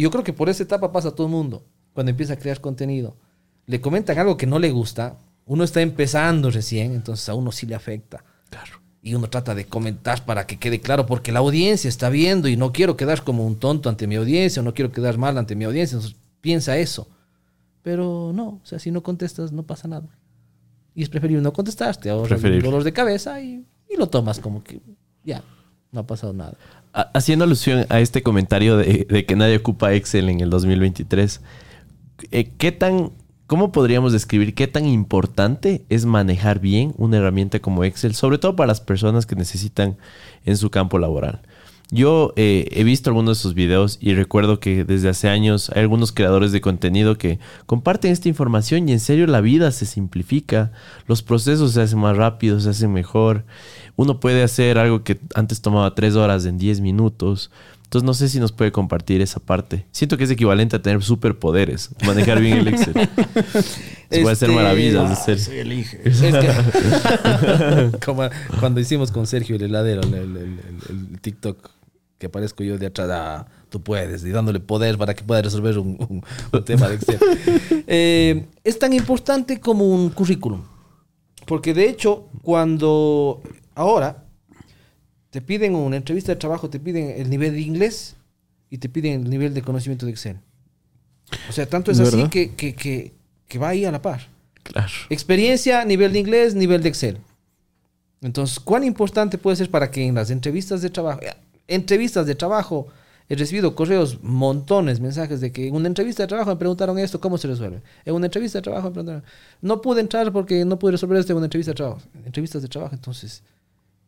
Y 0.00 0.02
yo 0.02 0.10
creo 0.10 0.24
que 0.24 0.32
por 0.32 0.48
esa 0.48 0.62
etapa 0.62 0.92
pasa 0.92 1.10
todo 1.10 1.26
el 1.26 1.30
mundo. 1.30 1.62
Cuando 1.92 2.08
empieza 2.08 2.32
a 2.32 2.38
crear 2.38 2.62
contenido. 2.62 3.18
Le 3.66 3.82
comentan 3.82 4.18
algo 4.18 4.38
que 4.38 4.46
no 4.46 4.58
le 4.58 4.70
gusta. 4.70 5.18
Uno 5.44 5.62
está 5.62 5.82
empezando 5.82 6.50
recién, 6.50 6.94
entonces 6.94 7.28
a 7.28 7.34
uno 7.34 7.52
sí 7.52 7.66
le 7.66 7.74
afecta. 7.74 8.24
Claro. 8.48 8.80
Y 9.02 9.12
uno 9.12 9.28
trata 9.28 9.54
de 9.54 9.66
comentar 9.66 10.24
para 10.24 10.46
que 10.46 10.58
quede 10.58 10.80
claro, 10.80 11.04
porque 11.04 11.32
la 11.32 11.40
audiencia 11.40 11.86
está 11.86 12.08
viendo 12.08 12.48
y 12.48 12.56
no 12.56 12.72
quiero 12.72 12.96
quedar 12.96 13.24
como 13.24 13.46
un 13.46 13.56
tonto 13.56 13.90
ante 13.90 14.06
mi 14.06 14.14
audiencia, 14.14 14.62
o 14.62 14.64
no 14.64 14.72
quiero 14.72 14.90
quedar 14.90 15.18
mal 15.18 15.36
ante 15.36 15.54
mi 15.54 15.66
audiencia. 15.66 15.96
Entonces 15.96 16.18
piensa 16.40 16.78
eso. 16.78 17.06
Pero 17.82 18.32
no, 18.34 18.58
o 18.62 18.64
sea, 18.64 18.78
si 18.78 18.90
no 18.90 19.02
contestas, 19.02 19.52
no 19.52 19.64
pasa 19.64 19.86
nada. 19.86 20.08
Y 20.94 21.02
es 21.02 21.10
preferible 21.10 21.42
no 21.42 21.52
contestar, 21.52 21.94
te 21.98 22.08
ahorras 22.08 22.40
dolor 22.40 22.84
de 22.84 22.92
cabeza 22.94 23.38
y, 23.42 23.66
y 23.86 23.96
lo 23.98 24.08
tomas 24.08 24.40
como 24.40 24.64
que 24.64 24.80
ya, 25.24 25.44
no 25.92 26.00
ha 26.00 26.06
pasado 26.06 26.32
nada. 26.32 26.56
Ha- 26.92 27.10
Haciendo 27.14 27.44
alusión 27.44 27.86
a 27.88 28.00
este 28.00 28.22
comentario 28.22 28.76
de, 28.76 29.06
de 29.08 29.24
que 29.26 29.36
nadie 29.36 29.56
ocupa 29.56 29.92
Excel 29.94 30.28
en 30.28 30.40
el 30.40 30.50
2023, 30.50 31.40
eh, 32.32 32.50
¿qué 32.58 32.72
tan, 32.72 33.12
cómo 33.46 33.72
podríamos 33.72 34.12
describir 34.12 34.54
qué 34.54 34.66
tan 34.66 34.86
importante 34.86 35.84
es 35.88 36.04
manejar 36.04 36.58
bien 36.60 36.92
una 36.98 37.18
herramienta 37.18 37.60
como 37.60 37.84
Excel, 37.84 38.14
sobre 38.14 38.38
todo 38.38 38.56
para 38.56 38.68
las 38.68 38.80
personas 38.80 39.26
que 39.26 39.36
necesitan 39.36 39.96
en 40.44 40.56
su 40.56 40.70
campo 40.70 40.98
laboral? 40.98 41.40
Yo 41.92 42.32
eh, 42.36 42.68
he 42.70 42.84
visto 42.84 43.10
algunos 43.10 43.38
de 43.38 43.42
sus 43.42 43.54
videos 43.54 43.98
y 44.00 44.14
recuerdo 44.14 44.60
que 44.60 44.84
desde 44.84 45.08
hace 45.08 45.28
años 45.28 45.70
hay 45.74 45.80
algunos 45.82 46.12
creadores 46.12 46.52
de 46.52 46.60
contenido 46.60 47.18
que 47.18 47.40
comparten 47.66 48.12
esta 48.12 48.28
información 48.28 48.88
y 48.88 48.92
en 48.92 49.00
serio 49.00 49.26
la 49.26 49.40
vida 49.40 49.72
se 49.72 49.86
simplifica, 49.86 50.70
los 51.08 51.22
procesos 51.22 51.72
se 51.72 51.82
hacen 51.82 51.98
más 51.98 52.16
rápidos, 52.16 52.62
se 52.62 52.70
hacen 52.70 52.92
mejor. 52.92 53.44
Uno 53.96 54.20
puede 54.20 54.44
hacer 54.44 54.78
algo 54.78 55.02
que 55.02 55.18
antes 55.34 55.60
tomaba 55.62 55.94
tres 55.96 56.14
horas 56.14 56.44
en 56.46 56.58
10 56.58 56.80
minutos. 56.80 57.50
Entonces 57.82 58.06
no 58.06 58.14
sé 58.14 58.28
si 58.28 58.38
nos 58.38 58.52
puede 58.52 58.70
compartir 58.70 59.20
esa 59.20 59.40
parte. 59.40 59.84
Siento 59.90 60.16
que 60.16 60.22
es 60.22 60.30
equivalente 60.30 60.76
a 60.76 60.82
tener 60.82 61.02
superpoderes, 61.02 61.90
manejar 62.06 62.40
bien 62.40 62.58
el 62.58 62.68
Excel. 62.68 62.94
Se 64.10 64.20
puede 64.20 64.32
hacer 64.32 64.48
Este, 64.50 64.62
maravillas 64.62 65.10
ah, 65.10 65.16
ser. 65.16 65.40
Soy 65.40 65.58
el 65.58 65.72
Inge. 65.72 66.00
Es 66.04 66.20
que- 66.20 67.90
como 68.04 68.22
cuando 68.60 68.78
hicimos 68.78 69.10
con 69.10 69.26
Sergio 69.26 69.56
el 69.56 69.62
heladero, 69.62 70.02
el, 70.02 70.14
el- 70.14 70.36
el- 70.36 70.60
el- 70.88 71.06
el 71.10 71.20
TikTok, 71.20 71.68
que 72.20 72.26
aparezco 72.26 72.62
yo 72.62 72.76
de 72.76 72.86
atrás, 72.86 73.08
ah, 73.10 73.46
tú 73.70 73.80
puedes, 73.82 74.22
y 74.24 74.30
dándole 74.30 74.60
poder 74.60 74.98
para 74.98 75.14
que 75.14 75.24
pueda 75.24 75.40
resolver 75.40 75.78
un, 75.78 75.96
un- 76.08 76.22
un 76.52 76.64
tema 76.64 76.86
de 76.88 76.94
Excel. 76.96 77.18
Eh, 77.92 78.46
es 78.62 78.78
tan 78.78 78.92
importante 78.92 79.58
como 79.58 79.84
un 79.88 80.10
currículum. 80.10 80.62
Porque 81.46 81.72
de 81.74 81.88
hecho, 81.88 82.28
cuando 82.42 83.42
ahora 83.74 84.22
te 85.30 85.40
piden 85.40 85.74
una 85.74 85.96
entrevista 85.96 86.30
de 86.32 86.36
trabajo, 86.36 86.68
te 86.70 86.78
piden 86.78 87.14
el 87.20 87.28
nivel 87.30 87.52
de 87.54 87.60
inglés 87.62 88.14
y 88.68 88.78
te 88.78 88.88
piden 88.88 89.22
el 89.24 89.30
nivel 89.30 89.54
de 89.54 89.62
conocimiento 89.62 90.04
de 90.06 90.12
Excel. 90.12 90.38
O 91.48 91.52
sea, 91.52 91.66
tanto 91.66 91.90
es 91.90 91.98
¿De 91.98 92.04
así 92.04 92.28
que, 92.28 92.54
que, 92.54 92.74
que, 92.74 93.14
que 93.48 93.58
va 93.58 93.70
ahí 93.70 93.84
a 93.86 93.90
la 93.90 94.02
par. 94.02 94.28
Claro. 94.62 94.92
Experiencia, 95.08 95.84
nivel 95.84 96.12
de 96.12 96.18
inglés, 96.20 96.54
nivel 96.54 96.82
de 96.82 96.90
Excel. 96.90 97.18
Entonces, 98.20 98.60
¿cuán 98.60 98.84
importante 98.84 99.38
puede 99.38 99.56
ser 99.56 99.70
para 99.70 99.90
que 99.90 100.04
en 100.06 100.14
las 100.14 100.30
entrevistas 100.30 100.82
de 100.82 100.90
trabajo, 100.90 101.20
entrevistas 101.70 102.26
de 102.26 102.34
trabajo, 102.34 102.88
he 103.28 103.36
recibido 103.36 103.74
correos, 103.74 104.22
montones, 104.22 105.00
mensajes 105.00 105.40
de 105.40 105.52
que 105.52 105.68
en 105.68 105.74
una 105.74 105.86
entrevista 105.86 106.24
de 106.24 106.26
trabajo 106.26 106.50
me 106.50 106.56
preguntaron 106.56 106.98
esto, 106.98 107.20
¿cómo 107.20 107.38
se 107.38 107.48
resuelve? 107.48 107.80
En 108.04 108.14
una 108.14 108.26
entrevista 108.26 108.58
de 108.58 108.62
trabajo 108.62 108.88
me 108.88 108.94
preguntaron, 108.94 109.24
no 109.62 109.80
pude 109.80 110.00
entrar 110.00 110.32
porque 110.32 110.64
no 110.64 110.78
pude 110.78 110.92
resolver 110.92 111.18
esto 111.18 111.32
en 111.32 111.38
una 111.38 111.46
entrevista 111.46 111.70
de 111.70 111.76
trabajo. 111.76 112.00
Entrevistas 112.24 112.62
de 112.62 112.68
trabajo, 112.68 112.94
entonces, 112.94 113.42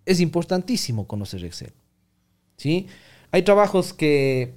es 0.05 0.21
importantísimo 0.21 1.07
conocer 1.07 1.45
Excel. 1.45 1.73
¿Sí? 2.57 2.89
Hay 3.31 3.43
trabajos 3.43 3.93
que, 3.93 4.55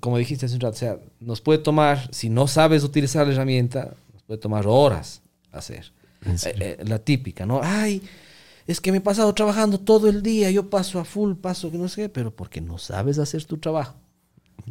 como 0.00 0.18
dijiste 0.18 0.46
hace 0.46 0.56
un 0.56 0.60
rato, 0.60 0.74
o 0.74 0.78
sea, 0.78 0.98
nos 1.20 1.40
puede 1.40 1.60
tomar, 1.60 2.12
si 2.12 2.28
no 2.28 2.48
sabes 2.48 2.82
utilizar 2.82 3.26
la 3.26 3.32
herramienta, 3.32 3.94
nos 4.12 4.22
puede 4.24 4.40
tomar 4.40 4.66
horas 4.66 5.22
hacer. 5.52 5.92
Eh, 6.24 6.36
eh, 6.44 6.84
la 6.84 6.98
típica, 6.98 7.46
¿no? 7.46 7.60
Ay, 7.62 8.02
es 8.66 8.80
que 8.80 8.90
me 8.92 8.98
he 8.98 9.00
pasado 9.00 9.32
trabajando 9.34 9.78
todo 9.78 10.08
el 10.08 10.22
día, 10.22 10.50
yo 10.50 10.68
paso 10.70 10.98
a 10.98 11.04
full, 11.04 11.34
paso 11.34 11.70
que 11.70 11.78
no 11.78 11.88
sé 11.88 12.02
qué, 12.02 12.08
pero 12.08 12.34
porque 12.34 12.60
no 12.60 12.78
sabes 12.78 13.18
hacer 13.18 13.44
tu 13.44 13.58
trabajo. 13.58 13.94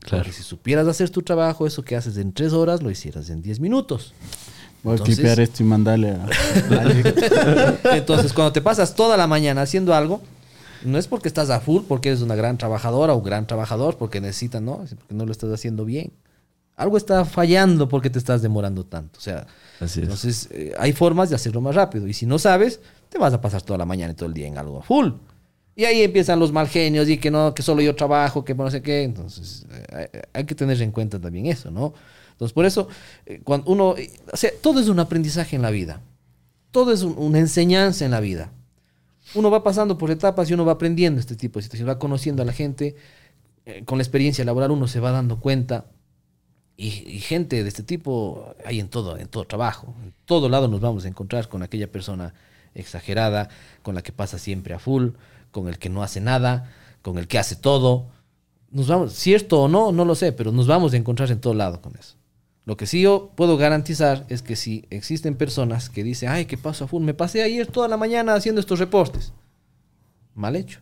Claro. 0.01 0.23
Porque 0.23 0.33
si 0.35 0.43
supieras 0.43 0.87
hacer 0.87 1.09
tu 1.09 1.21
trabajo, 1.21 1.65
eso 1.65 1.83
que 1.83 1.95
haces 1.95 2.17
en 2.17 2.33
tres 2.33 2.51
horas, 2.53 2.83
lo 2.83 2.91
hicieras 2.91 3.29
en 3.29 3.41
diez 3.41 3.59
minutos. 3.59 4.13
Voy 4.83 4.91
a 4.91 4.95
Entonces- 4.97 5.15
clipear 5.15 5.39
esto 5.39 5.63
y 5.63 5.65
mandarle 5.65 6.11
a... 6.11 6.25
Entonces, 7.95 8.33
cuando 8.33 8.51
te 8.53 8.61
pasas 8.61 8.95
toda 8.95 9.17
la 9.17 9.27
mañana 9.27 9.61
haciendo 9.61 9.93
algo, 9.93 10.21
no 10.83 10.97
es 10.97 11.07
porque 11.07 11.27
estás 11.27 11.49
a 11.49 11.59
full, 11.59 11.83
porque 11.87 12.09
eres 12.09 12.21
una 12.21 12.35
gran 12.35 12.57
trabajadora 12.57 13.13
o 13.13 13.21
gran 13.21 13.47
trabajador, 13.47 13.97
porque 13.97 14.21
necesitan, 14.21 14.65
no, 14.65 14.83
es 14.83 14.93
porque 14.95 15.13
no 15.15 15.25
lo 15.25 15.31
estás 15.31 15.51
haciendo 15.51 15.85
bien. 15.85 16.11
Algo 16.75 16.97
está 16.97 17.23
fallando 17.25 17.87
porque 17.87 18.09
te 18.09 18.19
estás 18.19 18.41
demorando 18.41 18.83
tanto. 18.85 19.17
O 19.17 19.21
sea, 19.21 19.47
Así 19.79 20.01
es. 20.01 20.03
entonces 20.03 20.49
eh, 20.51 20.73
hay 20.77 20.91
formas 20.91 21.29
de 21.29 21.35
hacerlo 21.35 21.61
más 21.61 21.73
rápido. 21.73 22.05
Y 22.07 22.13
si 22.13 22.25
no 22.25 22.37
sabes, 22.37 22.81
te 23.15 23.19
vas 23.19 23.33
a 23.33 23.39
pasar 23.39 23.61
toda 23.61 23.77
la 23.77 23.85
mañana 23.85 24.11
y 24.11 24.15
todo 24.15 24.27
el 24.27 24.33
día 24.33 24.45
en 24.45 24.57
algo 24.57 24.81
full. 24.81 25.11
Y 25.73 25.85
ahí 25.85 26.01
empiezan 26.01 26.37
los 26.37 26.51
mal 26.51 26.67
genios 26.67 27.07
y 27.07 27.17
que 27.17 27.31
no, 27.31 27.53
que 27.53 27.63
solo 27.63 27.81
yo 27.81 27.95
trabajo, 27.95 28.43
que 28.43 28.53
no 28.53 28.69
sé 28.69 28.81
qué. 28.81 29.03
Entonces, 29.03 29.65
eh, 29.93 30.21
hay, 30.33 30.43
que 30.43 30.53
tener 30.53 30.81
en 30.81 30.91
cuenta 30.91 31.17
también 31.19 31.45
eso, 31.45 31.71
¿no? 31.71 31.93
Entonces, 32.31 32.53
por 32.53 32.65
eso, 32.65 32.89
eh, 33.25 33.39
cuando 33.41 33.71
uno, 33.71 33.95
eh, 33.97 34.11
o 34.33 34.35
sea, 34.35 34.51
todo 34.61 34.81
es 34.81 34.89
un 34.89 34.99
aprendizaje 34.99 35.55
en 35.55 35.61
la 35.61 35.71
vida. 35.71 36.01
Todo 36.71 36.91
es 36.91 37.03
un- 37.03 37.15
una 37.17 37.39
enseñanza 37.39 38.03
en 38.03 38.11
la 38.11 38.19
vida. 38.19 38.51
Uno 39.33 39.49
va 39.49 39.63
pasando 39.63 39.97
por 39.97 40.11
etapas 40.11 40.49
y 40.49 40.53
uno 40.53 40.65
va 40.65 40.73
aprendiendo 40.73 41.21
este 41.21 41.37
tipo 41.37 41.59
de 41.59 41.63
situaciones, 41.63 41.95
va 41.95 41.99
conociendo 41.99 42.43
a 42.43 42.45
la 42.45 42.53
gente. 42.53 42.95
con 43.85 43.97
la 43.97 44.03
experiencia 44.03 44.45
laboral 44.45 44.69
uno 44.71 44.87
se 44.87 44.99
va 44.99 45.09
dando 45.11 45.39
cuenta. 45.39 45.85
Y, 46.77 46.87
y 47.07 47.19
gente 47.19 47.63
de 47.63 47.67
este 47.69 47.81
tipo 47.81 48.53
hay 48.65 48.79
en 48.79 48.89
todo, 48.89 49.17
en 49.17 49.27
todo 49.27 49.45
trabajo. 49.45 49.95
En 50.03 50.13
todo 50.25 50.49
lado 50.49 50.67
nos 50.67 50.81
vamos 50.81 51.05
a 51.05 51.07
encontrar 51.07 51.47
con 51.49 51.63
aquella 51.63 51.91
persona 51.91 52.33
exagerada, 52.75 53.49
con 53.81 53.95
la 53.95 54.03
que 54.03 54.11
pasa 54.11 54.37
siempre 54.37 54.73
a 54.73 54.79
full, 54.79 55.09
con 55.51 55.67
el 55.67 55.79
que 55.79 55.89
no 55.89 56.03
hace 56.03 56.21
nada, 56.21 56.71
con 57.01 57.17
el 57.17 57.27
que 57.27 57.39
hace 57.39 57.55
todo. 57.55 58.07
Nos 58.69 58.87
vamos, 58.87 59.13
cierto 59.13 59.63
o 59.63 59.67
no, 59.67 59.91
no 59.91 60.05
lo 60.05 60.15
sé, 60.15 60.31
pero 60.33 60.51
nos 60.51 60.67
vamos 60.67 60.93
a 60.93 60.97
encontrar 60.97 61.31
en 61.31 61.39
todo 61.39 61.53
lado 61.53 61.81
con 61.81 61.95
eso. 61.97 62.15
Lo 62.65 62.77
que 62.77 62.87
sí 62.87 63.01
yo 63.01 63.31
puedo 63.35 63.57
garantizar 63.57 64.25
es 64.27 64.41
que 64.41 64.55
si 64.55 64.85
existen 64.89 65.35
personas 65.35 65.89
que 65.89 66.03
dicen, 66.03 66.29
ay, 66.29 66.45
¿qué 66.45 66.57
a 66.63 66.87
full? 66.87 67.03
Me 67.03 67.13
pasé 67.13 67.43
ayer 67.43 67.67
toda 67.67 67.87
la 67.87 67.95
mañana 67.95 68.33
haciendo 68.33 68.59
estos 68.59 68.79
reportes. 68.79 69.33
Mal 70.33 70.55
hecho. 70.55 70.79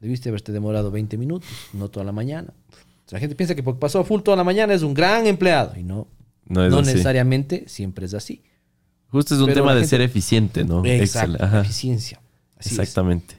Debiste 0.00 0.28
haberte 0.28 0.52
demorado 0.52 0.90
20 0.90 1.16
minutos, 1.16 1.48
no 1.72 1.88
toda 1.88 2.04
la 2.04 2.12
mañana. 2.12 2.52
La 3.10 3.18
gente 3.18 3.34
piensa 3.34 3.54
que 3.54 3.62
porque 3.62 3.80
pasó 3.80 4.00
a 4.00 4.04
full 4.04 4.20
toda 4.20 4.36
la 4.36 4.44
mañana 4.44 4.74
es 4.74 4.82
un 4.82 4.92
gran 4.92 5.26
empleado. 5.26 5.72
Y 5.78 5.82
no, 5.82 6.06
No 6.46 6.68
no 6.68 6.82
necesariamente 6.82 7.64
siempre 7.66 8.04
es 8.04 8.12
así. 8.12 8.42
Justo 9.10 9.34
es 9.34 9.40
un 9.40 9.46
Pero 9.46 9.60
tema 9.62 9.72
de 9.74 9.80
gente- 9.80 9.88
ser 9.90 10.00
eficiente, 10.02 10.64
¿no? 10.64 10.84
Exacto, 10.84 11.32
Excel, 11.34 11.46
ajá. 11.46 11.60
eficiencia. 11.62 12.20
Así. 12.58 12.70
Exactamente. 12.70 13.36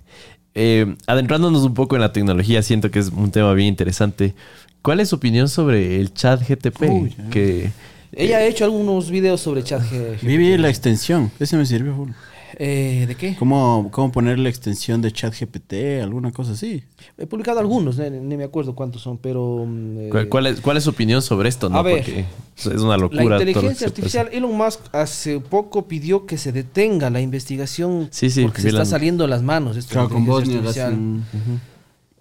Eh, 0.55 0.95
adentrándonos 1.07 1.63
un 1.63 1.73
poco 1.73 1.95
en 1.95 2.01
la 2.01 2.11
tecnología, 2.11 2.63
siento 2.63 2.89
que 2.91 2.99
es 2.99 3.09
un 3.09 3.31
tema 3.31 3.53
bien 3.53 3.67
interesante. 3.69 4.33
¿Cuál 4.81 4.99
es 4.99 5.09
su 5.09 5.15
opinión 5.17 5.47
sobre 5.49 5.99
el 5.99 6.13
chat 6.13 6.41
GTP? 6.41 6.81
Uy, 6.89 7.15
que 7.31 7.71
Ella 8.11 8.37
ha 8.37 8.45
hecho 8.45 8.63
algunos 8.65 9.11
videos 9.11 9.39
sobre 9.41 9.63
chat 9.63 9.81
G- 9.83 10.19
Viví 10.21 10.57
la 10.57 10.69
extensión. 10.69 11.31
Ese 11.39 11.55
me 11.57 11.65
sirvió 11.65 11.95
full. 11.95 12.09
Eh, 12.57 13.05
¿De 13.07 13.15
qué? 13.15 13.35
¿Cómo, 13.37 13.89
¿Cómo 13.91 14.11
poner 14.11 14.39
la 14.39 14.49
extensión 14.49 15.01
de 15.01 15.11
chat 15.11 15.33
GPT? 15.39 16.01
Alguna 16.01 16.31
cosa 16.31 16.53
así. 16.53 16.83
He 17.17 17.25
publicado 17.25 17.59
algunos, 17.59 17.97
ni, 17.97 18.09
ni 18.09 18.37
me 18.37 18.43
acuerdo 18.43 18.75
cuántos 18.75 19.01
son, 19.01 19.17
pero... 19.17 19.65
mm, 19.67 19.97
eh, 19.99 20.09
¿cuál, 20.09 20.29
cuál 20.29 20.47
es, 20.47 20.61
cuál 20.61 20.77
es 20.77 20.83
su 20.83 20.89
opinión 20.89 21.21
sobre 21.21 21.49
esto? 21.49 21.69
¿no? 21.69 21.77
A 21.77 21.81
ver. 21.83 22.03
Porque 22.03 22.25
es 22.55 22.81
una 22.81 22.97
locura. 22.97 23.23
La 23.23 23.35
inteligencia 23.41 23.87
artificial, 23.87 24.29
Elon 24.31 24.55
Musk 24.55 24.79
hace 24.91 25.39
poco 25.39 25.87
pidió 25.87 26.25
que 26.25 26.37
se 26.37 26.51
detenga 26.51 27.09
la 27.09 27.21
investigación 27.21 28.07
Sí, 28.11 28.29
sí, 28.29 28.43
porque 28.43 28.61
se 28.61 28.69
está 28.69 28.85
saliendo 28.85 29.23
de 29.23 29.29
las 29.29 29.43
manos. 29.43 29.77
esto 29.77 29.89
de 29.89 30.07
Claro, 30.07 30.09
con 30.09 31.25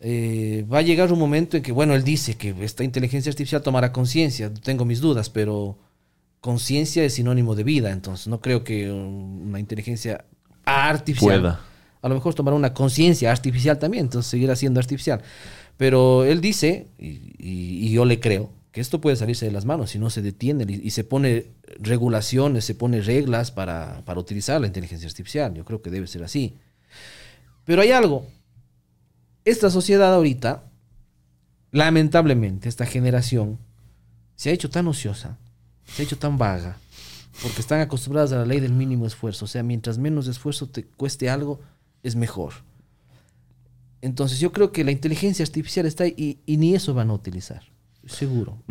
Eh, 0.01 0.65
va 0.73 0.79
a 0.79 0.83
llegar 0.83 1.13
un 1.13 1.19
momento 1.19 1.57
en 1.57 1.63
que, 1.63 1.73
bueno, 1.73 1.95
él 1.95 2.05
dice 2.05 2.37
que 2.37 2.55
esta 2.61 2.85
inteligencia 2.85 3.31
artificial 3.31 3.63
tomará 3.63 3.93
conciencia. 3.93 4.53
Tengo 4.55 4.85
mis 4.85 5.01
dudas, 5.01 5.29
pero 5.29 5.77
conciencia 6.41 7.05
es 7.05 7.15
sinónimo 7.15 7.55
de 7.55 7.65
vida. 7.65 7.91
Entonces, 7.91 8.27
no 8.29 8.41
creo 8.41 8.65
que 8.65 8.91
una 8.91 9.59
inteligencia 9.61 10.25
artificial 10.65 11.41
Pueda. 11.41 11.61
a 12.03 12.09
lo 12.09 12.15
mejor 12.15 12.35
tomará 12.35 12.57
una 12.57 12.75
conciencia 12.75 13.31
artificial 13.31 13.79
también, 13.79 14.07
entonces 14.07 14.31
seguirá 14.31 14.55
siendo 14.57 14.81
artificial. 14.81 15.23
Pero 15.77 16.25
él 16.25 16.41
dice, 16.41 16.87
y, 16.99 17.07
y- 17.39 17.87
y 17.87 17.91
yo 17.93 18.05
le 18.05 18.21
creo, 18.21 18.51
que 18.73 18.81
esto 18.83 19.01
puede 19.01 19.17
salirse 19.17 19.47
de 19.47 19.53
las 19.53 19.65
manos 19.65 19.91
si 19.91 19.99
no 19.99 20.11
se 20.11 20.21
detiene 20.23 20.65
y, 20.69 20.75
y 20.87 20.91
se 20.91 21.03
pone 21.03 21.47
regulaciones, 21.81 22.65
se 22.65 22.75
pone 22.75 23.01
reglas 23.01 23.51
para, 23.51 24.03
para 24.05 24.21
utilizar 24.21 24.61
la 24.61 24.67
inteligencia 24.67 25.09
artificial. 25.09 25.55
Yo 25.55 25.65
creo 25.65 25.81
que 25.81 25.91
debe 25.91 26.07
ser 26.07 26.23
así. 26.23 26.55
Pero 27.65 27.81
hay 27.83 27.93
algo. 27.93 28.27
Esta 29.45 29.71
sociedad 29.71 30.13
ahorita, 30.15 30.65
lamentablemente, 31.71 32.69
esta 32.69 32.87
generación, 32.87 33.59
se 34.37 34.51
ha 34.51 34.53
hecho 34.53 34.71
tan 34.71 34.87
ociosa, 34.87 35.39
se 35.93 36.03
ha 36.03 36.05
hecho 36.05 36.19
tan 36.19 36.39
vaga, 36.39 36.79
porque 37.43 37.61
están 37.61 37.81
acostumbradas 37.81 38.33
a 38.33 38.37
la 38.37 38.47
ley 38.47 38.61
del 38.61 38.73
mínimo 38.73 39.07
esfuerzo. 39.07 39.45
O 39.45 39.49
sea, 39.49 39.63
mientras 39.63 39.99
menos 39.99 40.27
esfuerzo 40.29 40.69
te 40.69 40.85
cueste 40.85 41.31
algo, 41.31 41.61
es 42.03 42.17
mejor. 42.17 42.55
Entonces 44.01 44.39
yo 44.39 44.53
creo 44.53 44.71
que 44.71 44.85
la 44.85 44.93
inteligencia 44.93 45.45
artificial 45.45 45.87
está 45.87 46.05
ahí 46.05 46.15
y, 46.17 46.39
y 46.47 46.57
ni 46.57 46.75
eso 46.75 46.95
van 46.95 47.11
a 47.11 47.15
utilizar. 47.15 47.63
Seguro. 48.07 48.63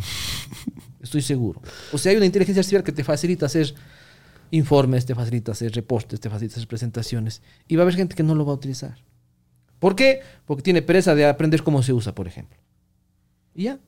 Estoy 1.02 1.22
seguro. 1.22 1.62
O 1.92 1.98
sea, 1.98 2.12
hay 2.12 2.18
una 2.18 2.26
inteligencia 2.26 2.62
artificial 2.62 2.84
que 2.84 2.92
te 2.92 3.04
facilita 3.04 3.46
hacer 3.46 3.74
informes, 4.52 5.06
te 5.06 5.16
facilita 5.16 5.52
hacer 5.52 5.74
reportes, 5.74 6.20
te 6.20 6.30
facilita 6.30 6.56
hacer 6.56 6.68
presentaciones. 6.68 7.42
Y 7.68 7.76
va 7.76 7.82
a 7.82 7.84
haber 7.84 7.96
gente 7.96 8.16
que 8.16 8.24
no 8.24 8.36
lo 8.36 8.46
va 8.46 8.54
a 8.54 8.56
utilizar. 8.56 8.98
¿Por 9.80 9.96
qué? 9.96 10.22
Porque 10.46 10.64
tiene 10.64 10.82
pereza 10.82 11.14
de 11.14 11.26
aprender 11.26 11.64
cómo 11.64 11.84
se 11.84 11.94
usa, 11.94 12.16
por 12.16 12.28
ejemplo. 12.28 12.58
Y 13.54 13.64
ya. 13.64 13.80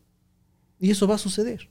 Y 0.79 0.91
eso 0.91 1.07
va 1.07 1.15
a 1.15 1.19
suceder. 1.19 1.69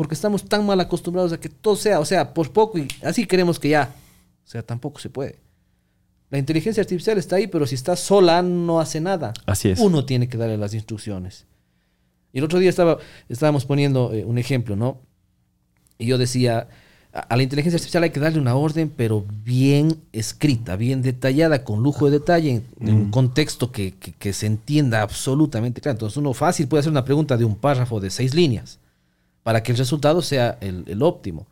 Porque 0.00 0.14
estamos 0.14 0.42
tan 0.48 0.64
mal 0.64 0.80
acostumbrados 0.80 1.30
a 1.34 1.38
que 1.38 1.50
todo 1.50 1.76
sea, 1.76 2.00
o 2.00 2.06
sea, 2.06 2.32
por 2.32 2.50
poco 2.52 2.78
y 2.78 2.88
así 3.02 3.26
queremos 3.26 3.58
que 3.60 3.68
ya. 3.68 3.94
O 4.46 4.48
sea, 4.48 4.62
tampoco 4.62 4.98
se 4.98 5.10
puede. 5.10 5.38
La 6.30 6.38
inteligencia 6.38 6.80
artificial 6.80 7.18
está 7.18 7.36
ahí, 7.36 7.46
pero 7.48 7.66
si 7.66 7.74
está 7.74 7.94
sola 7.96 8.40
no 8.40 8.80
hace 8.80 8.98
nada. 9.02 9.34
Así 9.44 9.68
es. 9.68 9.78
Uno 9.78 10.06
tiene 10.06 10.26
que 10.26 10.38
darle 10.38 10.56
las 10.56 10.72
instrucciones. 10.72 11.44
Y 12.32 12.38
el 12.38 12.44
otro 12.44 12.58
día 12.60 12.70
estaba, 12.70 12.96
estábamos 13.28 13.66
poniendo 13.66 14.14
eh, 14.14 14.24
un 14.24 14.38
ejemplo, 14.38 14.74
¿no? 14.74 15.02
Y 15.98 16.06
yo 16.06 16.16
decía, 16.16 16.68
a, 17.12 17.18
a 17.20 17.36
la 17.36 17.42
inteligencia 17.42 17.76
artificial 17.76 18.02
hay 18.04 18.10
que 18.10 18.20
darle 18.20 18.38
una 18.40 18.54
orden, 18.54 18.88
pero 18.96 19.26
bien 19.44 19.98
escrita, 20.14 20.76
bien 20.76 21.02
detallada, 21.02 21.62
con 21.62 21.82
lujo 21.82 22.06
de 22.06 22.12
detalle, 22.20 22.50
en, 22.52 22.64
en 22.88 22.94
un 22.94 23.10
contexto 23.10 23.70
que, 23.70 23.92
que- 23.96 24.12
que 24.14 24.32
se 24.32 24.46
entienda 24.46 25.02
absolutamente 25.02 25.82
claro. 25.82 25.96
Entonces 25.96 26.16
uno 26.16 26.32
fácil 26.32 26.68
puede 26.68 26.80
hacer 26.80 26.90
una 26.90 27.04
pregunta 27.04 27.36
de 27.36 27.44
un 27.44 27.54
párrafo 27.54 28.00
de 28.00 28.08
seis 28.08 28.34
líneas 28.34 28.78
para 29.42 29.62
que 29.62 29.72
el 29.72 29.78
resultado 29.78 30.22
sea 30.22 30.58
el, 30.60 30.84
el 30.86 31.02
óptimo. 31.02 31.46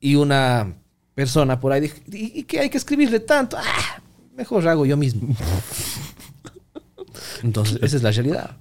Y 0.00 0.16
una 0.16 0.74
persona 1.14 1.60
por 1.60 1.72
ahí 1.72 1.82
dijo, 1.82 1.96
¿y, 2.10 2.40
y 2.40 2.42
qué 2.44 2.60
hay 2.60 2.70
que 2.70 2.78
escribirle 2.78 3.20
tanto? 3.20 3.58
Ah, 3.58 4.02
mejor 4.34 4.66
hago 4.66 4.86
yo 4.86 4.96
mismo. 4.96 5.36
Entonces, 7.42 7.78
esa 7.82 7.96
es 7.96 8.02
la 8.02 8.10
realidad. 8.10 8.56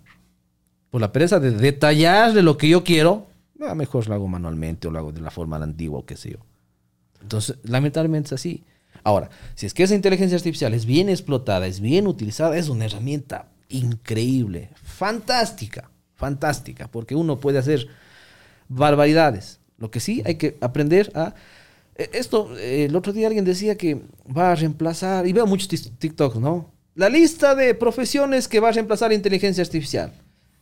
Por 0.89 1.01
la 1.01 1.11
pereza 1.11 1.39
de 1.39 1.51
detallarle 1.51 2.41
lo 2.41 2.57
que 2.57 2.67
yo 2.67 2.83
quiero, 2.83 3.27
ah, 3.61 3.75
mejor 3.75 4.07
lo 4.07 4.15
hago 4.15 4.27
manualmente 4.27 4.87
o 4.87 4.91
lo 4.91 4.99
hago 4.99 5.11
de 5.11 5.21
la 5.21 5.31
forma 5.31 5.57
antigua 5.57 5.99
o 5.99 6.05
qué 6.05 6.17
sé 6.17 6.31
yo. 6.31 6.39
Entonces, 7.21 7.57
lamentablemente 7.63 8.27
es 8.27 8.33
así. 8.33 8.63
Ahora, 9.03 9.29
si 9.55 9.65
es 9.65 9.73
que 9.73 9.83
esa 9.83 9.95
inteligencia 9.95 10.37
artificial 10.37 10.73
es 10.73 10.85
bien 10.85 11.09
explotada, 11.09 11.67
es 11.67 11.79
bien 11.79 12.07
utilizada, 12.07 12.57
es 12.57 12.69
una 12.69 12.85
herramienta 12.85 13.47
increíble, 13.69 14.69
fantástica, 14.83 15.89
fantástica, 16.21 16.87
porque 16.87 17.15
uno 17.15 17.39
puede 17.39 17.57
hacer 17.57 17.87
barbaridades. 18.69 19.59
Lo 19.77 19.89
que 19.89 19.99
sí 19.99 20.21
hay 20.25 20.35
que 20.35 20.57
aprender 20.61 21.11
a... 21.15 21.33
eh, 21.95 22.09
Esto, 22.13 22.55
eh, 22.57 22.85
el 22.85 22.95
otro 22.95 23.11
día 23.11 23.27
alguien 23.27 23.43
decía 23.43 23.75
que 23.75 24.01
va 24.37 24.51
a 24.51 24.55
reemplazar, 24.55 25.27
y 25.27 25.33
veo 25.33 25.45
muchos 25.47 25.67
TikToks, 25.67 26.39
¿no? 26.39 26.71
La 26.95 27.09
lista 27.09 27.55
de 27.55 27.73
profesiones 27.73 28.47
que 28.47 28.59
va 28.59 28.69
a 28.69 28.71
reemplazar 28.71 29.09
la 29.09 29.15
inteligencia 29.15 29.63
artificial. 29.63 30.13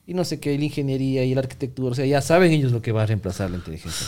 Y 0.08 0.14
no 0.14 0.24
sé 0.24 0.40
qué, 0.40 0.58
la 0.58 0.64
ingeniería 0.64 1.24
y 1.24 1.36
la 1.36 1.42
arquitectura, 1.42 1.92
o 1.92 1.96
sea, 1.96 2.06
ya 2.06 2.22
saben 2.22 2.52
ellos 2.52 2.72
lo 2.72 2.82
que 2.82 2.92
va 2.92 3.04
a 3.04 3.06
reemplazar 3.06 3.52
la 3.52 3.58
inteligencia. 3.58 4.08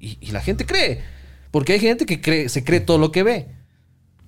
Y, 0.00 0.18
y 0.20 0.30
la 0.32 0.40
gente 0.40 0.66
cree, 0.66 1.00
porque 1.50 1.72
hay 1.74 1.80
gente 1.80 2.04
que 2.04 2.20
cree, 2.20 2.48
se 2.48 2.64
cree 2.64 2.80
todo 2.80 2.98
lo 2.98 3.10
que 3.10 3.22
ve. 3.22 3.46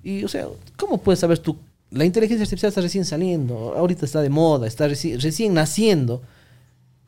Y, 0.01 0.23
o 0.23 0.27
sea, 0.27 0.47
¿cómo 0.77 0.97
puedes 0.97 1.19
saber 1.19 1.37
tú? 1.37 1.57
La 1.91 2.05
inteligencia 2.05 2.43
artificial 2.43 2.69
está 2.69 2.81
recién 2.81 3.05
saliendo, 3.05 3.75
ahorita 3.75 4.05
está 4.05 4.21
de 4.21 4.29
moda, 4.29 4.65
está 4.65 4.87
reci- 4.87 5.19
recién 5.19 5.53
naciendo, 5.53 6.23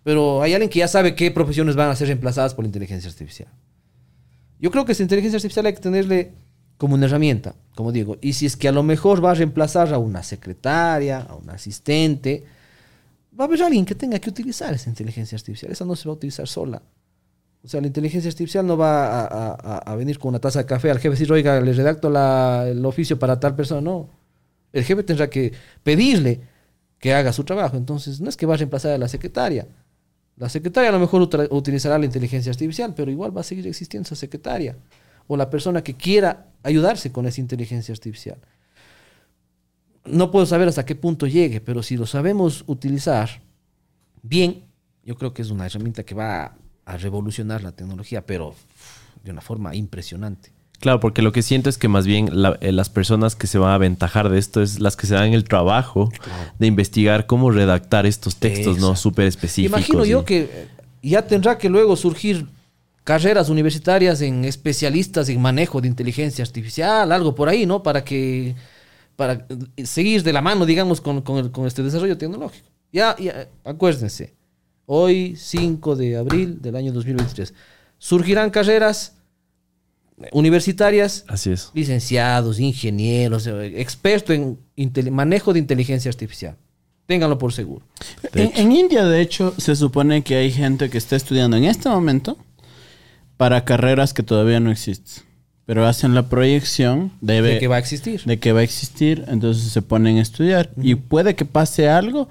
pero 0.04 0.42
hay 0.42 0.54
alguien 0.54 0.70
que 0.70 0.80
ya 0.80 0.88
sabe 0.88 1.16
qué 1.16 1.32
profesiones 1.32 1.76
van 1.76 1.90
a 1.90 1.96
ser 1.96 2.08
reemplazadas 2.08 2.54
por 2.54 2.64
la 2.64 2.68
inteligencia 2.68 3.10
artificial. 3.10 3.50
Yo 4.60 4.72
creo 4.72 4.86
que 4.86 4.92
esa 4.92 5.04
inteligencia 5.04 5.38
artificial 5.38 5.66
hay 5.66 5.74
que 5.74 5.82
tenerle 5.82 6.32
como 6.78 6.96
una 6.96 7.06
herramienta, 7.06 7.56
como 7.76 7.92
digo, 7.92 8.18
y 8.22 8.34
si 8.34 8.46
es 8.46 8.58
que 8.58 8.68
a 8.68 8.72
lo 8.72 8.84
mejor 8.84 9.24
va 9.24 9.32
a 9.32 9.36
reemplazar 9.36 9.94
a 9.94 9.98
una 9.98 10.24
secretaria, 10.24 11.22
a 11.22 11.36
un 11.36 11.50
asistente, 11.50 12.44
va 13.40 13.46
a 13.46 13.48
haber 13.48 13.64
alguien 13.64 13.86
que 13.86 13.96
tenga 13.96 14.20
que 14.20 14.30
utilizar 14.30 14.74
esa 14.74 14.90
inteligencia 14.90 15.38
artificial, 15.38 15.72
esa 15.72 15.86
no 15.86 15.96
se 15.96 16.08
va 16.08 16.14
a 16.14 16.16
utilizar 16.16 16.48
sola. 16.48 16.82
O 17.64 17.68
sea, 17.68 17.80
la 17.80 17.88
inteligencia 17.88 18.30
artificial 18.30 18.68
no 18.68 18.76
va 18.76 19.26
a, 19.26 19.96
venir 19.96 20.20
con 20.20 20.30
una 20.30 20.40
taza 20.40 20.60
de 20.60 20.66
café 20.66 20.92
al 20.92 20.98
jefe 20.98 21.08
y 21.08 21.12
decir, 21.12 21.32
oiga, 21.32 21.62
le 21.62 21.72
redacto 21.72 22.10
el 22.10 22.86
oficio 22.86 23.18
para 23.18 23.40
tal 23.40 23.56
persona. 23.56 23.80
No. 23.80 24.10
El 24.74 24.84
jefe 24.84 25.02
tendrá 25.04 25.30
que 25.30 25.54
pedirle 25.82 26.42
que 27.00 27.14
haga 27.14 27.32
su 27.32 27.46
trabajo. 27.46 27.78
Entonces, 27.78 28.20
no 28.20 28.28
es 28.28 28.36
que 28.36 28.46
va 28.46 28.56
a 28.56 28.58
reemplazar 28.58 28.92
a 28.92 28.98
la 28.98 29.08
secretaria. 29.08 29.66
La 30.38 30.50
secretaria 30.50 30.90
a 30.90 30.94
lo 30.94 31.00
mejor 31.00 31.22
utilizará 31.52 31.98
la 32.00 32.06
inteligencia 32.06 32.52
artificial, 32.52 32.94
pero 32.96 33.12
igual 33.12 33.36
va 33.36 33.42
a 33.42 33.44
seguir 33.44 33.68
existiendo 33.68 34.08
esa 34.08 34.16
secretaria. 34.16 34.76
O 35.28 35.38
la 35.38 35.50
persona 35.50 35.84
que 35.84 35.96
quiera 35.96 36.48
ayudarse 36.64 37.12
con 37.12 37.26
esa 37.28 37.40
inteligencia 37.40 37.94
artificial. 37.94 38.38
No 40.06 40.32
puedo 40.32 40.46
saber 40.46 40.68
hasta 40.68 40.86
qué 40.86 40.96
punto 40.96 41.28
llegue, 41.28 41.62
pero 41.62 41.84
si 41.84 41.96
lo 41.96 42.06
sabemos 42.06 42.64
utilizar 42.68 43.42
bien, 44.22 44.66
yo 45.06 45.16
creo 45.16 45.34
que 45.34 45.44
es 45.44 45.50
una 45.50 45.66
herramienta 45.66 46.04
que 46.04 46.16
va 46.16 46.56
a, 46.86 46.98
revolucionar 46.98 47.64
la 47.64 47.72
tecnología, 47.72 48.26
pero 48.26 48.56
de 49.24 49.32
una 49.32 49.42
forma 49.42 49.76
impresionante. 49.76 50.52
Claro, 50.84 51.00
porque 51.00 51.22
lo 51.22 51.32
que 51.32 51.42
siento 51.42 51.70
es 51.70 51.78
que 51.78 51.88
más 51.88 52.06
bien 52.06 52.28
la- 52.34 52.58
eh, 52.60 52.74
las 52.74 52.90
personas 52.90 53.38
que 53.38 53.48
se 53.48 53.58
van 53.58 53.70
a 53.72 53.76
aventajar 53.76 54.28
de 54.28 54.38
esto 54.38 54.62
es 54.62 54.82
las 54.82 54.98
que 54.98 55.08
se 55.08 55.14
dan 55.16 55.32
el 55.32 55.46
trabajo 55.46 56.12
de 56.60 56.68
investigar 56.68 57.26
cómo 57.26 57.52
redactar 57.52 58.06
estos 58.06 58.36
textos, 58.36 58.80
¿no? 58.80 58.98
Súper 58.98 59.28
específicos. 59.28 59.80
Imagino 59.80 60.04
yo 60.06 60.26
que 60.26 60.40
eh, 60.42 60.68
ya 61.02 61.26
tendrá 61.26 61.58
que 61.58 61.70
luego 61.70 61.96
surgir 61.96 62.48
carreras 63.06 63.48
universitarias 63.48 64.20
en 64.22 64.44
especialistas 64.44 65.30
en 65.30 65.42
manejo 65.42 65.80
de 65.80 65.88
inteligencia 65.88 66.44
artificial, 66.44 67.10
algo 67.14 67.34
por 67.34 67.48
ahí, 67.48 67.66
¿no? 67.66 67.82
Para 67.82 68.04
que 68.04 68.54
para 69.16 69.46
eh, 69.78 69.86
seguir 69.86 70.22
de 70.22 70.34
la 70.34 70.42
mano, 70.42 70.66
digamos, 70.66 71.00
con, 71.00 71.22
con 71.22 71.38
el- 71.38 71.52
con 71.52 71.66
este 71.66 71.82
desarrollo 71.82 72.18
tecnológico. 72.18 72.68
Ya, 72.92 73.16
ya, 73.18 73.48
acuérdense, 73.64 74.34
hoy 74.86 75.36
5 75.38 75.96
de 75.96 76.18
abril 76.18 76.62
del 76.62 76.76
año 76.76 76.92
2023, 76.92 77.54
surgirán 78.00 78.50
carreras 78.50 79.14
universitarias 80.32 81.26
Así 81.28 81.52
es. 81.52 81.72
licenciados, 81.74 82.60
ingenieros, 82.60 83.48
eh, 83.48 83.82
expertos 83.82 84.36
en 84.36 84.58
manejo 85.12 85.54
de 85.54 85.60
inteligencia 85.60 86.10
artificial. 86.10 86.58
Ténganlo 87.06 87.38
por 87.38 87.52
seguro. 87.52 87.86
En, 88.34 88.72
India, 88.72 89.06
de 89.06 89.22
hecho, 89.22 89.54
se 89.58 89.76
supone 89.76 90.24
que 90.24 90.36
hay 90.36 90.52
gente 90.52 90.90
que 90.90 90.98
está 90.98 91.18
estudiando 91.18 91.58
en 91.58 91.66
este 91.66 91.90
momento 91.90 92.38
para 93.36 93.66
carreras 93.66 94.14
que 94.14 94.24
todavía 94.24 94.60
no 94.62 94.72
existen. 94.72 95.26
Pero 95.66 95.86
hacen 95.86 96.14
la 96.14 96.30
proyección 96.30 97.12
de, 97.22 97.42
De 97.42 97.60
que 97.60 97.68
va 97.68 97.76
a 97.76 97.80
existir. 97.80 98.22
de 98.24 98.40
que 98.40 98.54
va 98.54 98.62
a 98.62 98.64
existir, 98.64 99.26
entonces 99.28 99.72
se 99.72 99.82
ponen 99.82 100.18
a 100.18 100.22
estudiar. 100.22 100.72
Y 100.82 100.96
puede 100.96 101.36
que 101.36 101.46
pase 101.46 101.90
algo, 101.90 102.30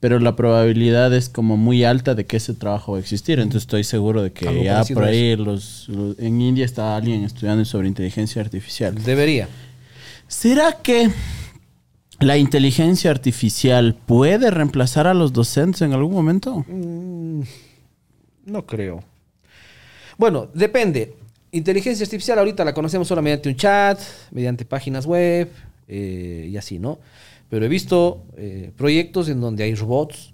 pero 0.00 0.18
la 0.18 0.34
probabilidad 0.34 1.14
es 1.14 1.28
como 1.28 1.56
muy 1.58 1.84
alta 1.84 2.14
de 2.14 2.24
que 2.26 2.38
ese 2.38 2.54
trabajo 2.54 2.92
va 2.92 2.98
a 2.98 3.00
existir. 3.00 3.38
Entonces 3.38 3.62
estoy 3.62 3.84
seguro 3.84 4.22
de 4.22 4.32
que 4.32 4.64
ya 4.64 4.74
parecido 4.76 5.00
por 5.00 5.08
ahí 5.08 5.36
los, 5.36 5.88
los- 5.88 6.18
en 6.18 6.40
India 6.40 6.64
está 6.64 6.96
alguien 6.96 7.22
estudiando 7.24 7.64
sobre 7.64 7.86
inteligencia 7.88 8.40
artificial. 8.42 8.94
Debería. 9.04 9.48
¿Será 10.26 10.72
que 10.82 11.10
la 12.18 12.36
inteligencia 12.38 13.10
artificial 13.10 13.94
puede 14.06 14.50
reemplazar 14.50 15.06
a 15.06 15.14
los 15.14 15.32
docentes 15.32 15.82
en 15.82 15.92
algún 15.92 16.12
momento? 16.12 16.64
Mm, 16.68 17.42
no 18.46 18.66
creo. 18.66 19.02
Bueno, 20.16 20.48
depende. 20.54 21.14
Inteligencia 21.52 22.04
artificial 22.04 22.38
ahorita 22.38 22.64
la 22.64 22.72
conocemos 22.74 23.08
solo 23.08 23.22
mediante 23.22 23.48
un 23.48 23.56
chat, 23.56 23.98
mediante 24.30 24.64
páginas 24.64 25.04
web 25.06 25.48
eh, 25.88 26.48
y 26.50 26.56
así, 26.56 26.78
¿no? 26.78 26.98
Pero 27.50 27.66
he 27.66 27.68
visto 27.68 28.24
eh, 28.36 28.72
proyectos 28.76 29.28
en 29.28 29.40
donde 29.42 29.64
hay 29.64 29.74
robots, 29.74 30.32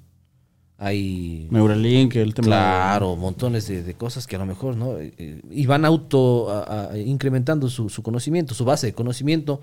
hay 0.79 1.49
Neuralink, 1.51 2.15
el 2.17 2.35
tema. 2.35 2.47
Claro, 2.47 3.17
montones 3.17 3.67
de, 3.67 3.83
de 3.83 3.95
cosas 3.95 4.27
que 4.27 4.37
a 4.37 4.39
lo 4.39 4.47
mejor, 4.47 4.77
¿no? 4.77 4.99
Eh, 4.99 5.41
Y 5.51 5.67
van 5.67 5.85
auto 5.87 6.51
a- 6.51 6.91
a- 6.93 6.99
incrementando 6.99 7.69
su, 7.71 7.89
su 7.89 8.03
conocimiento, 8.03 8.55
su 8.55 8.65
base 8.67 8.87
de 8.89 8.93
conocimiento, 8.93 9.63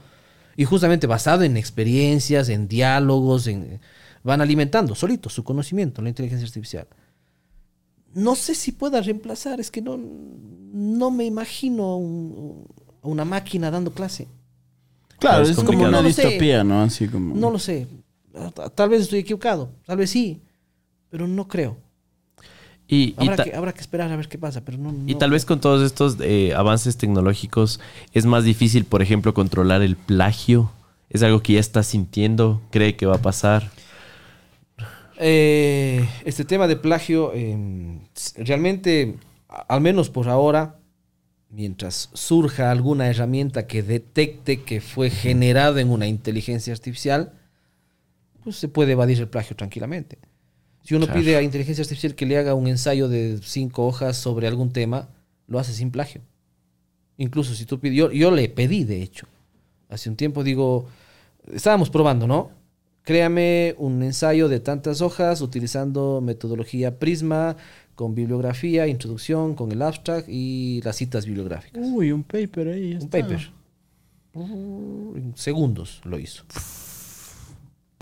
y 0.58 0.66
justamente 0.66 1.06
basado 1.08 1.44
en 1.44 1.56
experiencias, 1.56 2.50
en 2.50 2.68
diálogos, 2.68 3.46
en, 3.48 3.80
van 4.24 4.42
alimentando 4.42 4.96
solito 4.96 5.30
su 5.30 5.44
conocimiento, 5.44 6.02
la 6.02 6.10
inteligencia 6.10 6.48
artificial. 6.48 6.88
No 8.16 8.36
sé 8.36 8.56
si 8.56 8.72
pueda 8.72 9.02
reemplazar, 9.02 9.60
es 9.60 9.70
que 9.72 9.82
no, 9.82 9.98
no 9.98 11.12
me 11.12 11.26
imagino 11.26 11.98
un- 11.98 12.66
a 13.04 13.08
una 13.08 13.26
máquina 13.26 13.70
dando 13.70 13.92
clase. 13.92 14.28
Claro, 15.30 15.44
es 15.44 15.50
es, 15.52 15.56
como 15.58 15.80
una 15.80 15.90
No 15.92 16.02
lo 16.02 16.10
sé. 16.12 16.22
distopía, 16.24 16.64
¿no? 16.64 16.82
Así 16.84 17.08
como. 17.08 17.36
No 17.36 17.50
lo 17.50 17.60
sé. 17.60 17.88
Ta- 18.56 18.70
Tal 18.70 18.90
vez 18.90 19.02
estoy 19.04 19.20
equivocado, 19.20 19.70
tal 19.86 19.98
vez 19.98 20.10
sí, 20.10 20.42
pero 21.10 21.28
no 21.28 21.48
creo. 21.48 21.78
Y, 22.88 23.10
y 23.10 23.16
Habrá, 23.18 23.36
ta- 23.38 23.44
que, 23.46 23.56
habrá 23.56 23.74
que 23.74 23.82
esperar 23.82 24.12
a 24.12 24.16
ver 24.16 24.28
qué 24.28 24.38
pasa, 24.38 24.62
pero 24.66 24.78
no. 24.78 24.94
y 25.08 25.16
tal 25.16 25.32
vez 25.32 25.46
con 25.46 25.60
todos 25.62 25.82
estos 25.84 26.18
eh, 26.20 26.54
avances 26.56 26.98
tecnológicos 26.98 27.80
es 28.12 28.26
más 28.26 28.44
difícil, 28.44 28.86
por 28.86 29.02
ejemplo, 29.02 29.34
controlar 29.34 29.82
el 29.82 29.96
plagio. 29.96 30.72
Es 31.10 31.22
algo 31.24 31.42
que 31.42 31.54
ya 31.54 31.60
está 31.60 31.84
sintiendo, 31.84 32.62
cree 32.72 32.96
que 32.96 33.06
va 33.06 33.16
a 33.16 33.22
pasar. 33.22 33.72
Eh, 35.18 36.08
este 36.26 36.44
tema 36.44 36.68
de 36.68 36.76
plagio, 36.76 37.32
eh, 37.34 38.00
s- 38.16 38.44
realmente, 38.44 39.16
al 39.48 39.82
menos 39.82 40.10
por 40.10 40.28
ahora, 40.28 40.78
mientras 41.54 42.10
surja 42.14 42.72
alguna 42.72 43.08
herramienta 43.08 43.68
que 43.68 43.84
detecte 43.84 44.64
que 44.64 44.82
fue 44.82 45.10
generado 45.10 45.78
en 45.78 45.90
una 45.92 46.08
inteligencia 46.08 46.74
artificial, 46.74 47.34
pues 48.44 48.56
se 48.58 48.68
puede 48.68 48.94
evadir 48.94 49.20
el 49.20 49.28
plagio 49.28 49.56
tranquilamente. 49.56 50.18
Si 50.84 50.96
uno 50.96 51.06
Claro. 51.06 51.22
pide 51.22 51.36
a 51.38 51.42
inteligencia 51.42 51.84
artificial 51.84 52.16
que 52.16 52.26
le 52.26 52.38
haga 52.38 52.56
un 52.56 52.68
ensayo 52.68 53.08
de 53.08 53.40
cinco 53.42 53.86
hojas 53.88 54.18
sobre 54.18 54.48
algún 54.48 54.74
tema, 54.74 55.10
lo 55.48 55.60
hace 55.60 55.74
sin 55.74 55.92
plagio. 55.92 56.22
Incluso 57.18 57.54
si 57.54 57.66
tú 57.66 57.80
pidió, 57.80 58.12
yo 58.12 58.32
le 58.32 58.50
pedí, 58.50 58.84
de 58.84 59.02
hecho, 59.02 59.28
hace 59.90 60.10
un 60.10 60.16
tiempo, 60.16 60.44
digo, 60.44 60.88
estábamos 61.54 61.90
probando, 61.90 62.26
¿no? 62.28 62.52
Créame 63.04 63.76
un 63.78 64.02
ensayo 64.02 64.48
de 64.48 64.60
tantas 64.60 65.02
hojas 65.02 65.42
utilizando 65.42 66.22
metodología 66.22 67.00
Prisma, 67.00 67.58
con 67.96 68.16
bibliografía, 68.16 68.88
introducción, 68.88 69.56
con 69.56 69.72
el 69.72 69.82
abstract 69.82 70.28
y 70.30 70.82
las 70.84 70.96
citas 70.96 71.26
bibliográficas. 71.26 71.86
Uy, 71.86 72.12
un 72.12 72.24
paper 72.24 72.70
ahí. 72.70 72.96
un 72.96 73.10
paper. 73.10 73.52
En 74.36 75.34
segundos 75.36 76.02
lo 76.06 76.18
hizo. 76.18 76.44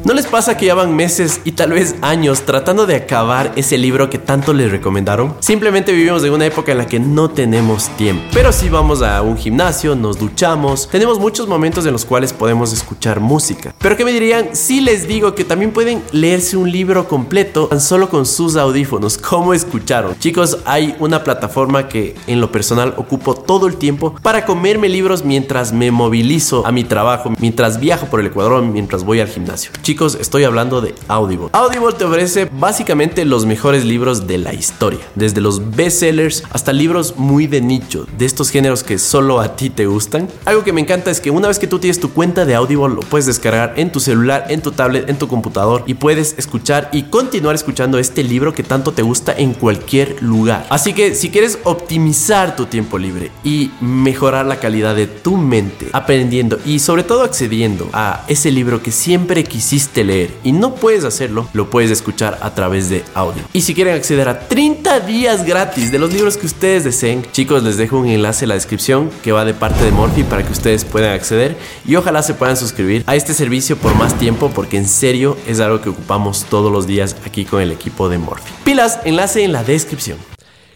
¿No 0.03 0.15
les 0.15 0.26
pasa 0.26 0.57
que 0.57 0.65
llevan 0.65 0.95
meses 0.95 1.41
y 1.44 1.52
tal 1.52 1.73
vez 1.73 1.94
años 2.02 2.41
tratando 2.41 2.88
de 2.88 2.95
acabar 2.95 3.52
ese 3.56 3.78
libro 3.78 4.10
que 4.10 4.18
tanto 4.18 4.52
les 4.52 4.72
recomendaron? 4.72 5.36
Simplemente 5.41 5.91
vivimos 5.91 6.23
en 6.23 6.34
una 6.34 6.48
época 6.48 6.72
en 6.72 6.80
la 6.80 6.88
que 6.88 6.99
no 6.99 7.30
tenemos 7.30 7.88
tiempo. 7.98 8.23
Pero 8.34 8.52
si 8.52 8.68
vamos 8.68 9.03
a 9.03 9.22
un 9.22 9.38
gimnasio, 9.38 9.95
nos 9.95 10.18
duchamos, 10.18 10.90
tenemos 10.90 11.19
muchos 11.19 11.48
momentos 11.48 11.86
en 11.86 11.94
los 11.94 12.03
cuales 12.03 12.34
podemos 12.34 12.73
escuchar 12.73 13.19
música. 13.19 13.76
Pero 13.78 13.95
¿qué 13.95 14.03
me 14.03 14.11
dirían 14.11 14.56
si 14.56 14.82
les 14.82 15.07
digo 15.07 15.36
que 15.36 15.45
también 15.45 15.72
pueden 15.72 16.02
leerse 16.11 16.57
un 16.57 16.72
libro 16.72 17.07
completo 17.07 17.68
tan 17.68 17.80
solo 17.80 18.10
con 18.10 18.26
sus 18.26 18.56
audífonos? 18.56 19.19
¿Cómo 19.19 19.53
escucharon? 19.53 20.18
Chicos, 20.18 20.57
hay 20.65 20.95
una 20.98 21.23
plataforma 21.23 21.88
que 21.88 22.15
en 22.26 22.41
lo 22.41 22.52
personal 22.52 22.95
ocupo 22.98 23.36
todo 23.36 23.68
el 23.68 23.76
tiempo 23.76 24.15
para 24.23 24.45
comerme 24.48 24.90
libros 24.90 25.23
mientras 25.23 25.73
me 25.73 25.91
movilizo 25.91 26.65
a 26.65 26.72
mi 26.72 26.84
trabajo, 26.84 27.32
mientras 27.38 27.80
viajo 27.80 28.07
por 28.07 28.19
el 28.19 28.26
Ecuador, 28.26 28.64
mientras 28.64 29.03
voy 29.03 29.19
al 29.19 29.28
gimnasio. 29.28 29.72
Chicos, 29.91 30.15
estoy 30.22 30.45
hablando 30.45 30.80
de 30.80 30.95
Audible. 31.09 31.49
Audible 31.51 31.91
te 31.91 32.05
ofrece 32.05 32.49
básicamente 32.49 33.26
los 33.26 33.45
mejores 33.45 33.84
libros 33.84 34.26
de 34.26 34.38
la 34.38 34.53
historia, 34.53 35.01
desde 35.15 35.41
los 35.41 35.76
bestsellers 35.76 36.45
hasta 36.51 36.72
libros 36.72 37.18
muy 37.18 37.45
de 37.45 37.59
nicho, 37.59 38.07
de 38.18 38.23
estos 38.23 38.51
géneros 38.51 38.85
que 38.85 38.97
solo 38.97 39.41
a 39.41 39.57
ti 39.57 39.69
te 39.69 39.88
gustan. 39.88 40.30
Algo 40.45 40.63
que 40.63 40.72
me 40.72 40.80
encanta 40.80 41.11
es 41.11 41.19
que 41.19 41.30
una 41.30 41.49
vez 41.49 41.59
que 41.59 41.68
tú 41.68 41.77
tienes 41.77 41.99
tu 41.99 42.11
cuenta 42.11 42.45
de 42.45 42.55
Audible, 42.55 42.95
lo 42.95 43.01
puedes 43.01 43.26
descargar 43.26 43.73
en 43.76 43.91
tu 43.91 43.99
celular, 43.99 44.45
en 44.47 44.61
tu 44.61 44.72
tablet, 44.72 45.09
en 45.09 45.18
tu 45.18 45.27
computador 45.27 45.84
y 45.85 45.95
puedes 45.95 46.35
escuchar 46.38 46.88
y 46.93 47.03
continuar 47.03 47.55
escuchando 47.55 47.99
este 47.99 48.23
libro 48.23 48.53
que 48.53 48.63
tanto 48.63 48.93
te 48.93 49.01
gusta 49.01 49.34
en 49.34 49.53
cualquier 49.53 50.23
lugar. 50.23 50.68
Así 50.69 50.93
que 50.93 51.15
si 51.15 51.31
quieres 51.31 51.59
optimizar 51.65 52.55
tu 52.55 52.65
tiempo 52.65 52.97
libre 52.97 53.30
y 53.43 53.72
mejorar 53.81 54.45
la 54.45 54.55
calidad 54.55 54.95
de 54.95 55.07
tu 55.07 55.35
mente, 55.35 55.89
aprendiendo 55.91 56.59
y 56.65 56.80
sobre 56.80 57.03
todo 57.03 57.23
accediendo 57.23 57.89
a 57.91 58.23
ese 58.30 58.51
libro 58.51 58.81
que 58.81 58.93
siempre 58.93 59.43
quisiste 59.43 59.81
leer 60.03 60.32
y 60.44 60.52
no 60.52 60.76
puedes 60.76 61.03
hacerlo, 61.03 61.48
lo 61.53 61.70
puedes 61.70 61.91
escuchar 61.91 62.38
a 62.41 62.53
través 62.56 62.90
de 62.90 63.03
audio. 63.14 63.41
Y 63.53 63.62
si 63.62 63.74
quieren 63.74 63.95
acceder 63.95 64.28
a 64.30 64.48
30 64.48 64.99
días 65.02 65.45
gratis 65.45 65.91
de 65.91 65.99
los 65.99 66.14
libros 66.14 66.38
que 66.38 66.45
ustedes 66.45 66.84
deseen, 66.84 67.26
chicos, 67.32 67.64
les 67.64 67.78
dejo 67.78 67.98
un 67.99 68.08
enlace 68.08 68.45
en 68.45 68.49
la 68.49 68.56
descripción 68.56 69.10
que 69.24 69.32
va 69.32 69.45
de 69.45 69.53
parte 69.53 69.84
de 69.84 69.91
Morphy 69.91 70.24
para 70.24 70.44
que 70.45 70.52
ustedes 70.52 70.86
puedan 70.86 71.14
acceder 71.14 71.56
y 71.86 71.95
ojalá 71.95 72.24
se 72.24 72.34
puedan 72.34 72.58
suscribir 72.58 73.03
a 73.08 73.16
este 73.16 73.34
servicio 73.34 73.78
por 73.78 73.95
más 73.95 74.18
tiempo 74.18 74.49
porque 74.53 74.78
en 74.78 74.88
serio 74.88 75.38
es 75.48 75.60
algo 75.60 75.82
que 75.82 75.90
ocupamos 75.90 76.45
todos 76.49 76.72
los 76.72 76.88
días 76.88 77.16
aquí 77.26 77.45
con 77.45 77.62
el 77.62 77.72
equipo 77.72 78.10
de 78.10 78.18
Morphy. 78.18 78.52
Pilas, 78.64 78.99
enlace 79.06 79.44
en 79.44 79.52
la 79.52 79.64
descripción. 79.64 80.18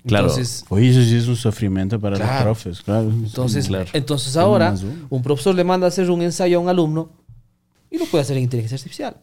Claro. 0.08 0.28
Entonces, 0.28 0.64
Oye, 0.70 0.92
eso 0.92 1.02
sí 1.02 1.16
es 1.16 1.28
un 1.28 1.36
sufrimiento 1.36 2.00
para 2.00 2.18
los 2.18 2.20
Claro. 2.28 2.44
profes, 2.44 2.82
claro. 2.82 3.10
entonces, 3.10 3.68
Claro. 3.68 3.90
entonces 3.94 4.38
ahora 4.38 4.76
un 5.10 5.24
profesor 5.24 5.56
le 5.56 5.64
manda 5.64 5.88
a 5.88 5.90
hacer 5.90 6.12
un 6.12 6.22
ensayo 6.22 6.58
a 6.60 6.62
un 6.62 6.70
alumno 6.70 7.10
y 7.90 7.98
lo 7.98 8.06
puede 8.06 8.24
hacer 8.24 8.38
en 8.38 8.44
inteligencia 8.44 8.76
artificial. 8.76 9.18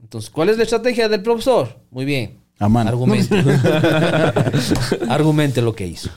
Entonces, 0.00 0.30
¿cuál 0.30 0.48
es 0.50 0.56
la 0.56 0.62
estrategia 0.64 1.08
del 1.08 1.22
profesor? 1.22 1.80
Muy 1.90 2.04
bien. 2.04 2.38
A 2.58 2.68
mano. 2.68 2.88
Argumente. 2.90 3.34
Argumente 5.08 5.62
lo 5.62 5.74
que 5.74 5.86
hizo. 5.86 6.10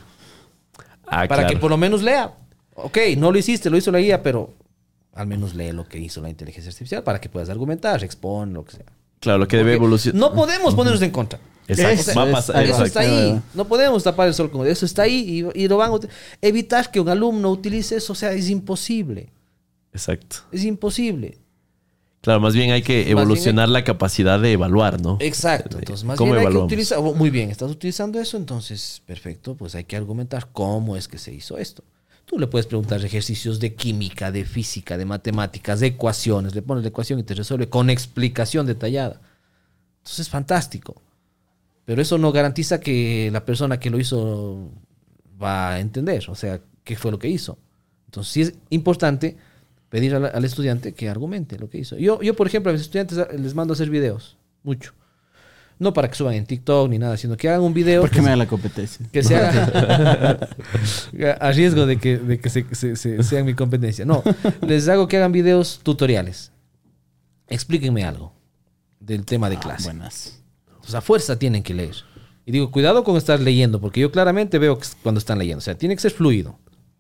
Ah, 1.06 1.26
para 1.28 1.44
claro. 1.44 1.50
que 1.50 1.58
por 1.58 1.72
lo 1.72 1.78
menos 1.78 2.02
lea. 2.04 2.34
Ok, 2.76 2.98
no 3.18 3.32
lo 3.32 3.38
hiciste, 3.38 3.70
lo 3.70 3.78
hizo 3.78 3.92
la 3.92 4.00
guía, 4.00 4.22
pero 4.24 4.54
al 5.14 5.28
menos 5.28 5.54
lee 5.56 5.72
lo 5.72 5.88
que 5.88 5.98
hizo 6.00 6.22
la 6.22 6.30
inteligencia 6.30 6.70
artificial 6.70 7.04
para 7.04 7.20
que 7.20 7.28
puedas 7.30 7.50
argumentar, 7.50 8.04
expon, 8.04 8.54
lo 8.54 8.64
que 8.64 8.74
sea. 8.78 8.86
Claro, 9.20 9.40
lo 9.40 9.48
que 9.48 9.58
debe 9.58 9.74
evolucionar. 9.74 10.20
No 10.20 10.34
podemos 10.34 10.76
ponernos 10.76 11.02
en 11.02 11.12
contra. 11.12 11.40
Exacto. 11.68 12.02
O 12.02 12.04
sea, 12.04 12.16
Va 12.16 12.24
a 12.24 12.28
es- 12.28 12.32
pasar. 12.34 12.64
Eso 12.64 12.86
está 12.86 13.00
ahí. 13.02 13.42
No 13.54 13.66
podemos 13.68 14.04
tapar 14.04 14.28
el 14.28 14.34
sol 14.34 14.50
con 14.50 14.66
eso. 14.66 14.86
Está 14.86 15.04
ahí 15.04 15.44
y, 15.54 15.64
y 15.64 15.68
lo 15.68 15.78
van 15.78 15.92
a 15.92 15.98
evitar 16.42 16.90
que 16.90 17.00
un 17.02 17.10
alumno 17.10 17.52
utilice 17.52 17.98
eso. 17.98 18.14
O 18.14 18.16
sea, 18.16 18.32
es 18.32 18.50
imposible. 18.50 19.30
Exacto. 19.92 20.38
Es 20.52 20.64
imposible. 20.64 21.38
Claro, 22.22 22.42
más 22.42 22.54
bien 22.54 22.72
hay 22.72 22.82
que 22.82 23.10
evolucionar 23.10 23.70
la 23.70 23.84
capacidad 23.84 24.40
de 24.40 24.52
evaluar, 24.52 25.02
¿no? 25.02 25.18
Exacto. 25.22 25.80
Entonces, 25.80 26.04
más 26.06 26.18
¿Cómo 26.18 26.34
bien 26.34 26.46
hay 26.46 26.52
que 26.52 26.60
utilizar. 26.60 27.00
oh, 27.00 27.14
Muy 27.14 27.30
bien, 27.30 27.50
estás 27.50 27.72
utilizando 27.72 28.20
eso, 28.20 28.36
entonces, 28.36 29.02
perfecto. 29.06 29.56
Pues 29.56 29.74
hay 29.76 29.86
que 29.86 29.96
argumentar 29.96 30.50
cómo 30.52 30.98
es 30.98 31.08
que 31.08 31.18
se 31.18 31.34
hizo 31.34 31.58
esto. 31.58 31.84
Tú 32.26 32.38
le 32.38 32.48
puedes 32.48 32.68
preguntar 32.68 33.04
ejercicios 33.04 33.60
de 33.60 33.74
química, 33.74 34.32
de 34.32 34.44
física, 34.46 34.98
de 34.98 35.06
matemáticas, 35.06 35.80
de 35.80 35.88
ecuaciones. 35.88 36.54
Le 36.54 36.62
pones 36.62 36.84
la 36.84 36.90
ecuación 36.90 37.20
y 37.20 37.24
te 37.24 37.34
resuelve 37.34 37.70
con 37.70 37.90
explicación 37.90 38.66
detallada. 38.68 39.22
Entonces 40.00 40.20
es 40.20 40.30
fantástico. 40.30 41.02
Pero 41.86 42.02
eso 42.02 42.18
no 42.20 42.32
garantiza 42.32 42.80
que 42.80 43.30
la 43.32 43.46
persona 43.46 43.80
que 43.80 43.90
lo 43.90 44.00
hizo 44.00 44.70
va 45.42 45.72
a 45.72 45.80
entender, 45.80 46.30
o 46.30 46.36
sea, 46.36 46.62
qué 46.84 46.96
fue 46.96 47.10
lo 47.10 47.18
que 47.18 47.30
hizo. 47.30 47.58
Entonces 48.06 48.32
sí 48.32 48.42
es 48.42 48.54
importante 48.70 49.38
pedir 49.90 50.16
al, 50.16 50.26
al 50.26 50.46
estudiante 50.46 50.94
que 50.94 51.10
argumente 51.10 51.58
lo 51.60 51.70
que 51.70 51.80
hizo. 51.80 51.98
Yo, 51.98 52.22
yo, 52.22 52.36
por 52.36 52.48
ejemplo, 52.48 52.70
a 52.70 52.74
mis 52.74 52.82
estudiantes 52.84 53.18
les 53.40 53.54
mando 53.56 53.74
a 53.74 53.76
hacer 53.76 53.90
videos, 53.90 54.38
mucho. 54.64 54.94
No 55.80 55.94
para 55.94 56.10
que 56.10 56.16
suban 56.16 56.34
en 56.34 56.46
TikTok 56.46 56.90
ni 56.90 57.00
nada, 57.00 57.16
sino 57.16 57.38
que 57.38 57.48
hagan 57.48 57.62
un 57.62 57.74
video 57.74 58.02
¿Por 58.02 58.10
que, 58.10 58.18
qué 58.18 58.22
me 58.22 58.30
da 58.32 58.36
la 58.36 58.48
competencia? 58.48 59.06
que 59.14 59.24
se 59.24 59.36
haga 59.38 60.38
a 61.40 61.52
riesgo 61.54 61.86
de 61.86 61.98
que, 61.98 62.18
de 62.18 62.40
que 62.40 62.50
se, 62.50 62.66
se- 62.76 62.96
se- 62.96 63.24
sean 63.24 63.46
mi 63.46 63.54
competencia. 63.54 64.04
No, 64.06 64.22
les 64.68 64.88
hago 64.90 65.08
que 65.08 65.18
hagan 65.18 65.32
videos 65.32 65.80
tutoriales. 65.84 66.52
Explíquenme 67.48 68.04
algo 68.04 68.34
del 69.00 69.26
tema 69.26 69.50
de 69.50 69.58
clase. 69.58 69.86
Buenas. 69.86 70.42
O 70.82 70.88
sea, 70.88 71.00
a 71.00 71.02
fuerza 71.02 71.40
tienen 71.40 71.64
que 71.64 71.74
leer. 71.74 71.96
Y 72.46 72.52
digo, 72.52 72.72
cuidado 72.72 73.04
con 73.04 73.16
estar 73.16 73.40
leyendo, 73.40 73.80
porque 73.80 74.02
yo 74.02 74.12
claramente 74.12 74.60
veo 74.60 74.78
que- 74.78 74.88
cuando 75.02 75.20
están 75.20 75.40
leyendo. 75.40 75.60
O 75.60 75.62
sea, 75.62 75.76
tiene 75.78 75.96
que 75.96 76.02
ser 76.02 76.12
fluido. 76.12 76.60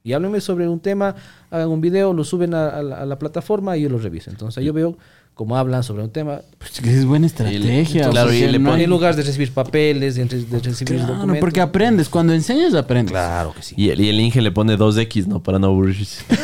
Y 0.10 0.14
háblenme 0.14 0.42
sobre 0.42 0.68
un 0.68 0.80
tema, 0.80 1.14
hagan 1.52 1.68
un 1.70 1.82
video, 1.82 2.14
lo 2.14 2.24
suben 2.24 2.56
a, 2.56 2.70
a 2.70 2.82
la, 2.82 2.96
a 3.02 3.06
la 3.06 3.20
plataforma 3.20 3.78
y 3.78 3.84
yo 3.84 3.90
lo 3.90 4.00
reviso. 4.00 4.32
Entonces 4.32 4.64
yo 4.64 4.74
veo 4.74 4.98
cómo 5.36 5.56
hablan 5.56 5.84
sobre 5.84 6.02
un 6.04 6.10
tema. 6.10 6.42
Pues 6.58 6.80
es 6.84 7.06
buena 7.06 7.28
estrategia. 7.28 8.10
claro, 8.10 8.30
o 8.30 8.34
sea, 8.34 8.50
y 8.50 8.52
le 8.52 8.58
no 8.60 8.74
hay- 8.74 8.84
En 8.86 8.90
lugar 8.90 9.16
de 9.16 9.22
recibir 9.22 9.52
papeles, 9.54 10.16
de, 10.16 10.26
de 10.26 10.60
recibir 10.60 10.96
Claro, 10.98 11.14
documentos. 11.14 11.40
porque 11.40 11.62
aprendes. 11.62 12.10
Cuando 12.10 12.34
enseñas, 12.34 12.74
aprendes. 12.74 13.12
Claro 13.12 13.54
que 13.54 13.62
sí. 13.62 13.76
Y 13.78 13.90
el, 13.90 14.02
y 14.02 14.10
el 14.10 14.20
Inge 14.20 14.42
le 14.42 14.52
pone 14.52 14.76
2X, 14.78 15.28
¿no? 15.28 15.44
Para 15.44 15.60
no 15.60 15.68
aburrirse. 15.68 16.24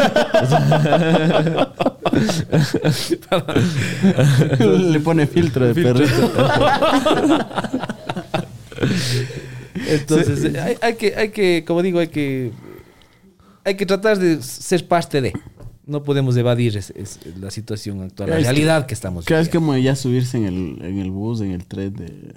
Le 4.60 5.00
pone 5.00 5.28
filtro 5.28 5.66
de 5.66 5.74
perrito. 5.74 6.32
Entonces, 9.88 10.56
hay, 10.56 10.78
hay 10.82 10.96
que, 10.96 11.14
hay 11.16 11.30
que, 11.30 11.64
como 11.68 11.82
digo, 11.82 12.00
hay 12.00 12.08
que, 12.08 12.52
hay 13.66 13.76
que 13.76 13.86
tratar 13.86 14.18
de 14.20 14.42
ser 14.42 14.88
parte 14.88 15.20
de. 15.22 15.34
No 15.86 16.02
podemos 16.04 16.36
evadir 16.38 16.78
es- 16.78 16.92
es 16.96 17.20
la 17.40 17.52
situación 17.52 18.02
actual, 18.02 18.30
la 18.30 18.38
Es 18.38 18.44
que- 18.44 18.50
realidad 18.52 18.86
que 18.88 18.94
estamos 18.96 19.26
Cada 19.26 19.40
vez 19.42 19.50
viviendo. 19.50 19.68
como 19.74 19.78
ya 19.78 19.96
subirse 19.96 20.38
en 20.38 20.46
el, 20.46 20.82
en 20.86 21.00
el 21.00 21.12
bus, 21.12 21.42
en 21.42 21.52
el 21.52 21.66
tren 21.66 21.94
de... 21.94 22.06
Claro, 22.06 22.34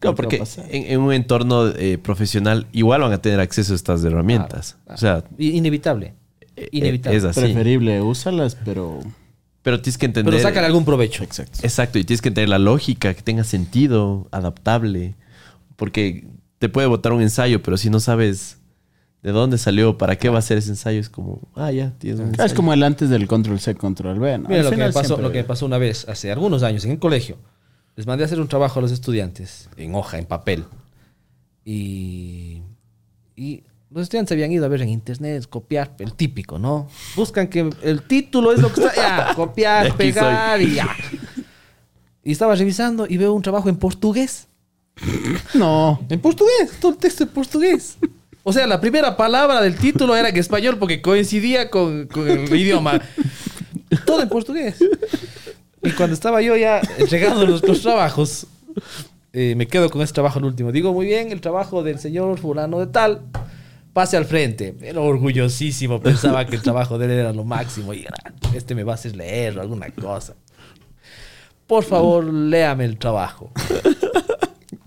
¿Qué 0.00 0.08
va 0.08 0.10
a 0.10 0.14
porque 0.14 0.42
en, 0.70 0.84
en 0.92 1.00
un 1.00 1.12
entorno 1.14 1.68
eh, 1.68 1.96
profesional 1.96 2.66
igual 2.72 3.00
van 3.00 3.12
a 3.12 3.22
tener 3.22 3.40
acceso 3.40 3.72
a 3.72 3.76
estas 3.76 4.04
herramientas. 4.04 4.76
Claro, 4.84 4.94
O 4.94 4.98
sea, 4.98 5.24
Inevitable. 5.38 6.12
eh, 6.56 6.68
Inevitable. 6.72 7.16
es 7.16 7.24
así. 7.24 7.40
Preferible, 7.40 8.02
úsalas, 8.02 8.54
pero... 8.66 9.00
Pero 9.62 9.80
tienes 9.80 9.96
que 9.96 10.04
entender. 10.04 10.30
Pero 10.34 10.42
sacan 10.42 10.62
algún 10.64 10.84
provecho. 10.84 11.24
Exacto. 11.24 11.60
Exacto, 11.62 11.98
y 11.98 12.04
tienes 12.04 12.20
que 12.20 12.28
entender 12.28 12.50
la 12.50 12.58
lógica, 12.58 13.14
que 13.14 13.22
tenga 13.22 13.44
sentido, 13.44 14.28
adaptable. 14.30 15.14
Porque 15.76 16.26
te 16.58 16.68
puede 16.68 16.86
botar 16.86 17.14
un 17.14 17.22
ensayo, 17.22 17.62
pero 17.62 17.78
si 17.78 17.88
no 17.88 17.98
sabes 17.98 18.58
de 19.24 19.32
dónde 19.32 19.56
salió, 19.56 19.96
para 19.96 20.16
qué 20.16 20.28
va 20.28 20.38
a 20.38 20.42
ser 20.42 20.58
ese 20.58 20.68
ensayo, 20.68 21.00
es 21.00 21.08
como, 21.08 21.40
ah, 21.54 21.72
ya, 21.72 21.94
tienes 21.98 22.20
un 22.20 22.26
Es 22.26 22.32
ensayo. 22.34 22.54
como 22.54 22.74
el 22.74 22.82
antes 22.82 23.08
del 23.08 23.26
control 23.26 23.58
C, 23.58 23.74
control 23.74 24.18
V. 24.18 24.38
¿no? 24.38 24.48
Mira 24.50 24.60
Al 24.60 24.64
lo 24.66 24.70
que, 24.70 24.92
pasó, 24.92 25.16
lo 25.16 25.32
que 25.32 25.38
me 25.38 25.44
pasó 25.44 25.64
una 25.64 25.78
vez, 25.78 26.06
hace 26.08 26.30
algunos 26.30 26.62
años, 26.62 26.84
en 26.84 26.90
el 26.92 26.98
colegio. 26.98 27.38
Les 27.96 28.06
mandé 28.06 28.24
a 28.24 28.26
hacer 28.26 28.38
un 28.38 28.48
trabajo 28.48 28.78
a 28.80 28.82
los 28.82 28.92
estudiantes, 28.92 29.70
en 29.78 29.94
hoja, 29.94 30.18
en 30.18 30.26
papel. 30.26 30.64
Y, 31.64 32.60
y 33.34 33.62
los 33.90 34.02
estudiantes 34.02 34.32
habían 34.32 34.52
ido 34.52 34.66
a 34.66 34.68
ver 34.68 34.82
en 34.82 34.90
internet, 34.90 35.46
copiar, 35.48 35.94
el 36.00 36.12
típico, 36.12 36.58
¿no? 36.58 36.86
Buscan 37.16 37.48
que 37.48 37.70
el 37.82 38.02
título 38.02 38.52
es 38.52 38.60
lo 38.60 38.70
que 38.72 38.82
está, 38.82 38.94
ya, 38.94 39.32
copiar, 39.36 39.96
pegar 39.96 40.60
y 40.60 40.74
ya. 40.74 40.88
Y 42.22 42.32
estaba 42.32 42.54
revisando 42.54 43.06
y 43.08 43.16
veo 43.16 43.32
un 43.32 43.40
trabajo 43.40 43.70
en 43.70 43.76
portugués. 43.76 44.48
No. 45.54 46.00
En 46.10 46.20
portugués, 46.20 46.72
todo 46.80 46.92
el 46.92 46.98
texto 46.98 47.22
en 47.24 47.30
portugués. 47.30 47.96
O 48.46 48.52
sea, 48.52 48.66
la 48.66 48.78
primera 48.78 49.16
palabra 49.16 49.62
del 49.62 49.74
título 49.76 50.14
era 50.14 50.28
en 50.28 50.36
español 50.36 50.76
porque 50.78 51.00
coincidía 51.00 51.70
con, 51.70 52.06
con 52.06 52.28
el 52.28 52.54
idioma. 52.54 53.00
Todo 54.04 54.22
en 54.22 54.28
portugués. 54.28 54.76
Y 55.82 55.90
cuando 55.92 56.14
estaba 56.14 56.42
yo 56.42 56.54
ya 56.54 56.82
entregando 56.98 57.46
los, 57.46 57.66
los 57.66 57.80
trabajos, 57.80 58.46
eh, 59.32 59.54
me 59.56 59.66
quedo 59.66 59.88
con 59.88 60.02
ese 60.02 60.12
trabajo 60.12 60.38
el 60.38 60.44
último. 60.44 60.72
Digo, 60.72 60.92
muy 60.92 61.06
bien, 61.06 61.32
el 61.32 61.40
trabajo 61.40 61.82
del 61.82 61.98
señor 61.98 62.38
fulano 62.38 62.80
de 62.80 62.86
tal, 62.86 63.22
pase 63.94 64.18
al 64.18 64.26
frente. 64.26 64.76
Era 64.82 65.00
orgullosísimo, 65.00 66.00
pensaba 66.02 66.44
que 66.46 66.56
el 66.56 66.62
trabajo 66.62 66.98
de 66.98 67.06
él 67.06 67.12
era 67.12 67.32
lo 67.32 67.44
máximo. 67.44 67.94
Y 67.94 68.02
era, 68.02 68.16
este 68.54 68.74
me 68.74 68.84
va 68.84 68.92
a 68.92 68.96
hacer 68.96 69.16
leer 69.16 69.58
alguna 69.58 69.88
cosa. 69.90 70.36
Por 71.66 71.82
favor, 71.82 72.24
léame 72.24 72.84
el 72.84 72.98
trabajo. 72.98 73.50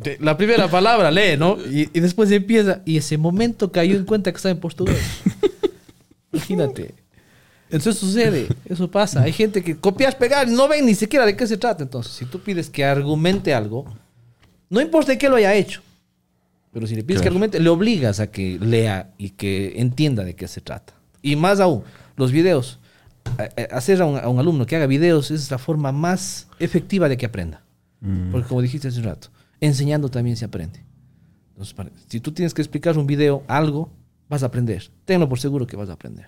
De- 0.09 0.17
La 0.19 0.37
primera 0.37 0.67
palabra 0.69 1.11
lee, 1.11 1.37
¿no? 1.37 1.57
Y, 1.59 1.89
y 1.93 1.99
después 1.99 2.31
empieza. 2.31 2.81
Y 2.85 2.97
ese 2.97 3.17
momento 3.17 3.71
cayó 3.71 3.95
en 3.97 4.05
cuenta 4.05 4.31
que 4.31 4.37
estaba 4.37 4.51
en 4.53 4.59
portugués. 4.59 4.97
Imagínate. 6.33 6.93
Entonces 7.69 7.97
sucede, 7.97 8.47
eso 8.65 8.89
pasa. 8.89 9.21
Hay 9.23 9.33
gente 9.33 9.61
que 9.61 9.75
copias, 9.75 10.15
pegar, 10.15 10.47
no 10.47 10.67
ven 10.69 10.85
ni 10.85 10.95
siquiera 10.95 11.25
de 11.25 11.35
qué 11.35 11.45
se 11.47 11.57
trata. 11.57 11.83
Entonces, 11.83 12.13
si 12.13 12.25
tú 12.25 12.39
pides 12.39 12.69
que 12.69 12.85
argumente 12.85 13.53
algo, 13.53 13.85
no 14.69 14.79
importa 14.79 15.11
de 15.11 15.17
qué 15.17 15.27
lo 15.27 15.35
haya 15.35 15.53
hecho, 15.53 15.81
pero 16.71 16.87
si 16.87 16.95
le 16.95 17.03
pides 17.03 17.21
que 17.21 17.27
argumente, 17.27 17.59
le 17.59 17.67
obligas 17.69 18.19
a 18.21 18.27
que 18.31 18.57
lea 18.61 19.11
y 19.17 19.31
que 19.31 19.73
entienda 19.81 20.23
de 20.23 20.33
qué 20.35 20.47
se 20.47 20.61
trata. 20.61 20.93
Y 21.21 21.35
más 21.35 21.59
aún, 21.59 21.83
los 22.15 22.31
videos. 22.31 22.79
Hacer 23.71 24.01
a 24.01 24.05
un, 24.05 24.17
a 24.17 24.29
un 24.29 24.39
alumno 24.39 24.65
que 24.65 24.77
haga 24.77 24.85
videos 24.87 25.31
es 25.31 25.51
la 25.51 25.57
forma 25.57 25.91
más 25.91 26.47
efectiva 26.59 27.09
de 27.09 27.17
que 27.17 27.25
aprenda. 27.25 27.61
Porque 28.31 28.47
como 28.47 28.61
dijiste 28.61 28.87
hace 28.87 28.99
un 28.99 29.05
rato, 29.05 29.27
enseñando 29.61 30.09
también 30.09 30.37
se 30.37 30.45
aprende. 30.45 30.83
Entonces, 31.49 31.73
para- 31.73 31.89
si 32.07 32.19
tú 32.19 32.31
tienes 32.31 32.53
que 32.53 32.61
explicar 32.61 32.97
un 32.97 33.07
video, 33.07 33.43
algo, 33.47 33.89
vas 34.29 34.43
a 34.43 34.47
aprender. 34.47 34.89
Tenlo 35.05 35.27
por 35.27 35.39
seguro 35.39 35.65
que 35.67 35.75
vas 35.75 35.89
a 35.89 35.93
aprender. 35.93 36.27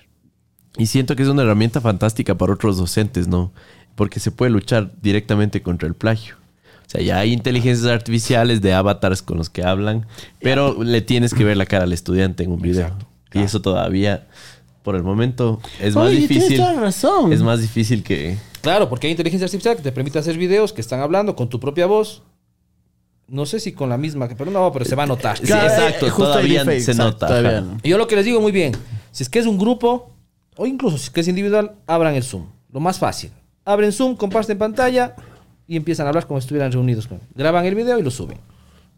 Y 0.77 0.85
siento 0.88 1.15
que 1.15 1.23
es 1.23 1.30
una 1.30 1.41
herramienta 1.43 1.81
fantástica 1.81 2.35
para 2.38 2.53
otros 2.53 2.77
docentes, 2.77 3.27
¿no? 3.27 3.51
Porque 3.95 4.19
se 4.19 4.31
puede 4.31 4.51
luchar 4.51 4.93
directamente 5.01 5.61
contra 5.61 5.88
el 5.88 5.93
plagio. 5.95 6.35
O 6.88 6.89
sea, 6.91 7.01
ya 7.01 7.19
hay 7.19 7.34
inteligencias 7.34 7.91
artificiales 7.91 8.61
de 8.61 8.73
avatars 8.73 9.22
con 9.22 9.38
los 9.38 9.49
que 9.49 9.64
hablan, 9.64 10.07
pero 10.41 10.84
le 10.84 11.01
tienes 11.01 11.34
que 11.34 11.43
ver 11.43 11.57
la 11.57 11.65
cara 11.68 11.84
al 11.84 11.93
estudiante 11.93 12.43
en 12.43 12.51
un 12.51 12.61
video. 12.61 12.95
Y 13.31 13.39
eso 13.39 13.61
todavía, 13.61 14.27
por 14.81 14.95
el 14.95 15.03
momento, 15.03 15.60
es 15.80 15.93
más 15.95 16.07
Oye, 16.07 16.15
tienes 16.18 16.30
difícil. 16.30 16.57
toda 16.57 16.73
la 16.73 16.81
razón. 16.81 17.31
Es 17.31 17.43
más 17.43 17.61
difícil 17.61 18.01
que... 18.01 18.38
Claro, 18.61 18.89
porque 18.89 19.06
hay 19.07 19.11
inteligencia 19.11 19.45
artificial 19.45 19.76
que 19.76 19.84
te 19.84 19.91
permite 19.91 20.18
hacer 20.18 20.35
videos 20.38 20.73
que 20.73 20.81
están 20.81 20.99
hablando 21.01 21.35
con 21.35 21.47
tu 21.49 21.60
propia 21.60 21.85
voz. 21.85 22.23
No 23.30 23.45
sé 23.45 23.60
si 23.60 23.72
con 23.73 23.89
la 23.89 23.97
misma, 23.97 24.27
pero 24.38 24.49
no, 24.51 24.72
pero 24.72 24.85
se 24.85 24.95
va 24.95 25.03
a 25.03 25.07
notar. 25.07 25.38
Sí, 25.38 25.43
exacto, 25.43 26.07
justo 26.10 26.23
hay 26.34 26.47
todavía 26.56 26.65
se 26.65 26.77
exacto, 26.77 27.03
nota, 27.03 27.27
todavía 27.27 27.61
no. 27.61 27.77
Yo 27.84 27.97
lo 27.97 28.07
que 28.07 28.15
les 28.15 28.26
digo 28.26 28.41
muy 28.41 28.51
bien, 28.51 28.73
si 29.11 29.23
es 29.23 29.30
que 29.30 29.39
es 29.39 29.45
un 29.45 29.57
grupo, 29.57 30.11
o 30.56 30.65
incluso 30.65 30.97
si 30.97 31.06
es 31.06 31.10
que 31.11 31.22
es 31.22 31.27
individual, 31.27 31.76
abran 31.88 32.15
el 32.15 32.23
Zoom. 32.23 32.45
Lo 32.72 32.80
más 32.80 32.97
fácil. 32.99 33.31
Abren 33.65 33.91
Zoom, 33.91 34.15
comparten 34.15 34.57
pantalla 34.57 35.15
y 35.68 35.76
empiezan 35.77 36.06
a 36.07 36.10
hablar 36.10 36.26
como 36.27 36.39
si 36.41 36.45
estuvieran 36.45 36.72
reunidos. 36.72 37.07
con- 37.07 37.19
Graban 37.35 37.65
el 37.65 37.76
video 37.76 37.97
y 37.99 38.03
lo 38.03 38.10
suben. 38.11 38.38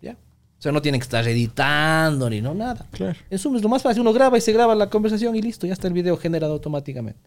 ¿Ya? 0.01 0.13
O 0.13 0.61
sea, 0.61 0.71
no 0.71 0.81
tienen 0.81 0.99
que 1.01 1.03
estar 1.05 1.27
editando 1.27 2.29
ni 2.29 2.41
no, 2.41 2.53
nada. 2.53 2.87
Claro. 2.91 3.17
En 3.29 3.37
Zoom 3.37 3.57
es 3.57 3.61
lo 3.63 3.69
más 3.69 3.81
fácil. 3.83 4.01
Uno 4.01 4.13
graba 4.13 4.37
y 4.37 4.41
se 4.41 4.51
graba 4.53 4.73
la 4.75 4.89
conversación 4.89 5.35
y 5.35 5.41
listo. 5.41 5.67
Ya 5.67 5.73
está 5.73 5.87
el 5.87 5.93
video 5.93 6.15
generado 6.17 6.53
automáticamente. 6.53 7.19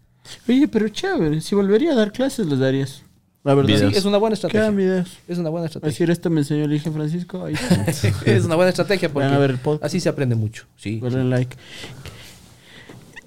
Oye, 0.48 0.66
pero 0.68 0.89
chévere. 0.89 1.40
Si 1.43 1.55
volvería 1.55 1.93
a 1.93 1.94
dar 1.94 2.12
clases, 2.12 2.47
les 2.47 2.59
darías. 2.59 3.02
La 3.45 3.55
verdad. 3.55 3.91
Sí, 3.91 3.97
es 3.97 4.05
una 4.07 4.16
buena 4.19 4.35
estrategia. 4.35 4.62
Quedan 4.62 4.77
videos. 4.77 5.09
Es 5.29 5.39
una 5.39 5.51
buena 5.51 5.66
Es 5.66 5.71
estrategia. 5.71 5.91
decir, 5.93 6.11
esto 6.11 6.31
me 6.31 6.41
enseñó 6.41 6.65
el 6.65 6.73
Inge 6.73 6.91
Francisco. 6.91 7.45
Ahí 7.45 7.55
está. 7.55 8.11
es 8.25 8.45
una 8.45 8.57
buena 8.57 8.71
estrategia 8.71 9.12
porque 9.12 9.29
a 9.29 9.39
ver 9.39 9.51
el 9.51 9.59
podcast. 9.59 9.85
así 9.85 10.01
se 10.01 10.09
aprende 10.09 10.35
mucho. 10.35 10.65
Sí. 10.77 10.99
Denle 11.01 11.25
like. 11.25 11.57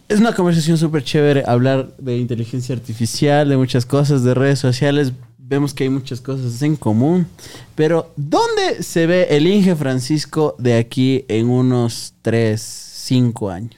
Es 0.09 0.19
una 0.19 0.33
conversación 0.33 0.77
súper 0.77 1.03
chévere 1.03 1.43
hablar 1.45 1.95
de 1.97 2.17
inteligencia 2.17 2.73
artificial, 2.73 3.47
de 3.49 3.57
muchas 3.57 3.85
cosas, 3.85 4.23
de 4.23 4.33
redes 4.33 4.57
sociales. 4.57 5.11
Vemos 5.37 5.73
que 5.73 5.83
hay 5.83 5.89
muchas 5.89 6.19
cosas 6.21 6.61
en 6.61 6.75
común. 6.77 7.27
Pero, 7.75 8.11
¿dónde 8.15 8.81
se 8.83 9.05
ve 9.05 9.27
el 9.31 9.45
Inge 9.47 9.75
Francisco 9.75 10.55
de 10.57 10.77
aquí 10.77 11.25
en 11.27 11.47
unos 11.49 12.13
3, 12.21 12.59
5 12.61 13.49
años? 13.49 13.75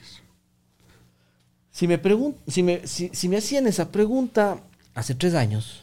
Si 1.70 1.86
me, 1.88 2.00
pregun- 2.00 2.34
si, 2.46 2.62
me, 2.62 2.86
si, 2.86 3.10
si 3.12 3.28
me 3.28 3.36
hacían 3.38 3.66
esa 3.66 3.90
pregunta 3.90 4.58
hace 4.94 5.14
tres 5.14 5.34
años, 5.34 5.82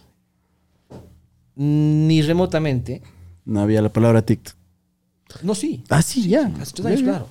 ni 1.58 2.22
remotamente, 2.22 3.02
No 3.46 3.62
había 3.62 3.82
la 3.82 3.92
palabra 3.92 4.22
TikTok. 4.22 4.56
no, 5.44 5.56
sí, 5.56 5.84
Ah, 5.90 6.02
sí, 6.02 6.28
ya. 6.30 6.48
hace 6.62 6.74
tres 6.74 6.86
años, 6.86 7.00
Ya, 7.00 7.06
ya. 7.06 7.12
claro. 7.12 7.30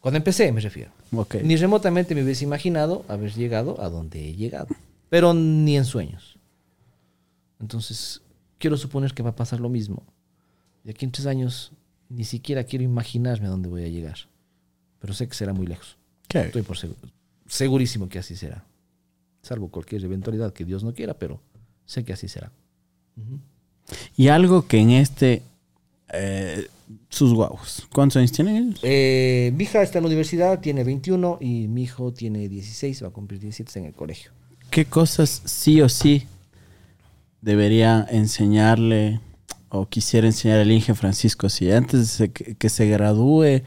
Cuando 0.00 0.16
empecé, 0.18 0.50
me 0.52 0.60
refiero. 0.60 0.90
Ok. 1.14 1.36
Ni 1.44 1.56
remotamente 1.56 2.14
me 2.14 2.22
hubiese 2.24 2.44
imaginado 2.44 3.04
haber 3.08 3.32
llegado 3.34 3.80
a 3.80 3.88
donde 3.88 4.28
he 4.30 4.34
llegado, 4.34 4.68
pero 5.08 5.32
ni 5.34 5.76
en 5.76 5.84
sueños. 5.84 6.38
Entonces, 7.60 8.22
quiero 8.58 8.76
suponer 8.76 9.14
que 9.14 9.22
va 9.22 9.30
a 9.30 9.36
pasar 9.36 9.60
lo 9.60 9.68
mismo. 9.68 10.02
De 10.84 10.90
aquí 10.90 11.04
en 11.04 11.12
tres 11.12 11.26
años, 11.26 11.72
ni 12.08 12.24
siquiera 12.24 12.64
quiero 12.64 12.84
imaginarme 12.84 13.46
a 13.46 13.50
dónde 13.50 13.68
voy 13.68 13.84
a 13.84 13.88
llegar, 13.88 14.16
pero 14.98 15.14
sé 15.14 15.28
que 15.28 15.34
será 15.34 15.52
muy 15.52 15.66
lejos. 15.66 15.96
Estoy 16.28 16.62
por 16.62 16.76
seguro, 16.78 16.98
segurísimo 17.46 18.08
que 18.08 18.18
así 18.18 18.36
será. 18.36 18.64
Salvo 19.42 19.68
cualquier 19.68 20.04
eventualidad 20.04 20.52
que 20.52 20.64
Dios 20.64 20.82
no 20.82 20.94
quiera, 20.94 21.14
pero 21.14 21.40
sé 21.84 22.04
que 22.04 22.12
así 22.12 22.26
será. 22.28 22.50
Y 24.16 24.28
algo 24.28 24.66
que 24.66 24.78
en 24.78 24.90
este... 24.90 25.42
eh, 26.12 26.66
sus 27.08 27.34
guavos. 27.34 27.86
¿Cuántos 27.92 28.16
años 28.16 28.32
tienen 28.32 28.56
ellos? 28.56 28.80
Eh, 28.82 29.52
mi 29.54 29.64
hija 29.64 29.82
está 29.82 29.98
en 29.98 30.04
la 30.04 30.08
universidad, 30.08 30.60
tiene 30.60 30.82
21 30.82 31.38
y 31.40 31.68
mi 31.68 31.82
hijo 31.82 32.12
tiene 32.12 32.48
16, 32.48 33.04
va 33.04 33.08
a 33.08 33.10
cumplir 33.10 33.40
17 33.40 33.68
está 33.68 33.78
en 33.80 33.86
el 33.86 33.92
colegio. 33.92 34.32
¿Qué 34.70 34.86
cosas 34.86 35.42
sí 35.44 35.82
o 35.82 35.88
sí 35.88 36.26
debería 37.42 38.06
enseñarle 38.10 39.20
o 39.68 39.86
quisiera 39.86 40.26
enseñar 40.26 40.60
el 40.60 40.72
Inge 40.72 40.94
Francisco? 40.94 41.50
Si 41.50 41.70
antes 41.70 42.18
de 42.18 42.30
que 42.30 42.68
se 42.70 42.86
gradúe, 42.86 43.62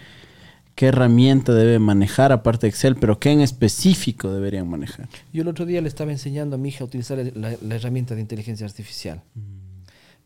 ¿qué 0.75 0.87
herramienta 0.87 1.53
debe 1.53 1.79
manejar 1.79 2.31
aparte 2.31 2.67
de 2.67 2.69
Excel? 2.69 2.95
Pero 2.95 3.19
¿qué 3.19 3.31
en 3.31 3.41
específico 3.41 4.31
deberían 4.31 4.69
manejar? 4.69 5.09
Yo 5.33 5.41
el 5.41 5.47
otro 5.47 5.65
día 5.65 5.81
le 5.81 5.87
estaba 5.87 6.11
enseñando 6.11 6.55
a 6.55 6.59
mi 6.59 6.69
hija 6.69 6.83
a 6.83 6.87
utilizar 6.87 7.17
la, 7.35 7.55
la 7.61 7.75
herramienta 7.75 8.15
de 8.15 8.21
inteligencia 8.21 8.65
artificial. 8.65 9.23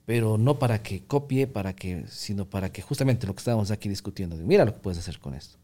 Pero 0.06 0.38
no 0.38 0.58
para 0.58 0.82
que 0.82 1.04
copie, 1.06 1.46
para 1.46 1.74
que, 1.74 2.04
sino 2.08 2.46
para 2.46 2.72
que 2.72 2.82
justamente 2.82 3.28
lo 3.28 3.36
que 3.36 3.40
estábamos 3.40 3.70
aquí 3.70 3.88
discutiendo, 3.88 4.38
de, 4.38 4.44
mira 4.44 4.66
lo 4.66 4.74
que 4.74 4.80
puedes 4.80 4.98
hacer 4.98 5.20
con 5.20 5.36
esto. 5.36 5.58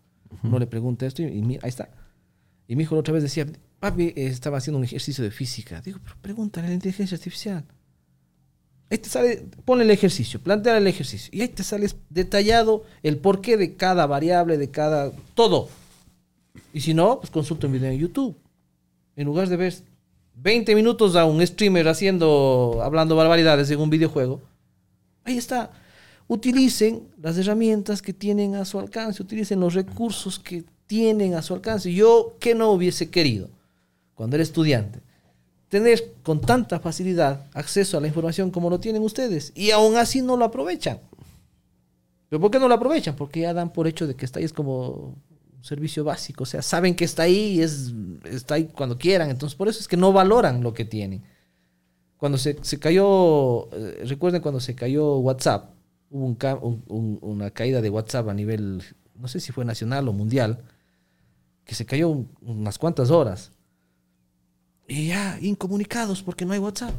Uno 0.44 0.60
le 0.60 0.68
pregunta 0.68 1.06
esto 1.06 1.24
y, 1.24 1.26
y 1.26 1.42
mira, 1.42 1.62
ahí 1.64 1.70
está. 1.70 1.90
Y 2.68 2.76
mi 2.76 2.84
hijo 2.84 2.96
la 2.96 3.02
otra 3.02 3.14
vez 3.14 3.24
decía, 3.24 3.48
papi, 3.80 4.14
eh, 4.16 4.28
estaba 4.28 4.58
haciendo 4.58 4.78
un 4.78 4.84
ejercicio 4.84 5.24
de 5.24 5.32
física. 5.32 5.82
Digo, 5.82 6.00
pero 6.04 6.16
pregúntale 6.22 6.68
a 6.68 6.70
la 6.70 6.76
inteligencia 6.76 7.16
artificial. 7.16 7.64
Ahí 8.90 9.00
te 9.00 9.10
sale, 9.10 9.46
ponle 9.66 9.84
el 9.84 9.92
ejercicio, 9.92 10.40
plantea 10.40 10.78
el 10.78 10.88
ejercicio. 10.88 11.30
Y 11.34 11.42
ahí 11.42 11.48
te 11.48 11.64
sale 11.64 11.90
detallado 12.10 12.84
el 13.02 13.18
porqué 13.18 13.58
de 13.58 13.76
cada 13.76 14.06
variable, 14.06 14.58
de 14.58 14.70
cada. 14.70 15.12
todo. 15.34 15.70
Y 16.72 16.82
si 16.82 16.94
no, 16.94 17.20
pues 17.20 17.32
consulta 17.32 17.68
un 17.68 17.74
video 17.74 17.92
en 17.92 18.00
YouTube. 18.00 18.38
En 19.16 19.26
lugar 19.26 19.50
de 19.50 19.58
ver 19.58 19.74
20 20.36 20.76
minutos 20.76 21.16
a 21.16 21.26
un 21.26 21.46
streamer 21.46 21.88
haciendo, 21.88 22.80
hablando 22.84 23.16
barbaridades 23.16 23.72
en 23.72 23.80
un 23.80 23.90
videojuego, 23.90 24.42
ahí 25.24 25.38
está. 25.38 25.72
Utilicen 26.28 27.08
las 27.22 27.38
herramientas 27.38 28.02
que 28.02 28.14
tienen 28.14 28.56
a 28.56 28.66
su 28.66 28.80
alcance, 28.80 29.24
utilicen 29.24 29.60
los 29.60 29.74
recursos 29.74 30.40
que 30.40 30.64
tienen 30.86 31.34
a 31.36 31.42
su 31.42 31.54
alcance. 31.54 31.94
Yo, 31.94 32.36
que 32.40 32.56
no 32.56 32.72
hubiese 32.72 33.10
querido, 33.10 33.50
cuando 34.14 34.36
era 34.36 34.44
estudiante, 34.44 35.00
tener 35.70 36.14
con 36.24 36.42
tanta 36.42 36.80
facilidad 36.80 37.46
acceso 37.54 37.98
a 37.98 38.02
la 38.02 38.08
información 38.08 38.52
como 38.52 38.70
lo 38.70 38.80
tienen 38.80 39.02
ustedes, 39.02 39.52
y 39.56 39.72
aún 39.72 39.98
así 39.98 40.22
no 40.22 40.38
lo 40.38 40.46
aprovechan. 40.46 41.00
¿Pero 42.30 42.40
por 42.40 42.52
qué 42.52 42.60
no 42.60 42.68
lo 42.68 42.76
aprovechan? 42.76 43.16
Porque 43.16 43.42
ya 43.42 43.54
dan 43.54 43.72
por 43.72 43.88
hecho 43.88 44.08
de 44.08 44.16
que 44.16 44.26
está 44.26 44.40
ahí 44.40 44.46
es 44.46 44.54
como 44.54 44.90
un 45.58 45.64
servicio 45.64 46.04
básico. 46.04 46.44
O 46.44 46.46
sea, 46.46 46.62
saben 46.62 46.96
que 46.96 47.06
está 47.06 47.24
ahí 47.24 47.58
y 47.58 47.62
es, 47.62 47.94
está 48.26 48.56
ahí 48.56 48.66
cuando 48.66 48.98
quieran. 48.98 49.30
Entonces, 49.30 49.56
por 49.56 49.68
eso 49.68 49.80
es 49.80 49.88
que 49.88 49.98
no 49.98 50.12
valoran 50.12 50.62
lo 50.64 50.74
que 50.74 50.86
tienen. 50.86 51.24
Cuando 52.18 52.38
se, 52.38 52.58
se 52.64 52.80
cayó, 52.80 53.70
eh, 53.74 54.04
recuerden 54.06 54.42
cuando 54.42 54.60
se 54.60 54.74
cayó 54.76 55.18
WhatsApp, 55.18 55.72
hubo 56.10 56.26
un 56.26 56.38
un- 56.62 56.84
un- 56.88 57.20
una 57.22 57.52
caída 57.52 57.82
de 57.82 57.90
WhatsApp 57.90 58.30
a 58.30 58.34
nivel, 58.34 58.82
no 59.16 59.28
sé 59.28 59.40
si 59.40 59.52
fue 59.52 59.64
nacional 59.66 60.08
o 60.08 60.14
mundial, 60.14 60.64
que 61.64 61.76
se 61.76 61.86
cayó 61.86 62.10
un- 62.10 62.30
unas 62.42 62.78
cuantas 62.80 63.12
horas. 63.12 63.52
Y 64.88 65.08
ya, 65.08 65.38
incomunicados 65.42 66.22
porque 66.22 66.46
no 66.46 66.54
hay 66.54 66.60
WhatsApp. 66.60 66.94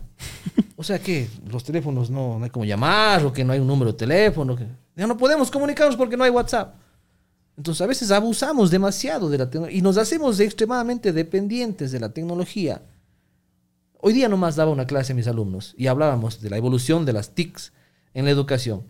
O 0.77 0.85
sea 0.85 0.99
que 0.99 1.29
los 1.51 1.65
teléfonos 1.65 2.11
no, 2.11 2.39
no 2.39 2.45
hay 2.45 2.51
como 2.51 2.65
llamar 2.65 3.25
o 3.25 3.33
que 3.33 3.45
no 3.45 3.53
hay 3.53 3.61
un 3.61 3.67
número 3.67 3.93
de 3.93 3.99
teléfono. 3.99 4.57
Ya 4.95 5.07
no 5.07 5.17
podemos 5.17 5.51
comunicarnos 5.51 5.97
porque 5.97 6.17
no 6.17 6.25
hay 6.25 6.31
WhatsApp. 6.31 6.75
Entonces 7.57 7.81
a 7.81 7.87
veces 7.87 8.11
abusamos 8.11 8.71
demasiado 8.71 9.31
de 9.31 9.39
la 9.39 9.49
tecnología 9.49 9.79
y 9.79 9.83
nos 9.83 9.97
hacemos 9.97 10.39
extremadamente 10.41 11.13
dependientes 11.13 11.93
de 11.93 12.01
la 12.01 12.11
tecnología. 12.11 12.83
Hoy 13.99 14.13
día 14.13 14.29
nomás 14.29 14.57
daba 14.57 14.71
una 14.71 14.87
clase 14.87 15.13
a 15.13 15.17
mis 15.17 15.27
alumnos 15.27 15.75
y 15.79 15.87
hablábamos 15.87 16.43
de 16.43 16.51
la 16.51 16.59
evolución 16.59 17.07
de 17.07 17.15
las 17.15 17.35
TICs 17.35 17.73
en 18.13 18.27
la 18.27 18.31
educación. 18.31 18.85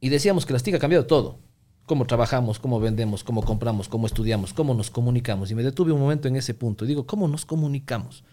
Y 0.00 0.10
decíamos 0.10 0.44
que 0.44 0.52
las 0.52 0.62
TIC 0.62 0.74
ha 0.74 0.78
cambiado 0.78 1.06
todo. 1.06 1.38
Cómo 1.86 2.06
trabajamos, 2.06 2.58
cómo 2.58 2.78
vendemos, 2.80 3.24
cómo 3.24 3.42
compramos, 3.42 3.88
cómo 3.88 4.06
estudiamos, 4.06 4.52
cómo 4.52 4.74
nos 4.74 4.90
comunicamos. 4.90 5.50
Y 5.50 5.54
me 5.54 5.62
detuve 5.62 5.92
un 5.92 6.00
momento 6.00 6.28
en 6.28 6.36
ese 6.36 6.54
punto. 6.54 6.84
Digo, 6.84 7.06
¿cómo 7.06 7.26
nos 7.28 7.44
comunicamos? 7.44 8.24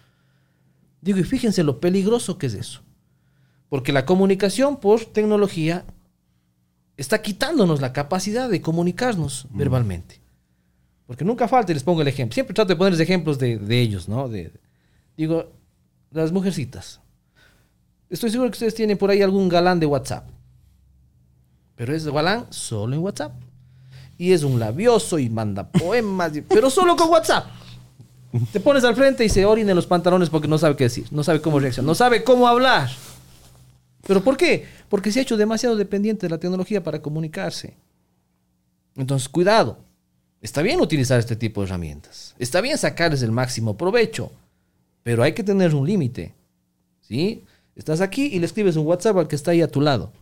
Digo, 1.00 1.18
y 1.18 1.24
fíjense 1.24 1.64
lo 1.64 1.80
peligroso 1.80 2.38
que 2.38 2.46
es 2.46 2.54
eso. 2.54 2.82
Porque 3.68 3.92
la 3.92 4.06
comunicación 4.06 4.78
por 4.78 5.04
tecnología 5.04 5.84
está 6.96 7.22
quitándonos 7.22 7.80
la 7.80 7.92
capacidad 7.92 8.48
de 8.48 8.60
comunicarnos 8.60 9.46
verbalmente. 9.50 10.20
Porque 11.06 11.24
nunca 11.24 11.48
falta, 11.48 11.72
y 11.72 11.74
les 11.74 11.82
pongo 11.82 12.02
el 12.02 12.08
ejemplo. 12.08 12.34
Siempre 12.34 12.54
trato 12.54 12.68
de 12.68 12.76
ponerles 12.76 13.00
ejemplos 13.00 13.38
de, 13.38 13.58
de 13.58 13.80
ellos, 13.80 14.08
¿no? 14.08 14.28
De, 14.28 14.52
digo, 15.16 15.50
las 16.12 16.30
mujercitas. 16.30 17.00
Estoy 18.08 18.30
seguro 18.30 18.50
que 18.50 18.54
ustedes 18.54 18.74
tienen 18.74 18.98
por 18.98 19.10
ahí 19.10 19.22
algún 19.22 19.48
galán 19.48 19.80
de 19.80 19.86
WhatsApp. 19.86 20.28
Pero 21.80 21.94
es 21.94 22.06
galán 22.06 22.44
solo 22.50 22.94
en 22.94 23.00
WhatsApp. 23.00 23.32
Y 24.18 24.32
es 24.32 24.42
un 24.42 24.60
labioso 24.60 25.18
y 25.18 25.30
manda 25.30 25.66
poemas, 25.72 26.30
pero 26.46 26.68
solo 26.68 26.94
con 26.94 27.08
WhatsApp. 27.08 27.46
Te 28.52 28.60
pones 28.60 28.84
al 28.84 28.94
frente 28.94 29.24
y 29.24 29.30
se 29.30 29.46
orina 29.46 29.70
en 29.70 29.76
los 29.76 29.86
pantalones 29.86 30.28
porque 30.28 30.46
no 30.46 30.58
sabe 30.58 30.76
qué 30.76 30.84
decir, 30.84 31.06
no 31.10 31.24
sabe 31.24 31.40
cómo 31.40 31.58
reaccionar, 31.58 31.86
no 31.86 31.94
sabe 31.94 32.22
cómo 32.22 32.46
hablar. 32.46 32.90
¿Pero 34.06 34.22
por 34.22 34.36
qué? 34.36 34.66
Porque 34.90 35.10
se 35.10 35.20
ha 35.20 35.22
hecho 35.22 35.38
demasiado 35.38 35.74
dependiente 35.74 36.26
de 36.26 36.30
la 36.32 36.36
tecnología 36.36 36.82
para 36.82 37.00
comunicarse. 37.00 37.78
Entonces, 38.94 39.30
cuidado. 39.30 39.78
Está 40.42 40.60
bien 40.60 40.82
utilizar 40.82 41.18
este 41.18 41.34
tipo 41.34 41.62
de 41.62 41.68
herramientas. 41.68 42.34
Está 42.38 42.60
bien 42.60 42.76
sacarles 42.76 43.22
el 43.22 43.32
máximo 43.32 43.78
provecho. 43.78 44.30
Pero 45.02 45.22
hay 45.22 45.32
que 45.32 45.44
tener 45.44 45.74
un 45.74 45.86
límite. 45.86 46.34
¿Sí? 47.00 47.42
Estás 47.74 48.02
aquí 48.02 48.26
y 48.26 48.38
le 48.38 48.44
escribes 48.44 48.76
un 48.76 48.86
WhatsApp 48.86 49.16
al 49.16 49.28
que 49.28 49.36
está 49.36 49.52
ahí 49.52 49.62
a 49.62 49.68
tu 49.68 49.80
lado. 49.80 50.12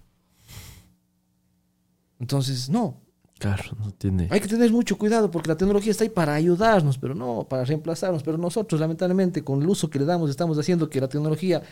Entonces, 2.21 2.69
no. 2.69 3.01
Claro, 3.39 3.77
no 3.79 3.93
tiene. 3.93 4.27
Hay 4.31 4.41
que 4.41 4.49
tener 4.49 4.71
mucho 4.73 4.99
cuidado 4.99 5.31
porque 5.31 5.49
la 5.49 5.57
tecnología 5.57 5.93
está 5.93 6.03
ahí 6.03 6.11
para 6.11 6.35
ayudarnos, 6.35 6.99
pero 6.99 7.15
no 7.15 7.47
para 7.49 7.65
reemplazarnos. 7.65 8.23
Pero 8.23 8.37
nosotros, 8.37 8.81
lamentablemente, 8.81 9.45
con 9.45 9.63
el 9.63 9.69
uso 9.69 9.89
que 9.89 10.01
le 10.01 10.05
damos, 10.05 10.29
estamos 10.29 10.59
haciendo 10.59 10.91
que 10.91 11.01
la 11.01 11.09
tecnología 11.09 11.63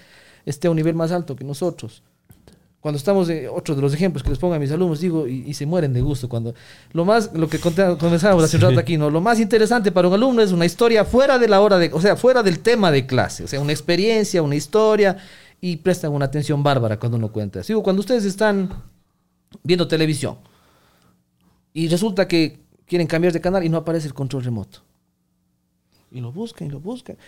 esté 0.45 0.69
a 0.69 0.71
un 0.71 0.77
nivel 0.77 0.95
más 0.95 1.11
alto 1.11 1.35
que 1.35 1.45
nosotros. 1.45 2.05
Cuando 2.79 2.99
estamos, 2.99 3.27
de, 3.27 3.49
otro 3.49 3.75
de 3.75 3.83
los 3.83 3.93
ejemplos 3.93 4.23
que 4.23 4.31
les 4.31 4.39
pongo 4.39 4.55
a 4.55 4.61
mis 4.61 4.71
alumnos, 4.71 5.01
digo, 5.01 5.27
y, 5.27 5.43
y 5.45 5.55
se 5.55 5.67
mueren 5.67 5.93
de 5.93 6.01
gusto. 6.01 6.29
Cuando 6.29 6.55
lo 6.93 7.05
más, 7.05 7.33
lo 7.35 7.49
que 7.49 7.59
comenzábamos 7.59 8.45
hace 8.45 8.59
un 8.59 8.63
rato 8.63 8.79
aquí, 8.79 8.97
¿no? 8.97 9.11
Lo 9.11 9.21
más 9.21 9.41
interesante 9.41 9.91
para 9.91 10.07
un 10.07 10.15
alumno 10.15 10.43
es 10.43 10.53
una 10.53 10.65
historia 10.65 11.05
fuera 11.05 11.37
de 11.37 11.49
la 11.49 11.61
hora 11.61 11.79
de, 11.79 11.91
o 11.93 12.01
sea, 12.01 12.15
fuera 12.15 12.45
del 12.45 12.61
tema 12.61 12.93
de 12.93 13.05
clase. 13.05 13.43
O 13.43 13.49
sea, 13.49 13.61
una 13.61 13.73
experiencia, 13.73 14.41
una 14.41 14.55
historia, 14.55 15.17
y 15.61 15.79
prestan 15.79 16.13
una 16.13 16.27
atención 16.27 16.63
bárbara 16.63 16.97
cuando 16.97 17.19
uno 17.19 17.33
cuenta. 17.33 17.61
Digo, 17.63 17.83
cuando 17.83 18.01
ustedes 18.01 18.25
están 18.25 18.71
viendo 19.63 19.89
televisión, 19.89 20.39
y 21.73 21.89
resulta 21.89 22.27
que 22.27 22.61
quieren 22.87 23.07
cambiar 23.07 23.33
de 23.33 23.41
canal 23.41 23.65
y 23.65 23.69
no 23.69 23.77
aparece 23.77 24.07
el 24.07 24.15
control 24.15 24.45
remoto. 24.45 24.81
Y 26.11 26.21
lo 26.21 26.33
buscan 26.33 26.69
y 26.69 26.71
lo 26.71 26.81
buscan. 26.81 27.19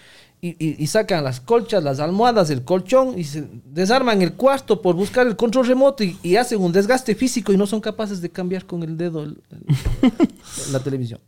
Y, 0.41 0.87
sacan 0.87 1.25
las 1.25 1.41
colchas, 1.41 1.83
las 1.83 1.99
almohadas, 1.99 2.49
el 2.49 2.65
colchón 2.65 3.19
y 3.19 3.25
se 3.25 3.47
desarman 3.65 4.23
el 4.23 4.35
cuarto 4.35 4.81
por 4.81 4.95
buscar 4.95 5.27
el 5.27 5.37
control 5.37 5.67
remoto 5.67 6.05
y, 6.05 6.37
hacen 6.37 6.63
un 6.63 6.73
desgaste 6.73 7.15
físico 7.15 7.53
y 7.53 7.57
no 7.57 7.67
son 7.67 7.81
capaces 7.81 8.23
de 8.23 8.31
cambiar 8.31 8.65
con 8.65 8.83
el 8.83 8.97
dedo 8.97 9.27
la 10.73 10.81
televisión. 10.81 11.21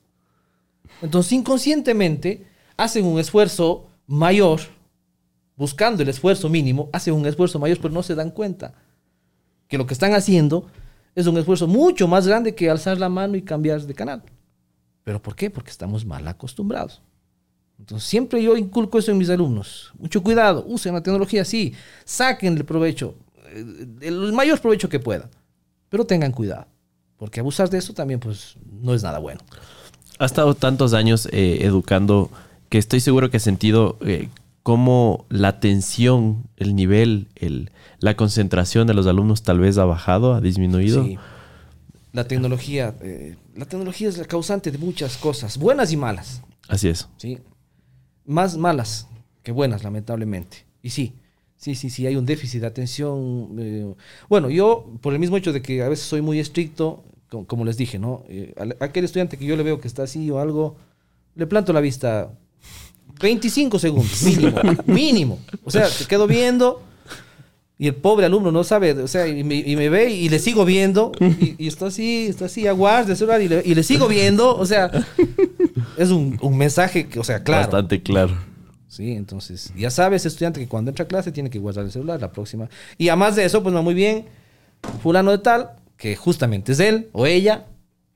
Entonces, 1.03 1.33
inconscientemente, 1.33 2.47
hacen 2.77 3.05
un 3.05 3.19
esfuerzo 3.19 3.89
mayor, 4.07 4.61
buscando 5.57 6.03
el 6.03 6.09
esfuerzo 6.09 6.49
mínimo, 6.49 6.89
hacen 6.93 7.15
un 7.15 7.27
esfuerzo 7.27 7.59
mayor, 7.59 7.79
pero 7.83 7.93
no 7.93 8.03
se 8.03 8.15
dan 8.15 8.31
cuenta 8.31 8.75
que 9.71 9.79
lo 9.79 9.87
que 9.87 9.95
están 9.95 10.13
haciendo 10.13 10.67
es 11.15 11.27
un 11.27 11.39
esfuerzo 11.39 11.67
mucho 11.67 12.07
más 12.09 12.27
grande 12.27 12.55
que 12.55 12.69
alzar 12.69 12.99
la 12.99 13.09
mano 13.09 13.37
y 13.37 13.43
cambiar 13.43 13.81
de 13.81 13.95
canal. 13.95 14.23
¿Pero 15.05 15.23
por 15.23 15.35
qué? 15.35 15.49
Porque 15.49 15.71
estamos 15.71 16.05
mal 16.05 16.27
acostumbrados. 16.29 17.01
Entonces, 17.79 18.07
siempre 18.07 18.43
yo 18.43 18.57
inculco 18.57 18.99
eso 18.99 19.13
en 19.13 19.19
mis 19.19 19.31
alumnos. 19.31 19.93
Mucho 19.99 20.23
cuidado, 20.23 20.65
usen 20.67 20.93
la 20.93 21.03
tecnología, 21.03 21.45
sí, 21.45 21.73
saquen 22.05 22.57
el 22.57 22.65
provecho, 22.65 23.15
eh, 23.47 23.87
el 24.03 24.33
mayor 24.33 24.61
provecho 24.61 24.89
que 24.89 24.99
puedan, 24.99 25.31
pero 25.89 26.05
tengan 26.05 26.33
cuidado, 26.33 26.67
porque 27.17 27.41
abusar 27.41 27.71
de 27.71 27.79
eso 27.79 27.95
también 27.95 28.21
pues 28.21 28.57
no 28.83 28.93
es 28.93 29.03
nada 29.03 29.19
bueno. 29.19 29.41
Ha 30.19 30.27
estado 30.27 30.55
tantos 30.55 30.93
años 30.93 31.27
eh, 31.33 31.61
educando 31.63 32.31
que 32.69 32.77
estoy 32.77 33.01
seguro 33.01 33.31
que 33.31 33.39
ha 33.39 33.41
sentido 33.41 33.97
eh, 34.05 34.29
cómo 34.63 35.27
la 35.31 35.49
atención, 35.49 36.45
el 36.57 36.75
nivel, 36.75 37.29
el, 37.37 37.71
la 37.99 38.17
concentración 38.17 38.87
de 38.87 38.95
los 38.95 39.07
alumnos 39.07 39.43
tal 39.43 39.59
vez 39.59 39.79
ha 39.79 39.85
bajado, 39.85 40.35
ha 40.35 40.41
disminuido. 40.41 41.05
Sí. 41.05 41.19
La 42.13 42.25
tecnología, 42.25 42.95
eh, 43.03 43.37
la 43.55 43.67
tecnología 43.67 44.09
es 44.09 44.19
la 44.19 44.25
causante 44.25 44.71
de 44.71 44.79
muchas 44.79 45.17
cosas, 45.17 45.57
buenas 45.59 45.93
y 45.93 45.97
malas. 45.97 46.43
Así 46.69 46.89
es. 46.89 47.09
¿sí? 47.17 47.39
Más 48.27 48.57
malas 48.57 49.07
que 49.43 49.53
buenas, 49.53 49.83
lamentablemente. 49.85 50.65
Y 50.83 50.91
sí, 50.91 51.15
sí, 51.57 51.75
sí, 51.75 51.89
sí, 51.89 52.07
hay 52.07 52.17
un 52.17 52.27
déficit 52.27 52.61
de 52.63 52.67
atención. 52.67 53.57
eh, 53.59 53.95
bueno, 54.29 54.51
yo, 54.51 54.91
por 55.01 55.13
el 55.13 55.19
mismo 55.21 55.37
hecho 55.37 55.53
de 55.53 55.63
que 55.63 55.83
a 55.83 55.89
veces 55.89 56.05
soy 56.07 56.21
muy 56.21 56.39
estricto, 56.41 57.03
co- 57.29 57.47
como, 57.47 57.65
les 57.65 57.77
dije, 57.77 57.99
¿no? 57.99 58.25
Eh, 58.29 58.55
aquel 58.81 59.05
estudiante 59.05 59.39
que 59.39 59.47
yo 59.47 59.57
le 59.57 59.63
veo 59.63 59.81
que 59.81 59.89
está 59.89 60.03
así 60.03 60.31
o 60.31 60.39
algo, 60.41 60.77
le 61.37 61.47
planto 61.47 61.73
la 61.73 61.81
vista 61.81 62.33
25 63.21 63.79
segundos, 63.79 64.23
mínimo, 64.23 64.61
mínimo. 64.87 65.39
O 65.65 65.71
sea, 65.71 65.89
te 65.89 66.05
quedo 66.07 66.27
viendo 66.27 66.83
y 67.79 67.87
el 67.87 67.95
pobre 67.95 68.27
alumno 68.27 68.53
no 68.53 68.63
sabe, 68.63 68.93
o 68.93 69.09
sea, 69.09 69.27
y 69.27 69.43
me, 69.43 69.55
y 69.57 69.75
me 69.75 69.89
ve 69.89 70.11
y 70.11 70.29
le 70.29 70.39
sigo 70.39 70.67
viendo 70.67 71.13
y, 71.19 71.55
y 71.65 71.67
está 71.67 71.87
así, 71.87 72.27
está 72.27 72.45
así, 72.45 72.67
aguarde 72.67 73.13
el 73.13 73.17
celular 73.17 73.41
y 73.41 73.49
le, 73.49 73.63
y 73.65 73.75
le 73.75 73.83
sigo 73.83 74.07
viendo, 74.07 74.55
o 74.55 74.67
sea, 74.67 74.91
es 75.97 76.11
un, 76.11 76.39
un 76.43 76.59
mensaje 76.59 77.07
que, 77.07 77.19
o 77.19 77.25
sea, 77.25 77.43
claro. 77.43 77.63
Bastante 77.63 78.03
claro. 78.03 78.37
Sí, 78.87 79.13
entonces, 79.13 79.73
ya 79.77 79.89
sabes, 79.89 80.27
estudiante, 80.27 80.61
que 80.61 80.67
cuando 80.69 80.91
entra 80.91 81.05
a 81.05 81.09
clase 81.09 81.31
tiene 81.33 81.49
que 81.49 81.59
guardar 81.59 81.85
el 81.85 81.93
celular 81.93 82.21
la 82.21 82.33
próxima. 82.33 82.69
Y 82.99 83.09
además 83.09 83.37
de 83.37 83.45
eso, 83.45 83.63
pues 83.63 83.73
no 83.73 83.83
muy 83.83 83.95
bien, 83.95 84.27
fulano 85.03 85.31
de 85.31 85.39
tal, 85.39 85.71
que 85.97 86.17
justamente 86.17 86.73
es 86.73 86.81
él 86.81 87.09
o 87.13 87.25
ella, 87.25 87.67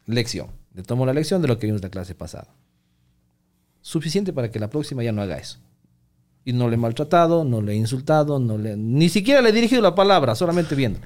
lección. 0.06 0.48
Le 0.74 0.82
tomo 0.82 1.06
la 1.06 1.12
lección 1.12 1.40
de 1.40 1.48
lo 1.48 1.58
que 1.58 1.66
vimos 1.66 1.80
en 1.80 1.84
la 1.84 1.90
clase 1.90 2.14
pasada. 2.14 2.48
Suficiente 3.86 4.32
para 4.32 4.50
que 4.50 4.58
la 4.58 4.70
próxima 4.70 5.02
ya 5.02 5.12
no 5.12 5.20
haga 5.20 5.36
eso. 5.36 5.58
Y 6.42 6.54
no 6.54 6.70
le 6.70 6.76
he 6.76 6.78
maltratado, 6.78 7.44
no 7.44 7.60
le 7.60 7.72
he 7.72 7.76
insultado, 7.76 8.38
no 8.38 8.56
le, 8.56 8.78
ni 8.78 9.10
siquiera 9.10 9.42
le 9.42 9.50
he 9.50 9.52
dirigido 9.52 9.82
la 9.82 9.94
palabra, 9.94 10.34
solamente 10.34 10.74
viendo. 10.74 11.00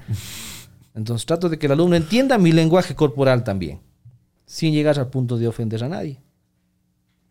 Entonces 0.95 1.25
trato 1.25 1.49
de 1.49 1.59
que 1.59 1.65
el 1.65 1.73
alumno 1.73 1.97
entienda 1.97 2.37
mi 2.37 2.53
lenguaje 2.53 2.95
corporal 2.95 3.43
también, 3.43 3.81
sin 4.45 4.73
llegar 4.73 4.97
al 4.97 5.09
punto 5.09 5.37
de 5.37 5.49
ofender 5.49 5.83
a 5.83 5.89
nadie. 5.89 6.21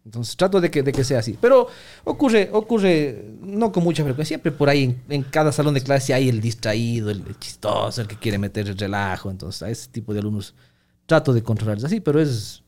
Entonces 0.04 0.36
trato 0.36 0.60
de 0.60 0.70
que, 0.70 0.82
de 0.82 0.92
que 0.92 1.02
sea 1.02 1.20
así. 1.20 1.38
Pero 1.40 1.68
ocurre, 2.04 2.50
ocurre, 2.52 3.30
no 3.40 3.72
con 3.72 3.84
mucha 3.84 4.04
frecuencia, 4.04 4.36
siempre 4.36 4.52
por 4.52 4.68
ahí 4.68 4.98
en, 5.08 5.22
cada 5.22 5.50
salón 5.50 5.72
de 5.72 5.80
clase 5.80 6.12
hay 6.12 6.28
el 6.28 6.42
distraído, 6.42 7.08
el, 7.08 7.24
chistoso, 7.38 8.02
el 8.02 8.06
que 8.06 8.18
quiere 8.18 8.36
meter 8.36 8.68
el 8.68 8.76
relajo. 8.76 9.30
Entonces 9.30 9.62
a 9.62 9.70
ese 9.70 9.88
tipo 9.88 10.12
de 10.12 10.20
alumnos 10.20 10.54
trato 11.06 11.32
de 11.32 11.42
controlarlos 11.42 11.86
así, 11.86 12.00
pero 12.00 12.20
es 12.20 12.62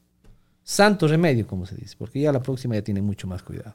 santo 0.71 1.09
remedio, 1.09 1.49
como 1.49 1.67
se 1.67 1.75
dice, 1.75 1.97
porque 1.99 2.21
ya 2.21 2.31
la 2.31 2.41
próxima 2.41 2.77
ya 2.77 2.83
tiene 2.83 3.03
mucho 3.03 3.27
más 3.27 3.43
cuidado. 3.43 3.75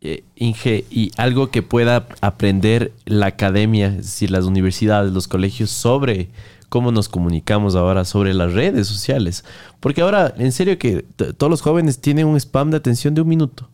Eh, 0.00 0.22
Inge, 0.36 0.84
y 0.88 1.10
algo 1.16 1.50
que 1.50 1.62
pueda 1.62 2.06
aprender 2.20 2.92
la 3.06 3.26
academia, 3.26 3.88
es 3.88 3.96
decir, 3.96 4.30
las 4.30 4.44
universidades, 4.44 5.12
los 5.12 5.26
colegios, 5.26 5.70
sobre 5.70 6.28
cómo 6.68 6.92
nos 6.92 7.08
comunicamos 7.08 7.74
ahora, 7.74 8.04
sobre 8.04 8.34
las 8.34 8.52
redes 8.52 8.86
sociales. 8.86 9.44
Porque 9.80 10.02
ahora, 10.02 10.32
en 10.38 10.52
serio 10.52 10.78
que 10.78 11.04
todos 11.36 11.50
los 11.50 11.60
jóvenes 11.60 12.00
tienen 12.00 12.28
un 12.28 12.36
spam 12.36 12.70
de 12.70 12.76
atención 12.76 13.12
de 13.14 13.22
un 13.22 13.28
minuto. 13.28 13.68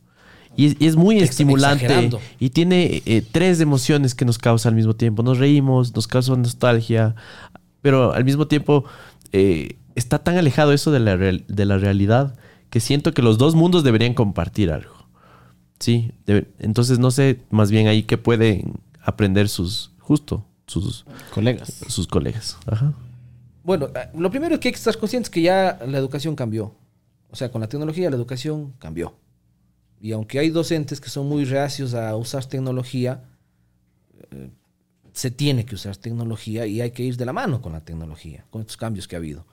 Y 0.57 0.69
es, 0.69 0.77
y 0.79 0.87
es 0.87 0.97
muy 0.97 1.19
estimulante. 1.19 1.85
exagerando. 1.85 2.19
Y 2.41 2.49
tiene 2.49 3.03
eh, 3.05 3.23
tres 3.31 3.61
emociones 3.61 4.15
que 4.15 4.25
nos 4.25 4.39
causa 4.39 4.71
al 4.71 4.75
mismo 4.75 4.97
tiempo. 4.97 5.23
Nos 5.23 5.37
reímos, 5.37 5.95
nos 5.95 6.09
causa 6.09 6.35
nostalgia, 6.35 7.15
pero 7.83 8.15
al 8.15 8.25
mismo 8.25 8.47
tiempo 8.47 8.87
eh, 9.33 9.77
está 9.97 10.21
tan 10.21 10.37
alejado 10.39 10.73
eso 10.73 10.93
de 10.93 11.01
la, 11.01 11.17
real- 11.17 11.45
de 11.49 11.65
la 11.65 11.79
realidad 11.79 12.37
que 12.71 12.79
siento 12.81 13.13
que 13.13 13.23
los 13.23 13.39
dos 13.39 13.55
mundos 13.55 13.83
deberían 13.83 14.15
compartir 14.15 14.71
algo. 14.71 14.95
Sí, 15.81 16.13
debe- 16.27 16.47
entonces 16.59 16.99
no 16.99 17.11
sé 17.11 17.41
más 17.51 17.71
bien 17.71 17.89
ahí 17.89 18.05
qué 18.05 18.17
pueden 18.19 18.75
aprender 19.03 19.49
sus, 19.49 19.91
justo, 19.99 20.45
sus, 20.67 21.05
Colegas. 21.35 21.73
sus 21.89 22.07
colegas. 22.07 22.57
Ajá. 22.67 22.93
Bueno, 23.65 23.87
eh, 23.95 24.09
lo 24.17 24.31
primero 24.31 24.55
es 24.55 24.61
que 24.61 24.69
hay 24.69 24.73
que 24.73 24.79
estar 24.79 24.97
conscientes 24.99 25.29
que 25.31 25.43
ya 25.43 25.79
la 25.87 25.99
educación 25.99 26.37
cambió. 26.37 26.75
O 27.31 27.37
sea, 27.37 27.51
con 27.51 27.61
la 27.61 27.69
tecnología 27.69 28.09
la 28.11 28.17
educación 28.17 28.73
cambió. 28.79 29.15
Y 30.01 30.13
aunque 30.13 30.39
hay 30.39 30.51
docentes 30.51 31.01
que 31.01 31.09
son 31.11 31.29
muy 31.29 31.45
reacios 31.45 31.95
a 31.95 32.15
usar 32.17 32.45
tecnología, 32.45 33.25
eh, 34.31 34.51
se 35.13 35.31
tiene 35.31 35.65
que 35.65 35.75
usar 35.75 35.97
tecnología 35.97 36.67
y 36.67 36.81
hay 36.81 36.91
que 36.91 37.03
ir 37.03 37.17
de 37.17 37.25
la 37.27 37.33
mano 37.33 37.61
con 37.63 37.73
la 37.73 37.81
tecnología, 37.81 38.45
con 38.51 38.61
estos 38.61 38.77
cambios 38.77 39.09
que 39.09 39.17
ha 39.17 39.19
habido. 39.19 39.47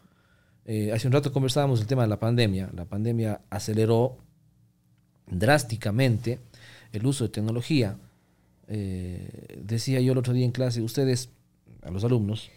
Eh, 0.65 0.91
hace 0.93 1.07
un 1.07 1.13
rato 1.13 1.31
conversábamos 1.31 1.81
el 1.81 1.87
tema 1.87 2.03
de 2.03 2.09
la 2.09 2.19
pandemia. 2.19 2.69
La 2.73 2.85
pandemia 2.85 3.41
aceleró 3.49 4.17
drásticamente 5.27 6.39
el 6.91 7.05
uso 7.05 7.25
de 7.25 7.29
tecnología. 7.29 7.97
Eh, 8.67 9.59
decía 9.61 9.99
yo 9.99 10.13
el 10.13 10.17
otro 10.17 10.33
día 10.33 10.45
en 10.45 10.51
clase, 10.51 10.81
ustedes, 10.81 11.29
a 11.81 11.91
los 11.91 12.03
alumnos, 12.03 12.49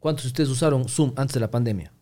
¿cuántos 0.00 0.24
de 0.24 0.28
ustedes 0.28 0.50
usaron 0.50 0.88
Zoom 0.88 1.12
antes 1.16 1.34
de 1.34 1.40
la 1.40 1.50
pandemia? 1.50 1.92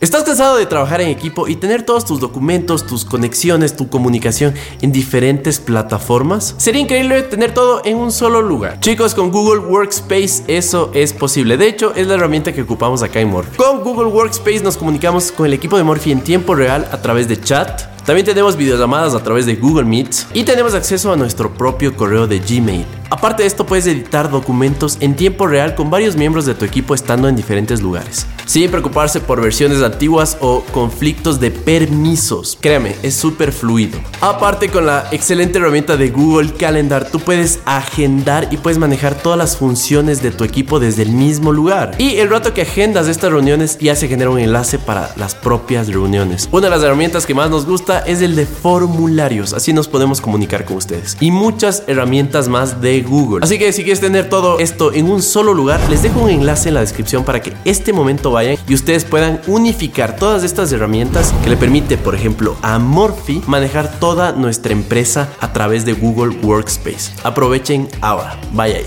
¿Estás 0.00 0.24
cansado 0.24 0.56
de 0.56 0.66
trabajar 0.66 1.00
en 1.00 1.08
equipo 1.08 1.46
y 1.46 1.56
tener 1.56 1.84
todos 1.84 2.04
tus 2.04 2.18
documentos, 2.18 2.86
tus 2.86 3.04
conexiones, 3.04 3.76
tu 3.76 3.88
comunicación 3.88 4.52
en 4.80 4.90
diferentes 4.90 5.60
plataformas? 5.60 6.54
Sería 6.58 6.80
increíble 6.80 7.22
tener 7.22 7.54
todo 7.54 7.82
en 7.84 7.96
un 7.96 8.10
solo 8.10 8.42
lugar. 8.42 8.80
Chicos, 8.80 9.14
con 9.14 9.30
Google 9.30 9.60
Workspace 9.60 10.42
eso 10.48 10.90
es 10.92 11.12
posible. 11.12 11.56
De 11.56 11.68
hecho, 11.68 11.94
es 11.94 12.08
la 12.08 12.14
herramienta 12.14 12.52
que 12.52 12.62
ocupamos 12.62 13.02
acá 13.02 13.20
en 13.20 13.30
Morphy. 13.30 13.56
Con 13.56 13.84
Google 13.84 14.06
Workspace 14.06 14.60
nos 14.64 14.76
comunicamos 14.76 15.30
con 15.30 15.46
el 15.46 15.52
equipo 15.52 15.76
de 15.76 15.84
Morphy 15.84 16.10
en 16.10 16.22
tiempo 16.22 16.54
real 16.54 16.88
a 16.90 17.00
través 17.00 17.28
de 17.28 17.40
chat. 17.40 17.82
También 18.04 18.26
tenemos 18.26 18.56
videollamadas 18.56 19.14
a 19.14 19.22
través 19.22 19.46
de 19.46 19.54
Google 19.54 19.84
Meet 19.84 20.14
y 20.34 20.42
tenemos 20.42 20.74
acceso 20.74 21.12
a 21.12 21.16
nuestro 21.16 21.54
propio 21.54 21.96
correo 21.96 22.26
de 22.26 22.40
Gmail. 22.40 23.01
Aparte 23.12 23.42
de 23.42 23.46
esto, 23.46 23.66
puedes 23.66 23.86
editar 23.86 24.30
documentos 24.30 24.96
en 25.00 25.16
tiempo 25.16 25.46
real 25.46 25.74
con 25.74 25.90
varios 25.90 26.16
miembros 26.16 26.46
de 26.46 26.54
tu 26.54 26.64
equipo 26.64 26.94
estando 26.94 27.28
en 27.28 27.36
diferentes 27.36 27.82
lugares, 27.82 28.26
sin 28.46 28.70
preocuparse 28.70 29.20
por 29.20 29.38
versiones 29.38 29.82
antiguas 29.82 30.38
o 30.40 30.64
conflictos 30.72 31.38
de 31.38 31.50
permisos. 31.50 32.56
Créame, 32.58 32.96
es 33.02 33.14
súper 33.14 33.52
fluido. 33.52 33.98
Aparte, 34.22 34.70
con 34.70 34.86
la 34.86 35.08
excelente 35.12 35.58
herramienta 35.58 35.98
de 35.98 36.08
Google 36.08 36.54
Calendar, 36.54 37.06
tú 37.06 37.20
puedes 37.20 37.60
agendar 37.66 38.48
y 38.50 38.56
puedes 38.56 38.78
manejar 38.78 39.14
todas 39.14 39.36
las 39.36 39.58
funciones 39.58 40.22
de 40.22 40.30
tu 40.30 40.44
equipo 40.44 40.80
desde 40.80 41.02
el 41.02 41.10
mismo 41.10 41.52
lugar. 41.52 41.94
Y 41.98 42.16
el 42.16 42.30
rato 42.30 42.54
que 42.54 42.62
agendas 42.62 43.08
estas 43.08 43.30
reuniones 43.30 43.78
ya 43.78 43.94
se 43.94 44.08
genera 44.08 44.30
un 44.30 44.38
enlace 44.38 44.78
para 44.78 45.12
las 45.16 45.34
propias 45.34 45.88
reuniones. 45.88 46.48
Una 46.50 46.68
de 46.68 46.70
las 46.70 46.82
herramientas 46.82 47.26
que 47.26 47.34
más 47.34 47.50
nos 47.50 47.66
gusta 47.66 47.98
es 47.98 48.22
el 48.22 48.36
de 48.36 48.46
formularios, 48.46 49.52
así 49.52 49.74
nos 49.74 49.86
podemos 49.86 50.22
comunicar 50.22 50.64
con 50.64 50.78
ustedes. 50.78 51.18
Y 51.20 51.30
muchas 51.30 51.82
herramientas 51.88 52.48
más 52.48 52.80
de 52.80 53.01
Google. 53.02 53.40
Así 53.42 53.58
que 53.58 53.72
si 53.72 53.82
quieres 53.82 54.00
tener 54.00 54.28
todo 54.28 54.58
esto 54.58 54.92
en 54.92 55.10
un 55.10 55.22
solo 55.22 55.54
lugar, 55.54 55.80
les 55.90 56.02
dejo 56.02 56.22
un 56.22 56.30
enlace 56.30 56.68
en 56.68 56.74
la 56.74 56.80
descripción 56.80 57.24
para 57.24 57.40
que 57.40 57.52
este 57.64 57.92
momento 57.92 58.30
vayan 58.30 58.56
y 58.68 58.74
ustedes 58.74 59.04
puedan 59.04 59.40
unificar 59.46 60.16
todas 60.16 60.44
estas 60.44 60.72
herramientas 60.72 61.32
que 61.42 61.50
le 61.50 61.56
permite, 61.56 61.96
por 61.98 62.14
ejemplo, 62.14 62.56
a 62.62 62.78
Morphy 62.78 63.42
manejar 63.46 63.98
toda 63.98 64.32
nuestra 64.32 64.72
empresa 64.72 65.28
a 65.40 65.52
través 65.52 65.84
de 65.84 65.92
Google 65.92 66.36
Workspace. 66.42 67.12
Aprovechen 67.24 67.88
ahora, 68.00 68.38
vaya 68.52 68.76
ahí. 68.76 68.86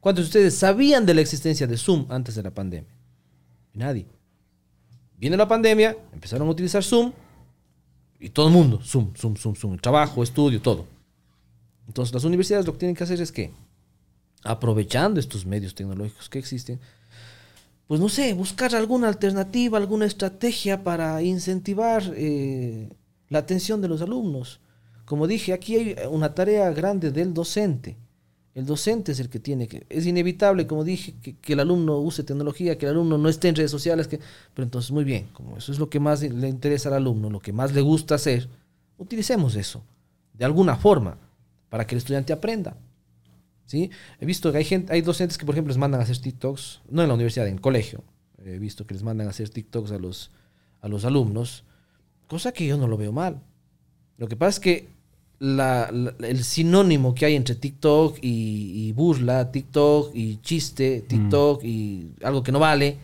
¿Cuántos 0.00 0.24
de 0.24 0.28
ustedes 0.28 0.54
sabían 0.56 1.06
de 1.06 1.14
la 1.14 1.20
existencia 1.20 1.66
de 1.66 1.76
Zoom 1.76 2.06
antes 2.08 2.34
de 2.34 2.42
la 2.42 2.50
pandemia? 2.50 2.90
Nadie. 3.74 4.06
Viene 5.16 5.36
la 5.36 5.46
pandemia, 5.46 5.96
empezaron 6.12 6.48
a 6.48 6.50
utilizar 6.50 6.82
Zoom 6.82 7.12
y 8.18 8.30
todo 8.30 8.48
el 8.48 8.52
mundo, 8.52 8.80
Zoom, 8.82 9.14
Zoom, 9.14 9.36
Zoom, 9.36 9.54
Zoom, 9.54 9.78
trabajo, 9.78 10.22
estudio, 10.22 10.60
todo. 10.60 10.86
Entonces 11.86 12.14
las 12.14 12.24
universidades 12.24 12.66
lo 12.66 12.72
que 12.72 12.78
tienen 12.78 12.96
que 12.96 13.04
hacer 13.04 13.20
es 13.20 13.32
que, 13.32 13.52
aprovechando 14.44 15.20
estos 15.20 15.46
medios 15.46 15.74
tecnológicos 15.74 16.28
que 16.28 16.38
existen, 16.38 16.80
pues 17.86 18.00
no 18.00 18.08
sé, 18.08 18.32
buscar 18.32 18.74
alguna 18.74 19.08
alternativa, 19.08 19.76
alguna 19.76 20.06
estrategia 20.06 20.82
para 20.82 21.22
incentivar 21.22 22.02
eh, 22.16 22.88
la 23.28 23.40
atención 23.40 23.80
de 23.80 23.88
los 23.88 24.00
alumnos. 24.00 24.60
Como 25.04 25.26
dije, 25.26 25.52
aquí 25.52 25.76
hay 25.76 25.96
una 26.10 26.34
tarea 26.34 26.70
grande 26.70 27.10
del 27.10 27.34
docente. 27.34 27.98
El 28.54 28.66
docente 28.66 29.12
es 29.12 29.20
el 29.20 29.28
que 29.28 29.40
tiene 29.40 29.66
que... 29.66 29.86
Es 29.88 30.06
inevitable, 30.06 30.66
como 30.66 30.84
dije, 30.84 31.14
que, 31.22 31.36
que 31.36 31.54
el 31.54 31.60
alumno 31.60 31.98
use 31.98 32.22
tecnología, 32.22 32.78
que 32.78 32.86
el 32.86 32.92
alumno 32.92 33.18
no 33.18 33.28
esté 33.28 33.48
en 33.48 33.56
redes 33.56 33.70
sociales, 33.70 34.08
que, 34.08 34.20
pero 34.54 34.64
entonces 34.64 34.90
muy 34.90 35.04
bien, 35.04 35.28
como 35.32 35.56
eso 35.56 35.72
es 35.72 35.78
lo 35.78 35.90
que 35.90 36.00
más 36.00 36.22
le 36.22 36.48
interesa 36.48 36.88
al 36.88 36.96
alumno, 36.96 37.30
lo 37.30 37.40
que 37.40 37.52
más 37.52 37.72
le 37.72 37.80
gusta 37.80 38.14
hacer, 38.14 38.48
utilicemos 38.98 39.56
eso, 39.56 39.82
de 40.34 40.44
alguna 40.44 40.76
forma, 40.76 41.18
para 41.72 41.86
que 41.86 41.94
el 41.94 41.98
estudiante 42.00 42.34
aprenda. 42.34 42.76
¿Sí? 43.64 43.90
He 44.20 44.26
visto 44.26 44.52
que 44.52 44.58
hay, 44.58 44.64
gente, 44.64 44.92
hay 44.92 45.00
docentes 45.00 45.38
que, 45.38 45.46
por 45.46 45.54
ejemplo, 45.54 45.70
les 45.70 45.78
mandan 45.78 46.00
a 46.00 46.04
hacer 46.04 46.18
TikToks, 46.18 46.82
no 46.90 47.00
en 47.00 47.08
la 47.08 47.14
universidad, 47.14 47.46
en 47.48 47.54
el 47.54 47.60
colegio. 47.62 48.04
He 48.44 48.58
visto 48.58 48.86
que 48.86 48.92
les 48.92 49.02
mandan 49.02 49.26
a 49.26 49.30
hacer 49.30 49.48
TikToks 49.48 49.90
a 49.92 49.98
los, 49.98 50.30
a 50.82 50.88
los 50.88 51.06
alumnos, 51.06 51.64
cosa 52.26 52.52
que 52.52 52.66
yo 52.66 52.76
no 52.76 52.86
lo 52.88 52.98
veo 52.98 53.10
mal. 53.12 53.40
Lo 54.18 54.28
que 54.28 54.36
pasa 54.36 54.50
es 54.56 54.60
que 54.60 54.88
la, 55.38 55.88
la- 55.90 56.14
el 56.28 56.44
sinónimo 56.44 57.14
que 57.14 57.24
hay 57.24 57.34
entre 57.36 57.54
TikTok 57.54 58.18
y, 58.20 58.88
y 58.88 58.92
burla, 58.92 59.50
TikTok 59.50 60.14
y 60.14 60.36
chiste, 60.42 61.00
TikTok 61.08 61.64
y 61.64 62.10
algo 62.22 62.42
que 62.42 62.52
no 62.52 62.58
vale. 62.58 62.98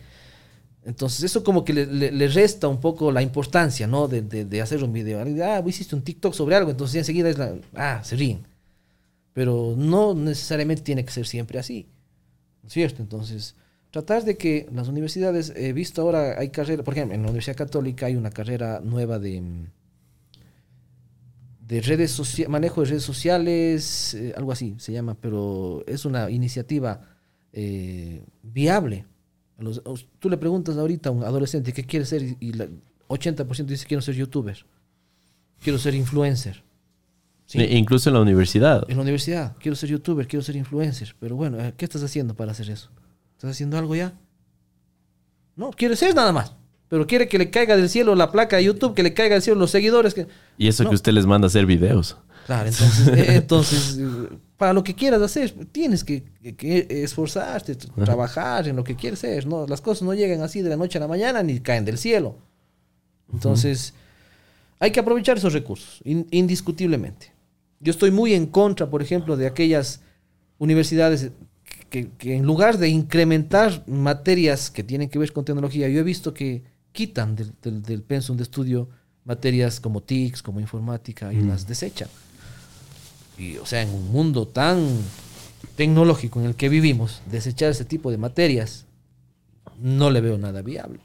Entonces 0.85 1.23
eso 1.23 1.43
como 1.43 1.65
que 1.65 1.73
le, 1.73 1.85
le- 1.87 2.11
le 2.11 2.27
resta 2.27 2.67
un 2.67 2.79
poco 2.79 3.11
la 3.11 3.21
importancia, 3.23 3.87
¿no? 3.87 4.07
De, 4.07 4.21
de- 4.21 4.45
de 4.45 4.61
hacer 4.61 4.83
un 4.83 4.93
video. 4.93 5.19
Ah, 5.43 5.63
hiciste 5.65 5.95
un 5.95 6.03
TikTok 6.03 6.33
sobre 6.35 6.55
algo, 6.55 6.69
entonces 6.69 6.95
enseguida 6.97 7.29
es 7.29 7.37
la... 7.39 7.55
Ah, 7.75 8.01
se 8.03 8.15
ríen. 8.15 8.47
Pero 9.33 9.75
no 9.77 10.13
necesariamente 10.13 10.83
tiene 10.83 11.05
que 11.05 11.11
ser 11.11 11.25
siempre 11.27 11.59
así. 11.59 11.87
¿No 12.63 12.67
es 12.67 12.73
cierto? 12.73 13.01
Entonces, 13.01 13.55
tratar 13.91 14.23
de 14.25 14.37
que 14.37 14.67
las 14.73 14.87
universidades, 14.87 15.53
he 15.55 15.73
visto 15.73 16.01
ahora, 16.01 16.39
hay 16.39 16.49
carrera, 16.49 16.83
por 16.83 16.93
ejemplo, 16.93 17.15
en 17.15 17.21
la 17.21 17.27
Universidad 17.29 17.55
Católica 17.55 18.05
hay 18.07 18.15
una 18.15 18.31
carrera 18.31 18.81
nueva 18.83 19.17
de, 19.19 19.41
de 21.67 21.81
redes 21.81 22.11
sociales, 22.11 22.49
manejo 22.49 22.81
de 22.81 22.89
redes 22.89 23.03
sociales, 23.03 24.13
eh, 24.15 24.33
algo 24.35 24.51
así 24.51 24.75
se 24.79 24.91
llama, 24.91 25.15
pero 25.19 25.83
es 25.87 26.05
una 26.05 26.29
iniciativa 26.29 27.01
eh, 27.53 28.23
viable. 28.43 29.05
Los- 29.59 29.81
tú 30.19 30.29
le 30.29 30.37
preguntas 30.37 30.77
ahorita 30.77 31.09
a 31.09 31.11
un 31.11 31.23
adolescente 31.23 31.73
qué 31.73 31.83
quiere 31.85 32.05
ser 32.05 32.23
y, 32.23 32.37
y 32.39 32.53
la 32.53 32.67
80% 33.07 33.65
dice 33.65 33.85
quiero 33.85 34.01
ser 34.01 34.15
youtuber, 34.15 34.65
quiero 35.61 35.77
ser 35.77 35.93
influencer. 35.95 36.63
Sí. 37.49 37.59
E- 37.59 37.77
Incluso 37.77 38.09
en 38.11 38.13
la 38.13 38.21
universidad. 38.21 38.85
En 38.89 38.97
la 38.97 39.01
universidad, 39.01 39.55
quiero 39.59 39.75
ser 39.75 39.89
youtuber, 39.89 40.27
quiero 40.27 40.43
ser 40.43 40.55
influencer. 40.55 41.15
Pero 41.19 41.35
bueno, 41.35 41.59
eh, 41.59 41.73
¿qué 41.75 41.85
estás 41.85 42.03
haciendo 42.03 42.35
para 42.35 42.51
hacer 42.51 42.69
eso? 42.69 42.91
¿Estás 43.37 43.49
haciendo 43.49 43.75
algo 43.79 43.95
ya? 43.95 44.13
No, 45.55 45.71
quiere 45.71 45.95
ser 45.95 46.13
nada 46.13 46.31
más. 46.31 46.53
Pero 46.89 47.07
quiere 47.07 47.27
que 47.27 47.39
le 47.39 47.49
caiga 47.49 47.75
del 47.75 47.89
cielo 47.89 48.13
la 48.13 48.31
placa 48.31 48.57
de 48.57 48.65
YouTube, 48.65 48.93
que 48.93 49.01
le 49.01 49.15
caiga 49.15 49.33
del 49.33 49.41
cielo 49.41 49.59
los 49.59 49.71
seguidores. 49.71 50.13
Que... 50.13 50.27
Y 50.59 50.67
eso 50.67 50.83
No. 50.83 50.89
que 50.89 50.95
usted 50.95 51.11
les 51.11 51.25
manda 51.25 51.45
a 51.45 51.49
hacer 51.49 51.65
videos. 51.65 52.17
Claro, 52.45 52.69
entonces, 52.69 53.07
eh, 53.17 53.35
entonces 53.35 53.99
para 54.55 54.73
lo 54.73 54.83
que 54.83 54.93
quieras 54.93 55.21
hacer, 55.21 55.51
tienes 55.71 56.03
que, 56.03 56.23
esforzarte, 56.89 57.75
trabajar 57.75 58.67
en 58.67 58.75
lo 58.75 58.83
que 58.83 58.95
quieres 58.95 59.19
ser. 59.19 59.47
¿no? 59.47 59.65
Las 59.65 59.81
cosas 59.81 60.03
no 60.03 60.13
llegan 60.13 60.41
así 60.41 60.61
de 60.61 60.69
la 60.69 60.77
noche 60.77 60.97
a 60.99 61.01
la 61.01 61.07
mañana 61.07 61.41
ni 61.41 61.59
caen 61.61 61.83
del 61.85 61.97
cielo. 61.97 62.35
Entonces, 63.33 63.93
hay 64.79 64.91
que 64.91 64.99
aprovechar 64.99 65.37
esos 65.37 65.53
recursos, 65.53 65.99
in- 66.03 66.27
indiscutiblemente. 66.31 67.31
Yo 67.79 67.91
estoy 67.91 68.11
muy 68.11 68.33
en 68.33 68.45
contra, 68.45 68.89
por 68.89 69.01
ejemplo, 69.01 69.37
de 69.37 69.47
aquellas 69.47 70.01
universidades 70.57 71.31
que, 71.89 72.09
que 72.17 72.35
en 72.35 72.45
lugar 72.45 72.77
de 72.77 72.89
incrementar 72.89 73.83
materias 73.87 74.69
que 74.69 74.83
tienen 74.83 75.09
que 75.09 75.19
ver 75.19 75.31
con 75.31 75.45
tecnología, 75.45 75.87
yo 75.89 75.99
he 75.99 76.03
visto 76.03 76.33
que 76.33 76.63
quitan 76.91 77.35
del, 77.35 77.53
del, 77.61 77.81
del 77.81 78.03
pensum 78.03 78.35
de 78.37 78.43
estudio 78.43 78.89
materias 79.23 79.79
como 79.79 80.01
TICS, 80.01 80.41
como 80.41 80.59
informática, 80.59 81.31
y 81.31 81.41
las 81.41 81.67
desechan. 81.67 82.09
Y, 83.37 83.57
o 83.57 83.65
sea, 83.65 83.81
en 83.83 83.89
un 83.89 84.11
mundo 84.11 84.47
tan 84.47 84.87
tecnológico 85.75 86.39
en 86.39 86.47
el 86.47 86.55
que 86.55 86.67
vivimos, 86.67 87.21
desechar 87.29 87.69
ese 87.69 87.85
tipo 87.85 88.11
de 88.11 88.17
materias, 88.17 88.85
no 89.79 90.09
le 90.09 90.21
veo 90.21 90.37
nada 90.37 90.61
viable. 90.61 90.99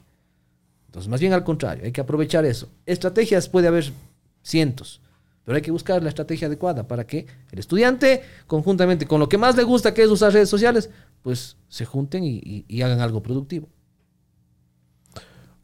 Entonces, 0.87 1.09
más 1.09 1.19
bien 1.19 1.33
al 1.33 1.43
contrario, 1.43 1.85
hay 1.85 1.91
que 1.91 2.01
aprovechar 2.01 2.45
eso. 2.45 2.67
Estrategias 2.85 3.47
puede 3.47 3.67
haber 3.67 3.93
cientos, 4.41 5.01
pero 5.45 5.55
hay 5.55 5.61
que 5.61 5.71
buscar 5.71 6.01
la 6.03 6.09
estrategia 6.09 6.47
adecuada 6.47 6.87
para 6.87 7.05
que 7.07 7.25
el 7.51 7.59
estudiante, 7.59 8.21
conjuntamente 8.47 9.05
con 9.05 9.19
lo 9.19 9.29
que 9.29 9.37
más 9.37 9.55
le 9.55 9.63
gusta, 9.63 9.93
que 9.93 10.01
es 10.03 10.09
usar 10.09 10.33
redes 10.33 10.49
sociales, 10.49 10.89
pues 11.21 11.55
se 11.69 11.85
junten 11.85 12.23
y, 12.23 12.37
y- 12.43 12.65
y 12.67 12.81
hagan 12.81 12.99
algo 12.99 13.21
productivo. 13.23 13.69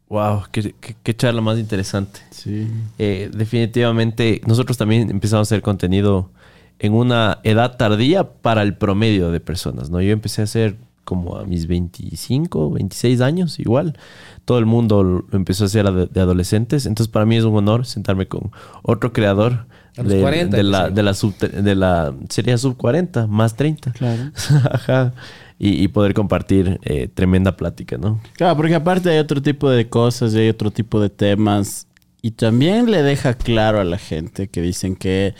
Wow, 0.09 0.43
qué, 0.51 0.75
qué- 0.81 0.95
qué 1.01 1.15
charla 1.15 1.41
más 1.41 1.57
interesante. 1.57 2.19
Sí. 2.31 2.67
Eh, 2.99 3.31
definitivamente, 3.33 4.41
nosotros 4.45 4.77
también 4.77 5.09
empezamos 5.09 5.47
a 5.47 5.55
hacer 5.55 5.61
contenido 5.61 6.31
en 6.79 6.93
una 6.93 7.39
edad 7.43 7.77
tardía 7.77 8.25
para 8.33 8.61
el 8.63 8.75
promedio 8.75 9.31
de 9.31 9.39
personas, 9.39 9.89
¿no? 9.89 10.01
Yo 10.01 10.11
empecé 10.11 10.41
a 10.41 10.43
hacer 10.45 10.75
como 11.03 11.37
a 11.37 11.45
mis 11.45 11.67
25, 11.67 12.71
26 12.71 13.21
años, 13.21 13.59
igual. 13.59 13.97
Todo 14.45 14.59
el 14.59 14.65
mundo 14.65 15.03
lo 15.03 15.25
empezó 15.31 15.63
a 15.63 15.67
hacer 15.67 15.91
de, 15.91 16.07
de 16.07 16.21
adolescentes. 16.21 16.85
Entonces, 16.85 17.11
para 17.11 17.25
mí 17.25 17.35
es 17.35 17.43
un 17.43 17.55
honor 17.55 17.85
sentarme 17.85 18.27
con 18.27 18.51
otro 18.83 19.13
creador 19.13 19.65
A 19.97 20.03
los 20.03 20.13
de, 20.13 20.21
40 20.21 20.55
de 20.55 20.63
la, 20.63 20.89
de, 20.89 21.03
la 21.03 21.13
sub, 21.13 21.37
de 21.37 21.75
la... 21.75 22.13
Sería 22.29 22.57
sub 22.57 22.77
40, 22.77 23.27
más 23.27 23.55
30. 23.55 23.91
Claro. 23.91 24.31
Ajá. 24.71 25.13
Y, 25.57 25.83
y 25.83 25.87
poder 25.89 26.13
compartir 26.13 26.79
eh, 26.83 27.07
tremenda 27.13 27.55
plática, 27.55 27.97
¿no? 27.97 28.19
Claro, 28.33 28.55
porque 28.55 28.75
aparte 28.75 29.09
hay 29.09 29.19
otro 29.19 29.41
tipo 29.41 29.69
de 29.69 29.89
cosas 29.89 30.33
y 30.33 30.39
hay 30.39 30.49
otro 30.49 30.71
tipo 30.71 30.99
de 30.99 31.09
temas. 31.09 31.87
Y 32.21 32.31
también 32.31 32.89
le 32.89 33.03
deja 33.03 33.33
claro 33.33 33.79
a 33.79 33.83
la 33.83 33.97
gente 33.97 34.47
que 34.47 34.61
dicen 34.61 34.95
que 34.95 35.35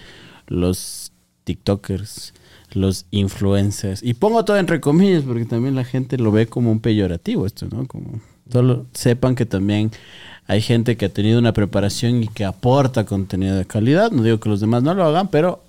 los 0.48 1.12
TikTokers, 1.44 2.34
los 2.74 3.06
influencers, 3.12 4.02
y 4.04 4.14
pongo 4.14 4.46
todo 4.46 4.58
entre 4.58 4.80
comillas 4.80 5.24
porque 5.24 5.46
también 5.46 5.76
la 5.76 5.84
gente 5.84 6.18
lo 6.18 6.32
ve 6.32 6.48
como 6.48 6.72
un 6.72 6.80
peyorativo 6.80 7.46
esto, 7.46 7.68
¿no? 7.72 7.88
Como 7.88 8.22
solo 8.52 8.86
sepan 8.94 9.36
que 9.36 9.46
también 9.46 9.92
hay 10.48 10.62
gente 10.62 10.98
que 10.98 11.06
ha 11.06 11.10
tenido 11.10 11.40
una 11.40 11.54
preparación 11.54 12.24
y 12.24 12.28
que 12.28 12.44
aporta 12.44 13.06
contenido 13.06 13.56
de 13.56 13.66
calidad. 13.66 14.12
No 14.12 14.24
digo 14.24 14.40
que 14.40 14.50
los 14.50 14.60
demás 14.60 14.84
no 14.84 14.94
lo 14.94 15.06
hagan, 15.06 15.30
pero 15.30 15.64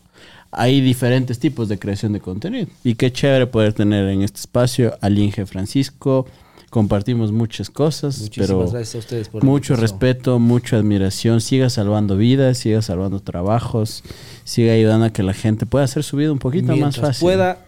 hay 0.51 0.81
diferentes 0.81 1.39
tipos 1.39 1.69
de 1.69 1.79
creación 1.79 2.13
de 2.13 2.21
contenido. 2.21 2.67
Y 2.83 2.95
qué 2.97 3.13
chévere 3.13 3.47
poder 3.47 3.73
tener 3.73 4.09
en 4.09 4.23
este 4.23 4.41
espacio 4.41 4.97
al 5.01 5.19
Inge 5.19 5.47
Francisco. 5.47 6.27
Compartimos 6.73 7.33
muchas 7.33 7.69
cosas, 7.69 8.19
Muchísimas 8.19 8.49
pero 8.49 8.61
gracias 8.61 8.95
a 8.95 8.99
ustedes 9.01 9.29
por 9.29 9.45
mucho 9.45 9.77
respeto, 9.77 10.39
mucha 10.39 10.79
admiración. 10.79 11.43
Siga 11.43 11.69
salvando 11.69 12.17
vidas, 12.17 12.57
siga 12.57 12.81
salvando 12.81 13.21
trabajos, 13.21 14.03
siga 14.45 14.73
ayudando 14.73 15.05
a 15.05 15.11
que 15.13 15.23
la 15.23 15.35
gente 15.35 15.67
pueda 15.67 15.85
hacer 15.85 16.03
su 16.03 16.17
vida 16.17 16.33
un 16.33 16.39
poquito 16.39 16.75
más 16.75 16.97
fácil. 16.97 17.27
pueda, 17.27 17.63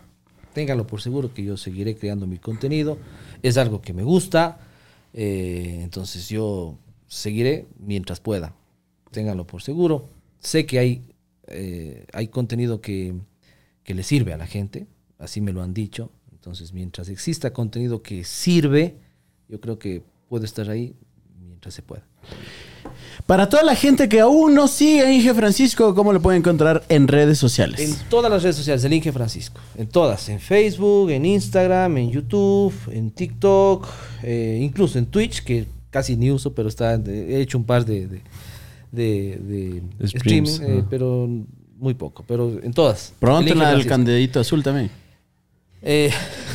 ténganlo 0.55 0.87
por 0.87 1.03
seguro 1.03 1.35
que 1.35 1.45
yo 1.45 1.59
seguiré 1.59 1.97
creando 1.97 2.27
mi 2.27 2.39
contenido. 2.39 2.97
Es 3.43 3.59
algo 3.59 3.83
que 3.83 3.93
me 3.93 4.05
gusta. 4.05 4.59
eh, 5.13 5.81
entonces 5.83 6.31
yo 6.31 6.79
seguiré 7.07 7.67
mientras 7.79 8.21
pueda. 8.21 8.55
Ténganlo 9.11 9.47
por 9.47 9.61
seguro. 9.61 10.09
Sé 10.39 10.65
que 10.65 10.79
hay, 10.79 11.03
eh, 11.49 12.07
hay 12.15 12.29
contenido 12.29 12.81
que, 12.81 13.15
que 13.83 13.93
le 13.93 14.03
sirve 14.03 14.33
a 14.33 14.39
la 14.39 14.47
gente, 14.47 14.87
así 15.19 15.43
me 15.43 15.53
lo 15.53 15.63
han 15.63 15.75
dicho. 15.75 16.11
Entonces, 16.45 16.75
mientras 16.75 17.09
exista 17.09 17.55
contenido 17.55 18.03
que 18.03 18.23
sirve, 18.23 18.97
yo 19.49 19.59
creo 19.63 19.79
que 19.79 20.03
puedo 20.29 20.45
estar 20.45 20.69
ahí 20.69 20.95
mientras 21.41 21.73
se 21.73 21.81
pueda. 21.81 22.03
Para 23.25 23.49
toda 23.49 23.63
la 23.63 23.75
gente 23.75 24.11
que 24.11 24.21
aún 24.21 24.55
no 24.55 24.69
sigue 24.69 25.01
a 25.01 25.11
Inge 25.11 25.33
Francisco, 25.33 25.95
¿cómo 25.95 26.13
lo 26.13 26.21
puede 26.21 26.37
encontrar 26.37 26.85
en 26.91 27.09
redes 27.09 27.39
sociales? 27.39 27.81
En 27.81 27.97
todas 28.11 28.31
las 28.31 28.43
redes 28.43 28.57
sociales, 28.57 28.85
el 28.85 28.93
Inge 28.93 29.11
Francisco. 29.11 29.59
En 29.75 29.87
todas. 29.87 30.29
En 30.29 30.39
Facebook, 30.39 31.09
en 31.13 31.25
Instagram, 31.25 31.97
en 31.97 32.11
YouTube, 32.11 32.75
en 32.91 33.11
TikTok, 33.11 33.89
eh, 34.23 34.59
incluso 34.61 34.99
en 34.99 35.07
Twitch, 35.07 35.43
que 35.45 35.65
casi 35.89 36.15
ni 36.15 36.31
uso, 36.31 36.55
pero 36.55 36.69
está, 36.69 36.97
he 36.97 37.41
hecho 37.41 37.57
un 37.57 37.65
par 37.65 37.87
de, 37.87 38.21
de, 38.93 39.83
streaming, 39.99 40.61
eh, 40.61 40.85
pero 40.91 41.27
muy 41.79 41.95
poco. 41.95 42.23
Pero 42.29 42.61
en 42.63 42.75
todas. 42.75 43.15
Pronto 43.19 43.51
El 43.51 43.59
Francisco. 43.59 43.89
candidito 43.89 44.41
azul 44.41 44.63
también. 44.63 44.91
Eh, 45.87 46.11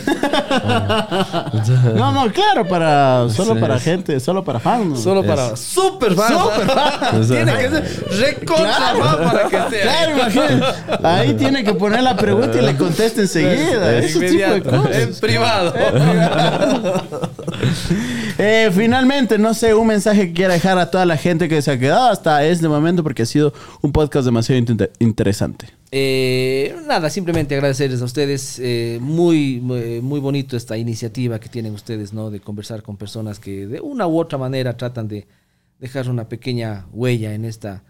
No, 1.95 2.11
no, 2.11 2.31
claro, 2.31 2.67
para 2.67 3.27
solo 3.29 3.53
Sí, 3.53 3.59
para 3.59 3.75
es- 3.75 3.83
gente, 3.83 4.19
solo 4.19 4.43
para 4.43 4.59
fans. 4.59 5.01
solo 5.03 5.23
para 5.23 5.55
super 5.55 6.15
fans. 6.15 7.27
Tiene 7.27 7.53
que 7.57 7.69
ser 7.69 8.05
recontra 8.19 8.73
fan 8.73 9.17
para 9.23 9.43
que 9.49 9.69
sea. 9.75 9.81
Claro, 9.83 10.11
imagínate. 10.17 11.07
Ahí 11.07 11.33
tiene 11.35 11.63
que 11.63 11.73
poner 11.73 12.01
la 12.01 12.15
pregunta 12.15 12.57
y 12.57 12.61
le 12.65 12.75
contesta 12.75 13.21
enseguida. 13.21 13.97
Ese 13.99 14.19
tipo 14.19 14.51
de 14.53 14.61
cosas. 14.63 14.95
en 14.95 15.15
privado. 15.19 15.73
Eh, 18.41 18.71
finalmente, 18.73 19.37
no 19.37 19.53
sé, 19.53 19.73
un 19.73 19.87
mensaje 19.87 20.27
que 20.29 20.33
quiera 20.33 20.53
dejar 20.53 20.77
a 20.77 20.89
toda 20.89 21.05
la 21.05 21.17
gente 21.17 21.49
que 21.49 21.61
se 21.61 21.71
ha 21.71 21.77
quedado 21.77 22.07
hasta 22.07 22.45
este 22.45 22.69
momento 22.69 23.03
porque 23.03 23.23
ha 23.23 23.25
sido 23.25 23.53
un 23.81 23.91
podcast 23.91 24.23
demasiado 24.23 24.59
inter- 24.59 24.93
interesante. 24.99 25.67
Eh, 25.91 26.73
nada, 26.87 27.09
simplemente 27.09 27.53
agradecerles 27.55 28.01
a 28.01 28.05
ustedes. 28.05 28.57
eh, 28.59 28.97
muy, 29.01 29.59
muy, 29.59 29.99
muy 29.99 30.21
bonito 30.21 30.55
esta 30.55 30.77
iniciativa 30.77 31.37
que 31.39 31.49
tienen 31.49 31.73
ustedes, 31.73 32.13
¿no? 32.13 32.29
De 32.31 32.39
conversar 32.39 32.81
con 32.81 32.95
personas 32.95 33.39
que 33.39 33.67
de 33.67 33.81
una 33.81 34.07
u 34.07 34.17
otra 34.17 34.37
manera 34.37 34.77
tratan 34.77 35.09
de 35.09 35.27
dejar 35.79 36.09
una 36.09 36.29
pequeña 36.29 36.85
huella 36.93 37.33
en 37.33 37.43
esta, 37.43 37.83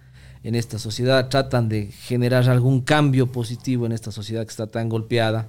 en 0.43 0.55
esta 0.55 0.79
sociedad, 0.79 1.29
tratan 1.29 1.69
de 1.69 1.87
generar 1.91 2.49
algún 2.49 2.81
cambio 2.81 3.27
positivo 3.27 3.85
en 3.85 3.91
esta 3.91 4.11
sociedad 4.11 4.43
que 4.45 4.49
está 4.51 4.65
tan 4.65 4.89
golpeada. 4.89 5.47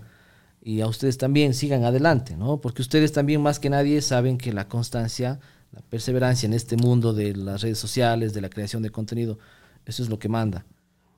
Y 0.62 0.80
a 0.82 0.86
ustedes 0.86 1.16
también 1.16 1.54
sigan 1.54 1.84
adelante, 1.84 2.36
¿no? 2.36 2.60
Porque 2.60 2.82
ustedes 2.82 3.12
también 3.12 3.40
más 3.40 3.58
que 3.58 3.70
nadie 3.70 4.02
saben 4.02 4.36
que 4.36 4.52
la 4.52 4.68
constancia, 4.68 5.40
la 5.72 5.80
perseverancia 5.80 6.46
en 6.46 6.52
este 6.52 6.76
mundo 6.76 7.12
de 7.14 7.34
las 7.34 7.62
redes 7.62 7.78
sociales, 7.78 8.34
de 8.34 8.42
la 8.42 8.50
creación 8.50 8.82
de 8.82 8.90
contenido, 8.90 9.38
eso 9.86 10.02
es 10.02 10.08
lo 10.10 10.18
que 10.18 10.28
manda. 10.28 10.66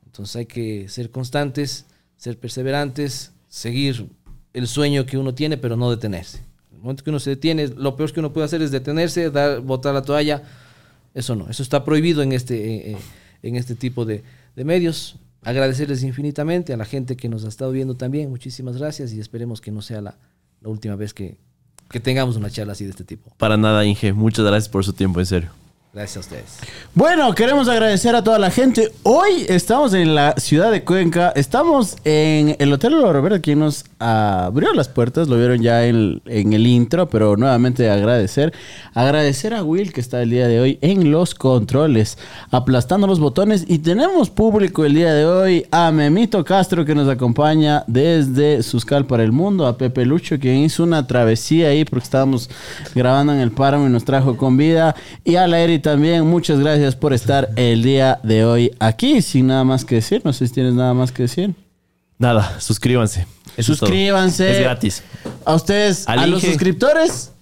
Entonces 0.06 0.36
hay 0.36 0.47
que 0.47 0.89
ser 0.89 1.10
constantes, 1.10 1.86
ser 2.16 2.39
perseverantes, 2.39 3.32
seguir 3.48 4.09
el 4.52 4.69
sueño 4.69 5.06
que 5.06 5.19
uno 5.19 5.35
tiene, 5.35 5.56
pero 5.56 5.77
no 5.77 5.90
detenerse. 5.90 6.39
En 6.70 6.77
el 6.77 6.82
momento 6.82 7.02
que 7.02 7.10
uno 7.10 7.19
se 7.19 7.31
detiene, 7.31 7.69
lo 7.69 7.97
peor 7.97 8.12
que 8.12 8.20
uno 8.20 8.32
puede 8.32 8.44
hacer 8.44 8.62
es 8.62 8.70
detenerse, 8.70 9.31
dar, 9.31 9.60
botar 9.60 9.94
la 9.94 10.02
toalla. 10.02 10.43
Eso 11.14 11.35
no, 11.35 11.48
eso 11.48 11.62
está 11.62 11.85
prohibido 11.85 12.23
en 12.23 12.32
este, 12.32 12.74
eh, 12.74 12.93
eh, 12.93 12.98
en 13.43 13.56
este 13.56 13.74
tipo 13.74 14.05
de, 14.05 14.23
de 14.55 14.64
medios. 14.64 15.16
Agradecerles 15.43 16.02
infinitamente 16.05 16.73
a 16.73 16.77
la 16.77 16.85
gente 16.85 17.16
que 17.16 17.28
nos 17.28 17.44
ha 17.44 17.48
estado 17.48 17.73
viendo 17.73 17.97
también. 17.97 18.31
Muchísimas 18.31 18.77
gracias 18.77 19.12
y 19.12 19.20
esperemos 19.20 19.60
que 19.60 19.73
no 19.73 19.82
sea 19.82 20.01
la, 20.01 20.16
última 20.64 20.94
vez 20.94 21.12
que, 21.12 21.39
que 21.90 21.98
tengamos 21.98 22.36
una 22.36 22.48
charla 22.48 22.73
así 22.73 22.85
de 22.85 22.90
este 22.90 23.05
tipo. 23.05 23.35
Para 23.39 23.56
nada, 23.56 23.85
Inge. 23.85 24.12
Muchas 24.12 24.44
gracias 24.44 24.69
por 24.69 24.85
su 24.85 24.93
tiempo, 24.93 25.19
en 25.19 25.27
serio. 25.27 25.61
Gracias 25.94 26.16
a 26.16 26.20
ustedes. 26.20 26.59
Bueno, 26.94 27.35
queremos 27.35 27.69
agradecer 27.69 28.16
a 28.16 28.24
toda 28.24 28.39
la 28.39 28.51
gente. 28.51 28.90
Hoy 29.02 29.44
estamos 29.47 29.93
en 29.93 30.14
la 30.14 30.32
ciudad 30.39 30.73
de 30.73 30.85
Cuenca. 30.85 31.35
Estamos 31.36 31.98
en 32.05 32.56
el 32.59 32.73
Hotel 32.73 32.94
Oro 32.94 33.20
Verde, 33.20 33.43
quien 33.43 33.59
nos 33.59 33.85
abrió 33.98 34.73
las 34.73 34.89
puertas. 34.89 35.28
Lo 35.28 35.36
vieron 35.36 35.60
ya 35.60 35.85
en, 35.85 36.23
en 36.24 36.55
el 36.55 36.66
intro, 36.66 37.10
pero 37.10 37.36
nuevamente 37.36 37.90
agradecer. 37.90 38.55
Agradecer 38.94 39.52
a 39.52 39.62
Will, 39.62 39.93
que 39.93 40.01
está 40.01 40.23
el 40.23 40.31
día 40.31 40.48
de 40.48 40.60
hoy 40.60 40.78
en 40.81 41.10
los 41.10 41.35
controles, 41.35 42.16
aplastando 42.51 43.06
los 43.06 43.20
botones. 43.20 43.66
Y 43.69 43.81
tenemos 43.81 44.31
público 44.31 44.86
el 44.86 44.94
día 44.94 45.12
de 45.12 45.27
hoy 45.27 45.66
a 45.73 45.90
Memito 45.90 46.43
Castro, 46.43 46.86
que 46.86 46.94
nos 46.94 47.06
acompaña 47.10 47.85
desde 47.86 48.62
Suscal 48.62 49.05
para 49.05 49.24
el 49.24 49.32
Mundo. 49.32 49.66
A 49.66 49.77
Pepe 49.77 50.06
Lucho, 50.06 50.39
quien 50.39 50.56
hizo 50.56 50.85
una 50.85 51.06
travesía 51.06 51.69
ahí 51.69 51.85
porque 51.85 52.05
estábamos 52.05 52.48
grabando 52.94 53.35
en 53.35 53.40
el 53.40 53.51
páramo 53.51 53.86
y 53.86 53.90
nos 53.90 54.06
trajo 54.06 54.39
con 54.39 54.56
vida. 54.56 54.97
Y 55.23 55.36
a 55.36 55.47
la 55.47 55.60
Eri 55.60 55.81
también, 55.82 56.26
muchas 56.26 56.59
gracias 56.60 56.96
por 56.96 57.12
estar 57.12 57.50
el 57.56 57.82
día 57.82 58.18
de 58.22 58.44
hoy 58.44 58.70
aquí. 58.78 59.20
Sin 59.20 59.48
nada 59.48 59.64
más 59.64 59.84
que 59.84 59.96
decir, 59.96 60.22
no 60.24 60.32
sé 60.32 60.46
si 60.46 60.54
tienes 60.54 60.74
nada 60.74 60.94
más 60.94 61.12
que 61.12 61.24
decir. 61.24 61.54
Nada, 62.18 62.60
suscríbanse. 62.60 63.26
Eso. 63.56 63.74
Suscríbanse. 63.74 64.50
Es 64.50 64.60
gratis. 64.60 65.02
A 65.44 65.54
ustedes, 65.54 66.09
Al 66.09 66.20
a 66.20 66.26
los 66.26 66.42
suscriptores, 66.42 67.32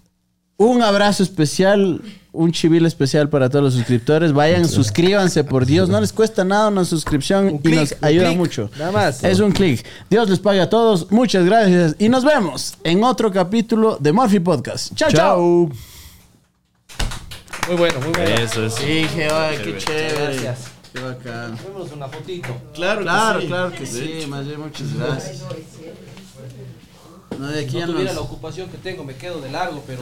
un 0.57 0.83
abrazo 0.83 1.23
especial, 1.23 2.01
un 2.33 2.53
chivil 2.53 2.87
especial 2.87 3.29
para 3.29 3.49
todos 3.51 3.63
los 3.65 3.75
suscriptores. 3.75 4.33
Vayan, 4.33 4.67
suscríbanse, 4.69 5.45
por 5.45 5.67
Dios. 5.67 5.89
No 5.89 6.01
les 6.01 6.13
cuesta 6.13 6.45
nada 6.45 6.69
una 6.69 6.85
suscripción 6.85 7.61
y 7.63 7.69
nos 7.69 7.95
ayuda 8.01 8.33
mucho. 8.33 8.71
nada 8.79 8.91
más. 8.91 9.23
Es 9.23 9.41
un 9.41 9.53
clic. 9.53 9.85
Dios 10.09 10.29
les 10.31 10.39
pague 10.39 10.61
a 10.61 10.69
todos. 10.69 11.11
Muchas 11.11 11.45
gracias. 11.45 11.97
Y 11.99 12.09
nos 12.09 12.25
vemos 12.25 12.75
en 12.83 13.05
otro 13.05 13.31
capítulo 13.31 13.99
de 14.01 14.13
Murphy 14.13 14.41
Podcast. 14.41 14.95
Chao, 14.95 15.11
chao. 15.11 15.90
Muy 17.69 17.77
bueno, 17.77 18.01
muy 18.01 18.11
bueno. 18.11 18.35
Eso 18.37 18.67
es. 18.67 18.77
Dije, 18.79 19.29
ay, 19.31 19.59
qué 19.63 19.79
chévere. 19.79 20.37
Gracias. 20.37 20.71
Qué 20.93 21.01
bacán. 21.01 21.57
Vémonos 21.65 21.93
una 21.93 22.09
fotito. 22.09 22.49
Claro, 22.75 23.03
claro, 23.03 23.41
claro 23.47 23.73
que 23.73 23.87
sí. 23.87 24.25
Más 24.29 24.47
bien, 24.47 24.61
muchas 24.61 24.93
gracias. 24.97 25.45
No, 27.39 27.47
de 27.47 27.65
aquí 27.65 27.79
no 27.79 27.87
tuviera 27.87 28.05
nos- 28.13 28.15
la 28.17 28.21
ocupación 28.21 28.69
que 28.69 28.77
tengo, 28.79 29.05
me 29.05 29.15
quedo 29.15 29.41
de 29.41 29.51
largo, 29.51 29.83
pero... 29.87 29.99